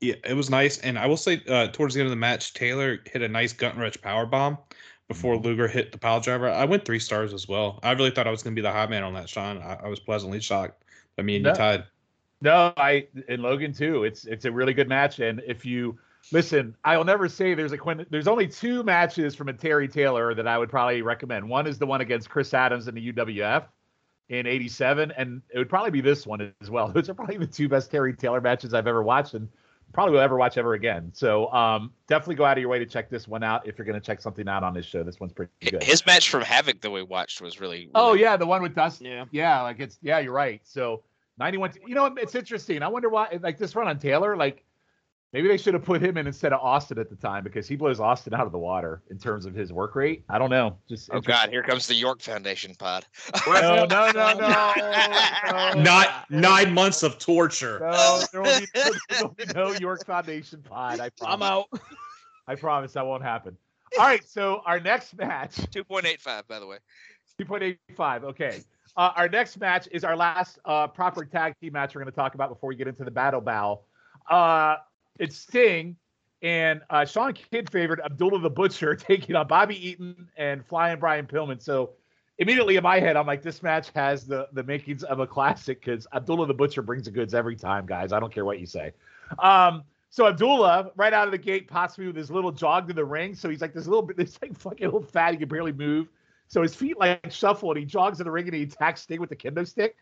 yeah, 0.00 0.14
it 0.24 0.34
was 0.34 0.50
nice. 0.50 0.78
And 0.78 0.98
I 0.98 1.06
will 1.06 1.16
say 1.16 1.42
uh, 1.48 1.68
towards 1.68 1.94
the 1.94 2.00
end 2.00 2.06
of 2.06 2.10
the 2.10 2.16
match, 2.16 2.54
Taylor 2.54 2.98
hit 3.06 3.22
a 3.22 3.28
nice 3.28 3.52
gut 3.52 3.76
wrench 3.76 4.00
power 4.02 4.26
bomb 4.26 4.58
before 5.08 5.36
Luger 5.36 5.68
hit 5.68 5.92
the 5.92 5.98
pile 5.98 6.20
driver. 6.20 6.48
I 6.48 6.64
went 6.64 6.84
three 6.84 7.00
stars 7.00 7.32
as 7.34 7.48
well. 7.48 7.80
I 7.82 7.92
really 7.92 8.10
thought 8.10 8.26
I 8.26 8.30
was 8.30 8.42
going 8.42 8.54
to 8.54 8.60
be 8.60 8.62
the 8.62 8.72
hot 8.72 8.90
man 8.90 9.02
on 9.02 9.14
that, 9.14 9.28
Sean. 9.28 9.58
I, 9.58 9.74
I 9.84 9.88
was 9.88 10.00
pleasantly 10.00 10.40
shocked. 10.40 10.84
I 11.18 11.22
mean, 11.22 11.44
you 11.44 11.52
tied. 11.52 11.84
No, 12.42 12.72
I 12.76 13.06
and 13.28 13.42
Logan 13.42 13.72
too. 13.72 14.04
It's 14.04 14.24
it's 14.24 14.44
a 14.44 14.52
really 14.52 14.72
good 14.72 14.88
match, 14.88 15.20
and 15.20 15.42
if 15.46 15.66
you 15.66 15.98
listen, 16.32 16.74
I'll 16.84 17.04
never 17.04 17.28
say 17.28 17.54
there's 17.54 17.72
a 17.72 17.78
Quinn. 17.78 18.06
There's 18.10 18.28
only 18.28 18.48
two 18.48 18.82
matches 18.82 19.34
from 19.34 19.48
a 19.48 19.52
Terry 19.52 19.88
Taylor 19.88 20.34
that 20.34 20.46
I 20.46 20.56
would 20.56 20.70
probably 20.70 21.02
recommend. 21.02 21.48
One 21.48 21.66
is 21.66 21.78
the 21.78 21.86
one 21.86 22.00
against 22.00 22.30
Chris 22.30 22.54
Adams 22.54 22.88
in 22.88 22.94
the 22.94 23.12
UWF 23.12 23.64
in 24.30 24.46
'87, 24.46 25.12
and 25.16 25.42
it 25.52 25.58
would 25.58 25.68
probably 25.68 25.90
be 25.90 26.00
this 26.00 26.26
one 26.26 26.52
as 26.60 26.70
well. 26.70 26.88
Those 26.92 27.08
are 27.10 27.14
probably 27.14 27.36
the 27.36 27.46
two 27.46 27.68
best 27.68 27.90
Terry 27.90 28.14
Taylor 28.14 28.40
matches 28.40 28.72
I've 28.72 28.86
ever 28.86 29.02
watched, 29.02 29.34
and 29.34 29.48
probably 29.92 30.14
will 30.14 30.20
ever 30.20 30.36
watch 30.36 30.56
ever 30.56 30.74
again. 30.74 31.10
So 31.14 31.52
um, 31.52 31.92
definitely 32.06 32.36
go 32.36 32.44
out 32.44 32.56
of 32.56 32.60
your 32.60 32.70
way 32.70 32.78
to 32.78 32.86
check 32.86 33.10
this 33.10 33.26
one 33.26 33.42
out 33.42 33.66
if 33.66 33.76
you're 33.76 33.84
going 33.84 34.00
to 34.00 34.04
check 34.04 34.20
something 34.20 34.48
out 34.48 34.62
on 34.62 34.72
this 34.72 34.86
show. 34.86 35.02
This 35.02 35.18
one's 35.20 35.32
pretty 35.32 35.50
good. 35.62 35.82
His 35.82 36.06
match 36.06 36.30
from 36.30 36.42
Havoc 36.42 36.80
that 36.80 36.90
we 36.90 37.02
watched 37.02 37.40
was 37.40 37.60
really. 37.60 37.90
Oh 37.94 38.14
yeah, 38.14 38.36
the 38.36 38.46
one 38.46 38.62
with 38.62 38.74
Dustin. 38.74 39.08
Yeah. 39.08 39.24
Yeah, 39.30 39.62
like 39.62 39.80
it's 39.80 39.98
yeah, 40.00 40.20
you're 40.20 40.32
right. 40.32 40.60
So 40.64 41.02
91. 41.40 41.72
You 41.86 41.94
know, 41.94 42.04
it's 42.18 42.34
interesting. 42.34 42.82
I 42.82 42.88
wonder 42.88 43.08
why 43.08 43.38
like 43.40 43.58
this 43.58 43.74
run 43.74 43.88
on 43.88 43.98
Taylor, 43.98 44.36
like 44.36 44.62
maybe 45.32 45.48
they 45.48 45.56
should 45.56 45.72
have 45.72 45.82
put 45.84 46.02
him 46.02 46.18
in 46.18 46.26
instead 46.26 46.52
of 46.52 46.60
Austin 46.60 46.98
at 46.98 47.08
the 47.08 47.16
time 47.16 47.42
because 47.42 47.66
he 47.66 47.76
blows 47.76 47.98
Austin 47.98 48.34
out 48.34 48.44
of 48.44 48.52
the 48.52 48.58
water 48.58 49.02
in 49.10 49.18
terms 49.18 49.46
of 49.46 49.54
his 49.54 49.72
work 49.72 49.96
rate. 49.96 50.22
I 50.28 50.38
don't 50.38 50.50
know. 50.50 50.76
Just 50.86 51.08
Oh 51.12 51.20
God, 51.20 51.48
here 51.48 51.62
comes 51.62 51.86
the 51.86 51.94
York 51.94 52.20
Foundation 52.20 52.74
pod. 52.74 53.06
No, 53.46 53.86
no, 53.86 54.10
no, 54.10 54.32
no, 54.34 54.72
no. 55.74 55.82
Not 55.82 56.30
nine 56.30 56.74
months 56.74 57.02
of 57.02 57.18
torture. 57.18 57.80
No, 57.80 58.22
there 58.32 58.42
will 58.42 58.60
be, 58.60 58.66
there 58.74 59.22
will 59.22 59.34
be 59.34 59.44
no 59.54 59.72
York 59.72 60.04
Foundation 60.04 60.62
pod. 60.62 61.00
I 61.00 61.08
promise. 61.08 61.34
I'm 61.34 61.42
out. 61.42 61.66
I 62.46 62.54
promise 62.54 62.92
that 62.92 63.06
won't 63.06 63.22
happen. 63.22 63.56
All 63.98 64.04
right, 64.04 64.24
so 64.28 64.62
our 64.66 64.78
next 64.78 65.16
match 65.16 65.56
2.85, 65.56 66.46
by 66.46 66.58
the 66.60 66.66
way. 66.66 66.78
2.85. 67.40 68.24
Okay. 68.24 68.60
Uh, 68.96 69.12
our 69.16 69.28
next 69.28 69.58
match 69.58 69.88
is 69.92 70.04
our 70.04 70.16
last 70.16 70.58
uh, 70.64 70.86
proper 70.86 71.24
tag 71.24 71.54
team 71.60 71.72
match 71.72 71.94
we're 71.94 72.00
going 72.00 72.12
to 72.12 72.16
talk 72.16 72.34
about 72.34 72.48
before 72.48 72.68
we 72.68 72.76
get 72.76 72.88
into 72.88 73.04
the 73.04 73.10
battle 73.10 73.40
bowl. 73.40 73.84
Uh, 74.28 74.76
it's 75.18 75.36
Sting 75.36 75.96
and 76.42 76.80
uh, 76.90 77.04
Sean 77.04 77.32
Kidd 77.32 77.70
favored 77.70 78.00
Abdullah 78.00 78.40
the 78.40 78.50
Butcher 78.50 78.94
taking 78.96 79.36
on 79.36 79.46
Bobby 79.46 79.88
Eaton 79.88 80.28
and 80.36 80.64
Flying 80.64 80.98
Brian 80.98 81.26
Pillman. 81.26 81.60
So 81.60 81.90
immediately 82.38 82.76
in 82.76 82.82
my 82.82 82.98
head, 82.98 83.16
I'm 83.16 83.26
like, 83.26 83.42
this 83.42 83.62
match 83.62 83.90
has 83.94 84.26
the 84.26 84.48
the 84.52 84.62
makings 84.62 85.04
of 85.04 85.20
a 85.20 85.26
classic 85.26 85.84
because 85.84 86.06
Abdullah 86.14 86.46
the 86.46 86.54
Butcher 86.54 86.82
brings 86.82 87.04
the 87.04 87.10
goods 87.10 87.34
every 87.34 87.56
time, 87.56 87.86
guys. 87.86 88.12
I 88.12 88.20
don't 88.20 88.32
care 88.32 88.44
what 88.44 88.58
you 88.58 88.66
say. 88.66 88.92
Um, 89.38 89.84
so 90.08 90.26
Abdullah, 90.26 90.90
right 90.96 91.12
out 91.12 91.28
of 91.28 91.32
the 91.32 91.38
gate, 91.38 91.68
pops 91.68 91.96
me 91.96 92.06
with 92.06 92.16
his 92.16 92.30
little 92.30 92.50
jog 92.50 92.88
to 92.88 92.94
the 92.94 93.04
ring. 93.04 93.34
So 93.34 93.48
he's 93.48 93.60
like 93.60 93.74
this 93.74 93.86
little 93.86 94.02
bit, 94.02 94.16
this 94.16 94.38
like 94.42 94.58
fucking 94.58 94.86
little 94.86 95.02
fat. 95.02 95.32
He 95.32 95.36
can 95.36 95.48
barely 95.48 95.72
move. 95.72 96.08
So 96.50 96.62
his 96.62 96.74
feet 96.74 96.98
like 96.98 97.30
shuffle 97.30 97.70
and 97.70 97.78
he 97.78 97.86
jogs 97.86 98.20
in 98.20 98.24
the 98.24 98.30
ring 98.30 98.46
and 98.46 98.54
he 98.54 98.64
attacks 98.64 99.02
Sting 99.02 99.20
with 99.20 99.30
the 99.30 99.36
kendo 99.36 99.66
stick. 99.66 99.96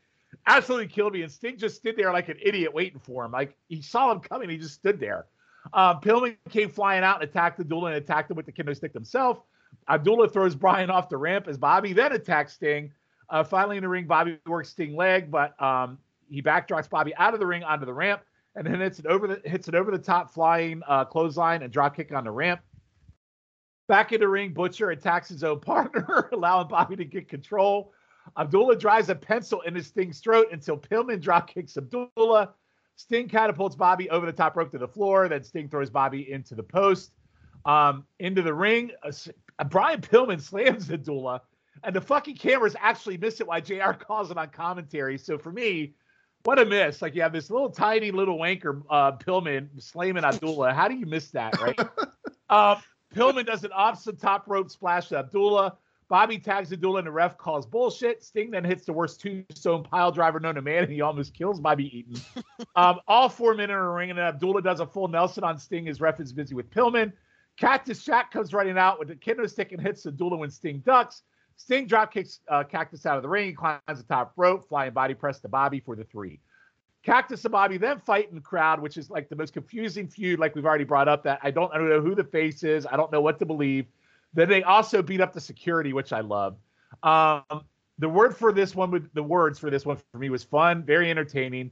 Absolutely 0.46 0.88
killed 0.88 1.12
me. 1.12 1.22
And 1.22 1.30
Sting 1.30 1.58
just 1.58 1.76
stood 1.76 1.94
there 1.96 2.10
like 2.10 2.30
an 2.30 2.38
idiot 2.42 2.72
waiting 2.72 2.98
for 2.98 3.24
him. 3.24 3.32
Like 3.32 3.54
he 3.68 3.82
saw 3.82 4.10
him 4.10 4.20
coming. 4.20 4.48
He 4.48 4.56
just 4.56 4.74
stood 4.74 4.98
there. 4.98 5.26
Um, 5.74 6.00
Pillman 6.00 6.36
came 6.48 6.70
flying 6.70 7.04
out 7.04 7.20
and 7.20 7.28
attacked 7.28 7.60
Abdullah 7.60 7.88
and 7.88 7.96
attacked 7.96 8.30
him 8.30 8.36
with 8.36 8.46
the 8.46 8.52
kendo 8.52 8.74
stick 8.74 8.94
himself. 8.94 9.42
Abdullah 9.90 10.30
throws 10.30 10.54
Brian 10.54 10.88
off 10.88 11.10
the 11.10 11.18
ramp 11.18 11.48
as 11.48 11.58
Bobby 11.58 11.92
then 11.92 12.12
attacks 12.12 12.54
Sting. 12.54 12.92
Uh, 13.28 13.44
finally 13.44 13.76
in 13.76 13.82
the 13.82 13.88
ring, 13.88 14.06
Bobby 14.06 14.38
works 14.46 14.70
Sting 14.70 14.96
leg, 14.96 15.30
but 15.30 15.60
um, 15.62 15.98
he 16.30 16.40
backdrops 16.40 16.88
Bobby 16.88 17.14
out 17.16 17.34
of 17.34 17.40
the 17.40 17.46
ring 17.46 17.62
onto 17.62 17.84
the 17.84 17.92
ramp 17.92 18.22
and 18.56 18.66
then 18.66 18.80
hits 18.80 18.98
it 18.98 19.06
over 19.06 19.26
the 19.26 19.48
hits 19.48 19.68
it 19.68 19.74
over 19.74 19.90
the 19.90 19.98
top 19.98 20.32
flying 20.32 20.82
uh, 20.88 21.04
clothesline 21.04 21.62
and 21.62 21.70
drop 21.70 21.94
kick 21.94 22.12
on 22.12 22.24
the 22.24 22.30
ramp. 22.30 22.60
Back 23.88 24.12
in 24.12 24.20
the 24.20 24.28
ring, 24.28 24.52
Butcher 24.52 24.90
attacks 24.90 25.30
his 25.30 25.42
own 25.42 25.60
partner, 25.60 26.28
allowing 26.32 26.68
Bobby 26.68 26.96
to 26.96 27.04
get 27.04 27.28
control. 27.28 27.92
Abdullah 28.36 28.76
drives 28.76 29.08
a 29.08 29.14
pencil 29.14 29.62
in 29.62 29.74
his 29.74 29.86
Sting's 29.86 30.20
throat 30.20 30.48
until 30.52 30.76
Pillman 30.76 31.20
drop 31.20 31.48
kicks 31.48 31.76
Abdullah. 31.76 32.52
Sting 32.96 33.28
catapults 33.28 33.76
Bobby 33.76 34.10
over 34.10 34.26
the 34.26 34.32
top 34.32 34.56
rope 34.56 34.70
to 34.72 34.78
the 34.78 34.88
floor. 34.88 35.28
Then 35.28 35.42
Sting 35.42 35.68
throws 35.68 35.88
Bobby 35.88 36.30
into 36.30 36.54
the 36.54 36.62
post. 36.62 37.12
Um, 37.64 38.04
into 38.18 38.42
the 38.42 38.54
ring, 38.54 38.92
uh, 39.02 39.64
Brian 39.64 40.00
Pillman 40.00 40.40
slams 40.40 40.90
Abdullah, 40.90 41.42
and 41.82 41.94
the 41.94 42.00
fucking 42.00 42.36
cameras 42.36 42.76
actually 42.78 43.16
miss 43.16 43.40
it 43.40 43.46
while 43.46 43.60
JR 43.60 43.92
calls 43.92 44.30
it 44.30 44.36
on 44.36 44.48
commentary. 44.50 45.18
So 45.18 45.38
for 45.38 45.52
me, 45.52 45.94
what 46.44 46.58
a 46.58 46.64
miss. 46.64 47.02
Like 47.02 47.14
you 47.14 47.22
have 47.22 47.32
this 47.32 47.50
little 47.50 47.70
tiny 47.70 48.10
little 48.10 48.38
wanker 48.38 48.82
uh, 48.88 49.12
Pillman 49.12 49.68
slamming 49.82 50.24
Abdullah. 50.24 50.72
How 50.72 50.88
do 50.88 50.94
you 50.94 51.06
miss 51.06 51.30
that, 51.30 51.60
right? 51.60 51.78
um, 52.48 52.82
Pillman 53.14 53.46
does 53.46 53.64
an 53.64 53.70
opposite 53.74 54.20
top 54.20 54.44
rope 54.46 54.70
splash 54.70 55.08
to 55.08 55.18
Abdullah. 55.18 55.76
Bobby 56.08 56.38
tags 56.38 56.72
Abdullah 56.72 56.98
and 56.98 57.06
the 57.06 57.12
ref 57.12 57.36
calls 57.36 57.66
bullshit. 57.66 58.24
Sting 58.24 58.50
then 58.50 58.64
hits 58.64 58.86
the 58.86 58.92
worst 58.92 59.20
tombstone 59.20 59.82
pile 59.82 60.10
driver 60.10 60.40
known 60.40 60.54
to 60.54 60.62
man, 60.62 60.84
and 60.84 60.92
he 60.92 61.02
almost 61.02 61.34
kills 61.34 61.60
Bobby 61.60 61.98
Eaton. 61.98 62.20
um, 62.76 63.00
all 63.06 63.28
four 63.28 63.54
men 63.54 63.70
are 63.70 63.78
in 63.80 63.84
the 63.84 63.90
ring, 63.90 64.10
and 64.10 64.18
then 64.18 64.26
Abdullah 64.26 64.62
does 64.62 64.80
a 64.80 64.86
full 64.86 65.08
Nelson 65.08 65.44
on 65.44 65.58
Sting. 65.58 65.84
His 65.84 66.00
ref 66.00 66.18
is 66.18 66.32
busy 66.32 66.54
with 66.54 66.70
Pillman. 66.70 67.12
Cactus 67.58 68.02
Jack 68.04 68.30
comes 68.30 68.54
running 68.54 68.78
out 68.78 68.98
with 68.98 69.08
the 69.08 69.16
kendo 69.16 69.48
stick 69.50 69.72
and 69.72 69.80
hits 69.80 70.06
Abdullah 70.06 70.38
when 70.38 70.50
Sting 70.50 70.82
ducks. 70.86 71.22
Sting 71.56 71.86
drop 71.86 72.12
kicks 72.12 72.40
uh, 72.48 72.62
Cactus 72.62 73.04
out 73.04 73.16
of 73.16 73.22
the 73.22 73.28
ring, 73.28 73.54
climbs 73.54 73.80
the 73.88 74.04
top 74.04 74.32
rope, 74.36 74.68
flying 74.68 74.92
body 74.92 75.12
press 75.12 75.40
to 75.40 75.48
Bobby 75.48 75.80
for 75.80 75.96
the 75.96 76.04
three. 76.04 76.40
Cactus 77.04 77.44
and 77.44 77.52
Bobby 77.52 77.78
then 77.78 78.00
fight 78.00 78.28
in 78.28 78.34
the 78.34 78.40
crowd, 78.40 78.80
which 78.80 78.96
is 78.96 79.08
like 79.08 79.28
the 79.28 79.36
most 79.36 79.52
confusing 79.52 80.08
feud, 80.08 80.38
like 80.38 80.54
we've 80.54 80.66
already 80.66 80.84
brought 80.84 81.08
up. 81.08 81.22
That 81.22 81.38
I 81.42 81.50
don't, 81.50 81.72
I 81.72 81.78
don't 81.78 81.88
know 81.88 82.00
who 82.00 82.14
the 82.14 82.24
face 82.24 82.62
is. 82.62 82.86
I 82.86 82.96
don't 82.96 83.12
know 83.12 83.20
what 83.20 83.38
to 83.38 83.46
believe. 83.46 83.86
Then 84.34 84.48
they 84.48 84.62
also 84.62 85.02
beat 85.02 85.20
up 85.20 85.32
the 85.32 85.40
security, 85.40 85.92
which 85.92 86.12
I 86.12 86.20
love. 86.20 86.56
Um, 87.02 87.64
the 87.98 88.08
word 88.08 88.36
for 88.36 88.52
this 88.52 88.74
one, 88.74 88.90
with 88.90 89.12
the 89.14 89.22
words 89.22 89.58
for 89.58 89.70
this 89.70 89.86
one 89.86 89.98
for 90.12 90.18
me 90.18 90.30
was 90.30 90.44
fun, 90.44 90.82
very 90.82 91.10
entertaining. 91.10 91.70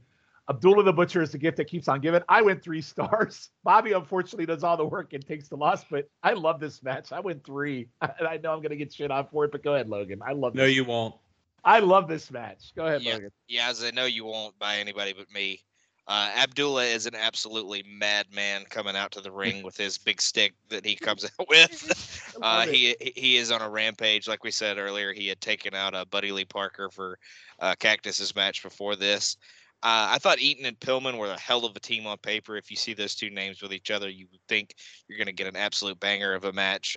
Abdullah 0.49 0.83
the 0.83 0.93
Butcher 0.93 1.21
is 1.21 1.31
the 1.31 1.37
gift 1.37 1.57
that 1.57 1.65
keeps 1.65 1.87
on 1.87 1.99
giving. 1.99 2.21
I 2.29 2.41
went 2.41 2.63
three 2.63 2.81
stars. 2.81 3.49
Bobby 3.63 3.91
unfortunately 3.91 4.45
does 4.45 4.63
all 4.63 4.77
the 4.77 4.85
work 4.85 5.13
and 5.13 5.25
takes 5.25 5.49
the 5.49 5.57
loss, 5.57 5.83
but 5.89 6.09
I 6.23 6.33
love 6.33 6.59
this 6.59 6.81
match. 6.83 7.11
I 7.11 7.19
went 7.19 7.43
three, 7.43 7.89
and 8.01 8.11
I 8.27 8.37
know 8.37 8.53
I'm 8.53 8.61
gonna 8.61 8.75
get 8.75 8.93
shit 8.93 9.11
on 9.11 9.27
for 9.27 9.45
it, 9.45 9.51
but 9.51 9.63
go 9.63 9.75
ahead, 9.75 9.89
Logan. 9.89 10.21
I 10.25 10.33
love. 10.33 10.55
No, 10.55 10.65
this. 10.65 10.75
you 10.75 10.85
won't. 10.85 11.15
I 11.63 11.79
love 11.79 12.07
this 12.07 12.31
match. 12.31 12.71
Go 12.75 12.85
ahead, 12.85 13.01
Yeah. 13.01 13.13
Logan. 13.13 13.31
Yeah, 13.47 13.69
as 13.69 13.83
I 13.83 13.91
know 13.91 14.05
you 14.05 14.25
won't 14.25 14.57
by 14.59 14.77
anybody 14.77 15.13
but 15.13 15.31
me. 15.31 15.61
Uh, 16.07 16.31
Abdullah 16.37 16.85
is 16.85 17.05
an 17.05 17.15
absolutely 17.15 17.83
madman 17.85 18.63
coming 18.69 18.95
out 18.95 19.11
to 19.11 19.19
the 19.19 19.31
ring 19.31 19.61
with 19.61 19.75
his 19.75 19.97
big 19.97 20.21
stick 20.21 20.53
that 20.69 20.85
he 20.85 20.95
comes 20.95 21.25
out 21.25 21.31
with. 21.49 22.23
Uh, 22.39 22.67
he 22.67 22.95
he 23.15 23.37
is 23.37 23.49
on 23.49 23.63
a 23.63 23.69
rampage, 23.69 24.27
like 24.27 24.43
we 24.43 24.51
said 24.51 24.77
earlier. 24.77 25.11
He 25.11 25.27
had 25.27 25.41
taken 25.41 25.73
out 25.73 25.95
uh, 25.95 26.05
Buddy 26.05 26.31
Lee 26.31 26.45
Parker 26.45 26.87
for 26.91 27.17
uh, 27.59 27.73
Cactus's 27.79 28.35
match 28.35 28.61
before 28.61 28.95
this. 28.95 29.37
Uh, 29.81 30.09
I 30.11 30.19
thought 30.19 30.37
Eaton 30.39 30.67
and 30.67 30.79
Pillman 30.79 31.17
were 31.17 31.31
a 31.31 31.39
hell 31.39 31.65
of 31.65 31.75
a 31.75 31.79
team 31.79 32.05
on 32.05 32.19
paper. 32.19 32.55
If 32.55 32.69
you 32.69 32.77
see 32.77 32.93
those 32.93 33.15
two 33.15 33.31
names 33.31 33.63
with 33.63 33.73
each 33.73 33.89
other, 33.89 34.07
you 34.07 34.27
would 34.31 34.41
think 34.47 34.75
you're 35.07 35.17
going 35.17 35.25
to 35.25 35.33
get 35.33 35.47
an 35.47 35.55
absolute 35.55 35.99
banger 35.99 36.35
of 36.35 36.45
a 36.45 36.53
match. 36.53 36.95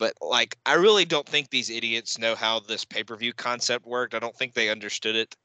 Uh, 0.00 0.04
but 0.04 0.14
like, 0.20 0.56
I 0.66 0.74
really 0.74 1.04
don't 1.04 1.28
think 1.28 1.50
these 1.50 1.70
idiots 1.70 2.18
know 2.18 2.34
how 2.34 2.60
this 2.60 2.84
pay 2.84 3.04
per 3.04 3.16
view 3.16 3.32
concept 3.32 3.86
worked. 3.86 4.14
I 4.14 4.18
don't 4.18 4.36
think 4.36 4.54
they 4.54 4.70
understood 4.70 5.16
it 5.16 5.36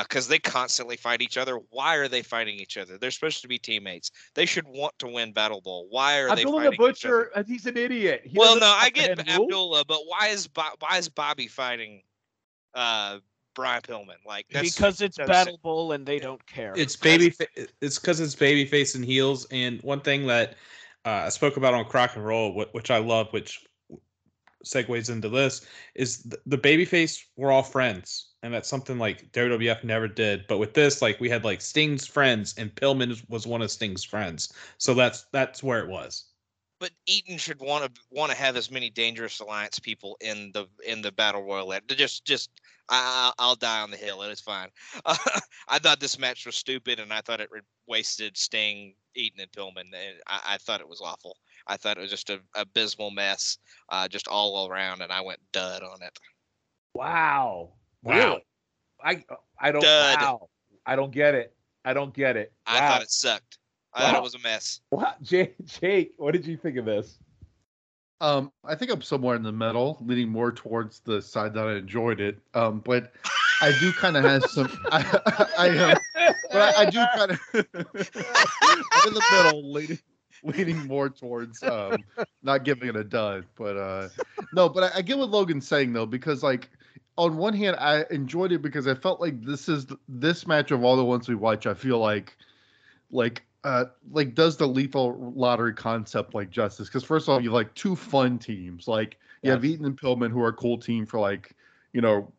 because 0.00 0.28
they 0.28 0.38
constantly 0.38 0.96
fight 0.96 1.22
each 1.22 1.38
other. 1.38 1.60
Why 1.70 1.96
are 1.96 2.08
they 2.08 2.22
fighting 2.22 2.56
each 2.56 2.76
other? 2.76 2.98
They're 2.98 3.10
supposed 3.10 3.42
to 3.42 3.48
be 3.48 3.58
teammates. 3.58 4.10
They 4.34 4.44
should 4.46 4.66
want 4.68 4.98
to 4.98 5.06
win 5.06 5.32
Battle 5.32 5.60
Bowl. 5.60 5.86
Why 5.88 6.18
are 6.18 6.26
they 6.34 6.42
Abdullah 6.42 6.64
fighting 6.64 6.80
the 6.80 6.88
each 6.88 7.04
other? 7.04 7.24
Butcher, 7.24 7.38
uh, 7.38 7.42
he's 7.44 7.66
an 7.66 7.76
idiot. 7.76 8.22
He 8.24 8.38
well, 8.38 8.58
no, 8.58 8.66
I 8.66 8.90
get. 8.90 9.18
Abdullah, 9.18 9.84
but 9.86 10.00
why 10.06 10.28
is 10.28 10.46
Bo- 10.46 10.76
why 10.80 10.98
is 10.98 11.08
Bobby 11.08 11.46
fighting 11.46 12.02
uh 12.74 13.18
Brian 13.54 13.82
Pillman? 13.82 14.16
Like 14.26 14.46
that's 14.50 14.74
because 14.74 15.00
it's 15.00 15.16
that's- 15.16 15.46
Battle 15.46 15.58
Bowl 15.62 15.92
and 15.92 16.04
they 16.06 16.18
don't 16.18 16.44
care. 16.46 16.74
It's 16.76 16.96
baby. 16.96 17.30
Fa- 17.30 17.46
it's 17.80 17.98
because 17.98 18.20
it's 18.20 18.34
baby 18.34 18.64
face 18.66 18.94
and 18.94 19.04
heels. 19.04 19.46
And 19.50 19.80
one 19.82 20.00
thing 20.00 20.26
that 20.26 20.56
uh, 21.04 21.22
I 21.24 21.28
spoke 21.30 21.56
about 21.56 21.74
on 21.74 21.84
Crock 21.86 22.16
and 22.16 22.24
Roll, 22.24 22.52
which 22.72 22.90
I 22.90 22.98
love, 22.98 23.28
which 23.32 23.64
segues 24.64 25.10
into 25.10 25.28
this, 25.28 25.66
is 25.94 26.22
th- 26.22 26.42
the 26.46 26.58
baby 26.58 26.84
face. 26.84 27.24
We're 27.36 27.52
all 27.52 27.62
friends, 27.62 28.32
and 28.42 28.52
that's 28.52 28.68
something 28.68 28.98
like 28.98 29.30
WWF 29.32 29.84
never 29.84 30.08
did. 30.08 30.46
But 30.48 30.58
with 30.58 30.74
this, 30.74 31.02
like 31.02 31.20
we 31.20 31.28
had 31.28 31.44
like 31.44 31.60
Sting's 31.60 32.06
friends, 32.06 32.54
and 32.58 32.74
Pillman 32.74 33.22
was 33.28 33.46
one 33.46 33.62
of 33.62 33.70
Sting's 33.70 34.04
friends. 34.04 34.52
So 34.78 34.94
that's 34.94 35.26
that's 35.32 35.62
where 35.62 35.80
it 35.80 35.88
was. 35.88 36.24
but 36.80 36.90
Eaton 37.06 37.38
should 37.38 37.60
want 37.60 37.92
to 37.94 38.00
want 38.10 38.30
to 38.30 38.38
have 38.38 38.56
as 38.56 38.70
many 38.70 38.88
dangerous 38.90 39.40
alliance 39.40 39.78
people 39.78 40.16
in 40.20 40.52
the 40.52 40.66
in 40.86 41.02
the 41.02 41.10
battle 41.12 41.42
royal. 41.42 41.74
Just 41.88 42.24
just 42.24 42.50
I, 42.88 43.32
I'll 43.38 43.56
die 43.56 43.80
on 43.80 43.90
the 43.90 43.96
hill. 43.96 44.22
It 44.22 44.30
is 44.30 44.40
fine. 44.40 44.68
Uh, 45.04 45.16
I 45.68 45.78
thought 45.78 46.00
this 46.00 46.18
match 46.18 46.46
was 46.46 46.56
stupid, 46.56 47.00
and 47.00 47.12
I 47.12 47.20
thought 47.20 47.40
it 47.40 47.50
wasted 47.86 48.36
Sting, 48.36 48.94
Eaton, 49.14 49.40
and 49.40 49.52
Pillman. 49.52 49.80
And 49.92 50.20
I, 50.26 50.40
I 50.54 50.56
thought 50.58 50.80
it 50.80 50.88
was 50.88 51.00
awful. 51.00 51.36
I 51.68 51.76
thought 51.76 51.98
it 51.98 52.00
was 52.00 52.10
just 52.10 52.30
a 52.30 52.40
abysmal 52.54 53.10
mess, 53.10 53.58
uh, 53.90 54.08
just 54.08 54.26
all 54.26 54.68
around, 54.68 55.02
and 55.02 55.12
I 55.12 55.20
went 55.20 55.40
dud 55.52 55.82
on 55.82 56.02
it. 56.02 56.18
Wow. 56.94 57.72
Wow. 58.02 58.16
Really? 58.16 58.44
I 59.02 59.24
I 59.60 59.72
don't 59.72 59.82
Dud. 59.82 60.20
wow. 60.20 60.48
I 60.86 60.96
don't 60.96 61.12
get 61.12 61.34
it. 61.34 61.54
I 61.84 61.92
don't 61.92 62.12
get 62.14 62.36
it. 62.36 62.52
I 62.66 62.80
thought 62.80 63.02
it 63.02 63.10
sucked. 63.10 63.58
I 63.94 64.02
thought 64.02 64.16
it 64.16 64.22
was 64.22 64.34
a 64.34 64.40
mess. 64.40 64.80
What 64.90 65.16
Jake, 65.22 65.54
Jake, 65.64 66.12
what 66.16 66.32
did 66.32 66.46
you 66.46 66.56
think 66.56 66.76
of 66.76 66.84
this? 66.84 67.18
Um, 68.20 68.50
I 68.64 68.74
think 68.74 68.90
I'm 68.90 69.02
somewhere 69.02 69.36
in 69.36 69.42
the 69.42 69.52
middle, 69.52 69.98
leaning 70.04 70.28
more 70.28 70.50
towards 70.50 71.00
the 71.00 71.22
side 71.22 71.54
that 71.54 71.68
I 71.68 71.76
enjoyed 71.76 72.20
it. 72.20 72.38
Um, 72.52 72.80
but 72.84 73.12
I 73.60 73.72
do 73.80 73.92
kind 73.92 74.16
of 74.16 74.24
have 74.24 74.44
some. 74.44 74.68
I, 74.92 75.48
I, 75.56 75.78
um, 75.78 75.98
but 76.50 76.76
I, 76.76 76.82
I 76.82 76.90
do 76.90 77.04
kind 77.14 77.30
of. 77.30 77.40
In 79.06 79.14
the 79.14 79.22
middle, 79.30 79.72
leaning, 79.72 79.98
leaning 80.44 80.86
more 80.86 81.08
towards 81.08 81.62
um, 81.62 82.04
not 82.42 82.64
giving 82.64 82.88
it 82.88 82.96
a 82.96 83.04
dud. 83.04 83.44
But 83.56 83.76
uh, 83.76 84.08
no, 84.52 84.68
but 84.68 84.84
I, 84.84 84.98
I 84.98 85.02
get 85.02 85.18
what 85.18 85.30
Logan's 85.30 85.66
saying 85.66 85.92
though, 85.92 86.06
because 86.06 86.42
like 86.42 86.70
on 87.16 87.36
one 87.36 87.54
hand, 87.54 87.76
I 87.78 88.04
enjoyed 88.10 88.52
it 88.52 88.62
because 88.62 88.86
I 88.86 88.94
felt 88.94 89.20
like 89.20 89.42
this 89.44 89.68
is 89.68 89.86
th- 89.86 90.00
this 90.08 90.46
match 90.46 90.70
of 90.70 90.84
all 90.84 90.96
the 90.96 91.04
ones 91.04 91.28
we 91.28 91.34
watch. 91.34 91.66
I 91.66 91.74
feel 91.74 91.98
like, 91.98 92.36
like 93.10 93.42
uh 93.64 93.86
like 94.12 94.34
does 94.34 94.56
the 94.56 94.66
lethal 94.66 95.32
lottery 95.34 95.74
concept 95.74 96.34
like 96.34 96.50
justice 96.50 96.88
because 96.88 97.02
first 97.02 97.26
of 97.26 97.34
all 97.34 97.40
you 97.40 97.48
have 97.48 97.54
like 97.54 97.74
two 97.74 97.96
fun 97.96 98.38
teams 98.38 98.86
like 98.86 99.18
you 99.42 99.50
have 99.50 99.64
eaton 99.64 99.84
and 99.84 100.00
pillman 100.00 100.30
who 100.30 100.40
are 100.40 100.48
a 100.48 100.52
cool 100.52 100.78
team 100.78 101.04
for 101.04 101.18
like 101.18 101.56
you 101.92 102.00
know 102.00 102.32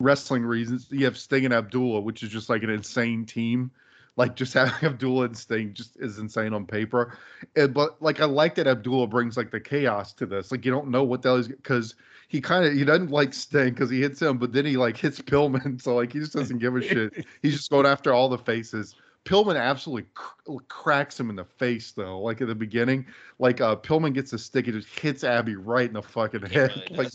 wrestling 0.00 0.42
reasons 0.42 0.86
you 0.90 1.04
have 1.04 1.18
sting 1.18 1.44
and 1.44 1.52
abdullah 1.52 2.00
which 2.00 2.22
is 2.22 2.30
just 2.30 2.48
like 2.48 2.62
an 2.62 2.70
insane 2.70 3.24
team 3.26 3.70
like 4.16 4.36
just 4.36 4.52
having 4.54 4.74
abdullah 4.82 5.26
and 5.26 5.36
sting 5.36 5.72
just 5.74 5.96
is 6.00 6.18
insane 6.18 6.52
on 6.52 6.66
paper 6.66 7.16
and 7.56 7.72
but 7.74 8.00
like 8.02 8.20
i 8.20 8.24
like 8.24 8.54
that 8.54 8.66
abdullah 8.66 9.06
brings 9.06 9.36
like 9.36 9.50
the 9.50 9.60
chaos 9.60 10.12
to 10.12 10.26
this 10.26 10.50
like 10.50 10.64
you 10.64 10.70
don't 10.70 10.88
know 10.88 11.02
what 11.02 11.22
the 11.22 11.28
hell 11.28 11.36
is 11.36 11.48
because 11.48 11.94
he 12.28 12.40
kind 12.40 12.64
of 12.64 12.72
he 12.72 12.84
doesn't 12.84 13.10
like 13.10 13.34
sting 13.34 13.70
because 13.70 13.90
he 13.90 14.00
hits 14.00 14.20
him 14.20 14.38
but 14.38 14.52
then 14.52 14.64
he 14.64 14.76
like 14.76 14.96
hits 14.96 15.20
pillman 15.20 15.80
so 15.82 15.94
like 15.96 16.12
he 16.12 16.18
just 16.18 16.32
doesn't 16.32 16.58
give 16.58 16.76
a 16.76 16.82
shit 16.82 17.26
he's 17.42 17.56
just 17.56 17.70
going 17.70 17.86
after 17.86 18.12
all 18.12 18.28
the 18.28 18.38
faces 18.38 18.94
Pillman 19.24 19.56
absolutely 19.56 20.08
cr- 20.14 20.56
cracks 20.68 21.18
him 21.18 21.30
in 21.30 21.36
the 21.36 21.44
face 21.44 21.92
though. 21.92 22.20
Like 22.20 22.40
at 22.40 22.48
the 22.48 22.54
beginning, 22.54 23.06
like 23.38 23.60
uh 23.60 23.76
Pillman 23.76 24.14
gets 24.14 24.32
a 24.32 24.38
stick, 24.38 24.66
it 24.66 24.72
just 24.72 24.88
hits 24.98 25.22
Abby 25.22 25.54
right 25.54 25.86
in 25.86 25.92
the 25.92 26.02
fucking 26.02 26.42
head. 26.42 26.72
really 26.90 26.96
like 26.96 27.12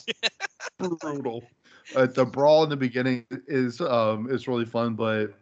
brutal. 1.02 1.44
Uh, 1.96 2.06
the 2.06 2.26
brawl 2.26 2.64
in 2.64 2.70
the 2.70 2.78
beginning 2.78 3.26
is 3.48 3.82
um 3.82 4.30
is 4.30 4.48
really 4.48 4.66
fun, 4.66 4.94
but 4.94 5.34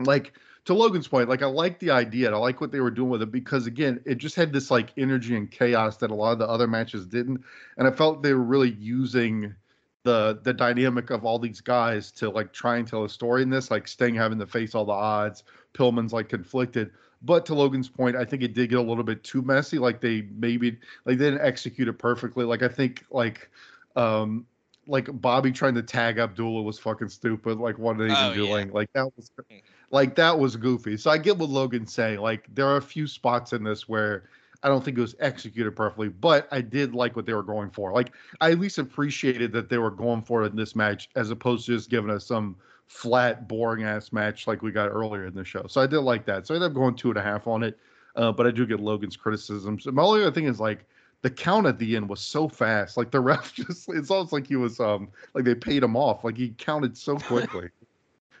like 0.00 0.32
to 0.66 0.74
Logan's 0.74 1.06
point, 1.08 1.28
like 1.28 1.42
I 1.42 1.46
like 1.46 1.78
the 1.78 1.90
idea 1.90 2.32
I 2.32 2.36
like 2.36 2.60
what 2.60 2.72
they 2.72 2.80
were 2.80 2.90
doing 2.90 3.08
with 3.08 3.22
it 3.22 3.30
because 3.30 3.66
again, 3.66 4.00
it 4.04 4.18
just 4.18 4.34
had 4.34 4.52
this 4.52 4.70
like 4.70 4.90
energy 4.98 5.36
and 5.36 5.50
chaos 5.50 5.96
that 5.98 6.10
a 6.10 6.14
lot 6.14 6.32
of 6.32 6.38
the 6.40 6.48
other 6.48 6.66
matches 6.66 7.06
didn't, 7.06 7.42
and 7.78 7.86
I 7.86 7.90
felt 7.92 8.22
they 8.22 8.34
were 8.34 8.42
really 8.42 8.72
using 8.72 9.54
the 10.02 10.40
the 10.42 10.52
dynamic 10.52 11.10
of 11.10 11.24
all 11.24 11.38
these 11.38 11.60
guys 11.60 12.10
to 12.12 12.30
like 12.30 12.52
try 12.52 12.76
and 12.76 12.86
tell 12.86 13.04
a 13.04 13.08
story 13.08 13.42
in 13.42 13.50
this, 13.50 13.70
like 13.70 13.86
Sting 13.86 14.14
having 14.14 14.40
to 14.40 14.46
face 14.46 14.74
all 14.74 14.84
the 14.84 14.92
odds, 14.92 15.44
Pillman's 15.72 16.12
like 16.12 16.28
conflicted. 16.28 16.90
But 17.22 17.46
to 17.46 17.54
Logan's 17.54 17.88
point, 17.88 18.16
I 18.16 18.24
think 18.24 18.42
it 18.42 18.52
did 18.52 18.70
get 18.70 18.78
a 18.78 18.82
little 18.82 19.04
bit 19.04 19.22
too 19.22 19.42
messy. 19.42 19.78
Like 19.78 20.00
they 20.00 20.22
maybe 20.36 20.72
like 21.04 21.18
they 21.18 21.24
didn't 21.26 21.46
execute 21.46 21.86
it 21.86 21.94
perfectly. 21.94 22.44
Like 22.44 22.62
I 22.62 22.68
think 22.68 23.04
like 23.10 23.50
um 23.94 24.46
like 24.88 25.08
Bobby 25.20 25.52
trying 25.52 25.74
to 25.74 25.82
tag 25.82 26.18
Abdullah 26.18 26.62
was 26.62 26.78
fucking 26.80 27.08
stupid. 27.08 27.58
Like 27.58 27.78
what 27.78 28.00
are 28.00 28.06
they 28.08 28.14
Oh, 28.14 28.32
even 28.32 28.40
yeah. 28.40 28.46
doing? 28.48 28.72
Like 28.72 28.92
that 28.94 29.06
was 29.16 29.30
Mhm. 29.50 29.62
Like 29.90 30.14
that 30.16 30.38
was 30.38 30.56
goofy. 30.56 30.96
So 30.96 31.10
I 31.10 31.18
get 31.18 31.38
what 31.38 31.48
Logan's 31.48 31.92
saying. 31.92 32.20
Like 32.20 32.46
there 32.54 32.66
are 32.66 32.76
a 32.76 32.82
few 32.82 33.06
spots 33.06 33.52
in 33.52 33.64
this 33.64 33.88
where 33.88 34.28
I 34.62 34.68
don't 34.68 34.84
think 34.84 34.98
it 34.98 35.02
was 35.02 35.14
executed 35.20 35.76
perfectly, 35.76 36.08
but 36.08 36.48
I 36.50 36.60
did 36.60 36.94
like 36.94 37.14
what 37.14 37.26
they 37.26 37.34
were 37.34 37.42
going 37.42 37.70
for. 37.70 37.92
Like 37.92 38.12
I 38.40 38.50
at 38.50 38.58
least 38.58 38.78
appreciated 38.78 39.52
that 39.52 39.68
they 39.68 39.78
were 39.78 39.90
going 39.90 40.22
for 40.22 40.42
it 40.42 40.50
in 40.50 40.56
this 40.56 40.74
match 40.74 41.08
as 41.14 41.30
opposed 41.30 41.66
to 41.66 41.76
just 41.76 41.90
giving 41.90 42.10
us 42.10 42.26
some 42.26 42.56
flat, 42.86 43.48
boring 43.48 43.84
ass 43.84 44.12
match 44.12 44.46
like 44.46 44.62
we 44.62 44.70
got 44.70 44.86
earlier 44.86 45.26
in 45.26 45.34
the 45.34 45.44
show. 45.44 45.66
So 45.68 45.80
I 45.80 45.86
did 45.86 46.00
like 46.00 46.24
that. 46.26 46.46
So 46.46 46.54
I 46.54 46.56
ended 46.56 46.70
up 46.70 46.74
going 46.74 46.94
two 46.94 47.10
and 47.10 47.18
a 47.18 47.22
half 47.22 47.46
on 47.46 47.62
it. 47.62 47.78
Uh, 48.14 48.32
but 48.32 48.46
I 48.46 48.50
do 48.50 48.66
get 48.66 48.80
Logan's 48.80 49.16
criticisms. 49.16 49.86
My 49.86 50.02
only 50.02 50.22
other 50.22 50.32
thing 50.32 50.46
is 50.46 50.58
like 50.58 50.86
the 51.22 51.30
count 51.30 51.66
at 51.66 51.78
the 51.78 51.96
end 51.96 52.08
was 52.08 52.20
so 52.20 52.48
fast. 52.48 52.96
Like 52.96 53.10
the 53.10 53.20
ref 53.30 53.52
just 53.52 53.88
it's 53.88 54.10
almost 54.10 54.32
like 54.32 54.46
he 54.46 54.56
was 54.56 54.80
um 54.80 55.08
like 55.34 55.44
they 55.44 55.54
paid 55.54 55.82
him 55.82 55.96
off. 55.96 56.24
Like 56.24 56.36
he 56.36 56.50
counted 56.50 56.96
so 56.96 57.16
quickly. 57.18 57.68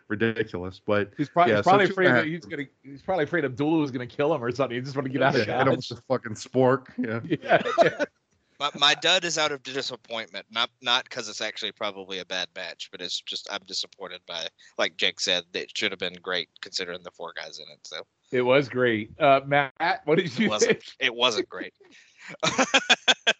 Ridiculous. 0.08 0.80
But 0.84 1.12
He's 1.16 1.28
probably, 1.28 1.52
Yeah, 1.52 1.58
he's 1.58 1.64
probably 1.64 1.86
too 1.86 1.92
afraid 1.92 2.06
and 2.08 2.16
that 2.18 2.26
he's 2.26 2.44
gonna 2.44 2.64
he's 2.82 3.02
probably 3.02 3.24
afraid 3.24 3.44
Abdullah 3.44 3.78
was 3.78 3.90
gonna 3.90 4.06
kill 4.06 4.34
him 4.34 4.42
or 4.42 4.50
something. 4.52 4.76
He 4.76 4.80
just 4.82 4.96
want 4.96 5.06
to 5.06 5.12
get 5.12 5.22
out 5.22 5.34
of 5.34 5.46
yeah, 5.46 5.58
hit 5.58 5.66
him 5.66 5.74
Dodge. 5.74 5.90
with 5.90 5.98
the 5.98 6.02
fucking 6.08 6.34
spork. 6.34 6.86
Yeah. 6.96 7.20
Yeah, 7.42 7.62
yeah. 7.82 8.04
My, 8.58 8.70
my 8.78 8.94
dud 8.94 9.26
is 9.26 9.36
out 9.36 9.52
of 9.52 9.62
disappointment, 9.62 10.46
not 10.50 10.70
not 10.80 11.04
because 11.04 11.28
it's 11.28 11.42
actually 11.42 11.72
probably 11.72 12.20
a 12.20 12.24
bad 12.24 12.48
match, 12.56 12.88
but 12.90 13.02
it's 13.02 13.20
just 13.20 13.46
I'm 13.52 13.60
disappointed 13.66 14.22
by, 14.26 14.46
like 14.78 14.96
Jake 14.96 15.20
said, 15.20 15.44
it 15.52 15.76
should 15.76 15.92
have 15.92 15.98
been 15.98 16.16
great 16.22 16.48
considering 16.62 17.02
the 17.02 17.10
four 17.10 17.34
guys 17.36 17.58
in 17.58 17.66
it. 17.70 17.80
So 17.86 18.00
It 18.32 18.40
was 18.40 18.70
great. 18.70 19.10
Uh, 19.20 19.40
Matt, 19.46 20.00
what 20.06 20.16
did 20.16 20.38
you 20.38 20.48
wasn't. 20.48 20.70
think? 20.70 20.84
it 21.00 21.14
wasn't 21.14 21.48
great. 21.50 21.74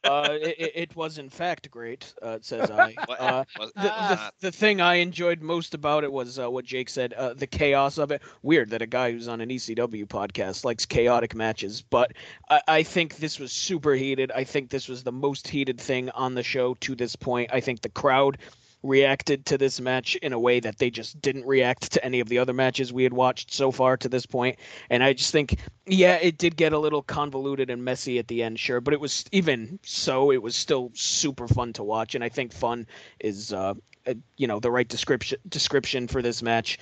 Uh, 0.05 0.39
it, 0.41 0.73
it- 0.75 0.97
was 0.97 1.19
in 1.19 1.29
fact 1.29 1.71
great, 1.71 2.13
uh, 2.23 2.39
says 2.41 2.71
I. 2.71 2.95
Uh, 3.09 3.45
the, 3.59 3.83
the, 3.83 4.33
the 4.41 4.53
thing 4.53 4.81
I 4.81 4.97
enjoyed 4.97 5.41
most 5.43 5.75
about 5.75 6.05
it 6.05 6.13
was 6.13 6.39
uh, 6.39 6.51
what 6.51 6.65
Jake 6.65 6.89
said, 6.89 7.13
uh, 7.15 7.35
the 7.35 7.47
chaos 7.47 7.99
of 7.99 8.11
it. 8.13 8.23
Weird 8.43 8.71
that 8.71 8.83
a 8.83 8.87
guy 8.87 9.11
who's 9.13 9.27
on 9.29 9.41
an 9.41 9.49
ECW 9.49 10.07
podcast 10.07 10.65
likes 10.65 10.87
chaotic 10.87 11.35
matches, 11.35 11.83
but 11.83 12.13
I, 12.49 12.61
I 12.69 12.83
think 12.83 13.17
this 13.17 13.39
was 13.39 13.53
super 13.53 13.95
heated. 13.95 14.31
I 14.33 14.45
think 14.45 14.71
this 14.71 14.89
was 14.89 15.03
the 15.03 15.13
most 15.13 15.49
heated 15.49 15.81
thing 15.81 16.11
on 16.11 16.35
the 16.35 16.43
show 16.43 16.75
to 16.81 16.95
this 16.95 17.17
point. 17.17 17.51
I 17.53 17.61
think 17.61 17.81
the 17.81 17.89
crowd 17.89 18.39
reacted 18.87 19.47
to 19.47 19.59
this 19.59 19.81
match 19.81 20.17
in 20.17 20.33
a 20.33 20.39
way 20.39 20.61
that 20.61 20.79
they 20.79 20.91
just 20.91 21.21
didn't 21.21 21.47
react 21.47 21.93
to 21.93 22.05
any 22.05 22.21
of 22.21 22.29
the 22.29 22.39
other 22.39 22.53
matches 22.53 22.93
we 22.93 23.03
had 23.03 23.13
watched 23.13 23.53
so 23.53 23.71
far 23.71 23.97
to 23.97 24.09
this 24.09 24.27
point. 24.27 24.59
And 24.91 25.03
I 25.03 25.13
just 25.13 25.33
think, 25.33 25.59
yeah, 25.87 26.17
it 26.17 26.39
did 26.39 26.57
get 26.57 26.73
a 26.73 26.79
little 26.79 27.03
convoluted 27.03 27.71
and 27.71 27.85
messy 27.85 28.19
at 28.19 28.29
the 28.29 28.43
end, 28.43 28.59
sure, 28.59 28.81
but 28.81 28.95
it 28.95 29.01
was 29.01 29.25
even 29.33 29.79
so, 29.83 30.31
it 30.31 30.43
was 30.43 30.57
still 30.57 30.91
super 30.95 31.49
fun 31.49 31.73
to 31.75 31.85
watch. 31.85 32.15
And 32.15 32.25
I 32.25 32.29
think 32.29 32.53
fun 32.53 32.87
is, 33.21 33.53
uh, 33.53 33.75
uh, 34.07 34.15
you 34.37 34.47
know, 34.47 34.61
the 34.61 34.71
right 34.71 34.89
description 34.89 35.39
description 35.49 36.07
for 36.07 36.23
this 36.23 36.43
match. 36.43 36.79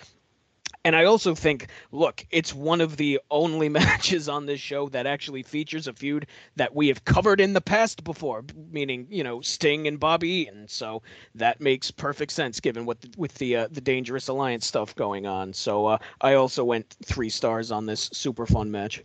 And 0.85 0.95
I 0.95 1.05
also 1.05 1.35
think, 1.35 1.69
look, 1.93 2.27
it's 2.31 2.53
one 2.53 2.81
of 2.81 2.97
the 2.99 3.21
only 3.31 3.69
matches 3.81 4.29
on 4.29 4.47
this 4.47 4.61
show 4.61 4.89
that 4.91 5.07
actually 5.07 5.43
features 5.43 5.87
a 5.87 5.93
feud 5.93 6.27
that 6.57 6.75
we 6.75 6.89
have 6.89 7.05
covered 7.05 7.41
in 7.41 7.55
the 7.55 7.61
past 7.61 8.05
before, 8.05 8.45
meaning, 8.71 9.07
you 9.11 9.25
know, 9.25 9.41
Sting 9.41 9.89
and 9.89 9.99
Bobby 9.99 10.29
Eaton. 10.29 10.69
So 10.69 11.03
that 11.35 11.61
makes 11.61 11.91
perfect 11.91 12.33
sense 12.33 12.61
given 12.61 12.85
what 12.85 13.01
the, 13.01 13.11
with 13.17 13.35
the 13.35 13.57
uh, 13.57 13.69
the 13.71 13.81
Dangerous 13.81 14.29
Alliance 14.29 14.67
stuff 14.67 14.95
going 14.95 15.27
on. 15.27 15.53
So 15.53 15.87
uh, 15.87 15.99
I 16.21 16.35
also 16.35 16.65
went 16.65 16.97
three 17.05 17.31
stars 17.31 17.71
on 17.71 17.87
this 17.87 18.11
super 18.13 18.47
fun 18.47 18.71
match. 18.71 19.03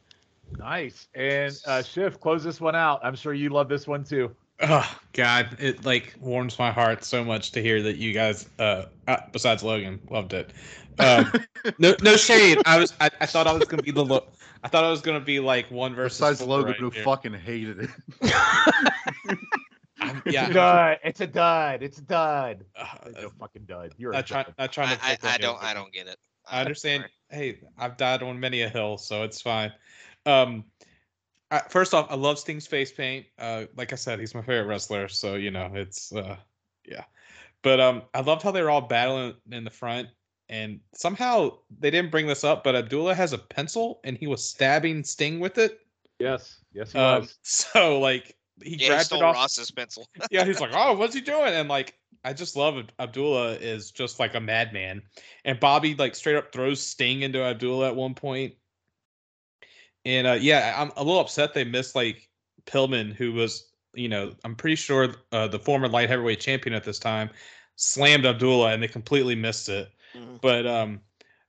Nice. 0.58 1.08
And 1.14 1.58
uh, 1.66 1.82
Shiff, 1.82 2.20
close 2.20 2.44
this 2.44 2.60
one 2.60 2.76
out. 2.76 3.00
I'm 3.04 3.16
sure 3.16 3.34
you 3.34 3.50
love 3.50 3.70
this 3.70 3.88
one 3.88 4.04
too. 4.04 4.36
Oh 4.62 5.00
God, 5.14 5.56
it 5.60 5.86
like 5.86 6.16
warms 6.20 6.60
my 6.60 6.72
heart 6.72 7.06
so 7.06 7.24
much 7.24 7.52
to 7.52 7.62
hear 7.62 7.82
that 7.84 7.96
you 7.96 8.12
guys, 8.12 8.50
uh, 8.60 8.86
uh 9.08 9.18
besides 9.32 9.64
Logan, 9.64 10.02
loved 10.10 10.34
it. 10.34 10.52
Um, 11.00 11.32
no, 11.80 11.95
no 12.02 12.16
shade. 12.18 12.60
I 12.66 12.78
was, 12.80 12.93
I, 13.00 13.10
I 13.22 13.26
thought 13.26 13.47
I 13.47 13.54
was 13.54 13.66
gonna 13.66 13.84
be 13.84 13.91
the, 13.91 14.04
lo- 14.04 14.28
I 14.64 14.68
thought 14.68 14.84
I 14.84 14.89
was 14.89 15.02
gonna 15.02 15.20
be 15.20 15.39
like 15.39 15.70
one 15.72 15.95
versus. 15.95 16.20
Besides 16.20 16.39
four 16.39 16.47
Logan, 16.50 16.72
right 16.72 16.80
who 16.80 16.89
here. 16.89 17.04
fucking 17.04 17.34
hated 17.34 17.80
it. 17.82 17.89
I'm- 20.02 20.22
It's 20.26 20.28
a 20.28 20.32
yeah, 20.32 20.50
dud. 20.50 20.97
It's 21.04 21.22
a 21.22 21.28
dud. 21.28 21.84
It's 21.84 21.97
a 22.00 22.02
dud. 22.02 22.66
uh, 22.78 22.86
It's 23.08 23.34
fucking 23.39 23.64
dud. 23.66 23.93
You're 23.97 24.12
a 24.12 24.16
not 24.16 24.28
trying, 24.28 24.45
dud. 24.45 24.56
not 24.58 24.72
trying 24.72 24.89
I, 24.89 24.95
to. 24.95 25.04
I, 25.06 25.10
pick 25.16 25.24
on 25.26 25.30
I 25.32 25.38
don't 25.38 25.64
I 25.64 25.74
don't 25.74 25.93
get 25.93 26.08
it. 26.08 26.18
I 26.50 26.62
understand. 26.62 27.06
Hey, 27.30 27.60
I've 27.78 27.97
died 27.97 28.24
on 28.24 28.39
many 28.39 28.62
a 28.64 28.70
hill, 28.70 28.97
so 28.97 29.24
it's 29.24 29.41
fine. 29.41 29.72
Um, 30.26 30.64
I, 31.52 31.60
first 31.70 31.93
off, 31.93 32.08
I 32.10 32.16
love 32.16 32.39
Sting's 32.39 32.66
face 32.66 32.91
paint. 32.91 33.26
Uh, 33.38 33.66
like 33.76 33.91
I 33.93 33.97
said, 33.97 34.20
he's 34.20 34.34
my 34.34 34.41
favorite 34.41 34.66
wrestler, 34.66 35.08
so 35.10 35.36
you 35.36 35.52
know 35.52 35.70
it's 35.74 36.14
uh, 36.14 36.38
yeah. 36.86 37.04
But 37.62 37.80
um, 37.82 38.04
I 38.14 38.22
loved 38.22 38.41
how 38.41 38.52
they 38.52 38.62
were 38.62 38.70
all 38.70 38.82
battling 38.82 39.34
in 39.52 39.64
the 39.66 39.70
front, 39.70 40.08
and 40.50 40.80
somehow 40.93 41.58
they 41.80 41.91
didn't 41.91 42.12
bring 42.12 42.28
this 42.28 42.43
up, 42.43 42.64
but 42.64 42.76
Abdullah 42.76 43.16
has 43.16 43.34
a 43.34 43.38
pencil 43.38 44.00
and 44.04 44.18
he 44.18 44.28
was 44.28 44.43
stabbing 44.43 45.04
Sting 45.04 45.39
with 45.39 45.58
it. 45.58 45.80
Yes. 46.20 46.58
Yes, 46.74 46.91
he 46.91 47.00
Um, 47.00 47.22
was. 47.22 47.38
so 47.43 48.00
like 48.00 48.36
he 48.64 48.72
Yeah, 48.72 48.78
he 48.78 48.88
grabbed 48.88 49.06
stole 49.06 49.20
it 49.20 49.26
off. 49.26 49.36
Ross's 49.36 49.72
pencil. 49.72 50.08
yeah, 50.32 50.43
he's 50.45 50.60
like, 50.60 50.72
oh, 50.74 50.93
what's 50.93 51.14
he 51.14 51.22
doing? 51.22 51.54
And 51.54 51.70
like, 51.70 51.95
I 52.26 52.34
just 52.34 52.56
love 52.56 52.78
Ab- 52.78 52.91
Abdullah 53.00 53.54
is 53.54 53.91
just 53.91 54.20
like 54.20 54.36
a 54.36 54.39
madman. 54.39 55.02
And 55.45 55.60
Bobby 55.60 55.95
like 55.95 56.16
straight 56.16 56.36
up 56.36 56.52
throws 56.52 56.82
Sting 56.82 57.22
into 57.22 57.41
Abdullah 57.41 57.88
at 57.88 57.95
one 57.95 58.16
point. 58.16 58.56
And 60.06 60.28
uh, 60.28 60.38
yeah, 60.39 60.76
I'm 60.78 60.91
a 60.97 61.04
little 61.04 61.22
upset 61.22 61.54
they 61.54 61.64
missed 61.64 61.95
like 61.95 62.28
Pillman, 62.66 63.14
who 63.14 63.34
was, 63.34 63.70
you 63.93 64.10
know, 64.10 64.34
I'm 64.43 64.56
pretty 64.56 64.76
sure 64.76 65.14
uh, 65.32 65.47
the 65.47 65.60
former 65.60 65.88
light 65.88 66.10
heavyweight 66.10 66.39
champion 66.39 66.74
at 66.74 66.84
this 66.84 67.00
time, 67.00 67.30
slammed 67.76 68.26
Abdullah 68.26 68.74
and 68.74 68.82
they 68.82 68.88
completely 68.88 69.36
missed 69.36 69.70
it. 69.70 69.89
Mhm. 70.16 70.41
But 70.41 70.66
um, 70.68 71.01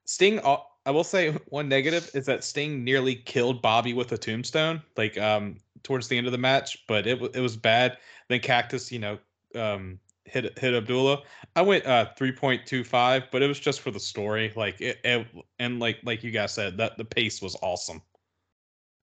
Sting, 0.05 0.41
uh, 0.41 0.59
I 0.87 0.91
will 0.91 1.05
say 1.05 1.33
one 1.49 1.69
negative 1.69 2.11
is 2.15 2.27
that 2.27 2.45
Sting 2.45 2.85
nearly 2.85 3.15
killed 3.15 3.63
Bobby 3.63 3.93
with 3.93 4.13
a 4.13 4.19
tombstone, 4.19 4.83
like 4.97 5.19
um 5.19 5.59
towards 5.83 6.09
the 6.09 6.19
end 6.19 6.27
of 6.27 6.33
the 6.33 6.39
match. 6.39 6.85
But 6.87 7.07
it 7.07 7.21
it 7.35 7.41
was 7.41 7.57
bad. 7.57 7.99
Then 8.29 8.41
Cactus, 8.41 8.91
you 8.91 8.99
know, 8.99 9.19
um 9.55 10.01
hit 10.25 10.59
hit 10.59 10.75
Abdullah. 10.75 11.23
I 11.57 11.63
went 11.63 11.87
uh 11.87 12.07
3.25, 12.19 13.25
but 13.31 13.43
it 13.43 13.47
was 13.47 13.61
just 13.61 13.81
for 13.81 13.91
the 13.91 14.01
story. 14.01 14.53
Like 14.57 14.81
it, 14.81 14.99
it 15.05 15.27
and 15.59 15.81
like 15.81 15.99
like 16.05 16.23
you 16.25 16.31
guys 16.31 16.53
said, 16.53 16.79
that 16.79 16.97
the 16.97 17.05
pace 17.05 17.43
was 17.43 17.57
awesome. 17.63 18.03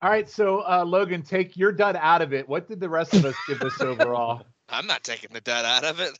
All 0.01 0.11
right, 0.11 0.29
so 0.29 0.59
uh, 0.59 0.83
Logan, 0.85 1.23
take 1.23 1.57
your 1.57 1.71
dud 1.71 1.95
out 1.95 2.21
of 2.21 2.31
it. 2.31 2.47
What 2.47 2.67
did 2.67 2.79
the 2.79 2.89
rest 2.89 3.13
of 3.15 3.25
us 3.25 3.35
give 3.47 3.59
this 3.59 3.81
overall? 3.81 4.43
I'm 4.69 4.85
not 4.85 5.03
taking 5.03 5.31
the 5.33 5.41
dud 5.41 5.65
out 5.65 5.83
of 5.83 5.99
it. 5.99 6.19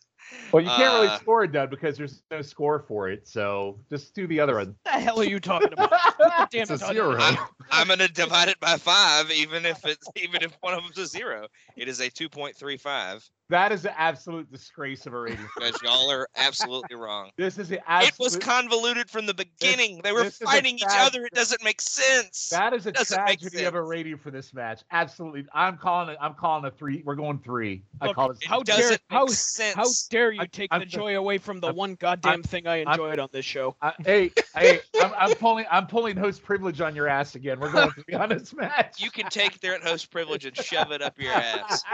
Well, 0.51 0.63
you 0.63 0.69
can't 0.69 0.93
really 0.93 1.07
Uh, 1.07 1.17
score 1.19 1.43
it, 1.43 1.51
dud 1.51 1.69
because 1.69 1.97
there's 1.97 2.23
no 2.31 2.41
score 2.41 2.79
for 2.79 3.09
it. 3.09 3.27
So 3.27 3.79
just 3.89 4.15
do 4.15 4.27
the 4.27 4.39
other 4.39 4.55
one. 4.55 4.67
What 4.67 4.77
the 4.85 4.99
hell 4.99 5.19
are 5.19 5.25
you 5.25 5.39
talking 5.39 5.73
about? 5.73 5.91
Damn 6.51 6.61
It's 6.61 6.71
a 6.71 6.73
it, 6.75 6.79
Todd. 6.79 6.93
zero. 6.93 7.17
I'm, 7.19 7.37
I'm 7.71 7.87
gonna 7.87 8.07
divide 8.07 8.47
it 8.49 8.59
by 8.59 8.77
five, 8.77 9.29
even 9.31 9.65
if 9.65 9.85
it's 9.85 10.07
even 10.15 10.43
if 10.43 10.55
one 10.61 10.73
of 10.73 10.83
them's 10.83 10.97
a 10.97 11.05
zero. 11.05 11.47
It 11.75 11.87
is 11.89 11.99
a 11.99 12.09
2.35 12.09 13.29
That 13.49 13.71
is 13.71 13.85
an 13.85 13.93
absolute 13.97 14.51
disgrace 14.51 15.05
of 15.05 15.13
a 15.13 15.19
rating. 15.19 15.47
because 15.55 15.81
y'all 15.81 16.11
are 16.11 16.27
absolutely 16.35 16.95
wrong. 16.97 17.29
This 17.37 17.57
is 17.57 17.71
an 17.71 17.79
It 17.89 18.13
was 18.19 18.35
convoluted 18.35 19.09
from 19.09 19.25
the 19.25 19.33
beginning. 19.33 20.01
They 20.03 20.11
were 20.11 20.23
this 20.23 20.35
is 20.35 20.41
a 20.41 20.45
fighting 20.45 20.75
each 20.75 20.83
other. 20.89 21.23
It 21.25 21.33
doesn't 21.33 21.63
make 21.63 21.79
sense. 21.79 22.49
That 22.49 22.73
is 22.73 22.85
a 22.87 22.91
Doesn't 22.91 23.23
make 23.25 23.39
tragedy 23.39 23.63
of 23.63 23.75
a 23.75 23.77
sense. 23.77 23.87
rating 23.89 24.17
for 24.17 24.31
this 24.31 24.53
match. 24.53 24.81
Absolutely, 24.91 25.45
I'm 25.53 25.77
calling 25.77 26.09
it. 26.09 26.17
I'm 26.19 26.33
calling 26.33 26.65
a 26.65 26.71
three. 26.71 27.03
We're 27.05 27.15
going 27.15 27.39
three. 27.39 27.83
I 28.01 28.11
call 28.11 28.31
it. 28.31 28.37
It 28.41 28.47
How 28.47 28.61
dare- 28.63 28.77
doesn't 28.77 29.01
make 29.09 29.17
how- 29.17 29.27
sense. 29.27 29.75
How 29.75 29.85
dare 30.09 30.31
you 30.31 30.45
take 30.47 30.67
I'm 30.71 30.79
the 30.81 30.85
just- 30.85 30.95
joy 30.95 31.15
away 31.17 31.37
from 31.37 31.59
the 31.61 31.67
I'm- 31.67 31.75
one 31.77 31.95
goddamn 31.95 32.43
thing 32.43 32.67
I 32.67 32.77
enjoyed 32.77 33.17
on 33.19 33.29
this 33.31 33.45
show? 33.45 33.75
I, 33.81 33.93
hey, 34.05 34.31
hey, 34.55 34.81
I'm, 35.01 35.13
I'm 35.17 35.35
pulling. 35.35 35.65
I'm 35.71 35.87
pulling 35.87 36.17
host 36.17 36.43
privilege 36.43 36.81
on 36.81 36.95
your 36.95 37.07
ass 37.07 37.35
again. 37.35 37.59
We're 37.61 37.71
going 37.71 37.91
three 37.91 38.13
on 38.15 38.27
this 38.29 38.53
match. 38.55 39.01
you 39.01 39.09
can 39.09 39.29
take 39.29 39.59
their 39.61 39.79
host 39.79 40.11
privilege 40.11 40.43
and 40.45 40.55
shove 40.57 40.91
it 40.91 41.01
up 41.01 41.17
your 41.17 41.31
ass. 41.31 41.83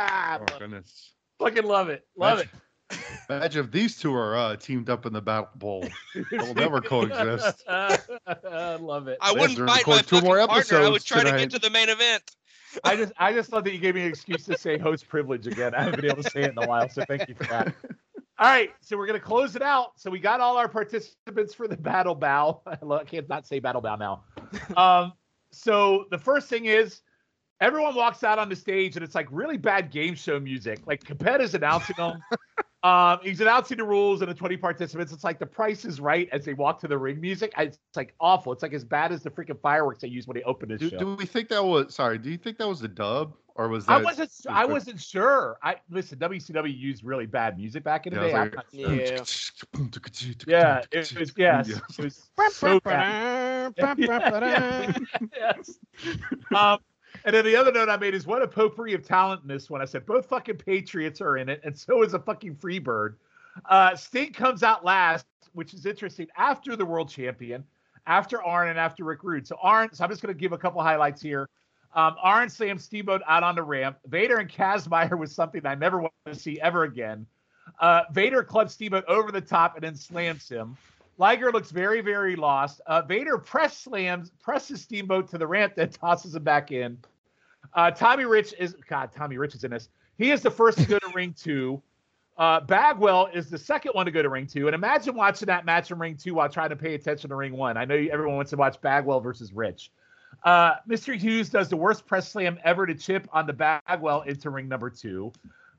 Oh 0.00 0.44
goodness. 0.58 0.87
Fucking 1.38 1.64
love 1.64 1.88
it. 1.88 2.06
Love 2.16 2.40
it. 2.40 2.48
Imagine 3.28 3.64
if 3.64 3.70
these 3.70 3.98
two 3.98 4.14
are 4.14 4.34
uh, 4.34 4.56
teamed 4.56 4.88
up 4.88 5.04
in 5.04 5.12
the 5.12 5.20
battle 5.20 5.50
bowl. 5.56 5.86
They'll 6.30 6.54
never 6.54 6.80
coexist. 6.80 7.62
I 7.68 7.98
love 8.80 9.08
it. 9.08 9.18
I 9.20 9.34
They 9.34 9.40
wouldn't 9.40 9.58
fight 9.58 9.66
my 9.66 9.76
record 9.76 10.06
two 10.06 10.16
fucking 10.16 10.28
more 10.28 10.46
partner. 10.46 10.78
I 10.78 10.88
would 10.88 10.94
episodes 10.94 11.04
try 11.04 11.24
to 11.24 11.30
get 11.32 11.50
to 11.50 11.58
the 11.58 11.70
main 11.70 11.90
event. 11.90 12.22
I 12.84 12.96
just 12.96 13.12
I 13.18 13.32
just 13.32 13.52
love 13.52 13.64
that 13.64 13.72
you 13.72 13.78
gave 13.78 13.94
me 13.94 14.02
an 14.02 14.08
excuse 14.08 14.44
to 14.44 14.56
say 14.56 14.78
host 14.78 15.08
privilege 15.08 15.46
again. 15.46 15.74
I 15.74 15.82
haven't 15.82 16.00
been 16.00 16.10
able 16.10 16.22
to 16.22 16.30
say 16.30 16.42
it 16.42 16.52
in 16.52 16.62
a 16.62 16.66
while, 16.66 16.88
so 16.88 17.02
thank 17.06 17.28
you 17.28 17.34
for 17.34 17.44
that. 17.44 17.74
All 18.40 18.46
right, 18.46 18.70
so 18.80 18.96
we're 18.96 19.06
gonna 19.06 19.18
close 19.18 19.56
it 19.56 19.62
out. 19.62 19.92
So 19.96 20.10
we 20.10 20.20
got 20.20 20.38
all 20.38 20.56
our 20.56 20.68
participants 20.68 21.54
for 21.54 21.66
the 21.66 21.76
battle 21.76 22.14
bow. 22.14 22.60
I 22.66 22.76
I 22.88 23.04
can't 23.04 23.28
not 23.28 23.46
say 23.46 23.58
battle 23.58 23.80
bow 23.80 23.96
now. 23.96 24.22
Um, 24.76 25.12
so 25.50 26.04
the 26.12 26.18
first 26.18 26.48
thing 26.48 26.66
is 26.66 27.00
everyone 27.60 27.94
walks 27.94 28.22
out 28.24 28.38
on 28.38 28.48
the 28.48 28.56
stage 28.56 28.96
and 28.96 29.04
it's 29.04 29.14
like 29.14 29.26
really 29.30 29.56
bad 29.56 29.90
game 29.90 30.14
show 30.14 30.38
music. 30.38 30.80
Like 30.86 31.02
Cappetta's 31.04 31.54
announcing 31.54 31.96
them. 31.96 32.22
um, 32.82 33.18
he's 33.22 33.40
announcing 33.40 33.78
the 33.78 33.84
rules 33.84 34.20
and 34.22 34.30
the 34.30 34.34
20 34.34 34.56
participants. 34.56 35.12
It's 35.12 35.24
like 35.24 35.38
the 35.38 35.46
price 35.46 35.84
is 35.84 36.00
right 36.00 36.28
as 36.32 36.44
they 36.44 36.54
walk 36.54 36.80
to 36.80 36.88
the 36.88 36.96
ring 36.98 37.20
music. 37.20 37.52
It's 37.58 37.78
like 37.96 38.14
awful. 38.20 38.52
It's 38.52 38.62
like 38.62 38.74
as 38.74 38.84
bad 38.84 39.12
as 39.12 39.22
the 39.22 39.30
freaking 39.30 39.60
fireworks 39.60 40.00
they 40.00 40.08
use 40.08 40.26
when 40.26 40.36
they 40.36 40.42
open 40.44 40.68
this 40.68 40.80
Do, 40.80 40.90
show. 40.90 40.98
do 40.98 41.14
we 41.16 41.26
think 41.26 41.48
that 41.48 41.64
was 41.64 41.94
sorry? 41.94 42.18
Do 42.18 42.30
you 42.30 42.38
think 42.38 42.58
that 42.58 42.68
was 42.68 42.80
the 42.80 42.88
dub 42.88 43.34
or 43.56 43.68
was 43.68 43.86
that? 43.86 44.00
I 44.00 44.04
wasn't. 44.04 44.30
is 44.30 44.46
I 44.48 44.64
wasn't 44.64 45.00
sure. 45.00 45.58
I 45.62 45.76
listen. 45.90 46.18
WCW 46.20 46.78
used 46.78 47.02
really 47.02 47.26
bad 47.26 47.56
music 47.58 47.82
back 47.82 48.06
in 48.06 48.14
the 48.14 48.20
Yeah, 48.20 48.26
day. 48.28 48.34
I 48.34 48.38
I'm 48.42 48.50
was 48.50 48.54
not 48.54 48.96
Yeah. 48.96 49.24
sure. 49.24 49.88
Yeah, 50.46 50.82
it 50.92 51.12
was. 51.18 51.32
Yes, 51.36 51.68
it 51.68 51.98
was 51.98 52.30
so 52.54 52.78
bad. 52.80 53.74
yes. 55.36 55.78
Um, 56.54 56.78
and 57.24 57.34
then 57.34 57.44
the 57.44 57.56
other 57.56 57.72
note 57.72 57.88
I 57.88 57.96
made 57.96 58.14
is 58.14 58.26
what 58.26 58.42
a 58.42 58.48
potpourri 58.48 58.94
of 58.94 59.06
talent 59.06 59.42
in 59.42 59.48
this 59.48 59.70
one. 59.70 59.82
I 59.82 59.84
said 59.84 60.06
both 60.06 60.26
fucking 60.26 60.56
Patriots 60.56 61.20
are 61.20 61.36
in 61.36 61.48
it, 61.48 61.60
and 61.64 61.76
so 61.76 62.02
is 62.02 62.14
a 62.14 62.18
fucking 62.18 62.56
Freebird. 62.56 63.14
Uh, 63.68 63.96
Sting 63.96 64.32
comes 64.32 64.62
out 64.62 64.84
last, 64.84 65.26
which 65.52 65.74
is 65.74 65.86
interesting. 65.86 66.28
After 66.36 66.76
the 66.76 66.84
world 66.84 67.08
champion, 67.08 67.64
after 68.06 68.42
Arn 68.42 68.68
and 68.68 68.78
after 68.78 69.04
Rick 69.04 69.22
Rude. 69.22 69.46
So 69.46 69.56
Arn. 69.62 69.90
So 69.92 70.02
I'm 70.02 70.10
just 70.10 70.22
going 70.22 70.34
to 70.34 70.40
give 70.40 70.52
a 70.52 70.58
couple 70.58 70.82
highlights 70.82 71.22
here. 71.22 71.48
Um, 71.94 72.16
Arn 72.22 72.48
slams 72.48 72.84
Steamboat 72.84 73.22
out 73.26 73.42
on 73.42 73.54
the 73.54 73.62
ramp. 73.62 73.98
Vader 74.06 74.38
and 74.38 74.50
Kazmaier 74.50 75.16
was 75.18 75.34
something 75.34 75.64
I 75.64 75.74
never 75.74 76.00
want 76.00 76.12
to 76.26 76.34
see 76.34 76.60
ever 76.60 76.84
again. 76.84 77.26
Uh, 77.80 78.02
Vader 78.12 78.42
clubs 78.42 78.74
Steamboat 78.74 79.04
over 79.06 79.30
the 79.30 79.40
top 79.40 79.74
and 79.74 79.84
then 79.84 79.94
slams 79.94 80.48
him. 80.48 80.76
Liger 81.18 81.50
looks 81.50 81.70
very, 81.70 82.00
very 82.00 82.36
lost. 82.36 82.80
Uh, 82.86 83.02
Vader 83.02 83.38
press 83.38 83.76
slams, 83.76 84.30
presses 84.40 84.80
Steamboat 84.82 85.28
to 85.30 85.38
the 85.38 85.46
ramp, 85.46 85.74
then 85.74 85.90
tosses 85.90 86.34
him 86.34 86.44
back 86.44 86.70
in. 86.70 86.96
Uh, 87.74 87.90
Tommy 87.90 88.24
Rich 88.24 88.54
is 88.58 88.74
God. 88.88 89.10
Tommy 89.14 89.36
Rich 89.36 89.56
is 89.56 89.64
in 89.64 89.72
this. 89.72 89.88
He 90.16 90.30
is 90.30 90.42
the 90.42 90.50
first 90.50 90.78
to 90.78 90.86
go 90.86 90.98
to 90.98 91.08
ring 91.14 91.34
two. 91.36 91.82
Uh, 92.38 92.60
Bagwell 92.60 93.30
is 93.34 93.50
the 93.50 93.58
second 93.58 93.92
one 93.92 94.06
to 94.06 94.12
go 94.12 94.22
to 94.22 94.28
ring 94.28 94.46
two. 94.46 94.68
And 94.68 94.74
imagine 94.74 95.16
watching 95.16 95.46
that 95.46 95.64
match 95.64 95.90
in 95.90 95.98
ring 95.98 96.16
two 96.16 96.34
while 96.34 96.48
trying 96.48 96.70
to 96.70 96.76
pay 96.76 96.94
attention 96.94 97.30
to 97.30 97.36
ring 97.36 97.56
one. 97.56 97.76
I 97.76 97.84
know 97.84 97.96
everyone 97.96 98.36
wants 98.36 98.50
to 98.50 98.56
watch 98.56 98.80
Bagwell 98.80 99.20
versus 99.20 99.52
Rich. 99.52 99.90
Uh, 100.44 100.74
Mr. 100.88 101.18
Hughes 101.18 101.50
does 101.50 101.68
the 101.68 101.76
worst 101.76 102.06
press 102.06 102.30
slam 102.30 102.60
ever 102.62 102.86
to 102.86 102.94
chip 102.94 103.28
on 103.32 103.46
the 103.46 103.52
Bagwell 103.52 104.22
into 104.22 104.50
ring 104.50 104.68
number 104.68 104.88
two. 104.88 105.32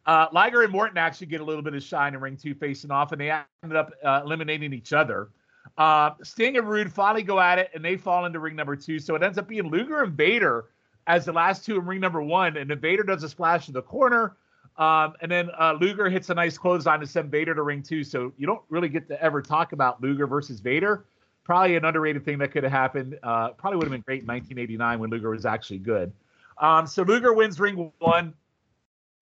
Uh, 0.06 0.28
Liger 0.32 0.64
and 0.64 0.72
Morton 0.72 0.98
actually 0.98 1.28
get 1.28 1.42
a 1.42 1.44
little 1.44 1.62
bit 1.62 1.74
of 1.74 1.84
shine 1.84 2.14
in 2.14 2.22
ring 2.22 2.38
two 2.38 2.56
facing 2.56 2.92
off, 2.92 3.12
and 3.12 3.22
they 3.22 3.32
ended 3.64 3.78
up 3.78 3.92
uh, 4.04 4.22
eliminating 4.24 4.74
each 4.74 4.94
other. 4.94 5.30
Uh, 5.78 6.12
Sting 6.24 6.58
and 6.58 6.68
Rude 6.68 6.92
finally 6.92 7.24
go 7.24 7.40
at 7.40 7.60
it, 7.60 7.70
and 7.74 7.84
they 7.84 7.98
fall 7.98 8.26
into 8.26 8.40
ring 8.40 8.56
number 8.56 8.76
two. 8.76 9.00
So 9.00 9.16
it 9.16 9.24
ends 9.24 9.38
up 9.38 9.48
being 9.48 9.70
Luger 9.70 10.04
and 10.04 10.14
Vader 10.14 10.66
as 11.08 11.26
the 11.26 11.32
last 11.32 11.66
two 11.66 11.78
in 11.78 11.86
ring 11.86 12.00
number 12.00 12.22
one, 12.22 12.58
and 12.58 12.70
then 12.70 12.80
Vader 12.80 13.04
does 13.04 13.24
a 13.24 13.30
splash 13.30 13.66
to 13.68 13.72
the 13.72 13.82
corner. 13.82 14.36
Um, 14.78 15.14
and 15.22 15.30
then 15.30 15.50
uh, 15.60 15.74
Luger 15.80 16.10
hits 16.10 16.30
a 16.30 16.34
nice 16.34 16.58
clothesline 16.58 17.02
to 17.02 17.08
send 17.08 17.30
Vader 17.30 17.54
to 17.54 17.64
ring 17.64 17.84
two. 17.84 18.04
So 18.04 18.32
you 18.38 18.48
don't 18.48 18.62
really 18.70 18.88
get 18.88 19.08
to 19.10 19.22
ever 19.22 19.42
talk 19.42 19.74
about 19.74 20.02
Luger 20.02 20.26
versus 20.26 20.62
Vader. 20.62 21.06
Probably 21.44 21.76
an 21.76 21.84
underrated 21.84 22.24
thing 22.24 22.38
that 22.38 22.52
could 22.52 22.64
have 22.64 22.72
happened. 22.72 23.20
Uh, 23.22 23.50
probably 23.50 23.78
would 23.78 23.86
have 23.86 23.92
been 23.92 24.02
great 24.02 24.22
in 24.22 24.28
1989 24.28 25.00
when 25.00 25.10
Luger 25.10 25.32
was 25.32 25.46
actually 25.46 25.80
good. 25.80 26.14
Um, 26.60 26.88
so 26.88 27.04
Luger 27.04 27.34
wins 27.34 27.60
ring 27.60 27.92
one. 28.00 28.34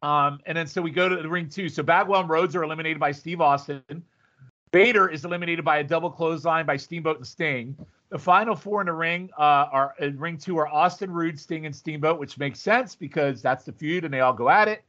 Um, 0.02 0.40
and 0.46 0.58
then 0.58 0.68
so 0.68 0.82
we 0.82 0.92
go 0.92 1.10
to 1.10 1.16
the 1.16 1.30
ring 1.30 1.50
two. 1.50 1.70
So 1.70 1.84
Bagwell 1.84 2.22
and 2.22 2.30
Rhodes 2.30 2.56
are 2.56 2.64
eliminated 2.64 3.00
by 3.00 3.12
Steve 3.12 3.42
Austin. 3.42 4.04
Vader 4.72 5.08
is 5.10 5.26
eliminated 5.26 5.66
by 5.66 5.78
a 5.78 5.84
double 5.84 6.12
clothesline 6.12 6.66
by 6.66 6.78
Steamboat 6.78 7.18
and 7.18 7.26
Sting. 7.26 7.76
The 8.10 8.20
final 8.20 8.56
four 8.56 8.82
in 8.82 8.88
the 8.88 8.94
ring 8.94 9.30
uh, 9.38 9.68
are 9.72 9.96
in 10.00 10.18
ring 10.20 10.38
two 10.38 10.58
are 10.58 10.68
Austin, 10.68 11.12
Rude, 11.12 11.40
Sting, 11.40 11.66
and 11.66 11.76
Steamboat, 11.76 12.20
which 12.20 12.38
makes 12.38 12.60
sense 12.60 12.96
because 12.96 13.42
that's 13.42 13.66
the 13.66 13.72
feud 13.72 14.06
and 14.06 14.14
they 14.14 14.20
all 14.22 14.34
go 14.34 14.50
at 14.50 14.68
it. 14.68 14.84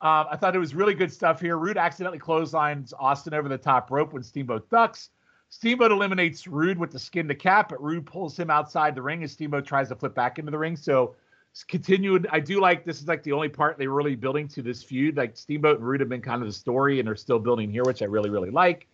Um, 0.00 0.26
I 0.30 0.36
thought 0.36 0.54
it 0.54 0.60
was 0.60 0.74
really 0.74 0.94
good 0.94 1.12
stuff 1.12 1.40
here. 1.40 1.56
Rude 1.56 1.76
accidentally 1.76 2.18
clotheslines 2.18 2.92
Austin 2.98 3.34
over 3.34 3.48
the 3.48 3.58
top 3.58 3.90
rope 3.90 4.12
when 4.12 4.22
Steamboat 4.22 4.68
ducks. 4.70 5.10
Steamboat 5.50 5.90
eliminates 5.90 6.46
Rude 6.46 6.78
with 6.78 6.90
the 6.90 6.98
skin 6.98 7.26
to 7.28 7.34
cap, 7.34 7.70
but 7.70 7.82
Rude 7.82 8.06
pulls 8.06 8.38
him 8.38 8.50
outside 8.50 8.94
the 8.94 9.02
ring 9.02 9.24
as 9.24 9.32
Steamboat 9.32 9.66
tries 9.66 9.88
to 9.88 9.96
flip 9.96 10.14
back 10.14 10.38
into 10.38 10.50
the 10.50 10.58
ring. 10.58 10.76
So 10.76 11.16
continued. 11.66 12.26
I 12.30 12.40
do 12.40 12.60
like 12.60 12.84
this 12.84 13.00
is 13.00 13.08
like 13.08 13.22
the 13.22 13.32
only 13.32 13.48
part 13.48 13.78
they're 13.78 13.90
really 13.90 14.14
building 14.14 14.48
to 14.48 14.62
this 14.62 14.82
feud. 14.82 15.16
Like 15.16 15.36
Steamboat 15.36 15.78
and 15.78 15.86
Rude 15.86 16.00
have 16.00 16.08
been 16.08 16.22
kind 16.22 16.42
of 16.42 16.48
the 16.48 16.52
story, 16.52 16.98
and 16.98 17.08
they're 17.08 17.16
still 17.16 17.38
building 17.38 17.70
here, 17.70 17.84
which 17.84 18.02
I 18.02 18.06
really 18.06 18.30
really 18.30 18.50
like. 18.50 18.86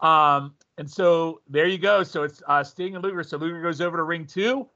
Um, 0.00 0.54
and 0.78 0.90
so 0.90 1.40
there 1.48 1.66
you 1.66 1.78
go. 1.78 2.02
So 2.02 2.22
it's 2.22 2.42
uh, 2.46 2.64
Sting 2.64 2.94
and 2.94 3.04
Luger. 3.04 3.22
So 3.22 3.36
Luger 3.36 3.62
goes 3.62 3.80
over 3.80 3.96
to 3.96 4.02
ring 4.02 4.26
two. 4.26 4.68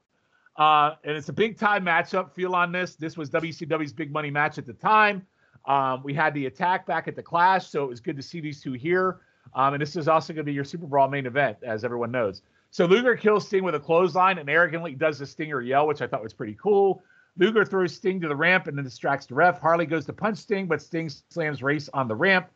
Uh, 0.57 0.95
and 1.03 1.15
it's 1.15 1.29
a 1.29 1.33
big 1.33 1.57
time 1.57 1.85
matchup. 1.85 2.33
Feel 2.33 2.55
on 2.55 2.71
this. 2.71 2.95
This 2.95 3.15
was 3.15 3.29
WCW's 3.29 3.93
big 3.93 4.11
money 4.11 4.31
match 4.31 4.57
at 4.57 4.65
the 4.65 4.73
time. 4.73 5.25
Um, 5.65 6.01
we 6.03 6.13
had 6.13 6.33
the 6.33 6.45
attack 6.45 6.85
back 6.85 7.07
at 7.07 7.15
the 7.15 7.21
Clash, 7.21 7.67
so 7.67 7.83
it 7.83 7.89
was 7.89 7.99
good 7.99 8.15
to 8.15 8.23
see 8.23 8.39
these 8.39 8.61
two 8.61 8.73
here. 8.73 9.19
Um, 9.53 9.73
and 9.73 9.81
this 9.81 9.95
is 9.95 10.07
also 10.07 10.33
going 10.33 10.45
to 10.45 10.49
be 10.49 10.53
your 10.53 10.63
Super 10.63 10.87
Brawl 10.87 11.07
main 11.07 11.25
event, 11.25 11.57
as 11.63 11.83
everyone 11.83 12.11
knows. 12.11 12.41
So 12.71 12.85
Luger 12.85 13.15
kills 13.15 13.47
Sting 13.47 13.63
with 13.63 13.75
a 13.75 13.79
clothesline 13.79 14.37
and 14.39 14.49
arrogantly 14.49 14.93
does 14.93 15.19
the 15.19 15.25
Stinger 15.25 15.61
yell, 15.61 15.87
which 15.87 16.01
I 16.01 16.07
thought 16.07 16.23
was 16.23 16.33
pretty 16.33 16.57
cool. 16.61 17.03
Luger 17.37 17.63
throws 17.65 17.95
Sting 17.95 18.19
to 18.21 18.27
the 18.27 18.35
ramp 18.35 18.67
and 18.67 18.77
then 18.77 18.83
distracts 18.83 19.27
the 19.27 19.35
ref. 19.35 19.59
Harley 19.59 19.85
goes 19.85 20.05
to 20.05 20.13
punch 20.13 20.37
Sting, 20.37 20.67
but 20.67 20.81
Sting 20.81 21.09
slams 21.29 21.61
Race 21.61 21.89
on 21.93 22.07
the 22.07 22.15
ramp. 22.15 22.49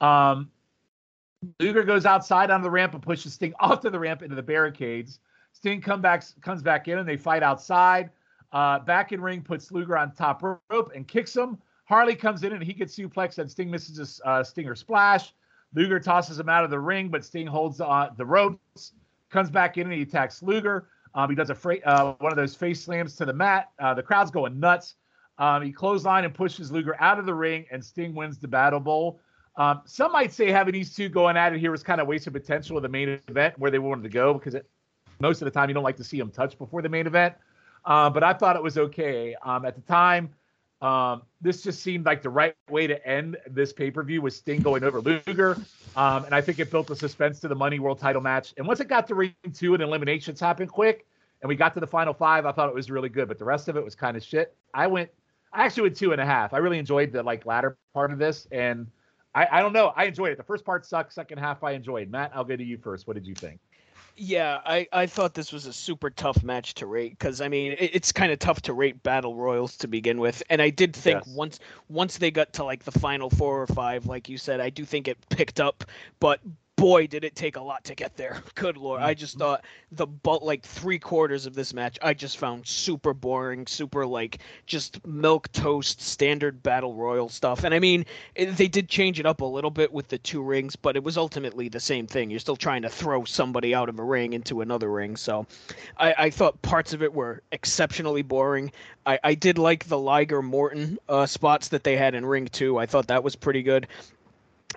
Um, 0.00 0.50
Luger 1.60 1.82
goes 1.82 2.04
outside 2.04 2.50
on 2.50 2.62
the 2.62 2.70
ramp 2.70 2.94
and 2.94 3.02
pushes 3.02 3.34
Sting 3.34 3.54
off 3.60 3.80
to 3.80 3.90
the 3.90 3.98
ramp 3.98 4.22
into 4.22 4.36
the 4.36 4.42
barricades. 4.42 5.20
Sting 5.52 5.80
come 5.80 6.00
back, 6.00 6.24
comes 6.40 6.62
back 6.62 6.88
in 6.88 6.98
and 6.98 7.08
they 7.08 7.16
fight 7.16 7.42
outside. 7.42 8.10
Uh, 8.52 8.78
back 8.78 9.12
in 9.12 9.20
ring 9.20 9.42
puts 9.42 9.70
Luger 9.72 9.96
on 9.96 10.12
top 10.12 10.42
rope 10.42 10.92
and 10.94 11.06
kicks 11.06 11.34
him. 11.34 11.58
Harley 11.84 12.14
comes 12.14 12.42
in 12.42 12.52
and 12.52 12.62
he 12.62 12.72
gets 12.72 12.96
suplexed 12.96 13.38
and 13.38 13.50
Sting 13.50 13.70
misses 13.70 14.20
a 14.24 14.28
uh, 14.28 14.44
Stinger 14.44 14.74
splash. 14.74 15.32
Luger 15.74 16.00
tosses 16.00 16.38
him 16.38 16.48
out 16.48 16.64
of 16.64 16.70
the 16.70 16.78
ring, 16.78 17.08
but 17.08 17.24
Sting 17.24 17.46
holds 17.46 17.80
uh, 17.80 18.10
the 18.16 18.24
ropes. 18.24 18.92
Comes 19.30 19.50
back 19.50 19.76
in 19.76 19.86
and 19.86 19.92
he 19.92 20.02
attacks 20.02 20.42
Luger. 20.42 20.88
Um, 21.14 21.30
he 21.30 21.36
does 21.36 21.50
a 21.50 21.54
fra- 21.54 21.80
uh, 21.84 22.14
one 22.18 22.32
of 22.32 22.36
those 22.36 22.54
face 22.54 22.82
slams 22.82 23.16
to 23.16 23.24
the 23.24 23.32
mat. 23.32 23.70
Uh, 23.78 23.94
the 23.94 24.02
crowd's 24.02 24.30
going 24.30 24.58
nuts. 24.60 24.94
Um, 25.38 25.62
he 25.62 25.72
clothesline 25.72 26.24
and 26.24 26.34
pushes 26.34 26.72
Luger 26.72 26.96
out 27.00 27.18
of 27.18 27.26
the 27.26 27.34
ring, 27.34 27.66
and 27.70 27.84
Sting 27.84 28.14
wins 28.14 28.38
the 28.38 28.48
Battle 28.48 28.80
Bowl. 28.80 29.20
Um, 29.56 29.82
some 29.84 30.12
might 30.12 30.32
say 30.32 30.50
having 30.50 30.72
these 30.72 30.94
two 30.94 31.08
going 31.08 31.36
at 31.36 31.52
it 31.52 31.58
here 31.58 31.70
was 31.70 31.82
kind 31.82 32.00
of 32.00 32.06
wasted 32.06 32.32
potential 32.32 32.76
of 32.76 32.82
the 32.82 32.88
main 32.88 33.20
event 33.28 33.58
where 33.58 33.70
they 33.70 33.78
wanted 33.78 34.02
to 34.04 34.08
go 34.08 34.34
because 34.34 34.54
it, 34.54 34.68
most 35.20 35.42
of 35.42 35.46
the 35.46 35.50
time 35.50 35.68
you 35.68 35.74
don't 35.74 35.82
like 35.82 35.96
to 35.96 36.04
see 36.04 36.18
them 36.18 36.30
touch 36.30 36.56
before 36.58 36.82
the 36.82 36.88
main 36.88 37.06
event. 37.06 37.34
Uh, 37.84 38.08
but 38.10 38.22
I 38.22 38.32
thought 38.32 38.54
it 38.54 38.62
was 38.62 38.78
okay. 38.78 39.34
Um, 39.42 39.64
at 39.64 39.74
the 39.74 39.80
time, 39.82 40.30
um, 40.80 41.22
this 41.40 41.62
just 41.62 41.82
seemed 41.82 42.06
like 42.06 42.22
the 42.22 42.30
right 42.30 42.54
way 42.70 42.86
to 42.86 43.04
end 43.06 43.36
this 43.48 43.72
pay 43.72 43.90
per 43.90 44.02
view 44.02 44.22
with 44.22 44.34
Sting 44.34 44.60
going 44.60 44.84
over 44.84 45.00
Luger. 45.00 45.56
Um, 45.96 46.24
and 46.24 46.34
I 46.34 46.40
think 46.40 46.58
it 46.60 46.70
built 46.70 46.86
the 46.86 46.94
suspense 46.94 47.40
to 47.40 47.48
the 47.48 47.54
Money 47.54 47.80
World 47.80 47.98
title 47.98 48.22
match. 48.22 48.54
And 48.56 48.66
once 48.66 48.78
it 48.80 48.88
got 48.88 49.06
to 49.08 49.14
ring 49.14 49.34
two 49.52 49.74
and 49.74 49.82
eliminations 49.82 50.38
happened 50.38 50.70
quick, 50.70 51.06
and 51.42 51.48
we 51.48 51.56
got 51.56 51.74
to 51.74 51.80
the 51.80 51.86
final 51.86 52.14
five, 52.14 52.46
I 52.46 52.52
thought 52.52 52.68
it 52.68 52.74
was 52.74 52.90
really 52.90 53.08
good. 53.08 53.28
But 53.28 53.38
the 53.38 53.44
rest 53.44 53.68
of 53.68 53.76
it 53.76 53.84
was 53.84 53.94
kind 53.94 54.16
of 54.16 54.22
shit. 54.22 54.54
I 54.74 54.86
went, 54.86 55.10
I 55.52 55.64
actually 55.64 55.84
went 55.84 55.96
two 55.96 56.12
and 56.12 56.20
a 56.20 56.26
half. 56.26 56.52
I 56.52 56.58
really 56.58 56.78
enjoyed 56.78 57.12
the 57.12 57.22
like 57.22 57.46
latter 57.46 57.76
part 57.94 58.12
of 58.12 58.18
this, 58.18 58.46
and 58.52 58.86
I, 59.34 59.46
I 59.50 59.60
don't 59.60 59.72
know, 59.72 59.92
I 59.96 60.04
enjoyed 60.04 60.30
it. 60.30 60.36
The 60.36 60.44
first 60.44 60.64
part 60.64 60.86
sucked. 60.86 61.12
Second 61.12 61.38
half, 61.38 61.62
I 61.64 61.72
enjoyed. 61.72 62.10
Matt, 62.10 62.32
I'll 62.34 62.44
go 62.44 62.56
to 62.56 62.64
you 62.64 62.78
first. 62.78 63.06
What 63.06 63.14
did 63.14 63.26
you 63.26 63.34
think? 63.34 63.60
Yeah, 64.20 64.60
I, 64.66 64.88
I 64.92 65.06
thought 65.06 65.34
this 65.34 65.52
was 65.52 65.66
a 65.66 65.72
super 65.72 66.10
tough 66.10 66.42
match 66.42 66.74
to 66.74 66.86
rate 66.86 67.12
because 67.16 67.40
I 67.40 67.46
mean 67.48 67.72
it, 67.72 67.90
it's 67.94 68.10
kind 68.10 68.32
of 68.32 68.40
tough 68.40 68.60
to 68.62 68.72
rate 68.72 69.00
battle 69.04 69.36
royals 69.36 69.76
to 69.78 69.88
begin 69.88 70.18
with, 70.18 70.42
and 70.50 70.60
I 70.60 70.70
did 70.70 70.94
think 70.94 71.22
Yes. 71.22 71.26
once 71.26 71.60
once 71.88 72.18
they 72.18 72.32
got 72.32 72.52
to 72.54 72.64
like 72.64 72.82
the 72.82 72.90
final 72.92 73.30
four 73.30 73.62
or 73.62 73.66
five, 73.68 74.06
like 74.06 74.28
you 74.28 74.36
said, 74.36 74.60
I 74.60 74.70
do 74.70 74.84
think 74.84 75.06
it 75.06 75.18
picked 75.30 75.60
up, 75.60 75.84
but 76.18 76.40
boy 76.78 77.08
did 77.08 77.24
it 77.24 77.34
take 77.34 77.56
a 77.56 77.60
lot 77.60 77.82
to 77.84 77.94
get 77.94 78.16
there. 78.16 78.40
Good 78.54 78.76
lord, 78.76 79.02
I 79.02 79.12
just 79.12 79.36
thought 79.36 79.64
the 79.92 80.06
but 80.06 80.42
like 80.42 80.62
three 80.62 80.98
quarters 80.98 81.44
of 81.44 81.54
this 81.54 81.74
match 81.74 81.98
I 82.00 82.14
just 82.14 82.38
found 82.38 82.66
super 82.66 83.12
boring, 83.12 83.66
super 83.66 84.06
like 84.06 84.38
just 84.64 85.04
milk 85.06 85.50
toast 85.52 86.00
standard 86.00 86.62
battle 86.62 86.94
royal 86.94 87.28
stuff, 87.28 87.64
and 87.64 87.74
I 87.74 87.80
mean 87.80 88.06
it, 88.36 88.56
they 88.56 88.68
did 88.68 88.88
change 88.88 89.18
it 89.18 89.26
up 89.26 89.40
a 89.40 89.44
little 89.44 89.70
bit 89.70 89.92
with 89.92 90.08
the 90.08 90.18
two 90.18 90.40
rings, 90.40 90.76
but 90.76 90.96
it 90.96 91.02
was 91.02 91.18
ultimately 91.18 91.68
the 91.68 91.80
same 91.80 92.06
thing. 92.06 92.30
You're 92.30 92.38
still 92.38 92.56
trying 92.56 92.82
to 92.82 92.88
throw 92.88 93.24
somebody 93.24 93.74
out 93.74 93.88
of 93.88 93.98
a 93.98 94.04
ring 94.04 94.32
into 94.32 94.60
another 94.60 94.90
ring. 94.90 95.16
So 95.16 95.46
I, 95.98 96.14
I 96.16 96.30
thought 96.30 96.62
parts 96.62 96.92
of 96.92 97.02
it 97.02 97.12
were 97.12 97.42
exceptionally 97.50 98.22
boring. 98.22 98.70
I, 99.04 99.18
I 99.24 99.34
did 99.34 99.58
like 99.58 99.86
the 99.86 99.98
Liger 99.98 100.42
Morton 100.42 100.98
uh, 101.08 101.26
spots 101.26 101.68
that 101.68 101.82
they 101.82 101.96
had 101.96 102.14
in 102.14 102.24
ring 102.24 102.46
two. 102.46 102.78
I 102.78 102.86
thought 102.86 103.08
that 103.08 103.24
was 103.24 103.34
pretty 103.34 103.62
good. 103.62 103.88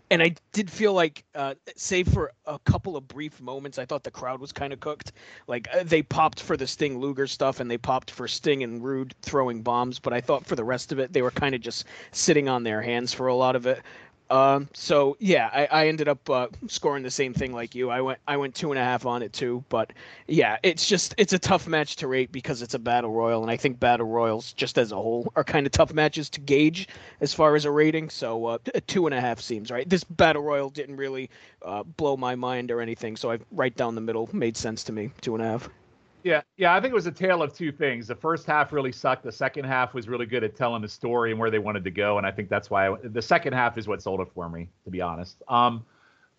And 0.09 0.21
I 0.21 0.35
did 0.51 0.69
feel 0.69 0.93
like, 0.93 1.23
uh, 1.35 1.55
save 1.75 2.07
for 2.07 2.31
a 2.45 2.59
couple 2.59 2.95
of 2.95 3.07
brief 3.07 3.39
moments, 3.41 3.77
I 3.77 3.85
thought 3.85 4.03
the 4.03 4.11
crowd 4.11 4.39
was 4.39 4.51
kind 4.51 4.71
of 4.73 4.79
cooked. 4.79 5.13
Like 5.47 5.67
uh, 5.73 5.83
they 5.83 6.01
popped 6.01 6.41
for 6.41 6.55
the 6.55 6.67
Sting 6.67 6.99
Luger 6.99 7.27
stuff, 7.27 7.59
and 7.59 7.69
they 7.69 7.77
popped 7.77 8.11
for 8.11 8.27
Sting 8.27 8.63
and 8.63 8.83
Rude 8.83 9.15
throwing 9.21 9.61
bombs. 9.61 9.99
But 9.99 10.13
I 10.13 10.21
thought 10.21 10.45
for 10.45 10.55
the 10.55 10.63
rest 10.63 10.91
of 10.91 10.99
it, 10.99 11.13
they 11.13 11.21
were 11.21 11.31
kind 11.31 11.55
of 11.55 11.61
just 11.61 11.85
sitting 12.11 12.47
on 12.47 12.63
their 12.63 12.81
hands 12.81 13.13
for 13.13 13.27
a 13.27 13.35
lot 13.35 13.55
of 13.55 13.65
it. 13.67 13.81
Um, 14.31 14.69
so 14.73 15.17
yeah, 15.19 15.49
I, 15.51 15.65
I 15.65 15.87
ended 15.89 16.07
up 16.07 16.29
uh, 16.29 16.47
scoring 16.67 17.03
the 17.03 17.11
same 17.11 17.33
thing 17.33 17.51
like 17.53 17.75
you. 17.75 17.89
I 17.89 17.99
went 17.99 18.19
I 18.25 18.37
went 18.37 18.55
two 18.55 18.71
and 18.71 18.79
a 18.79 18.83
half 18.83 19.05
on 19.05 19.21
it 19.23 19.33
too. 19.33 19.63
But 19.67 19.91
yeah, 20.25 20.57
it's 20.63 20.87
just 20.87 21.13
it's 21.17 21.33
a 21.33 21.39
tough 21.39 21.67
match 21.67 21.97
to 21.97 22.07
rate 22.07 22.31
because 22.31 22.61
it's 22.61 22.73
a 22.73 22.79
battle 22.79 23.11
royal, 23.11 23.41
and 23.41 23.51
I 23.51 23.57
think 23.57 23.79
battle 23.79 24.07
royals 24.07 24.53
just 24.53 24.77
as 24.77 24.93
a 24.93 24.95
whole 24.95 25.31
are 25.35 25.43
kind 25.43 25.65
of 25.65 25.73
tough 25.73 25.93
matches 25.93 26.29
to 26.31 26.39
gauge 26.39 26.87
as 27.19 27.33
far 27.33 27.55
as 27.55 27.65
a 27.65 27.71
rating. 27.71 28.09
So 28.09 28.45
uh, 28.45 28.57
two 28.87 29.05
and 29.05 29.13
a 29.13 29.19
half 29.19 29.41
seems 29.41 29.69
right. 29.69 29.87
This 29.87 30.05
battle 30.05 30.43
royal 30.43 30.69
didn't 30.69 30.95
really 30.95 31.29
uh, 31.61 31.83
blow 31.83 32.15
my 32.15 32.35
mind 32.35 32.71
or 32.71 32.79
anything, 32.79 33.17
so 33.17 33.31
I 33.31 33.39
right 33.51 33.75
down 33.75 33.95
the 33.95 34.01
middle 34.01 34.29
made 34.31 34.55
sense 34.55 34.85
to 34.85 34.93
me. 34.93 35.11
Two 35.19 35.35
and 35.35 35.43
a 35.43 35.47
half. 35.47 35.69
Yeah, 36.23 36.41
yeah, 36.57 36.75
I 36.75 36.79
think 36.79 36.91
it 36.91 36.95
was 36.95 37.07
a 37.07 37.11
tale 37.11 37.41
of 37.41 37.53
two 37.53 37.71
things. 37.71 38.07
The 38.07 38.15
first 38.15 38.45
half 38.45 38.71
really 38.71 38.91
sucked. 38.91 39.23
The 39.23 39.31
second 39.31 39.65
half 39.65 39.93
was 39.93 40.07
really 40.07 40.25
good 40.25 40.43
at 40.43 40.55
telling 40.55 40.81
the 40.81 40.87
story 40.87 41.31
and 41.31 41.39
where 41.39 41.49
they 41.49 41.59
wanted 41.59 41.83
to 41.83 41.91
go, 41.91 42.17
and 42.17 42.27
I 42.27 42.31
think 42.31 42.49
that's 42.49 42.69
why 42.69 42.89
I, 42.89 42.95
the 43.03 43.21
second 43.21 43.53
half 43.53 43.77
is 43.77 43.87
what 43.87 44.01
sold 44.01 44.21
it 44.21 44.27
for 44.33 44.47
me, 44.47 44.69
to 44.83 44.91
be 44.91 45.01
honest. 45.01 45.41
Um, 45.47 45.83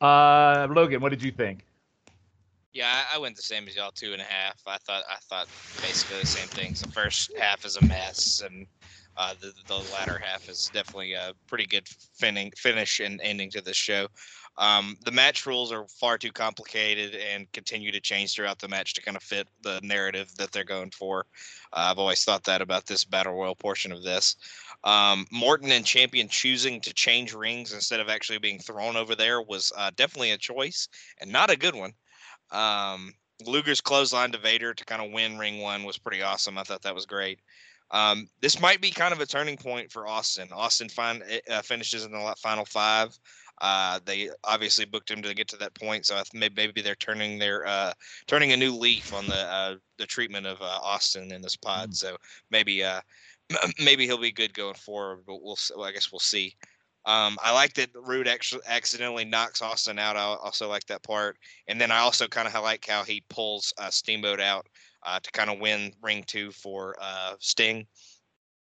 uh, 0.01 0.69
Logan, 0.71 1.01
what 1.01 1.09
did 1.09 1.23
you 1.23 1.33
think? 1.33 1.65
Yeah, 2.73 3.03
I 3.13 3.19
went 3.19 3.37
the 3.37 3.43
same 3.43 3.69
as 3.69 3.77
y'all, 3.77 3.91
two 3.91 4.13
and 4.13 4.23
a 4.23 4.25
half. 4.25 4.63
I 4.67 4.79
thought 4.79 5.03
I 5.11 5.17
thought 5.29 5.47
basically 5.83 6.21
the 6.21 6.27
same 6.27 6.49
things. 6.49 6.81
The 6.81 6.91
first 6.91 7.37
half 7.37 7.65
is 7.67 7.77
a 7.77 7.85
mess, 7.85 8.43
and 8.45 8.67
uh, 9.17 9.35
the 9.41 9.53
the 9.67 9.77
latter 9.93 10.19
half 10.19 10.49
is 10.49 10.71
definitely 10.73 11.13
a 11.13 11.33
pretty 11.47 11.67
good 11.67 11.87
fin- 11.89 12.53
finish 12.57 13.01
and 13.01 13.21
ending 13.23 13.51
to 13.51 13.61
this 13.61 13.77
show. 13.77 14.07
Um, 14.59 14.99
the 15.05 15.11
match 15.11 15.47
rules 15.47 15.73
are 15.73 15.87
far 15.89 16.19
too 16.19 16.33
complicated 16.33 17.15
and 17.15 17.51
continue 17.53 17.91
to 17.91 18.01
change 18.01 18.35
throughout 18.35 18.59
the 18.59 18.69
match 18.69 18.95
to 18.95 19.03
kind 19.03 19.17
of 19.17 19.23
fit 19.23 19.49
the 19.63 19.81
narrative 19.83 20.35
that 20.37 20.53
they're 20.53 20.65
going 20.65 20.91
for. 20.91 21.27
Uh, 21.73 21.89
I've 21.91 21.99
always 21.99 22.25
thought 22.25 22.45
that 22.45 22.61
about 22.61 22.87
this 22.87 23.05
battle 23.05 23.33
royal 23.33 23.55
portion 23.55 23.93
of 23.93 24.03
this. 24.03 24.37
Um, 24.85 25.27
Morton 25.33 25.73
and 25.73 25.87
Champion 25.87 26.29
choosing 26.29 26.81
to 26.83 26.93
change 26.93 27.33
rings 27.33 27.73
instead 27.73 28.01
of 28.01 28.09
actually 28.09 28.39
being 28.39 28.59
thrown 28.59 28.97
over 28.97 29.15
there 29.15 29.41
was 29.41 29.73
uh, 29.77 29.91
definitely 29.97 30.33
a 30.33 30.39
choice 30.39 30.89
and 31.21 31.33
not 31.33 31.51
a 31.51 31.57
good 31.57 31.75
one. 31.75 31.93
Um, 32.51 33.15
Luger's 33.47 33.81
clothesline 33.81 34.33
to 34.33 34.39
Vader 34.39 34.75
to 34.75 34.85
kind 34.85 35.03
of 35.03 35.13
win 35.13 35.39
Ring 35.39 35.61
One 35.61 35.85
was 35.85 35.99
pretty 35.99 36.23
awesome. 36.23 36.59
I 36.59 36.63
thought 36.63 36.83
that 36.83 36.95
was 36.95 37.07
great. 37.07 37.41
Um, 37.91 38.29
this 38.41 38.61
might 38.61 38.81
be 38.81 38.91
kind 38.91 39.13
of 39.13 39.21
a 39.21 39.27
turning 39.27 39.57
point 39.57 39.93
for 39.93 40.07
Austin. 40.07 40.49
Austin 40.53 40.89
fin- 40.89 41.23
uh, 41.51 41.63
finishes 41.63 42.05
in 42.05 42.13
the 42.13 42.35
final 42.39 42.65
five. 42.65 43.17
Uh, 43.63 44.01
they 44.05 44.29
obviously 44.43 44.85
booked 44.85 45.09
him 45.09 45.23
to 45.23 45.33
get 45.35 45.47
to 45.47 45.57
that 45.57 45.73
point, 45.75 46.05
so 46.05 46.21
maybe, 46.35 46.55
maybe 46.57 46.83
they're 46.83 46.97
turning 46.97 47.39
their 47.39 47.65
uh, 47.65 47.93
turning 48.27 48.51
a 48.51 48.57
new 48.57 48.73
leaf 48.73 49.15
on 49.15 49.25
the 49.29 49.37
uh, 49.37 49.77
the 49.99 50.07
treatment 50.07 50.47
of 50.47 50.61
uh, 50.61 50.81
Austin 50.83 51.33
in 51.33 51.41
this 51.41 51.55
pod. 51.55 51.95
So 51.95 52.17
maybe 52.51 52.83
uh, 52.83 53.01
maybe 53.79 54.05
he'll 54.05 54.19
be 54.19 54.33
good 54.33 54.53
going 54.53 54.75
forward, 54.75 55.21
but 55.27 55.41
we'll 55.41 55.57
well, 55.77 55.87
I 55.87 55.93
guess 55.93 56.11
we'll 56.11 56.19
see. 56.19 56.57
Um, 57.05 57.39
I 57.41 57.53
like 57.53 57.75
that 57.75 57.91
Rude 57.95 58.27
actually 58.27 58.63
accidentally 58.67 59.25
knocks 59.25 59.63
Austin 59.63 59.99
out. 59.99 60.17
I 60.17 60.23
also 60.23 60.69
like 60.69 60.87
that 60.87 61.05
part, 61.05 61.37
and 61.69 61.81
then 61.81 61.93
I 61.93 61.99
also 61.99 62.27
kind 62.27 62.49
of 62.49 62.63
like 62.65 62.85
how 62.87 63.05
he 63.05 63.23
pulls 63.29 63.73
uh, 63.79 63.91
Steamboat 63.91 64.41
out 64.41 64.67
uh, 65.05 65.21
to 65.21 65.31
kind 65.31 65.51
of 65.51 65.61
win 65.61 65.93
Ring 66.03 66.25
Two 66.27 66.51
for 66.51 66.97
uh, 67.01 67.35
Sting. 67.39 67.87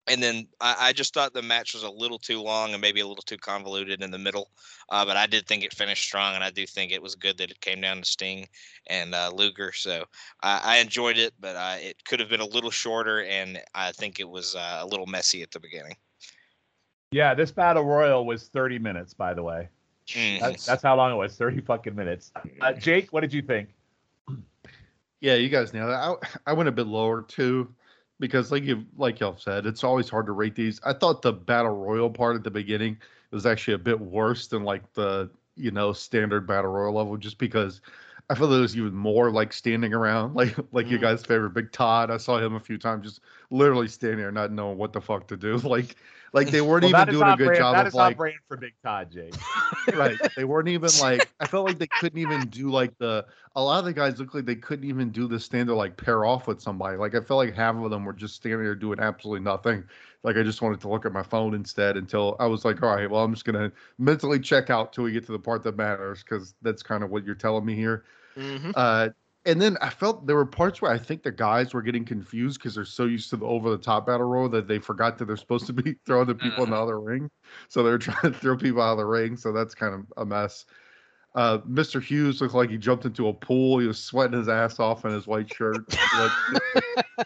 And 0.07 0.21
then 0.21 0.47
I, 0.61 0.75
I 0.79 0.93
just 0.93 1.13
thought 1.13 1.33
the 1.33 1.41
match 1.41 1.73
was 1.73 1.83
a 1.83 1.89
little 1.89 2.19
too 2.19 2.41
long 2.41 2.73
and 2.73 2.81
maybe 2.81 2.99
a 2.99 3.07
little 3.07 3.23
too 3.23 3.37
convoluted 3.37 4.03
in 4.03 4.11
the 4.11 4.17
middle, 4.19 4.49
uh, 4.89 5.03
but 5.05 5.17
I 5.17 5.25
did 5.25 5.47
think 5.47 5.63
it 5.63 5.73
finished 5.73 6.03
strong, 6.03 6.35
and 6.35 6.43
I 6.43 6.51
do 6.51 6.65
think 6.67 6.91
it 6.91 7.01
was 7.01 7.15
good 7.15 7.37
that 7.39 7.49
it 7.49 7.59
came 7.59 7.81
down 7.81 7.97
to 7.97 8.05
Sting 8.05 8.47
and 8.87 9.15
uh, 9.15 9.31
Luger. 9.33 9.71
So 9.71 10.05
I, 10.43 10.61
I 10.63 10.77
enjoyed 10.77 11.17
it, 11.17 11.33
but 11.39 11.55
uh, 11.55 11.77
it 11.79 12.03
could 12.05 12.19
have 12.19 12.29
been 12.29 12.41
a 12.41 12.45
little 12.45 12.71
shorter, 12.71 13.23
and 13.23 13.59
I 13.73 13.91
think 13.93 14.19
it 14.19 14.29
was 14.29 14.55
uh, 14.55 14.79
a 14.81 14.85
little 14.85 15.07
messy 15.07 15.41
at 15.41 15.51
the 15.51 15.59
beginning. 15.59 15.95
Yeah, 17.11 17.33
this 17.33 17.51
battle 17.51 17.83
royal 17.83 18.25
was 18.25 18.47
30 18.47 18.77
minutes, 18.77 19.13
by 19.13 19.33
the 19.33 19.41
way. 19.41 19.69
Mm. 20.09 20.39
That, 20.39 20.57
that's 20.59 20.83
how 20.83 20.95
long 20.95 21.11
it 21.11 21.15
was 21.15 21.35
30 21.35 21.61
fucking 21.61 21.95
minutes. 21.95 22.31
Uh, 22.61 22.73
Jake, 22.73 23.11
what 23.11 23.21
did 23.21 23.33
you 23.33 23.41
think? 23.41 23.69
Yeah, 25.21 25.35
you 25.35 25.49
guys 25.49 25.73
nailed 25.73 25.89
it. 25.89 25.93
I, 25.93 26.15
I 26.45 26.53
went 26.53 26.69
a 26.69 26.71
bit 26.71 26.87
lower 26.87 27.21
too, 27.21 27.73
because 28.19 28.51
like 28.51 28.63
you 28.63 28.85
like 28.97 29.19
y'all 29.19 29.37
said, 29.37 29.65
it's 29.65 29.83
always 29.83 30.09
hard 30.09 30.25
to 30.27 30.31
rate 30.31 30.55
these. 30.55 30.79
I 30.83 30.93
thought 30.93 31.21
the 31.21 31.33
battle 31.33 31.75
royal 31.75 32.09
part 32.09 32.35
at 32.35 32.43
the 32.43 32.51
beginning 32.51 32.97
was 33.31 33.45
actually 33.45 33.73
a 33.73 33.79
bit 33.79 33.99
worse 33.99 34.47
than 34.47 34.63
like 34.63 34.93
the 34.93 35.29
you 35.55 35.71
know 35.71 35.93
standard 35.93 36.47
battle 36.47 36.71
royal 36.71 36.93
level, 36.93 37.17
just 37.17 37.37
because 37.37 37.81
I 38.29 38.35
feel 38.35 38.47
was 38.49 38.75
even 38.75 38.95
more 38.95 39.29
like 39.31 39.53
standing 39.53 39.93
around, 39.93 40.33
like 40.35 40.55
like 40.71 40.89
your 40.89 40.99
Mm. 40.99 41.01
guys' 41.01 41.23
favorite 41.23 41.51
Big 41.51 41.71
Todd. 41.71 42.09
I 42.11 42.17
saw 42.17 42.37
him 42.39 42.55
a 42.55 42.59
few 42.59 42.77
times, 42.77 43.05
just 43.05 43.21
literally 43.51 43.87
standing 43.87 44.19
there, 44.19 44.31
not 44.31 44.51
knowing 44.51 44.77
what 44.77 44.93
the 44.93 45.01
fuck 45.01 45.27
to 45.29 45.37
do. 45.37 45.57
Like 45.63 45.95
like 46.33 46.51
they 46.51 46.61
weren't 46.61 46.83
Well, 46.83 46.89
even 46.89 47.07
doing 47.07 47.27
a 47.29 47.33
good 47.33 47.45
brand, 47.45 47.55
job 47.55 47.75
That 47.75 47.85
of 47.85 47.87
is 47.87 47.93
like 47.93 48.15
not 48.15 48.17
brand 48.17 48.39
for 48.47 48.57
Big 48.57 48.73
Todd, 48.83 49.11
Jake. 49.11 49.37
right. 49.93 50.19
They 50.35 50.43
weren't 50.43 50.67
even 50.67 50.95
like 50.97 51.31
I 51.39 51.45
felt 51.47 51.65
like 51.65 51.79
they 51.79 51.87
couldn't 51.87 52.19
even 52.19 52.47
do 52.49 52.69
like 52.69 52.97
the 52.97 53.25
a 53.55 53.61
lot 53.63 53.79
of 53.79 53.85
the 53.85 53.93
guys 53.93 54.19
looked 54.19 54.35
like 54.35 54.45
they 54.45 54.55
couldn't 54.55 54.89
even 54.89 55.11
do 55.11 55.27
the 55.27 55.39
standard 55.39 55.75
like 55.75 55.97
pair 55.97 56.25
off 56.25 56.47
with 56.47 56.61
somebody. 56.61 56.97
Like 56.97 57.15
I 57.15 57.21
felt 57.21 57.37
like 57.37 57.53
half 57.53 57.75
of 57.75 57.89
them 57.91 58.05
were 58.05 58.13
just 58.13 58.35
standing 58.35 58.63
there 58.63 58.75
doing 58.75 58.99
absolutely 58.99 59.43
nothing. 59.43 59.85
Like 60.25 60.37
I 60.37 60.43
just 60.43 60.61
wanted 60.61 60.81
to 60.81 60.89
look 60.89 61.05
at 61.05 61.13
my 61.13 61.23
phone 61.23 61.53
instead 61.53 61.97
until 61.97 62.35
I 62.39 62.47
was 62.47 62.65
like, 62.65 62.81
all 62.81 62.95
right, 62.95 63.09
well 63.09 63.23
I'm 63.23 63.31
just 63.33 63.45
gonna 63.45 63.71
mentally 63.99 64.39
check 64.39 64.69
out 64.69 64.91
till 64.91 65.03
we 65.03 65.11
get 65.11 65.25
to 65.27 65.31
the 65.31 65.39
part 65.39 65.63
that 65.63 65.77
matters 65.77 66.23
because 66.23 66.55
that's 66.63 66.81
kind 66.81 67.03
of 67.03 67.11
what 67.11 67.23
you're 67.23 67.35
telling 67.35 67.63
me 67.63 67.75
here. 67.75 68.03
Mm-hmm. 68.35 68.71
Uh 68.75 69.09
and 69.45 69.61
then 69.61 69.77
I 69.79 69.91
felt 69.91 70.25
there 70.25 70.35
were 70.35 70.45
parts 70.45 70.81
where 70.81 70.91
I 70.91 70.97
think 70.97 71.21
the 71.21 71.31
guys 71.31 71.73
were 71.73 71.83
getting 71.83 72.03
confused 72.03 72.59
because 72.59 72.73
they're 72.73 72.83
so 72.83 73.05
used 73.05 73.29
to 73.29 73.37
the 73.37 73.45
over 73.45 73.69
the 73.69 73.77
top 73.77 74.07
battle 74.07 74.25
roll 74.25 74.49
that 74.49 74.67
they 74.67 74.79
forgot 74.79 75.19
that 75.19 75.25
they're 75.25 75.37
supposed 75.37 75.67
to 75.67 75.73
be 75.73 75.95
throwing 76.05 76.25
the 76.25 76.33
people 76.33 76.63
in 76.63 76.71
the 76.71 76.75
other 76.75 76.99
ring. 76.99 77.29
So 77.69 77.83
they're 77.83 77.99
trying 77.99 78.33
to 78.33 78.39
throw 78.39 78.57
people 78.57 78.81
out 78.81 78.93
of 78.93 78.97
the 78.97 79.05
ring. 79.05 79.37
So 79.37 79.51
that's 79.51 79.75
kind 79.75 79.93
of 79.93 80.11
a 80.17 80.25
mess. 80.25 80.65
Uh, 81.35 81.57
Mr. 81.69 82.01
Hughes 82.01 82.39
looked 82.39 82.53
like 82.53 82.69
he 82.69 82.77
jumped 82.77 83.05
into 83.05 83.27
a 83.27 83.33
pool. 83.33 83.79
He 83.79 83.87
was 83.87 84.01
sweating 84.01 84.37
his 84.37 84.47
ass 84.47 84.79
off 84.79 85.03
in 85.03 85.11
his 85.11 85.27
white 85.27 85.53
shirt. 85.53 85.85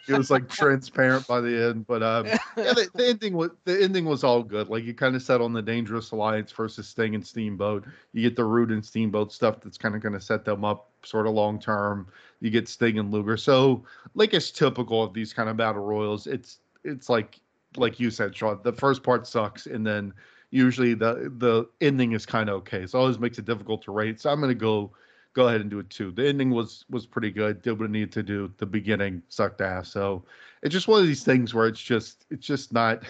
It 0.07 0.17
was 0.17 0.29
like 0.29 0.47
transparent 0.49 1.27
by 1.27 1.41
the 1.41 1.69
end. 1.69 1.87
But 1.87 2.03
um, 2.03 2.25
yeah, 2.27 2.37
the, 2.55 2.89
the 2.93 3.07
ending 3.07 3.33
was 3.33 3.51
the 3.65 3.81
ending 3.81 4.05
was 4.05 4.23
all 4.23 4.43
good. 4.43 4.69
Like 4.69 4.83
you 4.83 4.93
kind 4.93 5.15
of 5.15 5.21
set 5.21 5.41
on 5.41 5.53
the 5.53 5.61
Dangerous 5.61 6.11
Alliance 6.11 6.51
versus 6.51 6.87
Sting 6.87 7.15
and 7.15 7.25
Steamboat. 7.25 7.85
You 8.13 8.21
get 8.21 8.35
the 8.35 8.45
Rude 8.45 8.71
and 8.71 8.85
Steamboat 8.85 9.31
stuff 9.31 9.61
that's 9.61 9.77
kind 9.77 9.95
of 9.95 10.01
going 10.01 10.13
to 10.13 10.21
set 10.21 10.45
them 10.45 10.63
up 10.63 10.91
sort 11.03 11.27
of 11.27 11.33
long 11.33 11.59
term. 11.59 12.07
You 12.39 12.49
get 12.49 12.67
Sting 12.67 12.99
and 12.99 13.11
Luger. 13.11 13.37
So 13.37 13.83
like 14.15 14.33
it's 14.33 14.51
typical 14.51 15.03
of 15.03 15.13
these 15.13 15.33
kind 15.33 15.49
of 15.49 15.57
battle 15.57 15.83
royals. 15.83 16.27
It's 16.27 16.59
it's 16.83 17.09
like 17.09 17.39
like 17.77 17.99
you 17.99 18.09
said, 18.09 18.35
Sean, 18.35 18.59
the 18.63 18.73
first 18.73 19.03
part 19.03 19.27
sucks, 19.27 19.65
and 19.67 19.85
then 19.85 20.13
usually 20.51 20.93
the 20.93 21.31
the 21.37 21.67
ending 21.81 22.13
is 22.13 22.25
kind 22.25 22.49
of 22.49 22.55
okay. 22.57 22.85
So 22.85 22.97
it 22.97 23.01
always 23.01 23.19
makes 23.19 23.37
it 23.37 23.45
difficult 23.45 23.83
to 23.83 23.91
rate. 23.91 24.19
So 24.19 24.29
I'm 24.29 24.41
gonna 24.41 24.53
go 24.53 24.91
go 25.33 25.47
ahead 25.47 25.61
and 25.61 25.69
do 25.69 25.79
it 25.79 25.89
too. 25.89 26.11
The 26.11 26.27
ending 26.27 26.49
was 26.49 26.85
was 26.89 27.05
pretty 27.05 27.31
good. 27.31 27.61
Did 27.61 27.79
what 27.79 27.85
it 27.85 27.91
needed 27.91 28.11
to 28.13 28.23
do. 28.23 28.51
The 28.57 28.65
beginning 28.65 29.21
sucked 29.29 29.61
ass. 29.61 29.91
So 29.91 30.23
it's 30.63 30.73
just 30.73 30.87
one 30.87 31.01
of 31.01 31.07
these 31.07 31.23
things 31.23 31.53
where 31.53 31.67
it's 31.67 31.81
just 31.81 32.25
it's 32.29 32.45
just 32.45 32.73
not. 32.73 33.03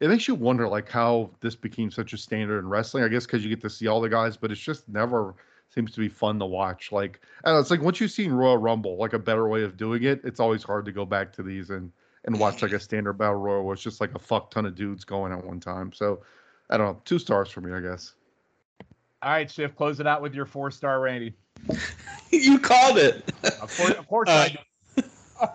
It 0.00 0.08
makes 0.08 0.26
you 0.26 0.34
wonder 0.34 0.66
like 0.66 0.88
how 0.88 1.30
this 1.40 1.54
became 1.54 1.88
such 1.88 2.12
a 2.12 2.18
standard 2.18 2.58
in 2.58 2.68
wrestling. 2.68 3.04
I 3.04 3.08
guess 3.08 3.24
because 3.24 3.44
you 3.44 3.50
get 3.50 3.60
to 3.60 3.70
see 3.70 3.86
all 3.86 4.00
the 4.00 4.08
guys, 4.08 4.36
but 4.36 4.50
it's 4.50 4.60
just 4.60 4.88
never 4.88 5.36
seems 5.72 5.92
to 5.92 6.00
be 6.00 6.08
fun 6.08 6.40
to 6.40 6.46
watch. 6.46 6.90
Like 6.90 7.20
I 7.44 7.48
don't 7.48 7.56
know, 7.56 7.60
it's 7.60 7.70
like 7.70 7.82
once 7.82 8.00
you've 8.00 8.10
seen 8.10 8.32
Royal 8.32 8.58
Rumble, 8.58 8.96
like 8.96 9.12
a 9.12 9.18
better 9.18 9.48
way 9.48 9.62
of 9.62 9.76
doing 9.76 10.02
it, 10.02 10.20
it's 10.24 10.40
always 10.40 10.64
hard 10.64 10.86
to 10.86 10.92
go 10.92 11.06
back 11.06 11.32
to 11.34 11.42
these 11.42 11.70
and 11.70 11.92
and 12.24 12.38
watch 12.38 12.62
like 12.62 12.72
a 12.72 12.80
standard 12.80 13.14
battle 13.14 13.36
royal 13.36 13.64
where 13.64 13.74
it's 13.74 13.82
just 13.82 14.00
like 14.00 14.14
a 14.14 14.18
fuck 14.18 14.50
ton 14.50 14.66
of 14.66 14.74
dudes 14.74 15.04
going 15.04 15.32
at 15.32 15.44
one 15.44 15.60
time. 15.60 15.92
So 15.92 16.22
I 16.72 16.78
don't 16.78 16.86
know, 16.86 17.00
two 17.04 17.18
stars 17.18 17.50
for 17.50 17.60
me, 17.60 17.70
I 17.70 17.80
guess. 17.80 18.14
All 19.22 19.30
right, 19.30 19.46
Shiff, 19.46 19.76
close 19.76 20.00
it 20.00 20.06
out 20.06 20.22
with 20.22 20.34
your 20.34 20.46
four 20.46 20.70
star 20.70 21.00
Randy. 21.00 21.34
you 22.30 22.58
called 22.58 22.96
it. 22.96 23.30
Of 23.44 23.76
course, 23.76 23.92
of 23.92 24.08
course 24.08 24.28
Uh, 24.28 24.48
I 24.48 24.48
do. 24.48 25.02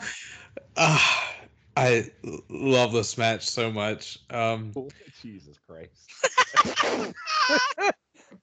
Ah, 0.79 1.33
I 1.75 2.11
love 2.49 2.91
this 2.91 3.17
match 3.17 3.49
so 3.49 3.71
much. 3.71 4.19
Um, 4.29 4.73
Jesus 5.23 5.57
Christ. 5.67 7.15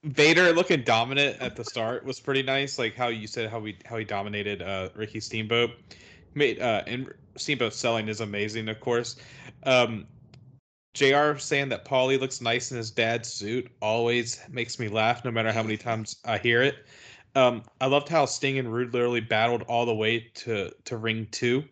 Vader 0.03 0.51
looking 0.51 0.83
dominant 0.83 1.39
at 1.39 1.55
the 1.55 1.63
start 1.63 2.03
was 2.03 2.19
pretty 2.19 2.43
nice. 2.43 2.77
Like 2.77 2.93
how 2.95 3.07
you 3.07 3.25
said 3.25 3.49
how 3.49 3.59
we 3.59 3.77
how 3.85 3.95
he 3.95 4.03
dominated 4.03 4.61
uh, 4.61 4.89
Ricky 4.95 5.21
Steamboat. 5.21 5.71
Made 6.33 6.59
uh, 6.59 6.83
and 6.87 7.13
Steamboat 7.37 7.73
selling 7.73 8.09
is 8.09 8.19
amazing, 8.19 8.67
of 8.67 8.81
course. 8.81 9.15
Um, 9.63 10.07
Jr. 10.95 11.37
saying 11.37 11.69
that 11.69 11.85
Paulie 11.85 12.19
looks 12.19 12.41
nice 12.41 12.71
in 12.71 12.77
his 12.77 12.89
dad's 12.89 13.31
suit 13.31 13.69
always 13.81 14.39
makes 14.49 14.79
me 14.79 14.87
laugh, 14.87 15.23
no 15.23 15.31
matter 15.31 15.51
how 15.51 15.61
many 15.61 15.77
times 15.77 16.17
I 16.25 16.37
hear 16.37 16.61
it. 16.61 16.85
Um, 17.35 17.63
I 17.81 17.87
loved 17.87 18.07
how 18.07 18.25
Sting 18.25 18.57
and 18.57 18.71
Rude 18.71 18.93
literally 18.93 19.19
battled 19.19 19.63
all 19.63 19.85
the 19.85 19.93
way 19.93 20.31
to 20.35 20.71
to 20.85 20.97
ring 20.97 21.27
two. 21.31 21.65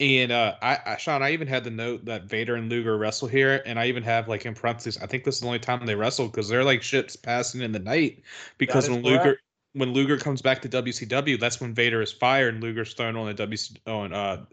And 0.00 0.30
uh, 0.30 0.54
I, 0.62 0.78
I, 0.86 0.96
Sean, 0.96 1.22
I 1.22 1.32
even 1.32 1.48
had 1.48 1.64
the 1.64 1.70
note 1.70 2.04
that 2.04 2.24
Vader 2.24 2.54
and 2.54 2.70
Luger 2.70 2.96
wrestle 2.96 3.26
here, 3.26 3.62
and 3.66 3.78
I 3.78 3.86
even 3.86 4.02
have 4.04 4.28
like 4.28 4.46
in 4.46 4.54
parentheses. 4.54 4.96
I 5.02 5.06
think 5.06 5.24
this 5.24 5.36
is 5.36 5.40
the 5.40 5.46
only 5.48 5.58
time 5.58 5.84
they 5.84 5.96
wrestle 5.96 6.28
because 6.28 6.48
they're 6.48 6.64
like 6.64 6.82
ships 6.82 7.16
passing 7.16 7.60
in 7.62 7.72
the 7.72 7.80
night. 7.80 8.22
Because 8.58 8.88
when 8.88 9.02
correct. 9.02 9.24
Luger 9.24 9.38
when 9.74 9.92
Luger 9.92 10.16
comes 10.16 10.40
back 10.40 10.62
to 10.62 10.68
WCW, 10.68 11.38
that's 11.38 11.60
when 11.60 11.74
Vader 11.74 12.00
is 12.00 12.12
fired 12.12 12.54
and 12.54 12.62
Luger's 12.62 12.94
thrown 12.94 13.16
on 13.16 13.26
the 13.26 13.46
WC 13.46 13.76
on 13.86 14.12
uh, 14.14 14.44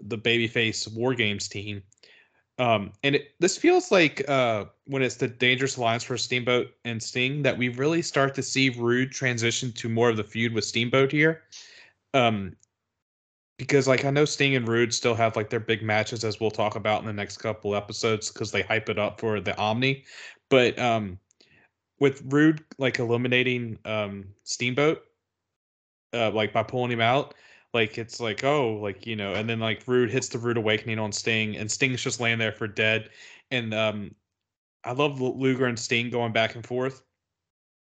the 0.00 0.18
babyface 0.18 0.92
War 0.92 1.14
Games 1.14 1.46
team. 1.46 1.82
Um, 2.58 2.92
and 3.02 3.16
it, 3.16 3.32
this 3.40 3.56
feels 3.56 3.90
like 3.90 4.28
uh, 4.28 4.66
when 4.86 5.02
it's 5.02 5.16
the 5.16 5.26
Dangerous 5.26 5.76
Alliance 5.76 6.04
for 6.04 6.16
Steamboat 6.16 6.68
and 6.84 7.02
Sting 7.02 7.42
that 7.42 7.58
we 7.58 7.68
really 7.68 8.00
start 8.00 8.34
to 8.36 8.42
see 8.42 8.70
Rude 8.70 9.10
transition 9.10 9.72
to 9.72 9.88
more 9.88 10.08
of 10.08 10.16
the 10.16 10.24
feud 10.24 10.52
with 10.52 10.64
Steamboat 10.64 11.10
here. 11.10 11.42
Um, 12.12 12.54
because 13.58 13.86
like 13.86 14.04
I 14.04 14.10
know 14.10 14.24
Sting 14.24 14.56
and 14.56 14.66
Rude 14.66 14.92
still 14.92 15.14
have 15.14 15.36
like 15.36 15.50
their 15.50 15.60
big 15.60 15.82
matches 15.82 16.24
as 16.24 16.40
we'll 16.40 16.50
talk 16.50 16.76
about 16.76 17.00
in 17.00 17.06
the 17.06 17.12
next 17.12 17.38
couple 17.38 17.74
episodes 17.74 18.30
because 18.30 18.50
they 18.50 18.62
hype 18.62 18.88
it 18.88 18.98
up 18.98 19.20
for 19.20 19.40
the 19.40 19.56
Omni, 19.56 20.04
but 20.48 20.78
um, 20.78 21.18
with 22.00 22.22
Rude 22.32 22.64
like 22.78 22.98
eliminating 22.98 23.78
um 23.84 24.24
Steamboat, 24.42 25.04
uh, 26.12 26.30
like 26.32 26.52
by 26.52 26.62
pulling 26.62 26.90
him 26.90 27.00
out, 27.00 27.34
like 27.74 27.98
it's 27.98 28.20
like 28.20 28.44
oh 28.44 28.74
like 28.74 29.06
you 29.06 29.16
know, 29.16 29.34
and 29.34 29.48
then 29.50 29.58
like 29.58 29.82
Rude 29.86 30.10
hits 30.10 30.28
the 30.28 30.38
Rude 30.38 30.56
Awakening 30.56 30.98
on 30.98 31.12
Sting, 31.12 31.56
and 31.56 31.70
Sting's 31.70 32.02
just 32.02 32.20
laying 32.20 32.38
there 32.38 32.52
for 32.52 32.68
dead, 32.68 33.10
and 33.50 33.74
um, 33.74 34.14
I 34.84 34.92
love 34.92 35.20
Luger 35.20 35.66
and 35.66 35.78
Sting 35.78 36.08
going 36.08 36.32
back 36.32 36.54
and 36.54 36.64
forth. 36.64 37.02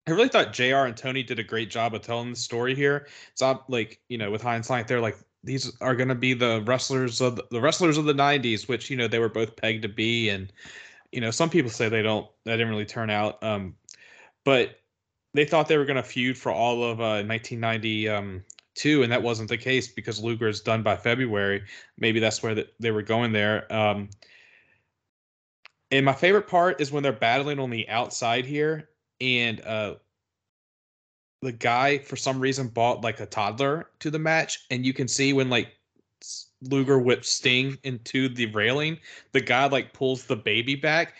I 0.07 0.11
really 0.11 0.29
thought 0.29 0.53
Jr. 0.53 0.85
and 0.85 0.95
Tony 0.95 1.23
did 1.23 1.39
a 1.39 1.43
great 1.43 1.69
job 1.69 1.93
of 1.93 2.01
telling 2.01 2.29
the 2.29 2.35
story 2.35 2.75
here. 2.75 3.07
It's 3.31 3.41
not 3.41 3.69
like 3.69 3.99
you 4.09 4.17
know, 4.17 4.31
with 4.31 4.43
hindsight, 4.43 4.87
they're 4.87 5.01
like 5.01 5.17
these 5.43 5.71
are 5.81 5.95
going 5.95 6.09
to 6.09 6.15
be 6.15 6.33
the 6.33 6.61
wrestlers 6.65 7.21
of 7.21 7.35
the, 7.37 7.45
the 7.51 7.61
wrestlers 7.61 7.97
of 7.97 8.05
the 8.05 8.13
'90s, 8.13 8.67
which 8.67 8.89
you 8.89 8.95
know 8.95 9.07
they 9.07 9.19
were 9.19 9.29
both 9.29 9.55
pegged 9.55 9.81
to 9.81 9.89
be, 9.89 10.29
and 10.29 10.53
you 11.11 11.19
know 11.19 11.31
some 11.31 11.49
people 11.49 11.71
say 11.71 11.89
they 11.89 12.03
don't, 12.03 12.27
that 12.45 12.57
didn't 12.57 12.69
really 12.69 12.85
turn 12.85 13.09
out. 13.09 13.43
Um, 13.43 13.75
but 14.45 14.79
they 15.33 15.45
thought 15.45 15.67
they 15.67 15.77
were 15.77 15.85
going 15.85 15.95
to 15.95 16.03
feud 16.03 16.37
for 16.37 16.51
all 16.51 16.83
of 16.83 17.01
uh, 17.01 17.23
1992, 18.79 19.03
and 19.03 19.11
that 19.11 19.21
wasn't 19.21 19.49
the 19.49 19.57
case 19.57 19.87
because 19.87 20.21
Luger 20.21 20.47
is 20.47 20.61
done 20.61 20.83
by 20.83 20.95
February. 20.95 21.63
Maybe 21.97 22.19
that's 22.19 22.41
where 22.41 22.55
the, 22.55 22.67
they 22.79 22.91
were 22.91 23.01
going 23.01 23.31
there. 23.31 23.71
Um, 23.73 24.09
and 25.91 26.05
my 26.05 26.13
favorite 26.13 26.47
part 26.47 26.79
is 26.79 26.91
when 26.91 27.03
they're 27.03 27.11
battling 27.11 27.59
on 27.59 27.69
the 27.69 27.87
outside 27.89 28.45
here, 28.45 28.89
and 29.19 29.61
uh, 29.61 29.95
the 31.41 31.51
guy 31.51 31.97
for 31.97 32.15
some 32.15 32.39
reason 32.39 32.67
bought 32.67 33.01
like 33.03 33.19
a 33.19 33.25
toddler 33.25 33.89
to 33.99 34.11
the 34.11 34.19
match, 34.19 34.65
and 34.69 34.85
you 34.85 34.93
can 34.93 35.07
see 35.07 35.33
when 35.33 35.49
like 35.49 35.69
Luger 36.61 36.99
whips 36.99 37.29
Sting 37.29 37.77
into 37.83 38.29
the 38.29 38.45
railing, 38.47 38.99
the 39.31 39.41
guy 39.41 39.67
like 39.67 39.93
pulls 39.93 40.25
the 40.25 40.35
baby 40.35 40.75
back. 40.75 41.15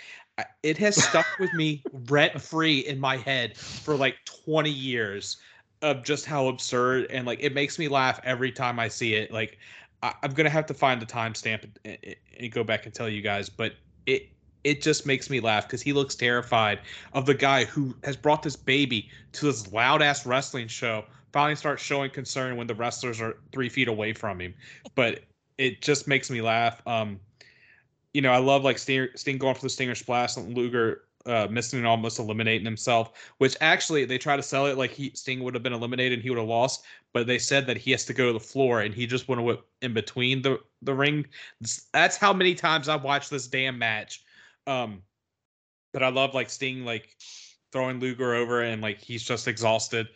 It 0.64 0.77
has 0.77 1.03
stuck 1.03 1.26
with 1.40 1.53
me 1.53 1.84
rent 2.10 2.40
free 2.40 2.80
in 2.80 2.98
my 2.98 3.18
head 3.18 3.57
for 3.57 3.95
like 3.95 4.15
20 4.45 4.69
years 4.69 5.38
of 5.81 6.03
just 6.03 6.26
how 6.26 6.47
absurd 6.47 7.07
and 7.10 7.26
like 7.26 7.39
it 7.41 7.53
makes 7.53 7.80
me 7.80 7.88
laugh 7.88 8.19
every 8.23 8.51
time 8.51 8.80
I 8.80 8.88
see 8.88 9.15
it. 9.15 9.31
Like 9.31 9.57
I, 10.03 10.14
I'm 10.23 10.34
gonna 10.34 10.49
have 10.49 10.65
to 10.68 10.73
find 10.73 11.01
the 11.01 11.06
timestamp 11.06 11.64
and, 11.64 11.97
and, 12.03 12.15
and 12.38 12.51
go 12.51 12.64
back 12.64 12.85
and 12.85 12.93
tell 12.93 13.10
you 13.10 13.22
guys, 13.22 13.49
but 13.49 13.73
it 14.06 14.30
it 14.64 14.81
just 14.81 15.06
makes 15.06 15.30
me 15.30 15.39
laugh 15.39 15.68
because 15.68 15.81
he 15.81 15.93
looks 15.93 16.15
terrified 16.15 16.80
of 17.14 17.26
the 17.26 17.34
guy 17.34 17.64
who 17.65 17.95
has 18.03 18.18
brought 18.18 18.43
this 18.43 18.56
baby 18.56 19.10
to 19.31 19.45
this 19.45 19.72
loud 19.72 20.01
ass 20.01 20.26
wrestling 20.26 20.68
show. 20.68 21.06
Finally, 21.31 21.56
starts 21.56 21.84
showing 21.84 22.10
concern 22.10 22.57
when 22.57 22.68
the 22.68 22.76
wrestlers 22.76 23.22
are 23.22 23.38
three 23.51 23.69
feet 23.69 23.88
away 23.88 24.14
from 24.14 24.41
him, 24.41 24.53
but 24.95 25.22
it 25.57 25.81
just 25.81 26.07
makes 26.07 26.30
me 26.30 26.41
laugh. 26.41 26.81
Um, 26.88 27.19
you 28.14 28.22
know, 28.22 28.31
I 28.31 28.39
love 28.39 28.64
like 28.64 28.80
Sting, 28.80 29.10
Sting 29.15 29.38
going 29.38 29.56
for 29.56 29.61
the 29.61 29.69
Stinger 29.69 29.95
Splash 29.95 30.35
and 30.38 30.57
Luger 30.57 31.03
uh, 31.30 31.47
missing 31.49 31.80
and 31.80 31.88
almost 31.88 32.19
eliminating 32.19 32.65
himself. 32.65 33.31
Which 33.38 33.56
actually 33.61 34.06
they 34.06 34.18
try 34.18 34.35
to 34.35 34.43
sell 34.43 34.65
it 34.65 34.77
like 34.77 34.91
he 34.91 35.11
Sting 35.14 35.43
would 35.43 35.53
have 35.53 35.64
been 35.64 35.73
eliminated 35.73 36.14
and 36.14 36.23
he 36.23 36.30
would 36.30 36.39
have 36.39 36.47
lost, 36.47 36.84
but 37.14 37.27
they 37.27 37.38
said 37.38 37.68
that 37.68 37.77
he 37.77 37.91
has 37.91 38.06
to 38.06 38.14
go 38.14 38.27
to 38.27 38.34
the 38.34 38.39
floor 38.39 38.81
and 38.81 38.93
he 38.93 39.06
just 39.06 39.27
went 39.27 39.60
in 39.81 39.93
between 39.93 40.41
the 40.41 40.60
the 40.81 40.93
ring. 40.93 41.26
That's 41.93 42.18
how 42.18 42.34
many 42.34 42.56
times 42.56 42.89
I've 42.89 43.03
watched 43.03 43.30
this 43.30 43.47
damn 43.47 43.77
match. 43.77 44.23
Um, 44.68 45.03
but 45.93 46.03
I 46.03 46.10
love 46.10 46.34
like 46.34 46.49
Sting 46.49 46.84
like 46.85 47.15
throwing 47.72 47.99
Luger 47.99 48.34
over 48.34 48.61
and 48.61 48.81
like 48.81 48.99
he's 48.99 49.23
just 49.23 49.47
exhausted. 49.47 50.07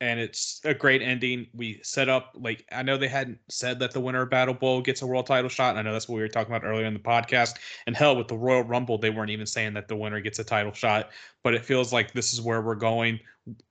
And 0.00 0.18
it's 0.18 0.60
a 0.64 0.72
great 0.72 1.02
ending. 1.02 1.46
We 1.52 1.80
set 1.82 2.08
up 2.08 2.34
like 2.40 2.64
I 2.72 2.82
know 2.82 2.96
they 2.96 3.08
hadn't 3.08 3.38
said 3.48 3.78
that 3.80 3.92
the 3.92 4.00
winner 4.00 4.22
of 4.22 4.30
Battle 4.30 4.54
Bowl 4.54 4.80
gets 4.80 5.02
a 5.02 5.06
world 5.06 5.26
title 5.26 5.50
shot. 5.50 5.70
And 5.70 5.78
I 5.78 5.82
know 5.82 5.92
that's 5.92 6.08
what 6.08 6.16
we 6.16 6.22
were 6.22 6.28
talking 6.28 6.54
about 6.54 6.66
earlier 6.66 6.86
in 6.86 6.94
the 6.94 7.00
podcast. 7.00 7.56
And 7.86 7.96
hell, 7.96 8.16
with 8.16 8.28
the 8.28 8.36
Royal 8.36 8.62
Rumble, 8.62 8.96
they 8.98 9.10
weren't 9.10 9.30
even 9.30 9.46
saying 9.46 9.74
that 9.74 9.88
the 9.88 9.96
winner 9.96 10.20
gets 10.20 10.38
a 10.38 10.44
title 10.44 10.72
shot. 10.72 11.10
But 11.42 11.54
it 11.54 11.64
feels 11.64 11.92
like 11.92 12.12
this 12.12 12.32
is 12.32 12.40
where 12.40 12.62
we're 12.62 12.76
going. 12.76 13.20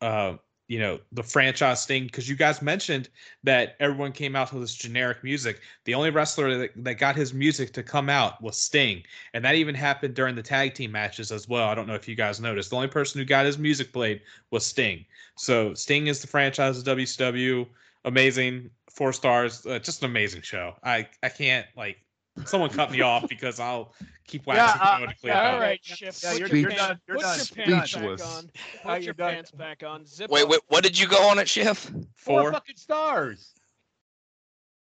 Uh, 0.01 0.35
you 0.69 0.77
know, 0.77 0.99
the 1.11 1.23
franchise 1.23 1.87
thing 1.87 2.03
because 2.03 2.29
you 2.29 2.35
guys 2.35 2.61
mentioned 2.61 3.09
that 3.43 3.75
everyone 3.79 4.11
came 4.11 4.35
out 4.35 4.49
to 4.49 4.59
this 4.59 4.75
generic 4.75 5.23
music. 5.23 5.61
The 5.85 5.95
only 5.95 6.11
wrestler 6.11 6.55
that, 6.59 6.69
that 6.83 6.93
got 6.99 7.15
his 7.15 7.33
music 7.33 7.73
to 7.73 7.81
come 7.81 8.07
out 8.07 8.39
was 8.41 8.55
Sting, 8.55 9.01
and 9.33 9.43
that 9.43 9.55
even 9.55 9.73
happened 9.73 10.13
during 10.13 10.35
the 10.35 10.43
tag 10.43 10.75
team 10.75 10.91
matches 10.91 11.31
as 11.31 11.49
well. 11.49 11.67
I 11.67 11.73
don't 11.73 11.87
know 11.87 11.95
if 11.95 12.07
you 12.07 12.15
guys 12.15 12.39
noticed. 12.39 12.69
The 12.69 12.75
only 12.75 12.87
person 12.87 13.19
who 13.19 13.25
got 13.25 13.47
his 13.47 13.57
music 13.57 13.91
played 13.91 14.21
was 14.51 14.63
Sting. 14.63 15.03
So 15.37 15.73
Sting 15.73 16.05
is 16.05 16.21
the 16.21 16.27
franchise 16.27 16.77
of 16.77 16.83
WCW. 16.83 17.67
Amazing, 18.05 18.69
four 18.91 19.11
stars. 19.11 19.65
Uh, 19.65 19.79
just 19.79 20.03
an 20.03 20.11
amazing 20.11 20.43
show. 20.43 20.75
I 20.83 21.07
I 21.23 21.29
can't 21.29 21.65
like. 21.75 21.97
Someone 22.45 22.69
cut 22.69 22.91
me 22.91 23.01
off 23.01 23.27
because 23.27 23.59
I'll 23.59 23.95
keep 24.29 24.45
Yeah, 24.47 24.53
waxing 24.77 24.81
uh, 24.81 25.11
yeah, 25.23 25.31
about 25.41 25.53
All 25.53 25.59
right, 25.59 25.79
Chef. 25.83 26.23
Yeah, 26.23 26.33
you're, 26.33 26.47
your 26.47 26.57
you're 26.57 26.69
done. 26.71 26.99
You're 27.07 27.17
Put 27.17 27.23
done. 27.23 27.39
your 27.39 27.65
pants 27.65 27.91
Speechless. 27.91 28.21
back 28.21 28.29
on. 28.37 28.51
Uh, 28.85 28.93
Put 28.95 29.03
your 29.03 29.13
done. 29.13 29.33
pants 29.33 29.51
back 29.51 29.83
on. 29.83 30.05
Zip 30.05 30.29
Wait, 30.29 30.43
up. 30.43 30.49
wait, 30.49 30.59
what 30.67 30.83
did 30.83 30.97
you 30.99 31.07
go 31.07 31.27
on 31.29 31.39
at 31.39 31.49
Chef? 31.49 31.77
Four 32.15 32.43
Four. 32.43 32.51
fucking 32.53 32.77
stars. 32.77 33.53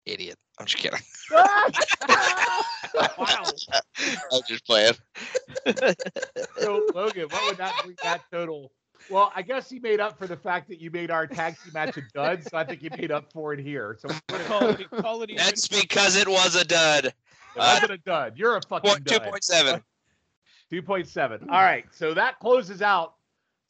Idiot. 0.07 0.36
I'm 0.59 0.66
just 0.66 0.82
kidding. 0.82 1.01
Wow. 2.93 3.16
I'm 4.32 4.43
just 4.48 4.66
playing. 4.66 4.94
so 6.59 6.86
Logan, 6.94 7.28
what 7.31 7.47
would 7.47 7.57
that 7.59 7.73
bring 7.85 7.97
that 8.02 8.23
total? 8.32 8.73
Well, 9.09 9.32
I 9.35 9.43
guess 9.43 9.70
he 9.70 9.78
made 9.78 10.01
up 10.01 10.19
for 10.19 10.27
the 10.27 10.36
fact 10.36 10.69
that 10.69 10.81
you 10.81 10.90
made 10.90 11.11
our 11.11 11.27
tag 11.27 11.57
team 11.62 11.73
match 11.73 11.97
a 11.97 12.02
dud, 12.12 12.43
so 12.44 12.59
I 12.59 12.65
think 12.65 12.81
he 12.81 12.89
made 12.90 13.11
up 13.12 13.32
for 13.32 13.52
it 13.52 13.61
here. 13.61 13.97
So 14.01 14.09
it 14.09 14.44
call 14.47 14.69
it, 14.70 14.90
call 14.90 15.23
it. 15.23 15.31
That's 15.36 15.69
because 15.69 16.16
it 16.16 16.28
was 16.28 16.57
a 16.57 16.65
dud. 16.65 17.12
Wasn't 17.56 17.90
a 17.90 17.98
dud. 17.98 18.35
You're 18.36 18.56
a 18.56 18.62
fucking 18.62 18.90
Point 18.90 19.05
dud. 19.05 19.22
point 19.24 19.44
seven. 19.44 19.82
2.7. 20.72 21.43
All 21.43 21.48
right. 21.62 21.85
So 21.90 22.14
that 22.14 22.39
closes 22.39 22.81
out 22.81 23.14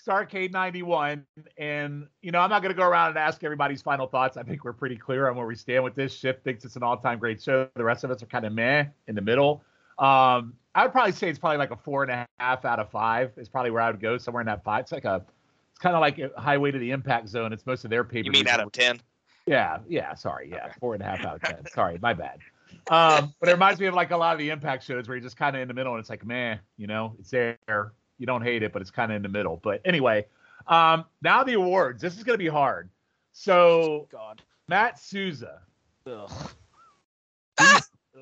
Starcade 0.07 0.52
91. 0.52 1.24
And, 1.57 2.07
you 2.20 2.31
know, 2.31 2.40
I'm 2.40 2.51
not 2.51 2.61
going 2.62 2.74
to 2.74 2.77
go 2.78 2.86
around 2.86 3.09
and 3.11 3.19
ask 3.19 3.43
everybody's 3.43 3.81
final 3.81 4.07
thoughts. 4.07 4.36
I 4.36 4.43
think 4.43 4.65
we're 4.65 4.74
pretty 4.74 4.97
clear 4.97 5.28
on 5.31 5.36
where 5.36 5.47
we 5.47 5.55
stand 5.55 5.82
with 5.82 5.94
this. 5.94 6.15
Shiff 6.15 6.43
thinks 6.43 6.65
it's 6.65 6.77
an 6.77 6.82
all 6.82 6.97
time 6.98 7.19
great 7.19 7.43
show. 7.43 7.69
The 7.74 7.85
rest 7.85 8.05
of 8.05 8.11
us 8.11 8.23
are 8.23 8.27
kind 8.27 8.44
of 8.44 8.52
meh 8.52 8.85
in 9.09 9.15
the 9.15 9.23
middle. 9.23 9.62
Um, 9.98 10.55
I 10.74 10.82
would 10.85 10.93
probably 10.93 11.12
say 11.12 11.28
it's 11.31 11.39
probably 11.39 11.59
like 11.59 11.70
a 11.70 11.77
four 11.77 12.02
and 12.02 12.12
a 12.12 12.27
half 12.39 12.65
out 12.65 12.78
of 12.78 12.90
five. 12.90 13.32
Is 13.39 13.48
probably 13.48 13.70
where 13.70 13.82
I 13.82 13.90
would 13.90 14.01
go 14.01 14.19
somewhere 14.19 14.40
in 14.43 14.47
that 14.47 14.62
five. 14.62 14.81
It's 14.82 14.93
like 14.93 15.05
a, 15.05 15.24
it's 15.70 15.78
kind 15.81 15.94
of 15.97 16.01
like 16.01 16.19
a 16.19 16.31
highway 16.39 16.70
to 16.70 16.78
the 16.78 16.90
impact 16.90 17.28
zone. 17.28 17.52
It's 17.52 17.66
most 17.66 17.85
of 17.85 17.90
their 17.90 18.05
pay. 18.05 18.20
You 18.23 18.31
mean 18.31 18.47
out 18.47 18.61
of 18.61 18.70
ten? 18.73 19.01
Yeah, 19.47 19.78
yeah. 19.89 20.15
Sorry, 20.15 20.51
yeah, 20.51 20.66
Okay. 20.66 20.74
four 20.78 20.94
and 20.94 21.02
a 21.02 21.07
half 21.07 21.24
out 21.24 21.36
of 21.36 21.43
ten. 21.43 21.66
sorry, 21.73 21.98
my 22.01 22.12
bad. 22.15 22.39
Um, 22.91 23.35
but 23.41 23.49
it 23.49 23.53
reminds 23.53 23.81
me 23.81 23.87
of 23.87 23.95
like 23.95 24.11
a 24.11 24.17
lot 24.17 24.33
of 24.33 24.39
the 24.39 24.51
impact 24.51 24.85
shows 24.85 25.09
where 25.09 25.17
you're 25.17 25.23
just 25.23 25.37
kind 25.37 25.55
of 25.55 25.63
in 25.63 25.69
the 25.69 25.75
middle 25.75 25.93
and 25.93 26.01
it's 26.01 26.11
like, 26.11 26.27
man, 26.27 26.59
you 26.77 26.87
know, 26.87 27.15
it's 27.19 27.31
there. 27.31 27.59
You 28.19 28.27
don't 28.27 28.43
hate 28.43 28.63
it, 28.63 28.73
but 28.73 28.83
it's 28.83 28.91
kind 28.91 29.13
of 29.13 29.17
in 29.17 29.23
the 29.23 29.29
middle. 29.29 29.61
But 29.63 29.81
anyway, 29.85 30.27
um, 30.67 31.05
now 31.23 31.45
the 31.45 31.55
awards. 31.55 32.03
This 32.03 32.17
is 32.17 32.25
gonna 32.25 32.39
be 32.39 32.49
hard. 32.49 32.91
So 33.33 34.09
God. 34.11 34.43
Matt 34.69 34.99
Souza, 34.99 35.61
Ugh. 36.07 36.31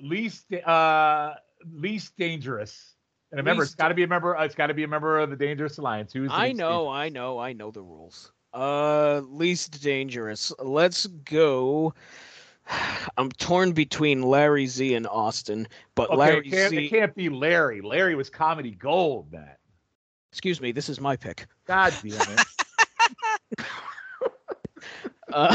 least 0.03 0.53
uh 0.53 1.35
least 1.73 2.17
dangerous. 2.17 2.95
And 3.31 3.39
remember, 3.39 3.63
It's 3.63 3.75
got 3.75 3.89
to 3.89 3.95
be 3.95 4.05
a 4.05 4.07
member. 4.07 4.35
It's 4.41 4.55
got 4.55 4.69
to 4.69 4.75
be 4.75 4.85
a 4.85 4.89
member 4.89 5.19
of 5.19 5.29
the 5.29 5.37
Dangerous 5.37 5.77
Alliance. 5.77 6.15
Who's 6.15 6.31
I 6.33 6.53
know, 6.53 6.85
dangerous? 6.85 6.89
I 6.95 7.09
know, 7.11 7.39
I 7.39 7.53
know 7.53 7.71
the 7.71 7.83
rules. 7.83 8.33
Uh, 8.55 9.21
least 9.27 9.83
dangerous. 9.83 10.51
Let's 10.59 11.07
go. 11.07 11.93
I'm 13.17 13.31
torn 13.33 13.73
between 13.73 14.23
Larry 14.23 14.67
Z 14.67 14.95
and 14.95 15.07
Austin, 15.07 15.69
but 15.95 16.11
Okay, 16.11 16.17
Larry 16.19 16.47
it 16.47 16.51
can't, 16.51 16.71
Z. 16.71 16.87
it 16.87 16.89
can't 16.91 17.15
be 17.15 17.29
Larry. 17.29 17.81
Larry 17.81 18.15
was 18.15 18.31
comedy 18.31 18.73
gold, 18.73 19.33
Matt. 19.33 19.59
Excuse 20.33 20.61
me, 20.61 20.73
this 20.73 20.89
is 20.89 21.01
my 21.01 21.17
pick. 21.17 21.47
God 21.67 21.95
damn 22.03 22.21
it. 22.21 22.45
Uh, 25.31 25.55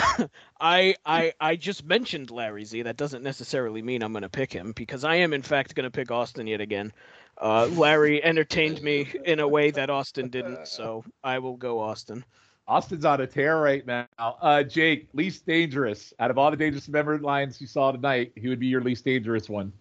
I 0.61 0.95
I 1.03 1.33
I 1.39 1.55
just 1.55 1.83
mentioned 1.83 2.29
Larry 2.29 2.63
Z. 2.63 2.83
That 2.83 2.95
doesn't 2.95 3.23
necessarily 3.23 3.81
mean 3.81 4.03
I'm 4.03 4.11
going 4.11 4.21
to 4.21 4.29
pick 4.29 4.53
him 4.53 4.71
because 4.73 5.03
I 5.03 5.15
am 5.15 5.33
in 5.33 5.41
fact 5.41 5.73
going 5.73 5.85
to 5.85 5.91
pick 5.91 6.11
Austin 6.11 6.45
yet 6.45 6.61
again. 6.61 6.93
Uh, 7.41 7.65
Larry 7.71 8.23
entertained 8.23 8.83
me 8.83 9.11
in 9.25 9.39
a 9.39 9.47
way 9.47 9.71
that 9.71 9.89
Austin 9.89 10.29
didn't, 10.29 10.67
so 10.67 11.03
I 11.23 11.39
will 11.39 11.57
go 11.57 11.79
Austin. 11.79 12.23
Austin's 12.67 13.05
on 13.05 13.21
a 13.21 13.27
tear 13.27 13.59
right 13.59 13.85
now. 13.85 14.07
Uh, 14.17 14.63
Jake, 14.63 15.09
least 15.13 15.45
dangerous 15.45 16.13
out 16.19 16.31
of 16.31 16.37
all 16.37 16.49
the 16.49 16.57
dangerous 16.57 16.87
member 16.87 17.19
lines 17.19 17.59
you 17.59 17.67
saw 17.67 17.91
tonight, 17.91 18.31
he 18.35 18.47
would 18.47 18.59
be 18.59 18.67
your 18.67 18.81
least 18.81 19.03
dangerous 19.03 19.49
one. 19.49 19.73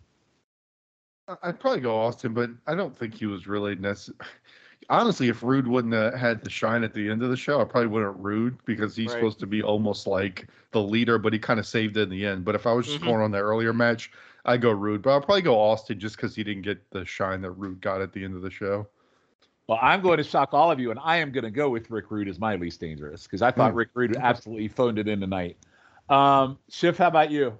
I- 1.29 1.37
I'd 1.45 1.61
probably 1.61 1.81
go 1.81 1.97
Austin, 1.97 2.35
but 2.35 2.51
I 2.67 2.75
don't 2.75 2.97
think 2.97 3.15
he 3.15 3.27
was 3.27 3.47
really 3.47 3.77
necessary. 3.77 4.19
Honestly, 4.91 5.29
if 5.29 5.45
Rude 5.45 5.69
wouldn't 5.69 5.95
have 5.95 6.15
had 6.15 6.43
the 6.43 6.51
shine 6.51 6.83
at 6.83 6.93
the 6.93 7.09
end 7.09 7.23
of 7.23 7.31
the 7.31 7.37
show, 7.37 7.61
I 7.61 7.65
probably 7.65 7.87
wouldn't 7.87 8.19
Rude 8.19 8.59
because 8.65 8.97
he's 8.97 9.07
Right. 9.07 9.15
supposed 9.15 9.39
to 9.39 9.47
be 9.47 9.63
almost 9.63 10.09
like 10.09 10.49
the 10.73 10.83
leader, 10.83 11.19
but 11.19 11.33
he 11.33 11.39
kind 11.39 11.61
of 11.61 11.67
saved 11.67 11.97
it 11.97 12.03
in 12.03 12.09
the 12.11 12.27
end. 12.27 12.45
But 12.45 12.57
if 12.57 12.67
I 12.67 12.73
was 12.73 12.87
just 12.87 13.01
Mhm. 13.01 13.05
going 13.05 13.21
on 13.21 13.31
the 13.31 13.39
earlier 13.39 13.73
match, 13.73 14.11
I 14.45 14.57
go 14.57 14.73
Rude, 14.73 15.03
but 15.03 15.11
I'll 15.11 15.21
probably 15.21 15.43
go 15.43 15.57
Austin 15.57 16.01
just 16.01 16.17
because 16.17 16.35
he 16.35 16.43
didn't 16.43 16.63
get 16.63 16.91
the 16.91 17.05
shine 17.05 17.43
that 17.43 17.53
Rude 17.53 17.81
got 17.81 18.03
at 18.03 18.13
the 18.13 18.25
end 18.25 18.35
of 18.35 18.43
the 18.43 18.51
show. 18.51 18.89
Well, 19.69 19.79
I'm 19.81 20.03
going 20.03 20.19
to 20.19 20.25
shock 20.25 20.53
all 20.53 20.71
of 20.71 20.81
you, 20.81 20.91
and 20.91 20.99
I 21.03 21.19
am 21.19 21.31
going 21.31 21.45
to 21.45 21.51
go 21.51 21.71
with 21.71 21.91
Rick 21.91 22.11
Rude 22.11 22.29
as 22.29 22.39
my 22.39 22.57
least 22.57 22.81
dangerous 22.81 23.23
because 23.25 23.43
I 23.43 23.51
thought 23.51 23.71
Hmm. 23.71 23.79
Rick 23.79 23.91
Rude 23.95 24.17
absolutely 24.17 24.69
phoned 24.69 24.99
it 24.99 25.09
in 25.09 25.21
tonight. 25.21 25.57
Um, 26.09 26.59
Shiff, 26.71 26.97
how 26.97 27.09
about 27.09 27.31
you? 27.31 27.57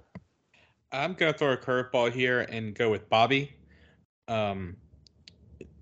I'm 0.91 1.13
gonna 1.15 1.33
throw 1.33 1.53
a 1.53 1.57
curveball 1.57 2.11
here 2.11 2.41
and 2.41 2.75
go 2.75 2.91
with 2.91 3.09
Bobby. 3.09 3.51
Um, 4.27 4.77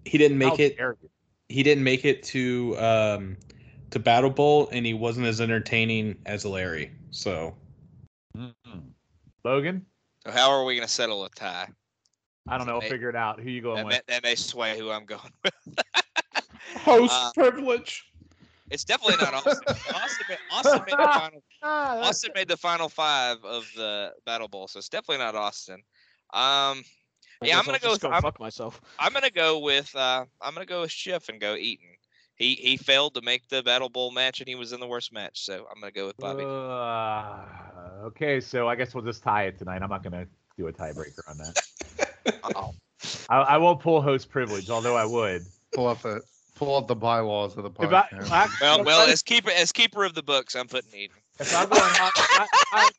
he 0.06 0.18
didn't 0.18 0.38
make 0.38 0.58
How 0.58 0.64
it. 0.64 0.78
He 1.50 1.64
didn't 1.64 1.84
make 1.84 2.06
it 2.06 2.24
to 2.24 2.78
um 2.80 3.36
to 3.90 4.00
Battle 4.00 4.30
Bowl, 4.30 4.70
and 4.72 4.86
he 4.86 4.94
wasn't 4.94 5.28
as 5.28 5.42
entertaining 5.42 6.16
as 6.26 6.46
Larry. 6.46 6.94
So 7.10 7.58
Mhm. 8.38 8.54
Logan, 9.44 9.86
So 10.26 10.32
how 10.32 10.50
are 10.52 10.64
we 10.64 10.76
going 10.76 10.88
to 10.88 10.94
settle 10.94 11.26
a 11.26 11.30
tie? 11.30 11.68
I 12.48 12.58
don't 12.58 12.68
know. 12.68 12.76
I'll 12.76 12.82
figure 12.82 13.10
it 13.10 13.16
out. 13.16 13.42
Who 13.42 13.50
you 13.50 13.62
going 13.62 13.78
That 13.78 13.86
with? 13.86 13.94
may, 13.94 14.02
that 14.14 14.24
may 14.24 14.36
sway 14.36 14.78
who 14.78 14.92
I'm 14.92 15.06
going 15.06 15.32
with. 15.44 15.54
Host 16.80 17.14
Uh, 17.14 17.32
privilege. 17.34 18.06
It's 18.70 18.86
definitely 18.86 19.18
not 19.24 19.34
Austin. 19.34 19.54
Austin, 19.94 20.26
made, 20.30 20.38
Austin, 20.52 20.82
made 20.88 20.98
the 20.98 20.98
final, 21.14 21.44
Austin 21.62 22.32
made 22.36 22.48
the 22.48 22.58
final 22.58 22.88
five 22.90 23.44
of 23.44 23.66
the 23.76 24.14
Battle 24.26 24.48
Bowl, 24.48 24.68
so 24.70 24.78
it's 24.80 24.88
definitely 24.90 25.18
not 25.24 25.36
Austin. 25.36 25.76
Um, 26.34 26.84
I 27.44 27.48
Yeah, 27.48 27.60
I'm 27.60 27.66
gonna 27.66 27.74
I'll 27.78 27.80
go 27.82 27.88
just 27.90 27.92
with- 27.96 28.02
go 28.04 28.10
I'm- 28.12 28.22
fuck 28.22 28.40
myself. 28.40 28.80
I'm 28.98 29.12
gonna 29.12 29.30
go 29.30 29.60
with 29.60 29.94
uh, 29.96 30.26
I'm 30.42 30.54
gonna 30.54 30.66
go 30.66 30.82
with 30.82 30.92
Shiff 30.92 31.28
and 31.28 31.40
go 31.42 31.56
Eaton. 31.56 31.88
He 32.36 32.56
he 32.56 32.78
failed 32.78 33.14
to 33.16 33.22
make 33.22 33.48
the 33.50 33.62
Battle 33.62 33.90
Bowl 33.90 34.10
match, 34.12 34.40
and 34.40 34.48
he 34.48 34.56
was 34.56 34.72
in 34.72 34.80
the 34.80 34.88
worst 34.88 35.12
match. 35.12 35.42
So 35.44 35.68
I'm 35.70 35.80
gonna 35.82 35.92
go 35.92 36.08
with 36.08 36.18
Bobby. 36.18 36.44
Uh, 36.46 38.06
okay, 38.08 38.40
so 38.40 38.68
I 38.70 38.76
guess 38.76 38.96
we'll 38.96 39.04
just 39.04 39.22
tie 39.22 39.44
it 39.48 39.58
tonight. 39.60 39.82
I'm 39.84 39.90
not 39.90 40.02
going 40.02 40.14
to 40.14 40.28
do 40.58 40.68
a 40.68 40.74
tiebreaker 40.74 41.20
on 41.30 41.38
that. 41.38 42.74
I, 43.30 43.36
I 43.42 43.58
won't 43.58 43.80
pull 43.80 44.02
host 44.02 44.30
privilege, 44.30 44.70
although 44.70 44.96
I 44.96 45.06
would. 45.06 45.46
Pull 45.74 45.88
up 45.88 46.02
the 46.02 46.22
pull 46.62 46.76
up 46.78 46.88
the 46.88 46.96
bylaws 46.96 47.58
of 47.58 47.64
the 47.64 47.72
If 47.84 47.92
I, 47.92 48.04
podcast. 48.04 48.32
I- 48.32 48.48
Well, 48.62 48.84
well, 48.84 49.10
as 49.10 49.24
keeper 49.24 49.50
as 49.52 49.72
keeper 49.72 50.04
of 50.06 50.14
the 50.14 50.22
books, 50.24 50.56
I'm 50.56 50.68
putting 50.68 50.94
Eaton. 50.94 51.18
if 51.40 51.56
I'm 51.56 51.68
going, 51.70 51.82
I, 51.82 52.12
I, 52.16 52.48
I, 52.72 52.90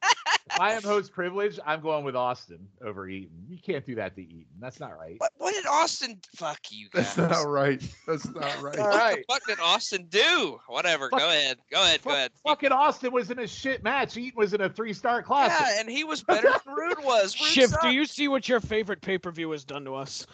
I 0.59 0.73
am 0.73 0.83
host 0.83 1.13
privilege, 1.13 1.61
I'm 1.65 1.81
going 1.81 2.05
with 2.05 2.17
Austin 2.17 2.67
over 2.85 3.09
Eaton. 3.09 3.31
You 3.49 3.59
can't 3.65 3.87
do 3.87 3.95
that 3.95 4.17
to 4.17 4.23
Eaton. 4.23 4.47
That's 4.61 4.81
not 4.81 4.99
right. 4.99 5.15
What 5.19 5.31
what 5.39 5.55
did 5.55 5.65
Austin? 5.67 6.19
Fuck 6.35 6.59
you 6.71 6.89
guys. 6.91 7.15
That's 7.15 7.45
not 7.45 7.49
right. 7.49 7.81
That's 8.09 8.27
not 8.27 8.61
right. 8.63 8.79
All 8.79 8.89
What 8.89 9.15
the 9.17 9.25
fuck 9.29 9.47
did 9.47 9.61
Austin 9.61 10.07
do? 10.11 10.59
Whatever. 10.67 11.09
Fuck- 11.11 11.21
Go 11.21 11.29
ahead. 11.29 11.59
Go 11.71 11.83
ahead. 11.83 12.03
Go 12.03 12.11
ahead. 12.11 12.33
Fucking 12.45 12.73
Austin 12.73 13.13
was 13.13 13.31
in 13.31 13.39
a 13.39 13.47
shit 13.47 13.85
match. 13.85 14.17
Eaton 14.17 14.37
was 14.37 14.53
in 14.55 14.61
a 14.61 14.69
three 14.69 14.93
star 14.93 15.23
class. 15.23 15.57
Yeah, 15.61 15.81
and 15.81 15.89
he 15.89 16.03
was 16.03 16.23
better 16.23 16.51
than 16.67 16.75
Rude 16.75 16.99
was. 17.05 17.37
Rude 17.41 17.49
Shiff, 17.49 17.81
do 17.81 17.91
you 17.91 18.05
see 18.07 18.27
what 18.29 18.49
your 18.49 18.61
favorite 18.61 19.01
pay 19.01 19.19
per 19.19 19.31
view 19.31 19.53
has 19.53 19.65
done 19.65 19.85
to 19.85 19.95
us? 19.95 20.27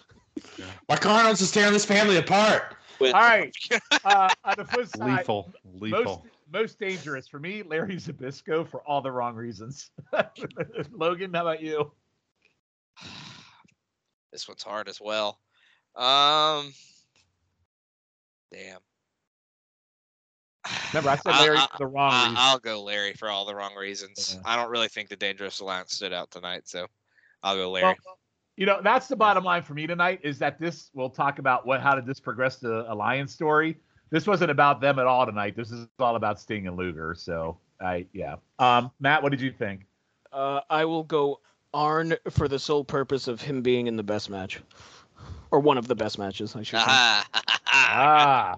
Why 0.87 0.97
Cardinals 0.97 1.41
is 1.41 1.51
tearing 1.51 1.73
this 1.73 1.85
family 1.85 2.17
apart? 2.17 2.75
With- 3.01 3.15
All 3.15 3.21
right. 3.21 3.55
Uh, 4.05 4.29
on 4.45 4.55
the 4.57 4.65
flip 4.65 4.87
side, 4.87 5.19
Lethal. 5.19 5.53
Lethal. 5.75 6.05
most 6.05 6.21
most 6.51 6.79
dangerous 6.81 7.29
for 7.29 7.39
me, 7.39 7.63
Larry 7.63 7.97
Zbyszko 7.97 8.67
for 8.67 8.81
all 8.89 9.03
the 9.03 9.11
wrong 9.13 9.35
reasons. 9.35 9.91
Logan, 10.93 11.35
how 11.35 11.43
about 11.43 11.63
you? 11.63 11.93
This 14.33 14.47
one's 14.47 14.63
hard 14.63 14.89
as 14.89 15.01
well. 15.01 15.39
Um. 15.97 16.73
Damn. 18.53 18.79
Remember, 20.93 21.11
I 21.11 21.17
said 21.17 21.33
I- 21.33 21.41
Larry 21.43 21.57
I- 21.59 21.67
for 21.73 21.79
the 21.79 21.87
wrong 21.87 22.13
I, 22.13 22.21
reasons. 22.23 22.39
I'll 22.41 22.59
go 22.59 22.83
Larry 22.83 23.13
for 23.15 23.29
all 23.31 23.45
the 23.47 23.55
wrong 23.55 23.75
reasons. 23.75 24.35
Yeah. 24.37 24.43
I 24.45 24.57
don't 24.57 24.71
really 24.71 24.89
think 24.89 25.09
the 25.09 25.17
Dangerous 25.17 25.61
Alliance 25.61 25.95
stood 25.95 26.13
out 26.13 26.31
tonight, 26.31 26.63
so 26.69 26.87
I'll 27.43 27.57
go 27.57 27.71
Well, 27.71 27.83
Larry. 27.83 27.97
You 28.59 28.67
know, 28.67 28.81
that's 28.83 29.07
the 29.07 29.15
bottom 29.15 29.45
line 29.45 29.63
for 29.63 29.73
me 29.73 29.87
tonight 29.87 30.19
is 30.25 30.41
that 30.41 30.59
this 30.59 30.91
we'll 30.93 31.11
talk 31.11 31.39
about 31.39 31.65
what 31.65 31.81
how 31.81 31.95
did 31.95 32.07
this 32.07 32.19
progress 32.19 32.57
the 32.57 32.93
alliance 32.93 33.33
story. 33.33 33.79
This 34.11 34.27
wasn't 34.27 34.51
about 34.51 34.81
them 34.81 34.99
at 34.99 35.07
all 35.07 35.25
tonight. 35.25 35.55
This 35.55 35.71
is 35.71 35.87
all 36.01 36.17
about 36.17 36.41
Sting 36.41 36.67
and 36.67 36.77
Luger. 36.77 37.15
So 37.15 37.59
I 37.81 38.07
yeah. 38.13 38.37
Um, 38.59 38.91
Matt, 38.99 39.23
what 39.23 39.31
did 39.31 39.41
you 39.41 39.53
think? 39.53 39.87
Uh, 40.33 40.61
I 40.69 40.87
will 40.87 41.05
go 41.05 41.39
Arn 41.73 42.17
for 42.31 42.49
the 42.49 42.59
sole 42.59 42.83
purpose 42.83 43.29
of 43.29 43.41
him 43.41 43.63
being 43.63 43.87
in 43.87 43.95
the 43.95 44.03
best 44.03 44.29
match, 44.29 44.61
or 45.53 45.61
one 45.61 45.79
of 45.79 45.87
the 45.87 45.95
best 45.95 46.19
matches, 46.19 46.57
I 46.57 46.63
should 46.65 46.81
say. 46.81 46.85
Ah, 47.91 48.57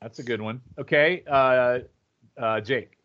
that's 0.00 0.20
a 0.20 0.22
good 0.22 0.40
one. 0.40 0.62
Okay, 0.78 1.22
uh, 1.26 1.80
uh, 2.38 2.60
Jake. 2.60 2.97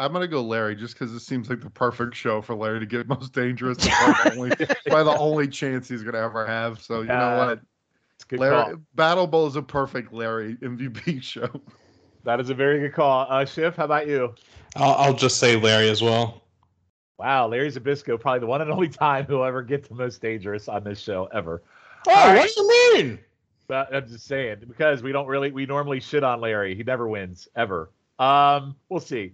I'm 0.00 0.12
gonna 0.12 0.26
go 0.28 0.42
Larry 0.42 0.74
just 0.74 0.94
because 0.94 1.12
it 1.14 1.20
seems 1.20 1.48
like 1.50 1.60
the 1.60 1.70
perfect 1.70 2.14
show 2.16 2.40
for 2.42 2.54
Larry 2.54 2.80
to 2.80 2.86
get 2.86 3.06
most 3.08 3.32
dangerous. 3.32 3.76
by, 3.86 4.20
the 4.24 4.32
only, 4.36 4.50
probably 4.56 5.04
the 5.12 5.16
only 5.18 5.48
chance 5.48 5.88
he's 5.88 6.02
gonna 6.02 6.18
ever 6.18 6.46
have. 6.46 6.80
So 6.80 7.02
you 7.02 7.10
Uh, 7.10 7.18
know 7.18 7.36
what, 7.46 7.60
It's 8.16 8.24
good 8.24 8.40
Larry 8.40 8.64
call. 8.64 8.74
Battle 8.94 9.26
Bowl 9.26 9.46
is 9.46 9.56
a 9.56 9.62
perfect 9.62 10.12
Larry 10.12 10.56
MVP 10.56 11.22
show. 11.22 11.48
That 12.24 12.40
is 12.40 12.50
a 12.50 12.54
very 12.54 12.80
good 12.80 12.94
call. 12.94 13.26
Uh, 13.30 13.44
Shiff, 13.44 13.76
how 13.76 13.84
about 13.84 14.06
you? 14.06 14.34
I'll, 14.76 14.94
I'll 14.94 15.14
just 15.14 15.38
say 15.38 15.56
Larry 15.56 15.88
as 15.88 16.02
well. 16.02 16.42
Wow, 17.18 17.48
Larry 17.48 17.70
Zbyszko, 17.70 18.18
probably 18.18 18.40
the 18.40 18.46
one 18.46 18.62
and 18.62 18.70
only 18.70 18.88
time 18.88 19.26
who'll 19.26 19.44
ever 19.44 19.62
get 19.62 19.86
the 19.88 19.94
most 19.94 20.22
dangerous 20.22 20.68
on 20.68 20.84
this 20.84 20.98
show 20.98 21.28
ever. 21.34 21.62
Oh, 22.08 22.12
All 22.14 22.28
right. 22.28 22.38
what 22.38 22.50
do 22.54 22.62
you 22.62 22.94
mean? 22.94 23.18
But 23.68 23.94
I'm 23.94 24.08
just 24.08 24.26
saying 24.26 24.56
because 24.66 25.02
we 25.02 25.12
don't 25.12 25.26
really 25.26 25.50
we 25.52 25.66
normally 25.66 26.00
shit 26.00 26.24
on 26.24 26.40
Larry. 26.40 26.74
He 26.74 26.82
never 26.82 27.06
wins 27.08 27.46
ever. 27.56 27.90
Um, 28.18 28.74
we'll 28.88 29.00
see. 29.00 29.32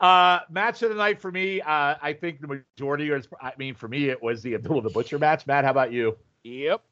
Uh, 0.00 0.40
match 0.50 0.82
of 0.82 0.90
the 0.90 0.94
night 0.94 1.20
for 1.20 1.32
me. 1.32 1.60
Uh, 1.60 1.94
I 2.00 2.16
think 2.18 2.40
the 2.40 2.46
majority 2.46 3.10
is. 3.10 3.28
I 3.40 3.52
mean, 3.58 3.74
for 3.74 3.88
me, 3.88 4.08
it 4.08 4.22
was 4.22 4.42
the 4.42 4.54
Abdullah 4.54 4.82
the 4.82 4.90
Butcher 4.90 5.18
match. 5.18 5.46
Matt, 5.46 5.64
how 5.64 5.70
about 5.70 5.92
you? 5.92 6.16
Yep. 6.44 6.82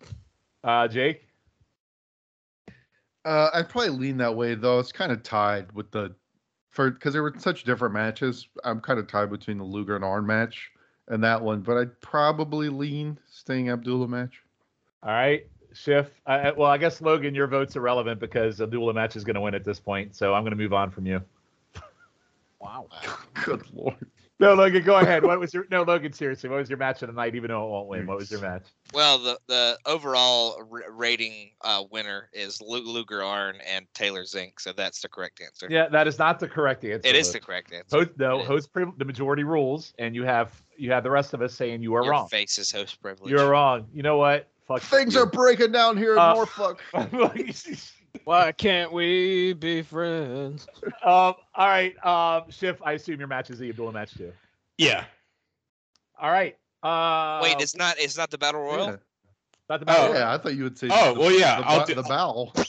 Uh, 0.64 0.88
Jake. 0.88 1.26
Uh, 3.24 3.50
I'd 3.54 3.68
probably 3.68 3.90
lean 3.90 4.16
that 4.18 4.34
way 4.34 4.54
though. 4.54 4.78
It's 4.78 4.92
kind 4.92 5.10
of 5.10 5.22
tied 5.22 5.72
with 5.72 5.90
the 5.90 6.14
for 6.70 6.90
because 6.90 7.14
they 7.14 7.20
were 7.20 7.34
such 7.38 7.64
different 7.64 7.94
matches. 7.94 8.48
I'm 8.64 8.80
kind 8.80 8.98
of 8.98 9.08
tied 9.08 9.30
between 9.30 9.58
the 9.58 9.64
Luger 9.64 9.96
and 9.96 10.04
Arn 10.04 10.26
match 10.26 10.70
and 11.08 11.22
that 11.24 11.40
one, 11.42 11.60
but 11.60 11.76
I'd 11.76 12.00
probably 12.00 12.68
lean 12.68 13.18
Sting 13.28 13.70
Abdullah 13.70 14.08
match. 14.08 14.42
All 15.02 15.10
right, 15.10 15.46
Shiff. 15.72 16.08
Uh, 16.26 16.52
well, 16.56 16.70
I 16.70 16.78
guess 16.78 17.00
Logan, 17.00 17.34
your 17.34 17.46
vote's 17.46 17.76
irrelevant 17.76 18.20
because 18.20 18.60
Abdullah 18.60 18.94
match 18.94 19.16
is 19.16 19.24
going 19.24 19.34
to 19.34 19.40
win 19.40 19.54
at 19.54 19.64
this 19.64 19.80
point. 19.80 20.14
So 20.14 20.34
I'm 20.34 20.42
going 20.42 20.50
to 20.52 20.56
move 20.56 20.72
on 20.72 20.90
from 20.90 21.06
you. 21.06 21.20
Wow. 22.66 22.88
Good 23.44 23.62
lord. 23.72 23.94
No, 24.38 24.52
Logan, 24.52 24.82
go 24.84 24.96
ahead. 24.96 25.22
What 25.24 25.40
was 25.40 25.54
your 25.54 25.66
no, 25.70 25.82
Logan? 25.82 26.12
Seriously, 26.12 26.50
what 26.50 26.56
was 26.58 26.68
your 26.68 26.76
match 26.78 27.00
of 27.00 27.08
the 27.08 27.14
night? 27.14 27.34
Even 27.36 27.48
though 27.48 27.66
it 27.66 27.70
won't 27.70 27.88
win, 27.88 28.06
what 28.06 28.18
was 28.18 28.30
your 28.30 28.40
match? 28.40 28.64
Well, 28.92 29.16
the 29.18 29.38
the 29.46 29.78
overall 29.86 30.58
r- 30.70 30.82
rating 30.92 31.52
uh, 31.62 31.84
winner 31.90 32.28
is 32.34 32.60
Lu- 32.60 32.82
Luger 32.84 33.22
Arn 33.22 33.56
and 33.66 33.86
Taylor 33.94 34.24
Zenk, 34.24 34.60
so 34.60 34.72
that's 34.74 35.00
the 35.00 35.08
correct 35.08 35.40
answer. 35.40 35.68
Yeah, 35.70 35.88
that 35.88 36.06
is 36.06 36.18
not 36.18 36.38
the 36.38 36.48
correct 36.48 36.84
answer. 36.84 37.08
It 37.08 37.16
is 37.16 37.32
the 37.32 37.40
correct 37.40 37.72
answer. 37.72 37.96
host. 37.96 38.10
No, 38.18 38.40
It 38.40 38.42
is. 38.42 38.46
host 38.48 38.72
priv- 38.74 38.98
the 38.98 39.06
majority 39.06 39.42
rules, 39.44 39.94
and 39.98 40.14
you 40.14 40.24
have 40.24 40.52
you 40.76 40.92
have 40.92 41.02
the 41.02 41.10
rest 41.10 41.32
of 41.32 41.40
us 41.40 41.54
saying 41.54 41.82
you 41.82 41.94
are 41.94 42.02
Your 42.02 42.10
wrong. 42.12 42.28
face 42.28 42.58
is 42.58 42.70
host 42.70 43.00
privilege. 43.00 43.30
You're 43.30 43.48
wrong. 43.48 43.86
You 43.94 44.02
know 44.02 44.18
what? 44.18 44.48
Fuck 44.68 44.82
Things 44.82 45.14
you. 45.14 45.20
are 45.22 45.26
breaking 45.26 45.72
down 45.72 45.96
here 45.96 46.12
in 46.12 46.18
Uh, 46.18 46.34
Norfolk. 46.34 46.82
Why 48.24 48.52
can't 48.52 48.92
we 48.92 49.52
be 49.54 49.82
friends? 49.82 50.66
um. 51.04 51.34
All 51.54 51.66
right. 51.66 51.94
Um. 52.04 52.44
Shiff, 52.50 52.76
I 52.84 52.92
assume 52.92 53.18
your 53.18 53.28
match 53.28 53.50
is 53.50 53.58
the 53.58 53.68
Abdullah 53.70 53.92
match 53.92 54.14
too. 54.14 54.32
Yeah. 54.78 55.04
All 56.20 56.30
right. 56.30 56.56
Uh. 56.82 57.40
Wait, 57.42 57.56
it's 57.60 57.76
not. 57.76 57.96
It's 57.98 58.16
not 58.16 58.30
the 58.30 58.38
battle 58.38 58.62
royal. 58.62 58.86
Yeah. 58.86 58.96
not 59.68 59.80
the 59.80 59.86
battle. 59.86 60.04
Oh. 60.06 60.08
match. 60.12 60.18
yeah, 60.20 60.32
I 60.32 60.38
thought 60.38 60.54
you 60.54 60.62
would 60.64 60.78
say. 60.78 60.88
Oh, 60.90 61.14
the, 61.14 61.20
well, 61.20 61.32
yeah, 61.32 61.60
the, 61.60 61.66
I'll 61.68 61.80
ba- 61.80 61.86
do- 61.86 61.94
the 61.94 62.02
bowel. 62.02 62.52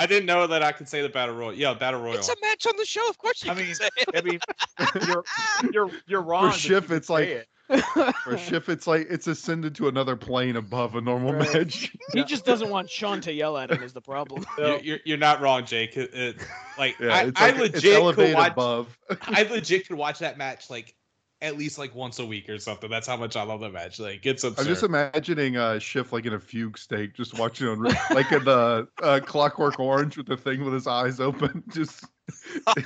I 0.00 0.06
didn't 0.06 0.26
know 0.26 0.46
that 0.46 0.62
I 0.62 0.70
could 0.70 0.88
say 0.88 1.02
the 1.02 1.08
battle 1.08 1.34
royal. 1.34 1.52
Yeah, 1.52 1.74
battle 1.74 2.00
royal. 2.00 2.14
It's 2.16 2.28
a 2.28 2.36
match 2.40 2.66
on 2.66 2.74
the 2.76 2.84
show. 2.84 3.06
Of 3.08 3.18
course 3.18 3.44
you 3.44 3.50
I 3.50 3.54
can 3.56 3.64
mean, 3.66 3.74
say. 3.74 3.88
I 4.14 4.20
mean, 4.22 4.38
you're 5.08 5.24
you're 5.72 5.90
you're 6.06 6.22
wrong. 6.22 6.50
but 6.50 6.54
Shiff, 6.56 6.88
you 6.88 6.96
it's 6.96 7.10
like- 7.10 7.28
it. 7.28 7.48
For 7.68 8.36
Shiff, 8.38 8.68
it's 8.68 8.86
like 8.86 9.06
it's 9.10 9.26
ascended 9.26 9.74
to 9.76 9.88
another 9.88 10.16
plane 10.16 10.56
above 10.56 10.94
a 10.94 11.00
normal 11.00 11.34
Right. 11.34 11.52
match. 11.54 11.94
he 12.12 12.24
just 12.24 12.44
doesn't 12.46 12.70
want 12.70 12.88
Sean 12.88 13.20
to 13.22 13.32
yell 13.32 13.58
at 13.58 13.70
him. 13.70 13.82
Is 13.82 13.92
the 13.92 14.00
problem? 14.00 14.44
No. 14.58 14.66
You're, 14.76 14.80
you're, 14.80 14.98
you're 15.04 15.18
not 15.18 15.40
wrong, 15.40 15.64
Jake. 15.66 15.96
It, 15.96 16.14
it- 16.14 16.36
like 16.78 16.98
Yeah, 17.00 17.08
I, 17.14 17.22
it's 17.24 17.40
I 17.40 17.50
like, 17.50 17.74
it's 17.74 17.84
legit 17.84 18.14
could 18.16 18.34
watch. 18.34 18.52
above. 18.52 18.98
I 19.22 19.42
legit 19.42 19.86
could 19.88 19.96
watch 19.96 20.20
that 20.20 20.38
match 20.38 20.70
like 20.70 20.94
at 21.40 21.56
least 21.58 21.78
like 21.78 21.94
once 21.94 22.18
a 22.18 22.24
week 22.26 22.48
or 22.48 22.58
something. 22.58 22.88
That's 22.90 23.06
how 23.06 23.16
much 23.16 23.36
I 23.36 23.42
love 23.42 23.60
that 23.60 23.72
match. 23.72 24.00
Like 24.00 24.24
it's 24.24 24.44
absurd. 24.44 24.62
I'm 24.62 24.66
just 24.68 24.82
imagining 24.82 25.56
uh, 25.56 25.74
Shiff 25.74 26.10
like 26.12 26.24
in 26.26 26.32
a 26.34 26.40
fugue 26.40 26.78
state, 26.78 27.14
just 27.14 27.38
watching 27.38 27.68
on 27.68 27.82
like 27.82 28.32
in 28.32 28.44
the 28.44 28.88
uh, 29.02 29.20
Clockwork 29.24 29.78
Orange 29.78 30.16
with 30.16 30.26
the 30.26 30.36
thing 30.36 30.64
with 30.64 30.72
his 30.74 30.86
eyes 30.86 31.20
open, 31.20 31.62
just 31.72 32.04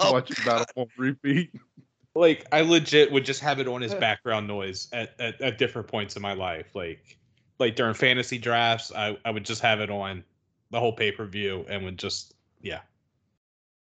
Oh, 0.01 0.13
watching 0.13 0.37
Battle 0.45 0.67
on 0.77 0.87
repeat. 0.97 1.51
Like 2.15 2.47
I 2.53 2.61
legit 2.61 3.11
would 3.11 3.25
just 3.25 3.41
have 3.41 3.59
it 3.59 3.69
on 3.69 3.83
as 3.83 3.95
background 3.95 4.47
noise 4.47 4.89
at, 4.93 5.19
at, 5.19 5.41
at 5.41 5.59
different 5.59 5.89
points 5.89 6.15
in 6.17 6.23
my 6.23 6.35
life. 6.35 6.75
Like 6.75 7.19
like 7.59 7.77
during 7.77 7.95
fantasy 7.95 8.39
drafts, 8.39 8.93
I, 8.95 9.17
I 9.25 9.31
would 9.31 9.45
just 9.45 9.63
have 9.63 9.81
it 9.81 9.91
on 9.91 10.25
the 10.71 10.81
whole 10.81 10.93
pay 10.93 11.13
per 11.13 11.25
view 11.25 11.65
and 11.69 11.85
would 11.85 11.99
just 11.99 12.35
yeah. 12.61 12.81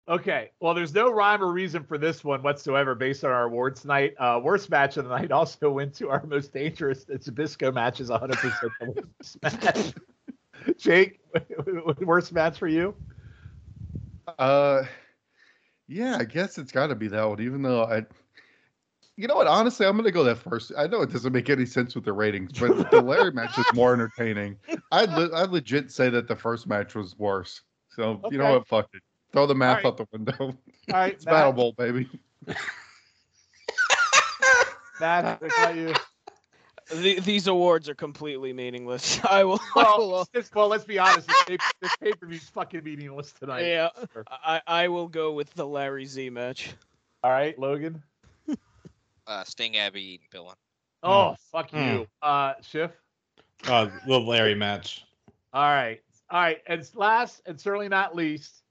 Okay. 0.09 0.51
Well, 0.59 0.75
there's 0.75 0.93
no 0.93 1.11
rhyme 1.11 1.41
or 1.41 1.53
reason 1.53 1.85
for 1.85 1.97
this 1.97 2.25
one 2.25 2.43
whatsoever 2.43 2.97
based 2.97 3.25
on 3.25 3.31
our 3.31 3.45
awards 3.45 3.83
tonight. 3.83 4.15
Uh, 4.19 4.41
worst 4.43 4.69
match 4.69 4.97
of 4.97 5.05
the 5.05 5.17
night 5.17 5.31
also 5.33 5.71
went 5.71 5.95
to 5.95 6.11
our 6.11 6.25
most 6.27 6.53
dangerous. 6.53 7.07
It's 7.09 7.31
Zbyszko 7.31 7.73
match 7.73 8.01
is 8.01 8.11
100% 8.11 8.61
the 8.81 9.05
worst 9.19 9.43
match. 9.65 9.95
Jake, 10.77 11.21
worst 12.01 12.33
match 12.33 12.59
for 12.59 12.67
you? 12.67 12.95
Uh, 14.39 14.83
yeah, 15.91 16.17
I 16.19 16.25
guess 16.25 16.57
it's 16.57 16.71
got 16.71 16.87
to 16.87 16.95
be 16.95 17.09
that 17.09 17.29
one. 17.29 17.41
Even 17.41 17.63
though 17.63 17.83
I, 17.83 18.07
you 19.17 19.27
know 19.27 19.35
what? 19.35 19.49
Honestly, 19.49 19.85
I'm 19.85 19.97
gonna 19.97 20.13
go 20.13 20.23
that 20.25 20.37
first. 20.37 20.71
I 20.79 20.87
know 20.87 21.03
it 21.03 21.11
doesn't 21.13 21.33
make 21.33 21.51
any 21.51 21.67
sense 21.67 21.97
with 21.97 22.05
the 22.05 22.13
ratings, 22.13 22.53
but 22.59 22.91
the 22.93 23.01
Larry 23.03 23.33
match 23.33 23.57
was 23.57 23.67
more 23.75 23.93
entertaining. 23.93 24.57
I'd 24.93 25.11
le- 25.11 25.37
I'd 25.37 25.51
legit 25.51 25.91
say 25.91 26.09
that 26.09 26.29
the 26.29 26.37
first 26.37 26.69
match 26.69 26.95
was 26.95 27.19
worse. 27.19 27.63
So 27.89 28.21
you 28.31 28.39
know 28.39 28.53
what? 28.53 28.69
Fuck 28.69 28.89
it. 28.95 29.03
Throw 29.33 29.47
the 29.47 29.55
math 29.55 29.85
Alright. 29.85 29.87
out 29.87 29.97
the 29.97 30.07
window. 30.13 30.35
All 30.39 30.55
right, 30.93 31.15
It's 31.15 31.25
Battle 31.25 31.51
Matt, 31.53 31.57
Bowl, 31.57 31.73
baby. 31.73 32.09
Matt, 35.01 35.41
what 35.41 35.53
about 35.59 35.77
you? 35.77 35.95
The, 36.93 37.21
these 37.21 37.47
awards 37.47 37.89
are 37.89 37.95
completely 37.95 38.53
meaningless. 38.53 39.21
I 39.31 39.45
will. 39.45 39.61
I 39.77 39.95
will 39.97 40.11
Well, 40.11 40.29
this, 40.33 40.51
well, 40.55 40.69
let's 40.69 40.85
be 40.85 40.99
honest. 40.99 41.29
This 41.29 41.45
pay, 41.47 41.59
this 41.81 41.97
pay-per-view's 41.97 42.49
fucking 42.49 42.83
meaningless 42.85 43.33
tonight. 43.33 43.67
yeah, 43.67 43.89
I, 44.45 44.61
I 44.67 44.89
will 44.89 45.09
go 45.09 45.33
with 45.33 45.53
the 45.55 45.67
Larry 45.67 46.05
Z 46.07 46.31
match. 46.31 46.73
All 47.23 47.31
right, 47.31 47.59
Logan. 47.59 48.03
uh, 49.27 49.45
Sting, 49.45 49.77
Abby, 49.77 50.03
Eaton, 50.03 50.27
Pillman. 50.35 50.55
Oh, 51.03 51.37
fuck 51.53 51.71
Mm. 51.71 51.93
you. 52.01 52.07
Uh, 52.23 52.55
Shiff. 52.63 52.91
Uh, 53.67 53.89
the 54.07 54.19
Larry 54.19 54.55
match. 54.55 55.05
All 55.53 55.63
right. 55.63 56.01
All 56.31 56.41
right. 56.41 56.59
And 56.67 56.89
last 56.95 57.43
and 57.47 57.61
certainly 57.61 57.89
not 57.89 58.15
least, 58.17 58.63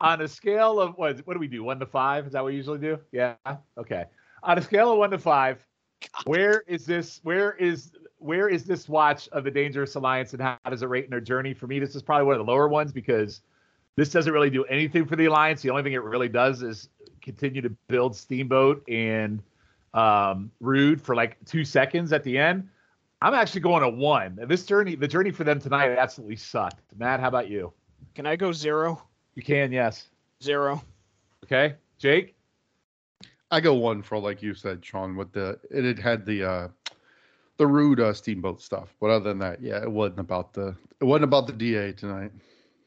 on 0.00 0.20
a 0.20 0.28
scale 0.28 0.78
of 0.80 0.96
what 0.98 1.18
what 1.26 1.34
do 1.34 1.40
we 1.40 1.48
do? 1.48 1.62
One 1.64 1.78
to 1.80 1.86
five? 1.86 2.26
Is 2.26 2.32
that 2.32 2.42
what 2.42 2.50
we 2.52 2.56
usually 2.56 2.78
do? 2.78 2.98
Yeah. 3.12 3.34
Okay. 3.78 4.04
On 4.42 4.58
a 4.58 4.62
scale 4.62 4.92
of 4.92 4.98
one 4.98 5.10
to 5.10 5.18
five, 5.18 5.64
where 6.24 6.64
is 6.66 6.86
this 6.86 7.20
where 7.22 7.52
is 7.52 7.92
where 8.18 8.48
is 8.48 8.64
this 8.64 8.88
watch 8.88 9.28
of 9.28 9.44
the 9.44 9.50
Dangerous 9.50 9.94
Alliance 9.94 10.32
and 10.32 10.42
how 10.42 10.58
does 10.68 10.82
it 10.82 10.88
rate 10.88 11.04
in 11.04 11.10
their 11.10 11.20
journey? 11.20 11.54
For 11.54 11.66
me, 11.66 11.78
this 11.78 11.94
is 11.94 12.02
probably 12.02 12.26
one 12.26 12.38
of 12.38 12.44
the 12.44 12.50
lower 12.50 12.68
ones 12.68 12.92
because 12.92 13.42
this 13.96 14.10
doesn't 14.10 14.32
really 14.32 14.50
do 14.50 14.64
anything 14.64 15.06
for 15.06 15.16
the 15.16 15.26
alliance. 15.26 15.62
The 15.62 15.70
only 15.70 15.82
thing 15.82 15.92
it 15.92 16.02
really 16.02 16.28
does 16.28 16.62
is 16.62 16.88
continue 17.22 17.62
to 17.62 17.70
build 17.88 18.14
Steamboat 18.14 18.88
and 18.88 19.42
um, 19.94 20.50
Rude 20.60 21.00
for 21.00 21.14
like 21.14 21.36
two 21.44 21.64
seconds 21.64 22.12
at 22.12 22.22
the 22.22 22.38
end. 22.38 22.68
I'm 23.22 23.34
actually 23.34 23.62
going 23.62 23.82
a 23.82 23.88
one. 23.88 24.38
This 24.46 24.64
journey, 24.66 24.94
the 24.94 25.08
journey 25.08 25.30
for 25.30 25.44
them 25.44 25.58
tonight 25.58 25.96
absolutely 25.96 26.36
sucked. 26.36 26.80
Matt, 26.96 27.20
how 27.20 27.28
about 27.28 27.48
you? 27.48 27.72
Can 28.14 28.26
I 28.26 28.36
go 28.36 28.52
zero? 28.52 29.02
You 29.34 29.42
can, 29.42 29.72
yes. 29.72 30.08
Zero. 30.42 30.82
Okay. 31.44 31.74
Jake? 31.98 32.35
I 33.50 33.60
go 33.60 33.74
one 33.74 34.02
for 34.02 34.18
like 34.18 34.42
you 34.42 34.54
said, 34.54 34.84
Sean. 34.84 35.16
With 35.16 35.32
the 35.32 35.58
it 35.70 35.84
had 35.84 35.98
had 35.98 36.26
the 36.26 36.44
uh 36.44 36.68
the 37.58 37.66
rude 37.66 38.00
uh, 38.00 38.12
steamboat 38.12 38.60
stuff, 38.60 38.94
but 39.00 39.10
other 39.10 39.24
than 39.24 39.38
that, 39.38 39.62
yeah, 39.62 39.82
it 39.82 39.90
wasn't 39.90 40.20
about 40.20 40.52
the 40.52 40.74
it 41.00 41.04
wasn't 41.04 41.24
about 41.24 41.46
the 41.46 41.52
DA 41.52 41.92
tonight. 41.92 42.32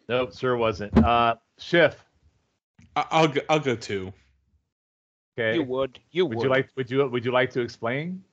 Nope, 0.07 0.35
sure 0.35 0.57
wasn't. 0.57 0.97
Uh 0.97 1.35
Shiff. 1.59 1.95
I, 2.95 3.05
I'll 3.11 3.27
go, 3.27 3.41
I'll 3.49 3.59
go 3.59 3.75
two. 3.75 4.13
Okay. 5.37 5.55
You 5.55 5.63
would. 5.63 5.99
You 6.11 6.25
would. 6.25 6.37
would 6.37 6.43
you 6.43 6.49
like 6.49 6.69
would 6.75 6.91
you 6.91 7.07
would 7.07 7.25
you 7.25 7.31
like 7.31 7.51
to 7.51 7.61
explain? 7.61 8.23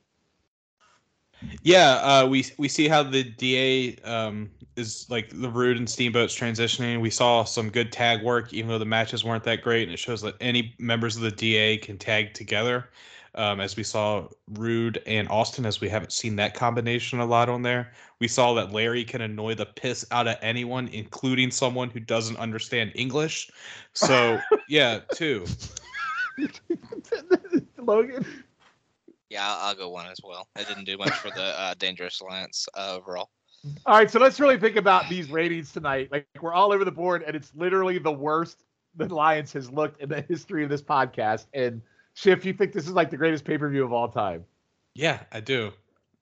Yeah, 1.63 1.95
uh, 2.03 2.27
we 2.27 2.47
we 2.59 2.69
see 2.69 2.89
how 2.89 3.03
the 3.03 3.23
DA 3.23 3.97
um, 4.05 4.51
is 4.77 5.07
like 5.11 5.31
the 5.31 5.49
Rude 5.49 5.77
and 5.77 5.89
Steamboat's 5.89 6.39
transitioning. 6.39 7.01
We 7.01 7.11
saw 7.11 7.45
some 7.45 7.71
good 7.71 7.93
tag 7.93 8.23
work, 8.23 8.53
even 8.53 8.69
though 8.71 8.79
the 8.79 8.85
matches 8.85 9.25
weren't 9.25 9.45
that 9.45 9.63
great, 9.63 9.85
and 9.85 9.93
it 9.93 9.99
shows 9.99 10.23
that 10.23 10.35
any 10.41 10.75
members 10.79 11.17
of 11.17 11.23
the 11.23 11.31
DA 11.31 11.79
can 11.79 11.99
tag 11.99 12.35
together. 12.35 12.89
Um, 13.35 13.61
as 13.61 13.77
we 13.77 13.83
saw 13.83 14.29
Rude 14.55 15.03
and 15.07 15.29
Austin, 15.29 15.67
as 15.67 15.79
we 15.79 15.91
haven't 15.91 16.13
seen 16.13 16.37
that 16.37 16.55
combination 16.55 17.21
a 17.21 17.27
lot 17.27 17.51
on 17.51 17.61
there. 17.61 17.93
We 18.19 18.29
saw 18.29 18.55
that 18.55 18.73
Larry 18.73 19.05
can 19.05 19.21
annoy 19.21 19.55
the 19.55 19.67
piss 19.67 20.07
out 20.11 20.27
of 20.27 20.37
anyone, 20.41 20.89
including 20.89 21.51
someone 21.51 21.91
who 21.91 22.01
doesn't 22.01 22.39
understand 22.39 22.93
English. 22.95 23.51
So 23.93 24.41
yeah, 24.69 25.01
two. 25.15 25.45
Logan. 27.79 28.25
Yeah, 29.31 29.47
I'll, 29.47 29.69
I'll 29.69 29.75
go 29.75 29.89
one 29.89 30.07
as 30.07 30.21
well. 30.23 30.49
It 30.57 30.69
didn't 30.69 30.85
do 30.85 30.97
much 30.97 31.13
for 31.13 31.31
the 31.31 31.43
uh, 31.61 31.75
Dangerous 31.79 32.21
Alliance 32.21 32.69
uh, 32.77 32.97
overall. 32.97 33.31
All 33.85 33.97
right, 33.97 34.11
so 34.11 34.21
let's 34.21 34.39
really 34.39 34.59
think 34.59 34.77
about 34.77 35.09
these 35.09 35.31
ratings 35.31 35.73
tonight. 35.73 36.09
Like 36.13 36.27
we're 36.41 36.55
all 36.55 36.73
over 36.73 36.85
the 36.85 36.93
board, 36.93 37.25
and 37.27 37.35
it's 37.35 37.53
literally 37.55 37.99
the 37.99 38.13
worst 38.13 38.63
the 38.95 39.13
Lions 39.13 39.53
has 39.53 39.71
looked 39.71 40.01
in 40.01 40.09
the 40.09 40.23
history 40.23 40.65
of 40.65 40.71
this 40.71 40.83
podcast. 40.83 41.47
And 41.53 41.83
Shiff, 42.15 42.45
you 42.45 42.53
think 42.53 42.73
this 42.73 42.87
is 42.87 42.93
like 42.93 43.11
the 43.11 43.17
greatest 43.17 43.45
pay 43.45 43.59
per 43.59 43.69
view 43.69 43.85
of 43.85 43.93
all 43.93 44.09
time? 44.09 44.45
Yeah, 44.95 45.21
I 45.33 45.41
do. 45.41 45.73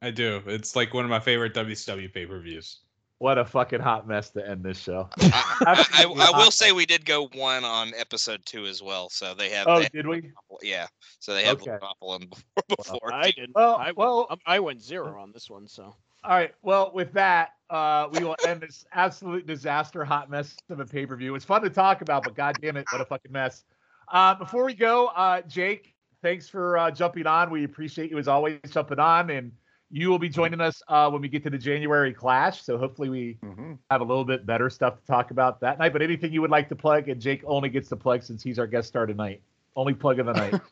I 0.02 0.10
do. 0.10 0.42
It's 0.46 0.74
like 0.74 0.92
one 0.92 1.04
of 1.04 1.10
my 1.10 1.20
favorite 1.20 1.54
WCW 1.54 2.12
pay 2.12 2.26
per 2.26 2.40
views. 2.40 2.80
What 3.18 3.38
a 3.38 3.44
fucking 3.44 3.80
hot 3.80 4.08
mess 4.08 4.30
to 4.30 4.46
end 4.46 4.64
this 4.64 4.78
show. 4.78 5.08
I, 5.18 5.54
I, 5.66 5.86
I, 5.92 6.02
I 6.02 6.06
will 6.06 6.16
hot. 6.16 6.52
say 6.52 6.72
we 6.72 6.84
did 6.84 7.04
go 7.04 7.28
one 7.28 7.64
on 7.64 7.92
episode 7.96 8.44
two 8.44 8.66
as 8.66 8.82
well. 8.82 9.08
So 9.08 9.34
they 9.34 9.50
have. 9.50 9.66
Oh, 9.68 9.76
they 9.76 9.84
have 9.84 9.92
did 9.92 10.06
we? 10.06 10.32
Yeah. 10.62 10.86
So 11.20 11.32
they 11.32 11.44
have 11.44 11.60
Okay. 11.62 11.76
Monopoly 11.80 12.26
before. 12.28 12.64
before 12.76 13.14
I 13.14 13.30
didn't. 13.30 13.54
Well, 13.54 13.76
I, 13.76 13.92
well, 13.92 14.28
I 14.46 14.58
went 14.58 14.82
zero 14.82 15.20
on 15.20 15.32
this 15.32 15.48
one, 15.48 15.68
so. 15.68 15.94
All 16.24 16.30
right. 16.30 16.54
Well, 16.62 16.90
with 16.94 17.12
that, 17.12 17.50
uh, 17.70 18.08
we 18.10 18.24
will 18.24 18.36
end 18.46 18.62
this 18.62 18.84
absolute 18.92 19.46
disaster 19.46 20.04
hot 20.04 20.28
mess 20.30 20.56
of 20.68 20.80
a 20.80 20.84
pay 20.84 21.06
per 21.06 21.16
view. 21.16 21.34
It's 21.34 21.44
fun 21.44 21.62
to 21.62 21.70
talk 21.70 22.02
about, 22.02 22.24
but 22.24 22.34
god 22.34 22.58
damn 22.60 22.76
it, 22.76 22.86
what 22.90 23.00
a 23.00 23.04
fucking 23.04 23.32
mess. 23.32 23.64
Uh, 24.12 24.34
before 24.34 24.64
we 24.64 24.74
go, 24.74 25.06
uh, 25.08 25.40
Jake, 25.42 25.94
thanks 26.22 26.48
for 26.48 26.76
uh, 26.78 26.90
jumping 26.90 27.26
on. 27.26 27.50
We 27.50 27.64
appreciate 27.64 28.10
you 28.10 28.18
as 28.18 28.28
always 28.28 28.58
jumping 28.70 28.98
on, 28.98 29.30
and 29.30 29.52
you 29.96 30.08
will 30.10 30.18
be 30.18 30.28
joining 30.28 30.60
us 30.60 30.82
uh, 30.88 31.08
when 31.08 31.22
we 31.22 31.28
get 31.28 31.44
to 31.44 31.50
the 31.50 31.56
January 31.58 32.12
Clash. 32.12 32.62
So 32.64 32.76
hopefully 32.76 33.08
we 33.08 33.38
Mm-hmm. 33.44 33.74
have 33.92 34.00
a 34.00 34.04
little 34.04 34.24
bit 34.24 34.44
better 34.44 34.68
stuff 34.68 34.98
to 35.00 35.06
talk 35.06 35.30
about 35.30 35.60
that 35.60 35.78
night. 35.78 35.92
But 35.92 36.02
anything 36.02 36.32
you 36.32 36.40
would 36.40 36.50
like 36.50 36.68
to 36.70 36.74
plug, 36.74 37.08
and 37.08 37.20
Jake 37.20 37.42
only 37.46 37.68
gets 37.68 37.88
to 37.90 37.96
plug 37.96 38.24
since 38.24 38.42
he's 38.42 38.58
our 38.58 38.66
guest 38.66 38.88
star 38.88 39.06
tonight. 39.06 39.40
Only 39.76 39.94
plug 39.94 40.18
of 40.18 40.26
the 40.26 40.32
night. 40.32 40.60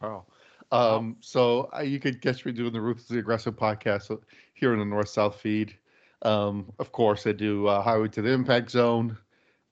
Oh. 0.00 0.24
Um, 0.72 1.16
so 1.20 1.68
uh, 1.76 1.82
you 1.82 2.00
could 2.00 2.20
catch 2.22 2.44
me 2.44 2.52
doing 2.52 2.72
the 2.72 2.80
Ruthlessly 2.80 3.18
Aggressive 3.18 3.54
podcast 3.56 4.10
uh, 4.10 4.16
here 4.54 4.72
in 4.72 4.78
the 4.78 4.84
North 4.84 5.08
South 5.10 5.36
feed. 5.40 5.74
Um, 6.22 6.72
of 6.78 6.92
course, 6.92 7.26
I 7.26 7.32
do 7.32 7.66
uh, 7.66 7.82
Highway 7.82 8.08
to 8.08 8.22
the 8.22 8.30
Impact 8.30 8.70
Zone 8.70 9.16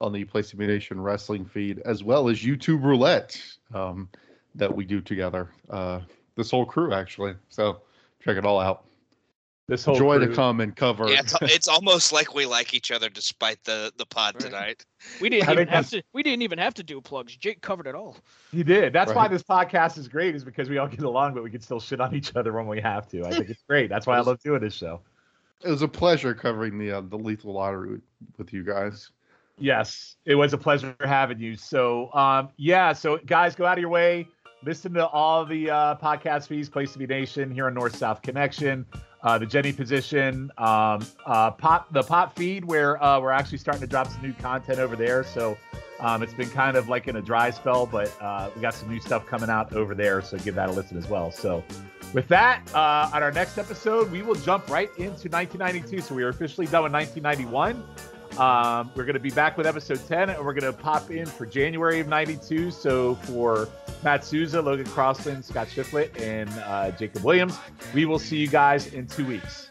on 0.01 0.13
the 0.13 0.25
Place 0.25 0.51
to 0.51 0.57
Be 0.57 0.67
Nation 0.67 1.01
Wrestling 1.01 1.45
feed, 1.47 1.81
as 1.85 2.05
well 2.05 2.29
as 2.29 2.39
YouTube 2.43 2.83
Roulette. 2.83 3.41
Um, 3.73 4.09
that 4.57 4.75
we 4.75 4.85
do 4.85 5.01
together. 5.01 5.49
Uh, 5.71 6.01
this 6.35 6.51
whole 6.51 6.67
crew 6.67 6.93
actually. 6.93 7.35
So 7.51 7.83
check 8.21 8.37
it 8.37 8.45
all 8.45 8.61
out. 8.61 8.85
This 9.69 9.85
whole 9.85 9.95
Joy 9.95 10.19
to 10.19 10.27
come 10.35 10.61
and 10.61 10.75
cover. 10.75 11.09
Yeah, 11.09 11.21
it's, 11.21 11.35
it's 11.43 11.69
almost 11.69 12.13
like 12.13 12.35
we 12.35 12.45
like 12.45 12.75
each 12.75 12.91
other 12.91 13.09
despite 13.09 13.63
the 13.63 13.93
the 13.99 14.05
pod 14.05 14.35
Right. 14.35 14.45
tonight. 14.45 14.85
We 15.21 15.29
didn't 15.29 15.49
even 15.49 15.69
have 15.69 15.89
to. 15.91 16.03
We 16.13 16.25
didn't 16.25 16.43
even 16.43 16.59
have 16.59 16.75
to 16.75 16.83
do 16.83 17.01
plugs. 17.01 17.37
Jake 17.37 17.61
covered 17.61 17.87
it 17.87 17.95
all. 17.95 18.17
He 18.51 18.65
did. 18.65 18.93
That's 18.93 19.15
why 19.15 19.29
this 19.29 19.45
podcast 19.45 19.97
is 19.97 20.09
great, 20.09 20.35
is 20.35 20.43
because 20.43 20.69
we 20.69 20.79
all 20.79 20.89
get 20.89 21.03
along, 21.03 21.35
but 21.35 21.45
we 21.45 21.51
can 21.51 21.61
still 21.61 21.79
shit 21.79 22.01
on 22.01 22.15
each 22.17 22.35
other 22.35 22.53
when 22.53 22.67
we 22.67 22.81
have 22.81 23.07
to. 23.11 23.25
I 23.25 23.31
think 23.31 23.49
it's 23.49 23.63
great. 23.69 23.89
That's 23.89 24.09
why 24.09 24.17
I 24.17 24.21
love 24.23 24.41
doing 24.43 24.61
this 24.61 24.75
show. 24.75 25.01
it 25.65 25.71
was 25.71 25.83
a 25.83 25.89
pleasure 25.89 26.35
covering 26.35 26.77
the 26.77 26.91
uh, 26.91 27.03
the 27.03 27.17
lethal 27.17 27.53
lottery 27.53 27.93
with, 27.93 28.03
with 28.39 28.53
you 28.53 28.65
guys. 28.65 29.13
Yes, 29.57 30.17
it 30.25 30.35
was 30.35 30.53
a 30.53 30.59
pleasure 30.59 30.97
having 31.05 31.39
you. 31.39 31.55
So, 31.55 32.11
um, 32.15 32.49
yeah, 32.57 32.93
so 32.95 33.19
guys, 33.27 33.55
go 33.55 33.67
out 33.67 33.79
of 33.79 33.83
your 33.83 33.91
way, 33.91 34.27
listen 34.65 34.93
to 34.95 35.07
all 35.07 35.45
the 35.45 35.71
uh, 35.71 35.95
podcast 35.97 36.49
feeds, 36.49 36.69
Place 36.69 36.93
to 36.93 36.99
Be 36.99 37.07
Nation 37.07 37.51
here 37.51 37.67
on 37.67 37.75
North 37.75 37.97
South 37.97 38.23
Connection, 38.23 38.87
uh, 39.23 39.39
the 39.39 39.47
Jenny 39.47 39.73
position, 39.73 40.51
um, 40.59 41.07
uh, 41.27 41.51
pop 41.51 41.93
the 41.93 42.03
pop 42.03 42.37
feed 42.37 42.65
where 42.65 43.03
uh, 43.03 43.21
we're 43.21 43.31
actually 43.31 43.59
starting 43.59 43.81
to 43.83 43.87
drop 43.87 44.09
some 44.09 44.23
new 44.23 44.33
content 44.35 44.79
over 44.79 44.97
there. 44.97 45.25
So, 45.25 45.57
um, 46.01 46.23
it's 46.23 46.33
been 46.33 46.49
kind 46.49 46.77
of 46.77 46.89
like 46.89 47.09
in 47.09 47.17
a 47.17 47.23
dry 47.23 47.51
spell, 47.51 47.85
but 47.85 48.11
uh, 48.23 48.51
we 48.55 48.63
got 48.63 48.75
some 48.75 48.89
new 48.89 49.01
stuff 49.01 49.27
coming 49.27 49.51
out 49.51 49.75
over 49.75 49.95
there. 49.95 50.23
So 50.23 50.39
give 50.39 50.55
that 50.55 50.71
a 50.71 50.73
listen 50.73 50.97
as 50.97 51.07
well. 51.09 51.31
So. 51.31 51.63
With 52.13 52.27
that, 52.27 52.63
uh, 52.75 53.09
on 53.15 53.23
our 53.23 53.31
next 53.31 53.57
episode, 53.57 54.11
we 54.11 54.23
will 54.23 54.35
jump 54.35 54.69
right 54.69 54.89
into 54.97 55.29
1992. 55.29 56.01
So 56.01 56.15
we 56.15 56.25
are 56.25 56.29
officially 56.29 56.67
done 56.67 56.83
with 56.83 56.93
1991. 56.93 57.85
Um, 58.39 58.91
we're 58.95 59.05
going 59.05 59.15
to 59.15 59.21
be 59.21 59.31
back 59.31 59.57
with 59.57 59.67
episode 59.67 60.01
10, 60.07 60.31
and 60.31 60.45
we're 60.45 60.55
going 60.55 60.73
to 60.73 60.79
pop 60.79 61.11
in 61.11 61.27
for 61.27 61.47
January 61.47 62.01
of 62.01 62.09
92. 62.09 62.71
So 62.71 63.17
for 63.17 63.69
Matt 64.03 64.25
Souza, 64.25 64.63
Logan 64.63 64.87
Crossland, 64.87 65.45
Scott 65.45 65.67
Shiflett, 65.69 66.19
and 66.21 66.49
uh, 66.65 66.91
Jacob 66.93 67.25
Williams, 67.25 67.59
we 67.93 68.05
will 68.05 68.19
see 68.19 68.39
you 68.39 68.49
guys 68.49 68.93
in 68.95 69.07
two 69.07 69.27
weeks. 69.27 69.69